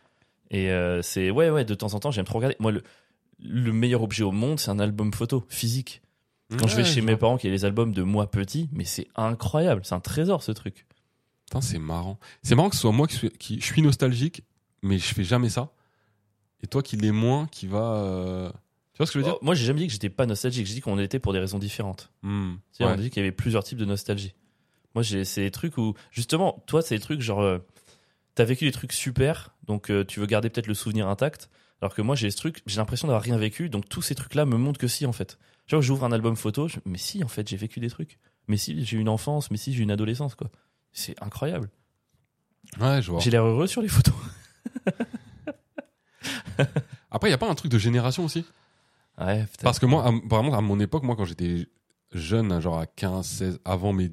Et 0.51 0.71
euh, 0.71 1.03
c'est, 1.03 1.31
ouais, 1.31 1.51
ouais, 1.51 1.65
de 1.65 1.75
temps 1.75 1.93
en 1.95 2.01
temps, 2.01 2.11
j'aime 2.11 2.25
trop 2.25 2.39
regarder. 2.39 2.57
Moi, 2.61 2.73
le, 2.73 2.83
le 3.41 3.73
meilleur 3.73 4.03
objet 4.03 4.25
au 4.25 4.33
monde, 4.33 4.59
c'est 4.61 4.71
un 4.71 4.79
album 4.79 5.13
photo 5.13 5.45
physique. 5.49 6.03
Quand 6.59 6.67
je 6.67 6.77
vais 6.77 6.85
chez 6.85 7.03
mes 7.03 7.13
vois. 7.13 7.19
parents 7.19 7.37
qui 7.37 7.47
a 7.47 7.51
les 7.51 7.65
albums 7.67 7.93
de 7.93 8.03
moi 8.03 8.31
petit, 8.31 8.71
mais 8.73 8.85
c'est 8.85 9.07
incroyable. 9.17 9.83
C'est 9.85 9.95
un 9.95 10.01
trésor, 10.01 10.43
ce 10.43 10.51
truc. 10.53 10.87
Putain, 11.45 11.61
c'est 11.61 11.79
marrant. 11.79 12.19
C'est 12.43 12.55
marrant 12.55 12.71
que 12.71 12.75
ce 12.75 12.81
soit 12.83 12.93
moi 12.93 13.07
qui 13.07 13.17
suis, 13.17 13.31
qui, 13.31 13.61
je 13.61 13.65
suis 13.67 13.83
nostalgique, 13.83 14.43
mais 14.83 14.99
je 14.99 15.15
fais 15.15 15.25
jamais 15.25 15.51
ça. 15.51 15.73
Et 16.63 16.67
toi 16.67 16.83
qui 16.83 16.97
l'es 16.97 17.13
moins, 17.13 17.47
qui 17.49 17.67
va. 17.67 17.97
euh, 17.97 18.51
Tu 18.95 18.99
vois 18.99 19.07
ce 19.07 19.13
que 19.13 19.19
je 19.19 19.25
veux 19.25 19.31
dire? 19.31 19.39
Oh, 19.41 19.45
moi, 19.45 19.55
j'ai 19.55 19.67
jamais 19.67 19.81
dit 19.81 19.87
que 19.89 19.93
j'étais 19.93 20.09
pas 20.09 20.25
nostalgique. 20.25 20.67
J'ai 20.67 20.75
dit 20.75 20.81
qu'on 20.81 20.99
était 20.99 21.19
pour 21.19 21.33
des 21.35 21.39
raisons 21.39 21.59
différentes. 21.59 22.11
Ouais. 22.25 22.31
On 22.81 22.97
dit 22.97 23.11
qu'il 23.11 23.21
y 23.23 23.27
avait 23.27 23.33
plusieurs 23.33 23.63
types 23.63 23.79
de 23.79 23.85
nostalgie. 23.85 24.35
Moi, 24.95 25.05
c'est 25.05 25.43
des 25.43 25.51
trucs 25.51 25.77
où, 25.77 25.95
justement, 26.11 26.65
toi, 26.67 26.81
c'est 26.81 26.95
des 26.97 27.01
trucs 27.03 27.21
genre, 27.21 27.41
euh, 27.43 27.59
t'as 28.35 28.45
vécu 28.45 28.65
des 28.65 28.73
trucs 28.73 28.93
super, 28.95 29.55
donc 29.67 29.91
euh, 29.91 30.03
tu 30.05 30.19
veux 30.19 30.27
garder 30.27 30.49
peut-être 30.49 30.67
le 30.67 30.75
souvenir 30.75 31.09
intact. 31.09 31.51
Alors 31.81 31.95
que 31.95 32.03
moi, 32.03 32.15
j'ai 32.17 32.31
ce 32.31 32.37
truc, 32.37 32.63
j'ai 32.67 32.77
l'impression 32.79 33.07
d'avoir 33.09 33.23
rien 33.23 33.37
vécu, 33.39 33.69
donc 33.69 33.89
tous 33.89 34.03
ces 34.03 34.15
trucs-là 34.15 34.45
me 34.47 34.57
montrent 34.57 34.81
que 34.81 34.89
si, 34.89 35.07
en 35.07 35.13
fait. 35.13 35.39
Genre, 35.67 35.81
j'ouvre 35.83 36.05
un 36.05 36.13
album 36.13 36.35
photo, 36.37 36.67
je- 36.69 36.79
mais 36.85 36.99
si, 36.99 37.23
en 37.23 37.29
fait, 37.29 37.47
j'ai 37.49 37.57
vécu 37.57 37.79
des 37.81 37.91
trucs. 37.91 38.19
Mais 38.49 38.57
si, 38.57 38.85
j'ai 38.85 38.97
eu 38.97 39.01
une 39.01 39.09
enfance, 39.09 39.51
mais 39.51 39.57
si, 39.59 39.73
j'ai 39.73 39.81
eu 39.81 39.83
une 39.83 39.91
adolescence, 39.91 40.35
quoi. 40.35 40.51
C'est 40.93 41.21
incroyable. 41.23 41.71
Ouais, 42.81 43.01
je 43.03 43.11
vois. 43.11 43.21
J'ai 43.21 43.31
l'air 43.31 43.45
heureux 43.45 43.67
sur 43.67 43.81
les 43.83 43.89
photos. 43.89 44.15
Après, 47.11 47.29
il 47.29 47.31
y 47.31 47.35
a 47.35 47.39
pas 47.39 47.49
un 47.49 47.55
truc 47.55 47.71
de 47.71 47.79
génération 47.79 48.25
aussi? 48.25 48.45
Ouais, 49.19 49.39
peut-être. 49.41 49.63
Parce 49.63 49.79
que 49.79 49.87
moi, 49.87 50.07
à, 50.07 50.11
vraiment, 50.11 50.55
à 50.55 50.61
mon 50.61 50.79
époque, 50.81 51.03
moi, 51.03 51.17
quand 51.17 51.25
j'étais 51.25 51.67
jeune, 52.13 52.61
genre 52.61 52.79
à 52.79 52.87
15, 52.87 53.27
16, 53.27 53.61
avant 53.65 53.93
mes, 53.93 54.11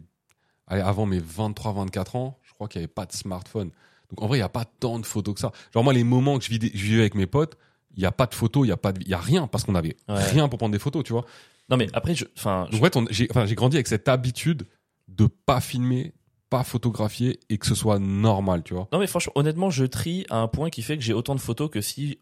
allez, 0.68 0.82
avant 0.82 1.06
mes 1.06 1.20
23, 1.20 1.74
24 1.74 2.16
ans, 2.16 2.40
je 2.44 2.54
crois 2.54 2.68
qu'il 2.68 2.80
n'y 2.80 2.86
avait 2.86 2.94
pas 2.94 3.06
de 3.06 3.12
smartphone. 3.14 3.72
Donc, 4.10 4.22
en 4.22 4.28
vrai, 4.28 4.38
il 4.38 4.42
n'y 4.42 4.46
a 4.46 4.50
pas 4.50 4.66
tant 4.66 5.00
de 5.00 5.06
photos 5.06 5.34
que 5.36 5.40
ça. 5.40 5.52
Genre, 5.74 5.84
moi, 5.84 5.94
les 5.94 6.04
moments 6.04 6.38
que 6.38 6.44
je 6.46 6.50
vivais, 6.50 6.72
je 6.74 6.84
vivais 6.84 7.02
avec 7.02 7.16
mes 7.16 7.26
potes, 7.28 7.58
il 7.96 8.00
n'y 8.00 8.06
a 8.06 8.12
pas 8.12 8.26
de 8.26 8.34
photos, 8.36 8.64
il 8.64 8.68
n'y 8.68 8.74
a 8.74 8.78
pas 8.78 8.92
de, 8.92 9.02
il 9.02 9.08
y 9.10 9.14
a 9.14 9.20
rien 9.20 9.48
parce 9.48 9.64
qu'on 9.64 9.76
avait 9.76 9.96
Ouais. 10.08 10.24
rien 10.24 10.48
pour 10.50 10.60
prendre 10.60 10.74
des 10.74 10.80
photos, 10.80 11.04
tu 11.04 11.14
vois. 11.14 11.26
Non, 11.70 11.78
mais 11.78 11.88
après, 11.94 12.14
je, 12.14 12.26
enfin, 12.38 12.68
je- 12.72 12.78
en 12.78 12.82
fait, 12.82 12.98
j'ai, 13.48 13.56
grandi 13.56 13.78
avec 13.78 13.88
cette 13.88 14.08
habitude 14.08 14.68
de 15.08 15.26
pas 15.28 15.62
filmer, 15.62 16.14
pas 16.50 16.64
photographier 16.64 17.40
et 17.50 17.58
que 17.58 17.66
ce 17.66 17.74
soit 17.74 17.98
normal, 18.00 18.64
tu 18.64 18.74
vois. 18.76 18.88
non, 18.92 19.00
mais 19.00 19.08
franchement, 19.08 19.34
honnêtement, 19.36 19.70
je 19.70 19.86
trie 19.86 20.26
à 20.30 20.38
un 20.38 20.48
point 20.48 20.70
qui 20.70 20.82
fait 20.84 20.98
que 20.98 21.04
j'ai 21.04 21.14
autant 21.14 21.34
de 21.36 21.40
photos 21.40 21.70
que 21.72 21.82
si, 21.82 22.20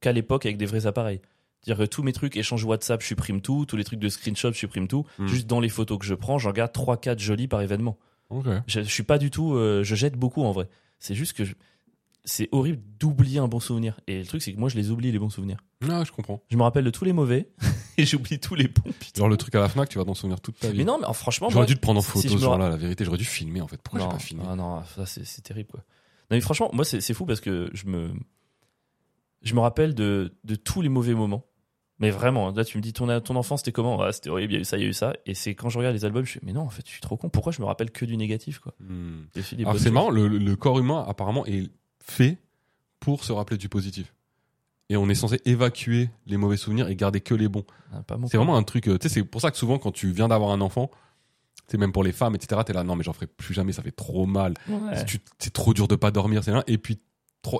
qu'à 0.00 0.12
l'époque 0.12 0.46
avec 0.46 0.56
des 0.56 0.66
vrais 0.66 0.86
appareils. 0.86 1.20
C'est-à-dire 1.62 1.84
que 1.84 1.90
tous 1.90 2.02
mes 2.02 2.12
trucs, 2.14 2.36
échange 2.36 2.64
WhatsApp, 2.64 3.02
je 3.02 3.06
supprime 3.08 3.42
tout, 3.42 3.66
tous 3.66 3.76
les 3.76 3.84
trucs 3.84 3.98
de 4.00 4.08
screenshot, 4.08 4.50
je 4.52 4.58
supprime 4.58 4.88
tout. 4.88 5.04
Hmm. 5.18 5.26
Juste 5.26 5.46
dans 5.46 5.60
les 5.60 5.68
photos 5.68 5.98
que 5.98 6.06
je 6.06 6.14
prends, 6.14 6.38
j'en 6.38 6.52
garde 6.52 6.72
3-4 6.72 7.18
jolis 7.18 7.48
par 7.48 7.60
événement. 7.60 7.98
Ok. 8.30 8.46
Je, 8.66 8.80
je 8.80 8.88
suis 8.88 9.02
pas 9.02 9.18
du 9.18 9.30
tout, 9.30 9.54
euh, 9.54 9.84
je 9.84 9.94
jette 9.94 10.16
beaucoup 10.16 10.42
en 10.42 10.52
vrai. 10.52 10.68
C'est 11.00 11.14
juste 11.16 11.32
que 11.32 11.44
je- 11.44 11.54
c'est 12.24 12.48
horrible 12.52 12.80
d'oublier 12.98 13.38
un 13.40 13.48
bon 13.48 13.58
souvenir. 13.60 13.98
Et 14.06 14.20
le 14.20 14.26
truc, 14.26 14.42
c'est 14.42 14.52
que 14.52 14.58
moi, 14.60 14.68
je 14.68 14.76
les 14.76 14.90
oublie, 14.90 15.10
les 15.10 15.18
bons 15.18 15.30
souvenirs. 15.30 15.56
Ah, 15.88 16.04
je 16.04 16.12
comprends. 16.12 16.42
Je 16.50 16.56
me 16.56 16.62
rappelle 16.62 16.84
de 16.84 16.90
tous 16.90 17.04
les 17.06 17.14
mauvais 17.14 17.48
et 17.96 18.04
j'oublie 18.04 18.38
tous 18.38 18.54
les 18.54 18.68
bons. 18.68 18.92
Putain. 19.00 19.20
Genre, 19.20 19.28
le 19.30 19.36
truc 19.38 19.54
à 19.54 19.60
la 19.60 19.68
Fnac, 19.70 19.88
tu 19.88 19.96
vas 19.98 20.04
t'en 20.04 20.12
souvenir 20.14 20.40
toute 20.40 20.58
ta 20.58 20.70
vie. 20.70 20.78
Mais 20.78 20.84
non, 20.84 20.98
mais 21.00 21.12
franchement, 21.14 21.48
J'aurais 21.48 21.64
dû 21.66 21.74
te 21.76 21.80
prendre 21.80 21.98
en 21.98 22.02
si 22.02 22.08
photo 22.10 22.28
me 22.28 22.38
ce 22.38 22.44
jour-là, 22.44 22.68
la 22.68 22.76
vérité. 22.76 23.04
J'aurais 23.04 23.16
dû 23.18 23.24
filmer, 23.24 23.62
en 23.62 23.66
fait. 23.68 23.80
Pourquoi 23.82 24.00
j'ai 24.00 24.08
pas 24.08 24.18
filmé 24.18 24.42
ah 24.46 24.54
non, 24.54 24.82
ça 24.94 25.06
c'est 25.06 25.40
terrible 25.42 25.70
quoi. 25.70 25.80
Non 26.30 26.36
mais 26.36 26.40
franchement, 26.42 26.70
moi 26.72 26.84
c'est 26.84 27.00
c'est 27.00 27.14
fou 27.14 27.24
parce 27.26 27.40
que 27.40 27.70
je 27.72 27.86
me 27.86 28.12
je 29.42 29.54
me 29.54 29.60
rappelle 29.60 29.94
de, 29.94 30.36
de 30.44 30.54
tous 30.54 30.82
les 30.82 30.88
mauvais 30.88 31.14
moments. 31.14 31.44
Mais 32.00 32.10
vraiment, 32.10 32.48
hein, 32.48 32.52
là 32.56 32.64
tu 32.64 32.78
me 32.78 32.82
dis 32.82 32.92
ton 32.92 33.20
ton 33.20 33.36
enfance 33.36 33.60
c'était 33.60 33.72
comment? 33.72 34.00
Ah, 34.00 34.12
C'était 34.12 34.30
horrible, 34.30 34.54
il 34.54 34.56
y 34.56 34.58
a 34.58 34.60
eu 34.62 34.64
ça, 34.64 34.76
il 34.78 34.82
y 34.82 34.86
a 34.86 34.88
eu 34.88 34.92
ça. 34.94 35.12
Et 35.26 35.34
c'est 35.34 35.54
quand 35.54 35.68
je 35.68 35.78
regarde 35.78 35.94
les 35.94 36.04
albums, 36.04 36.24
je 36.24 36.32
fais 36.32 36.40
mais 36.42 36.52
non 36.52 36.62
en 36.62 36.70
fait 36.70 36.82
je 36.86 36.90
suis 36.90 37.00
trop 37.00 37.16
con. 37.16 37.28
Pourquoi 37.28 37.52
je 37.52 37.60
me 37.60 37.66
rappelle 37.66 37.90
que 37.90 38.04
du 38.04 38.16
négatif 38.16 38.58
quoi? 38.58 38.74
Hmm. 38.80 39.24
Alors 39.60 39.78
c'est 39.78 39.90
marrant, 39.90 40.10
le, 40.10 40.26
le 40.28 40.56
corps 40.56 40.78
humain 40.78 41.04
apparemment 41.06 41.44
est 41.46 41.70
fait 42.02 42.38
pour 43.00 43.24
se 43.24 43.32
rappeler 43.32 43.56
du 43.58 43.68
positif. 43.68 44.14
Et 44.88 44.96
on 44.96 45.08
est 45.08 45.14
censé 45.14 45.40
évacuer 45.44 46.10
les 46.26 46.36
mauvais 46.36 46.56
souvenirs 46.56 46.88
et 46.88 46.96
garder 46.96 47.20
que 47.20 47.34
les 47.34 47.48
bons. 47.48 47.64
Ah, 47.92 48.02
C'est 48.28 48.36
vraiment 48.36 48.56
un 48.56 48.64
truc. 48.64 48.88
euh, 48.88 48.98
Tu 48.98 49.08
sais, 49.08 49.14
c'est 49.14 49.22
pour 49.24 49.40
ça 49.40 49.52
que 49.52 49.56
souvent 49.56 49.78
quand 49.78 49.92
tu 49.92 50.10
viens 50.10 50.26
d'avoir 50.26 50.50
un 50.50 50.60
enfant, 50.60 50.90
sais, 51.68 51.78
même 51.78 51.92
pour 51.92 52.02
les 52.02 52.10
femmes, 52.10 52.34
etc. 52.34 52.60
T'es 52.66 52.72
là, 52.72 52.82
non, 52.82 52.96
mais 52.96 53.04
j'en 53.04 53.12
ferai 53.12 53.28
plus 53.28 53.54
jamais, 53.54 53.72
ça 53.72 53.82
fait 53.82 53.92
trop 53.92 54.26
mal. 54.26 54.54
Ouais. 54.68 55.04
C'est 55.38 55.52
trop 55.52 55.72
dur 55.74 55.86
de 55.86 55.94
pas 55.94 56.10
dormir, 56.10 56.42
c'est 56.42 56.50
là. 56.50 56.64
Et 56.66 56.76
puis, 56.76 56.98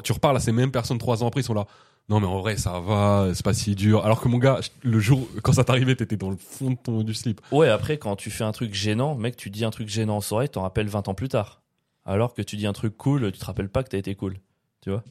tu 0.04 0.12
reparles 0.12 0.36
à 0.36 0.40
ces 0.40 0.52
mêmes 0.52 0.70
personnes 0.70 0.98
trois 0.98 1.22
ans 1.22 1.28
après, 1.28 1.40
ils 1.40 1.44
sont 1.44 1.54
là. 1.54 1.66
Non, 2.08 2.18
mais 2.18 2.26
en 2.26 2.40
vrai, 2.40 2.56
ça 2.56 2.80
va, 2.80 3.28
c'est 3.34 3.44
pas 3.44 3.54
si 3.54 3.76
dur. 3.76 4.04
Alors 4.04 4.20
que 4.20 4.26
mon 4.26 4.38
gars, 4.38 4.58
le 4.82 4.98
jour, 4.98 5.28
quand 5.42 5.52
ça 5.52 5.62
t'arrivait, 5.62 5.94
t'étais 5.94 6.16
dans 6.16 6.30
le 6.30 6.36
fond 6.36 6.72
de 6.72 6.76
ton, 6.76 7.02
du 7.04 7.14
slip. 7.14 7.40
Ouais, 7.52 7.68
après, 7.68 7.98
quand 7.98 8.16
tu 8.16 8.30
fais 8.30 8.42
un 8.42 8.50
truc 8.50 8.74
gênant, 8.74 9.14
mec, 9.14 9.36
tu 9.36 9.48
dis 9.48 9.64
un 9.64 9.70
truc 9.70 9.88
gênant 9.88 10.16
en 10.16 10.20
soirée, 10.20 10.48
t'en 10.48 10.62
rappelles 10.62 10.88
20 10.88 11.06
ans 11.08 11.14
plus 11.14 11.28
tard. 11.28 11.62
Alors 12.04 12.34
que 12.34 12.42
tu 12.42 12.56
dis 12.56 12.66
un 12.66 12.72
truc 12.72 12.96
cool, 12.96 13.30
tu 13.30 13.38
te 13.38 13.44
rappelles 13.44 13.68
pas 13.68 13.84
que 13.84 13.90
t'as 13.90 13.98
été 13.98 14.16
cool. 14.16 14.38
Tu 14.80 14.90
vois? 14.90 15.04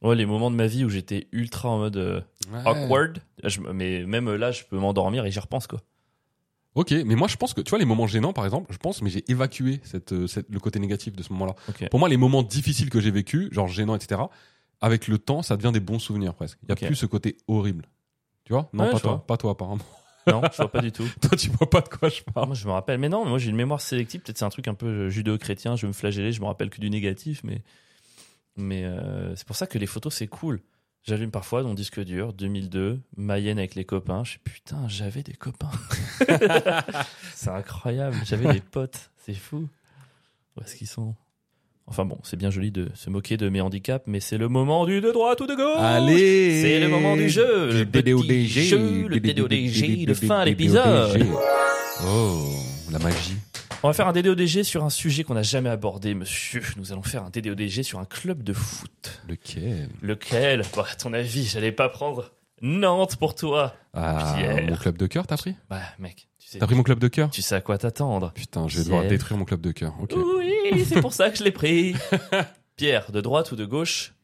Ouais, 0.00 0.14
les 0.14 0.24
moments 0.24 0.50
de 0.50 0.56
ma 0.56 0.66
vie 0.66 0.84
où 0.84 0.88
j'étais 0.88 1.28
ultra 1.32 1.68
en 1.68 1.78
mode 1.78 1.96
euh, 1.96 2.20
awkward, 2.64 3.18
je 3.44 3.60
mais 3.60 4.04
même 4.06 4.32
là, 4.34 4.52
je 4.52 4.64
peux 4.64 4.78
m'endormir 4.78 5.26
et 5.26 5.30
j'y 5.30 5.40
repense, 5.40 5.66
quoi. 5.66 5.82
Ok, 6.76 6.92
mais 6.92 7.14
moi 7.16 7.26
je 7.26 7.36
pense 7.36 7.54
que 7.54 7.60
tu 7.62 7.70
vois 7.70 7.78
les 7.78 7.84
moments 7.84 8.06
gênants 8.06 8.32
par 8.32 8.44
exemple, 8.44 8.72
je 8.72 8.76
pense 8.78 9.02
mais 9.02 9.10
j'ai 9.10 9.24
évacué 9.30 9.80
cette, 9.82 10.12
euh, 10.12 10.26
cette- 10.26 10.48
le 10.50 10.60
côté 10.60 10.78
négatif 10.78 11.16
de 11.16 11.22
ce 11.22 11.32
moment-là. 11.32 11.54
Pour 11.90 11.98
moi 11.98 12.08
les 12.08 12.16
moments 12.18 12.42
difficiles 12.42 12.90
que 12.90 13.00
j'ai 13.00 13.10
vécu, 13.10 13.48
genre 13.50 13.66
gênants 13.66 13.96
etc. 13.96 14.20
Avec 14.82 15.08
le 15.08 15.18
temps, 15.18 15.40
ça 15.42 15.56
devient 15.56 15.72
des 15.72 15.80
bons 15.80 15.98
souvenirs 15.98 16.34
presque. 16.34 16.58
Il 16.62 16.68
y 16.68 16.72
a 16.72 16.76
plus 16.76 16.94
ce 16.94 17.06
côté 17.06 17.38
horrible. 17.48 17.86
Tu 18.44 18.52
vois? 18.52 18.68
Non, 18.74 18.84
Ouais, 18.84 18.90
pas 18.92 19.00
toi, 19.00 19.10
vois. 19.12 19.26
pas 19.26 19.36
toi 19.38 19.50
apparemment. 19.52 19.82
Non, 20.28 20.42
je 20.52 20.56
vois 20.56 20.70
pas 20.72 20.80
du 20.82 20.90
tout. 20.92 21.06
toi 21.22 21.36
tu 21.38 21.50
vois 21.50 21.70
pas 21.70 21.80
de 21.80 21.88
quoi 21.88 22.08
je 22.08 22.20
parle. 22.22 22.46
Moi, 22.48 22.56
je 22.56 22.66
me 22.66 22.72
rappelle. 22.72 22.98
Mais 22.98 23.08
non, 23.08 23.24
moi, 23.24 23.38
j'ai 23.38 23.48
une 23.50 23.54
mémoire 23.56 23.80
sélective. 23.80 24.20
Peut-être 24.22 24.36
c'est 24.38 24.44
un 24.44 24.48
truc 24.50 24.66
un 24.66 24.74
peu 24.74 24.86
euh, 24.86 25.08
judéo-chrétien. 25.08 25.76
Je 25.76 25.82
vais 25.82 25.88
me 25.88 25.92
flageller. 25.92 26.32
Je 26.32 26.40
me 26.40 26.46
rappelle 26.46 26.68
que 26.68 26.80
du 26.80 26.90
négatif. 26.90 27.42
Mais, 27.44 27.62
mais 28.56 28.84
euh, 28.84 29.36
c'est 29.36 29.46
pour 29.46 29.54
ça 29.54 29.68
que 29.68 29.78
les 29.78 29.86
photos, 29.86 30.12
c'est 30.14 30.26
cool. 30.26 30.60
J'allume 31.06 31.30
parfois 31.30 31.62
mon 31.62 31.74
disque 31.74 32.00
dur, 32.00 32.32
2002, 32.32 33.00
Mayenne 33.16 33.60
avec 33.60 33.76
les 33.76 33.84
copains. 33.84 34.24
Je 34.24 34.30
suis 34.30 34.38
putain, 34.40 34.88
j'avais 34.88 35.22
des 35.22 35.34
copains. 35.34 35.70
c'est 37.32 37.50
incroyable. 37.50 38.16
J'avais 38.24 38.52
des 38.52 38.60
potes. 38.60 39.10
C'est 39.24 39.34
fou. 39.34 39.68
Où 40.56 40.62
est-ce 40.62 40.74
qu'ils 40.74 40.88
sont? 40.88 41.14
Enfin 41.86 42.04
bon, 42.04 42.18
c'est 42.24 42.36
bien 42.36 42.50
joli 42.50 42.72
de 42.72 42.88
se 42.94 43.08
moquer 43.08 43.36
de 43.36 43.48
mes 43.48 43.60
handicaps, 43.60 44.04
mais 44.08 44.18
c'est 44.18 44.36
le 44.36 44.48
moment 44.48 44.84
du 44.84 45.00
de 45.00 45.12
droite 45.12 45.40
ou 45.40 45.46
de 45.46 45.54
gauche. 45.54 45.78
Allez 45.78 46.60
C'est 46.60 46.80
le 46.80 46.88
moment 46.88 47.16
du 47.16 47.28
jeu, 47.28 47.70
le 47.70 47.84
DDODG, 47.84 49.06
le 49.08 49.20
DDODG, 49.20 50.08
le 50.08 50.14
fin 50.14 50.40
à 50.40 50.44
l'épisode. 50.44 51.24
Oh, 52.04 52.50
la 52.90 52.98
magie. 52.98 53.36
On 53.82 53.88
va 53.88 53.92
faire 53.92 54.08
un 54.08 54.12
DDODG 54.12 54.62
sur 54.62 54.84
un 54.84 54.90
sujet 54.90 55.22
qu'on 55.22 55.34
n'a 55.34 55.42
jamais 55.42 55.68
abordé, 55.68 56.14
monsieur. 56.14 56.62
Nous 56.76 56.92
allons 56.92 57.02
faire 57.02 57.22
un 57.24 57.30
DDODG 57.30 57.82
sur 57.82 57.98
un 57.98 58.04
club 58.04 58.42
de 58.42 58.52
foot. 58.52 59.22
Lequel? 59.28 59.90
Lequel? 60.02 60.62
Bah, 60.74 60.86
à 60.90 60.94
ton 60.96 61.12
avis, 61.12 61.44
j'allais 61.44 61.72
pas 61.72 61.88
prendre 61.88 62.32
Nantes 62.62 63.16
pour 63.16 63.34
toi. 63.34 63.74
Ah, 63.92 64.34
Pierre. 64.36 64.66
mon 64.68 64.76
club 64.76 64.96
de 64.96 65.06
cœur, 65.06 65.26
t'as 65.26 65.36
pris? 65.36 65.54
Bah, 65.68 65.80
mec, 65.98 66.28
tu 66.38 66.48
sais, 66.48 66.58
T'as 66.58 66.66
pris 66.66 66.74
mon 66.74 66.82
club 66.82 66.98
de 66.98 67.08
cœur? 67.08 67.30
Tu 67.30 67.42
sais 67.42 67.54
à 67.54 67.60
quoi 67.60 67.76
t'attendre. 67.78 68.32
Putain, 68.32 68.66
je 68.66 68.78
vais 68.78 68.84
devoir 68.84 69.04
détruire 69.04 69.38
mon 69.38 69.44
club 69.44 69.60
de 69.60 69.72
cœur. 69.72 69.94
Ok. 70.00 70.14
Oui, 70.16 70.84
c'est 70.84 71.00
pour 71.00 71.12
ça 71.12 71.30
que 71.30 71.36
je 71.38 71.44
l'ai 71.44 71.52
pris. 71.52 71.94
Pierre, 72.76 73.12
de 73.12 73.20
droite 73.20 73.52
ou 73.52 73.56
de 73.56 73.66
gauche? 73.66 74.14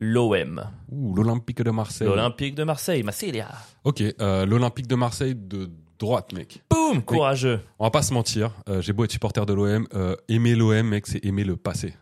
L'OM. 0.00 0.64
Ouh, 0.90 1.14
l'Olympique 1.14 1.60
de 1.62 1.70
Marseille. 1.70 2.06
L'Olympique 2.06 2.54
de 2.54 2.62
Marseille, 2.62 3.02
Marseilla. 3.02 3.48
Ok, 3.84 4.00
euh, 4.20 4.46
l'Olympique 4.46 4.86
de 4.86 4.94
Marseille 4.94 5.34
de 5.34 5.70
droite, 5.98 6.32
mec. 6.32 6.62
Boum 6.70 7.02
Courageux. 7.02 7.60
On 7.78 7.84
va 7.84 7.90
pas 7.90 8.02
se 8.02 8.12
mentir, 8.14 8.52
euh, 8.68 8.80
j'ai 8.80 8.92
beau 8.92 9.04
être 9.04 9.12
supporter 9.12 9.44
de 9.46 9.52
l'OM, 9.52 9.86
euh, 9.94 10.16
aimer 10.28 10.54
l'OM, 10.54 10.86
mec, 10.86 11.06
c'est 11.06 11.24
aimer 11.24 11.44
le 11.44 11.56
passé. 11.56 11.94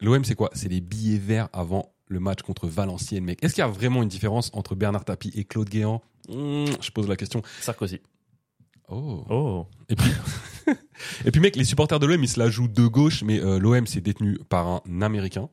L'OM, 0.00 0.24
c'est 0.24 0.34
quoi? 0.34 0.50
C'est 0.52 0.68
les 0.68 0.80
billets 0.80 1.18
verts 1.18 1.48
avant 1.52 1.92
le 2.06 2.20
match 2.20 2.42
contre 2.42 2.68
Valenciennes, 2.68 3.24
mec. 3.24 3.42
Est-ce 3.42 3.54
qu'il 3.54 3.62
y 3.62 3.64
a 3.64 3.70
vraiment 3.70 4.02
une 4.02 4.08
différence 4.08 4.50
entre 4.52 4.74
Bernard 4.74 5.04
Tapie 5.04 5.32
et 5.34 5.44
Claude 5.44 5.68
Guéant? 5.68 6.00
Hmm, 6.28 6.66
Je 6.80 6.90
pose 6.90 7.08
la 7.08 7.16
question. 7.16 7.42
Sarkozy. 7.60 8.00
Oh. 8.88 9.24
Oh. 9.30 9.66
Et 9.88 9.96
puis, 9.96 10.10
et 11.24 11.30
puis, 11.30 11.40
mec, 11.40 11.56
les 11.56 11.64
supporters 11.64 11.98
de 11.98 12.06
l'OM, 12.06 12.22
ils 12.22 12.28
se 12.28 12.38
la 12.38 12.50
jouent 12.50 12.68
de 12.68 12.86
gauche, 12.86 13.22
mais 13.24 13.40
euh, 13.40 13.58
l'OM, 13.58 13.86
c'est 13.86 14.00
détenu 14.00 14.38
par 14.48 14.68
un 14.86 15.02
Américain. 15.02 15.48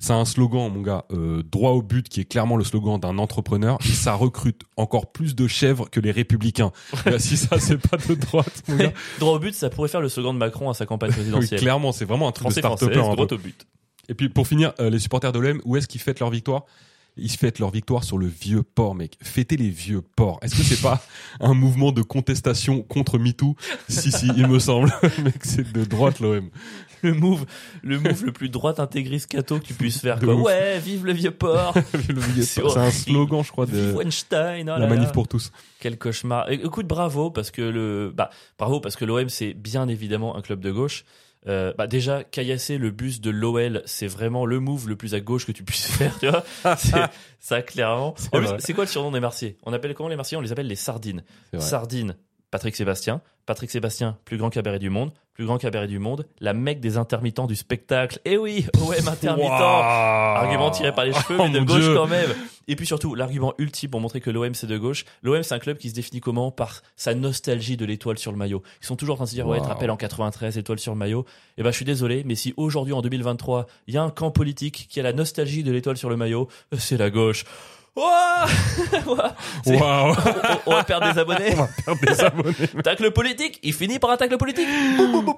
C'est 0.00 0.14
un 0.14 0.24
slogan, 0.24 0.72
mon 0.72 0.80
gars, 0.80 1.04
euh, 1.12 1.42
droit 1.42 1.72
au 1.72 1.82
but, 1.82 2.08
qui 2.08 2.20
est 2.22 2.24
clairement 2.24 2.56
le 2.56 2.64
slogan 2.64 2.98
d'un 2.98 3.18
entrepreneur. 3.18 3.78
Et 3.84 3.92
ça 3.92 4.14
recrute 4.14 4.62
encore 4.78 5.12
plus 5.12 5.34
de 5.34 5.46
chèvres 5.46 5.90
que 5.90 6.00
les 6.00 6.10
républicains. 6.10 6.72
Bah, 7.04 7.18
si 7.18 7.36
ça, 7.36 7.58
c'est 7.58 7.76
pas 7.76 7.96
de 7.98 8.14
droite, 8.14 8.62
mon 8.68 8.76
gars. 8.76 8.92
Droit 9.18 9.34
au 9.34 9.38
but, 9.38 9.54
ça 9.54 9.68
pourrait 9.68 9.88
faire 9.88 10.00
le 10.00 10.08
slogan 10.08 10.32
de 10.34 10.38
Macron 10.38 10.70
à 10.70 10.74
sa 10.74 10.86
campagne 10.86 11.10
Oui, 11.10 11.16
présidentielle. 11.16 11.60
clairement, 11.60 11.92
c'est 11.92 12.04
vraiment 12.04 12.28
un 12.28 12.32
truc 12.32 12.46
Français, 12.48 12.60
de 12.62 12.66
un 12.66 13.14
droit 13.14 13.26
au 13.30 13.38
but. 13.38 13.66
Et 14.08 14.14
puis, 14.14 14.28
pour 14.28 14.46
finir, 14.46 14.72
euh, 14.80 14.88
les 14.90 14.98
supporters 14.98 15.32
de 15.32 15.38
l'OM, 15.38 15.60
où 15.64 15.76
est-ce 15.76 15.86
qu'ils 15.86 16.00
fêtent 16.00 16.20
leur 16.20 16.30
victoire? 16.30 16.64
Ils 17.16 17.30
fêtent 17.30 17.58
leur 17.58 17.70
victoire 17.70 18.04
sur 18.04 18.16
le 18.18 18.26
vieux 18.26 18.62
port, 18.62 18.94
mec. 18.94 19.18
Fêter 19.22 19.56
les 19.56 19.68
vieux 19.68 20.00
ports. 20.00 20.38
Est-ce 20.42 20.56
que 20.56 20.62
c'est 20.62 20.80
pas 20.80 21.02
un 21.40 21.54
mouvement 21.54 21.92
de 21.92 22.02
contestation 22.02 22.82
contre 22.82 23.18
MeToo? 23.18 23.56
Si, 23.88 24.10
si, 24.12 24.30
il 24.36 24.46
me 24.46 24.58
semble. 24.58 24.92
mec, 25.22 25.36
c'est 25.42 25.70
de 25.72 25.84
droite, 25.84 26.20
l'OM. 26.20 26.48
le 27.02 27.14
move, 27.14 27.46
le 27.82 27.98
move 27.98 28.24
le 28.24 28.32
plus 28.32 28.48
droite 28.48 28.80
intégriste 28.80 29.30
cato 29.30 29.58
que 29.58 29.64
tu 29.64 29.74
puisses 29.74 30.00
faire. 30.00 30.18
Quoi. 30.20 30.34
Ouais, 30.34 30.78
vive 30.78 31.04
le 31.04 31.12
vieux 31.12 31.30
port. 31.30 31.74
C'est 32.42 32.64
un 32.76 32.90
slogan, 32.90 33.42
je 33.44 33.50
crois, 33.50 33.66
de 33.66 33.92
Weinstein. 33.92 34.70
oh 34.70 34.78
la 34.78 34.86
manif 34.86 35.06
là. 35.06 35.12
pour 35.12 35.28
tous. 35.28 35.52
Quel 35.80 35.98
cauchemar. 35.98 36.50
Écoute, 36.50 36.86
bravo 36.86 37.30
parce 37.30 37.50
que 37.50 37.62
le, 37.62 38.12
bah, 38.14 38.30
bravo 38.58 38.80
parce 38.80 38.96
que 38.96 39.04
l'OM 39.04 39.28
c'est 39.28 39.54
bien 39.54 39.88
évidemment 39.88 40.36
un 40.36 40.42
club 40.42 40.60
de 40.60 40.70
gauche. 40.70 41.04
Euh, 41.46 41.72
bah 41.76 41.86
déjà, 41.86 42.22
caillasser 42.22 42.76
le 42.76 42.90
bus 42.90 43.20
de 43.22 43.30
l'OL, 43.30 43.82
c'est 43.86 44.06
vraiment 44.06 44.44
le 44.44 44.60
move 44.60 44.88
le 44.88 44.96
plus 44.96 45.14
à 45.14 45.20
gauche 45.20 45.46
que 45.46 45.52
tu 45.52 45.64
puisses 45.64 45.86
faire, 45.86 46.18
tu 46.18 46.28
vois. 46.28 46.44
C'est 46.76 47.00
ça 47.38 47.62
clairement. 47.62 48.14
C'est 48.18 48.36
vrai. 48.36 48.56
C'est 48.58 48.74
quoi 48.74 48.84
le 48.84 48.90
surnom 48.90 49.10
des 49.10 49.20
Marseillais 49.20 49.56
On 49.62 49.72
appelle 49.72 49.94
comment 49.94 50.10
les 50.10 50.16
Marseillais 50.16 50.38
On 50.38 50.42
les 50.42 50.52
appelle 50.52 50.66
les 50.66 50.76
sardines. 50.76 51.22
C'est 51.50 51.56
vrai. 51.56 51.66
Sardine, 51.66 52.16
Patrick 52.50 52.74
Sébastien. 52.74 53.20
Patrick 53.46 53.70
Sébastien, 53.70 54.16
plus 54.24 54.36
grand 54.36 54.50
cabaret 54.50 54.78
du 54.78 54.90
monde. 54.90 55.12
Plus 55.34 55.44
grand 55.46 55.58
cabaret 55.58 55.86
du 55.88 55.98
monde. 55.98 56.26
La 56.40 56.52
mec 56.52 56.80
des 56.80 56.96
intermittents 56.98 57.46
du 57.46 57.56
spectacle. 57.56 58.20
Eh 58.24 58.36
oui, 58.36 58.66
OM 58.80 59.08
intermittent. 59.08 59.48
Argument 59.50 60.70
tiré 60.70 60.94
par 60.94 61.04
les 61.04 61.12
cheveux, 61.12 61.36
Oh 61.38 61.44
mais 61.50 61.60
de 61.60 61.64
gauche 61.64 61.80
Dieu. 61.80 61.94
quand 61.94 62.06
même. 62.06 62.30
Et 62.68 62.76
puis 62.76 62.86
surtout, 62.86 63.14
l'argument 63.14 63.54
ultime 63.58 63.90
pour 63.90 64.00
montrer 64.00 64.20
que 64.20 64.30
l'OM 64.30 64.54
c'est 64.54 64.66
de 64.66 64.78
gauche. 64.78 65.04
L'OM 65.22 65.42
c'est 65.42 65.54
un 65.54 65.58
club 65.58 65.78
qui 65.78 65.90
se 65.90 65.94
définit 65.94 66.20
comment? 66.20 66.50
Par 66.52 66.82
sa 66.96 67.14
nostalgie 67.14 67.76
de 67.76 67.84
l'étoile 67.84 68.18
sur 68.18 68.30
le 68.30 68.38
maillot. 68.38 68.62
Ils 68.82 68.86
sont 68.86 68.96
toujours 68.96 69.14
en 69.14 69.16
train 69.16 69.24
de 69.24 69.30
se 69.30 69.34
dire, 69.34 69.46
ouais, 69.46 69.58
te 69.60 69.64
rappelles 69.66 69.90
en 69.90 69.96
93, 69.96 70.58
étoile 70.58 70.78
sur 70.78 70.92
le 70.92 70.98
maillot. 70.98 71.24
Et 71.58 71.62
ben, 71.62 71.70
je 71.70 71.76
suis 71.76 71.84
désolé, 71.84 72.22
mais 72.24 72.34
si 72.34 72.52
aujourd'hui, 72.56 72.92
en 72.92 73.00
2023, 73.02 73.66
il 73.88 73.94
y 73.94 73.96
a 73.96 74.02
un 74.02 74.10
camp 74.10 74.30
politique 74.30 74.86
qui 74.88 75.00
a 75.00 75.02
la 75.02 75.12
nostalgie 75.12 75.64
de 75.64 75.72
l'étoile 75.72 75.96
sur 75.96 76.10
le 76.10 76.16
maillot, 76.16 76.48
euh, 76.72 76.76
c'est 76.78 76.96
la 76.98 77.10
gauche. 77.10 77.44
C'est- 79.64 79.76
Waouh 79.78 80.12
on, 80.14 80.16
on 80.66 80.70
va 80.74 80.84
perdre 80.84 81.12
des 81.12 81.18
abonnés. 81.18 81.54
Perdre 81.84 82.00
des 82.06 82.20
abonnés. 82.24 82.54
Tacle 82.84 83.10
politique, 83.10 83.58
il 83.62 83.72
finit 83.72 83.98
par 83.98 84.10
un 84.10 84.16
tacle 84.16 84.36
politique. 84.38 84.66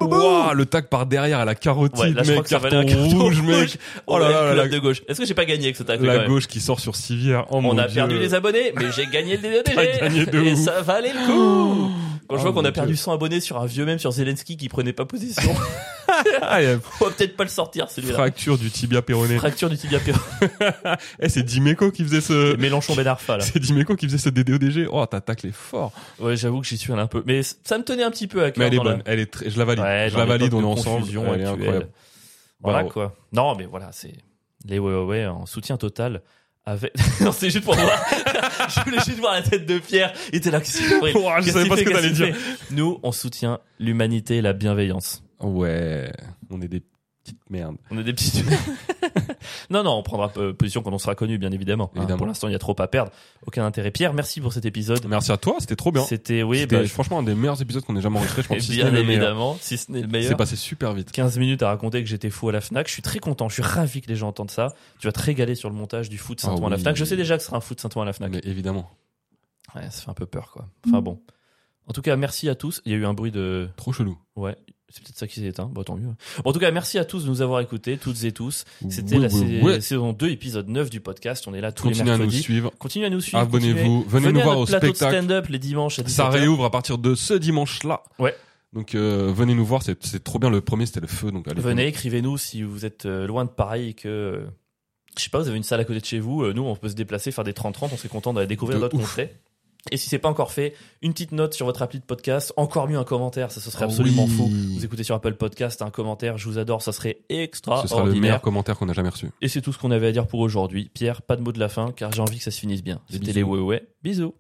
Waouh, 0.00 0.53
le 0.55 0.66
tag 0.66 0.86
par 0.88 1.07
derrière 1.07 1.38
à 1.40 1.44
la 1.44 1.55
carotide, 1.55 1.98
Ouais, 1.98 2.11
là, 2.12 2.22
je 2.22 2.30
crois 2.32 2.42
mec, 2.42 2.50
carton 2.50 2.68
valait 2.68 2.76
un 2.76 2.84
carton 2.84 3.18
rouge, 3.18 3.40
rouge. 3.40 3.46
mec. 3.46 3.78
Oh 4.07 4.18
là 4.18 4.28
là, 4.28 4.55
la, 4.55 4.68
de 4.68 4.78
gauche. 4.78 5.03
Est-ce 5.09 5.18
que 5.20 5.26
j'ai 5.26 5.34
pas 5.34 5.44
gagné 5.44 5.64
avec 5.64 5.76
ce 5.76 5.82
tacle 5.82 6.05
la 6.05 6.26
gauche 6.26 6.46
qui 6.46 6.61
sort 6.61 6.78
sur 6.80 6.94
civière. 6.94 7.46
Oh 7.50 7.61
On 7.64 7.78
a 7.78 7.86
Dieu. 7.86 7.96
perdu 7.96 8.18
les 8.18 8.34
abonnés, 8.34 8.72
mais 8.76 8.92
j'ai 8.94 9.07
gagné 9.07 9.36
le 9.38 9.62
gagné 9.74 10.26
de 10.26 10.38
et 10.44 10.53
ouf. 10.53 10.59
ça 10.61 10.82
valait 10.82 11.12
le 11.12 11.26
coup. 11.26 11.90
Quand 12.28 12.36
je 12.36 12.40
Oh 12.40 12.44
vois 12.44 12.53
qu'on 12.53 12.62
mon 12.62 12.68
a 12.68 12.72
perdu 12.72 12.92
Dieu. 12.92 13.03
100 13.03 13.12
abonnés 13.14 13.40
sur 13.40 13.59
un 13.61 13.66
vieux 13.66 13.84
même 13.84 13.98
sur 13.98 14.12
Zelensky 14.12 14.57
qui 14.57 14.68
prenait 14.68 14.92
pas 14.92 15.05
position, 15.05 15.53
on 16.42 17.04
va 17.04 17.10
peut-être 17.16 17.36
pas 17.36 17.44
le 17.44 17.50
sortir 17.50 17.90
celui-là. 17.90 18.14
fracture 18.14 18.58
du 18.58 18.70
tibia 18.70 19.02
péroné. 19.02 19.36
Fracture 19.38 19.70
du 19.70 19.76
tibia 19.76 19.98
péro. 20.00 20.18
Eh, 21.20 21.28
c'est 21.28 21.42
Dimeco 21.42 21.90
qui 21.90 22.02
faisait 22.04 22.20
ce, 22.20 22.56
Mélenchon 22.56 22.94
Ben 22.94 23.06
Arfa 23.06 23.36
là. 23.36 23.44
c'est 23.44 23.58
Dimeco 23.58 23.96
qui 23.96 24.06
faisait 24.06 24.18
ce 24.18 24.28
DDODG. 24.28 24.88
Oh, 24.90 25.04
t'attaques 25.06 25.42
les 25.42 25.52
forts. 25.52 25.92
Ouais, 26.18 26.36
j'avoue 26.36 26.60
que 26.60 26.66
j'y 26.66 26.76
suis 26.78 26.92
allé 26.92 27.02
un 27.02 27.06
peu, 27.06 27.22
mais 27.26 27.42
ça 27.42 27.78
me 27.78 27.84
tenait 27.84 28.02
un 28.02 28.10
petit 28.10 28.26
peu 28.26 28.42
à 28.42 28.50
cœur. 28.50 28.58
Mais 28.58 28.66
elle 28.66 28.74
est 28.74 28.76
la- 28.78 28.82
bonne. 28.82 29.02
Elle 29.06 29.20
est 29.20 29.32
très, 29.32 29.50
je 29.50 29.58
la 29.58 29.64
valide. 29.64 29.84
Ouais, 29.84 30.08
je 30.10 30.16
la 30.16 30.24
valide, 30.24 30.54
on 30.54 30.62
est 30.62 30.64
ensemble. 30.64 31.06
Elle 31.08 31.40
est 31.40 31.44
incroyable. 31.44 31.88
Voilà 32.60 32.84
quoi. 32.84 33.14
Non, 33.32 33.56
mais 33.56 33.66
voilà, 33.66 33.90
c'est 33.92 34.12
les 34.64 34.78
ouais 34.78 34.94
ouais 34.94 35.04
ouais 35.04 35.26
en 35.26 35.46
soutien 35.46 35.76
total. 35.76 36.22
Avec... 36.64 36.92
non, 37.20 37.32
c'est 37.32 37.50
juste 37.50 37.64
pour 37.64 37.74
voir. 37.74 37.98
je 38.68 38.80
voulais 38.84 38.98
juste 39.04 39.18
voir 39.18 39.32
la 39.32 39.42
tête 39.42 39.66
de 39.66 39.78
Pierre. 39.80 40.12
Il 40.32 40.36
était 40.36 40.52
là. 40.52 40.60
Ouah, 41.14 41.40
je 41.40 41.50
savais 41.50 41.68
pas 41.68 41.76
ce 41.76 41.82
que 41.82 41.90
t'allais 41.90 42.10
dire. 42.10 42.36
Nous, 42.70 43.00
on 43.02 43.10
soutient 43.10 43.58
l'humanité 43.80 44.36
et 44.36 44.42
la 44.42 44.52
bienveillance. 44.52 45.24
Ouais. 45.43 46.12
On 46.51 46.61
est 46.61 46.68
des 46.68 46.80
petites 47.24 47.51
merdes. 47.51 47.76
On 47.90 47.99
est 47.99 48.05
des 48.05 48.12
petits. 48.12 48.43
non, 49.70 49.82
non, 49.82 49.93
on 49.93 50.03
prendra 50.03 50.32
euh, 50.38 50.53
position 50.53 50.82
quand 50.82 50.93
on 50.93 50.99
sera 50.99 51.14
connu, 51.14 51.38
bien 51.38 51.53
évidemment. 51.53 51.90
Hein, 51.95 51.99
Évidemment. 51.99 52.18
pour 52.18 52.26
l'instant, 52.26 52.49
il 52.49 52.53
y 52.53 52.55
a 52.55 52.59
trop 52.59 52.74
à 52.80 52.88
perdre. 52.88 53.12
Aucun 53.47 53.64
intérêt. 53.64 53.90
Pierre, 53.90 54.12
merci 54.12 54.40
pour 54.40 54.53
cet 54.53 54.64
épisode. 54.64 55.05
Merci 55.07 55.30
à 55.32 55.36
toi, 55.36 55.57
c'était 55.61 55.76
trop 55.76 55.93
bien. 55.93 56.03
C'était, 56.05 56.43
oui, 56.43 56.61
C'était 56.61 56.80
bah, 56.82 56.88
franchement 56.88 57.20
un 57.20 57.22
des 57.22 57.34
meilleurs 57.34 57.61
épisodes 57.62 57.84
qu'on 57.84 57.97
ait 57.97 58.01
jamais 58.01 58.18
enregistré. 58.18 58.43
Je 58.43 58.49
pense 58.49 58.59
si 58.59 58.72
bien 58.72 58.95
évidemment, 58.95 59.57
si 59.61 59.78
ce 59.78 59.90
n'est 59.93 60.01
le 60.01 60.07
C'est 60.07 60.12
meilleur. 60.12 60.36
passé 60.36 60.57
super 60.57 60.93
vite. 60.95 61.12
15 61.12 61.38
minutes 61.38 61.62
à 61.62 61.68
raconter 61.68 62.03
que 62.03 62.09
j'étais 62.09 62.30
fou 62.30 62.49
à 62.49 62.53
la 62.53 62.61
Fnac. 62.61 62.88
Je 62.88 62.93
suis 62.93 63.03
très 63.03 63.18
content. 63.18 63.49
Je 63.49 63.55
suis 63.55 63.62
ravi 63.62 64.01
que 64.01 64.09
les 64.09 64.16
gens 64.16 64.28
entendent 64.28 64.51
ça. 64.51 64.74
Tu 64.99 65.07
vas 65.07 65.12
te 65.12 65.20
régaler 65.22 65.55
sur 65.55 65.68
le 65.70 65.76
montage 65.76 66.09
du 66.09 66.18
foot 66.18 66.40
Saint-Ouen 66.40 66.61
Ah 66.64 66.66
à 66.66 66.70
la. 66.70 66.78
Fnac. 66.78 66.97
Je 66.97 67.05
sais 67.05 67.16
déjà 67.16 67.36
que 67.36 67.43
ce 67.43 67.47
sera 67.47 67.57
un 67.59 67.61
foot 67.61 67.80
Saint-Ouen 67.80 68.03
à 68.03 68.07
la 68.07 68.12
Fnac. 68.12 68.32
Mais 68.32 68.40
évidemment. 68.45 68.90
Ouais, 69.74 69.82
ça 69.90 70.03
fait 70.03 70.11
un 70.11 70.14
peu 70.14 70.26
peur, 70.26 70.51
quoi. 70.53 70.66
Enfin 70.86 71.01
bon. 71.01 71.20
En 71.86 71.93
tout 71.93 72.03
cas, 72.03 72.14
merci 72.16 72.49
à 72.49 72.55
tous. 72.55 72.80
Il 72.84 72.93
y 72.93 72.95
a 72.95 72.99
eu 72.99 73.07
un 73.07 73.14
bruit 73.14 73.30
de. 73.32 73.68
Trop 73.76 73.93
chelou. 73.93 74.18
Ouais, 74.36 74.57
c'est 74.93 75.03
peut-être 75.03 75.18
ça 75.18 75.26
qui 75.26 75.40
s'est 75.40 75.47
éteint. 75.47 75.70
Bon, 75.72 75.82
tant 75.82 75.97
mieux. 75.97 76.09
Bon, 76.45 76.51
en 76.51 76.53
tout 76.53 76.59
cas, 76.59 76.70
merci 76.70 76.99
à 76.99 77.05
tous 77.05 77.24
de 77.24 77.28
nous 77.30 77.40
avoir 77.43 77.61
écoutés, 77.61 77.97
toutes 77.97 78.22
et 78.24 78.32
tous. 78.32 78.64
C'était 78.90 79.18
la 79.18 79.28
saison 79.80 80.12
2, 80.12 80.28
épisode 80.30 80.68
9 80.68 80.90
du 80.90 81.01
podcast. 81.01 81.47
On 81.49 81.55
est 81.55 81.61
là 81.61 81.72
tous 81.72 81.84
Continuez 81.84 82.05
les 82.05 82.11
à 82.11 82.14
nous 82.14 82.18
mercredis. 82.24 82.43
suivre. 82.43 82.72
Continuez 82.78 83.07
à 83.07 83.11
nous 83.11 83.20
suivre. 83.20 83.38
Abonnez-vous. 83.38 84.03
continuez. 84.03 84.20
Venez 84.20 84.32
nous 84.32 84.40
à 84.40 84.43
voir 84.45 84.59
notre 84.59 84.70
au 84.74 84.78
plateau 84.78 84.86
spectacle. 84.95 85.16
stand-up 85.16 85.47
les 85.49 85.59
dimanches 85.59 85.99
à 85.99 86.03
17h. 86.03 86.09
Ça 86.11 86.28
réouvre 86.28 86.64
à 86.64 86.70
partir 86.70 86.99
de 86.99 87.14
ce 87.14 87.34
dimanche-là. 87.34 88.03
Ouais. 88.18 88.34
Donc 88.72 88.95
euh, 88.95 89.32
venez 89.34 89.55
nous 89.55 89.64
voir, 89.66 89.82
c'est 89.82 90.03
c'est 90.05 90.22
trop 90.24 90.38
bien. 90.38 90.49
Le 90.51 90.61
premier 90.61 90.86
c'était 90.86 91.01
le 91.01 91.07
feu, 91.07 91.30
donc 91.30 91.47
allez. 91.49 91.61
Venez, 91.61 91.86
écrivez-nous 91.86 92.38
si 92.38 92.62
vous 92.62 92.84
êtes 92.86 93.05
euh, 93.07 93.26
loin 93.26 93.45
de 93.45 93.51
Paris 93.51 93.88
et 93.90 93.95
que, 93.95 94.09
euh, 94.09 94.47
je 95.18 95.22
sais 95.24 95.30
pas, 95.30 95.40
vous 95.40 95.49
avez 95.49 95.59
une 95.59 95.62
salle 95.62 95.80
à 95.80 95.84
côté 95.84 96.01
de 96.01 96.05
chez 96.07 96.20
vous. 96.20 96.51
Nous, 96.53 96.62
on 96.62 96.74
peut 96.76 96.88
se 96.88 96.95
déplacer, 96.95 97.32
faire 97.32 97.45
des 97.45 97.53
30-30. 97.53 97.88
On 97.93 97.97
serait 97.97 98.09
content 98.09 98.32
d'aller 98.32 98.47
découvrir 98.47 98.80
d'autres 98.80 98.97
contrées. 98.97 99.34
Et 99.91 99.97
si 99.97 100.09
c'est 100.09 100.18
pas 100.20 100.28
encore 100.28 100.53
fait, 100.53 100.74
une 101.03 101.12
petite 101.12 101.33
note 101.33 101.55
sur 101.55 101.66
votre 101.66 101.83
appli 101.83 101.99
de 101.99 102.05
podcast, 102.05 102.53
encore 102.57 102.87
mieux 102.89 102.99
un 102.99 103.05
commentaire, 103.05 103.51
ça 103.51 103.61
ce 103.61 103.68
serait 103.70 103.83
Ah 103.85 103.89
absolument 103.89 104.24
oui. 104.26 104.30
fou. 104.30 104.49
Vous 104.49 104.85
écoutez 104.85 105.03
sur 105.03 105.16
Apple 105.16 105.35
Podcast, 105.35 105.83
un 105.83 105.91
commentaire, 105.91 106.39
je 106.39 106.49
vous 106.49 106.59
adore, 106.59 106.83
ça 106.83 106.93
serait 106.93 107.18
Ce 107.28 107.35
sera 107.59 107.74
le 107.74 107.78
extraordinaire. 107.80 108.20
meilleur 108.20 108.41
commentaire 108.41 108.78
qu'on 108.78 108.89
a 108.89 108.93
jamais 108.93 109.09
reçu. 109.09 109.30
Et 109.41 109.49
c'est 109.49 109.61
tout 109.61 109.72
ce 109.72 109.78
qu'on 109.78 109.91
avait 109.91 110.07
à 110.07 110.12
dire 110.12 110.28
pour 110.28 110.39
aujourd'hui. 110.39 110.89
Pierre, 110.95 111.20
pas 111.22 111.35
de 111.35 111.43
mot 111.43 111.51
de 111.51 111.59
la 111.59 111.68
fin, 111.68 111.91
car 111.91 112.12
j'ai 112.12 112.22
envie 112.22 112.39
que 112.39 112.45
ça 112.45 112.53
se 112.53 112.61
finisse 112.61 112.85
bien. 112.85 113.01
C'était 113.11 113.33
les 113.33 113.43
ouais 113.43 113.59
ouais. 113.59 113.83
Bisous. 114.05 114.35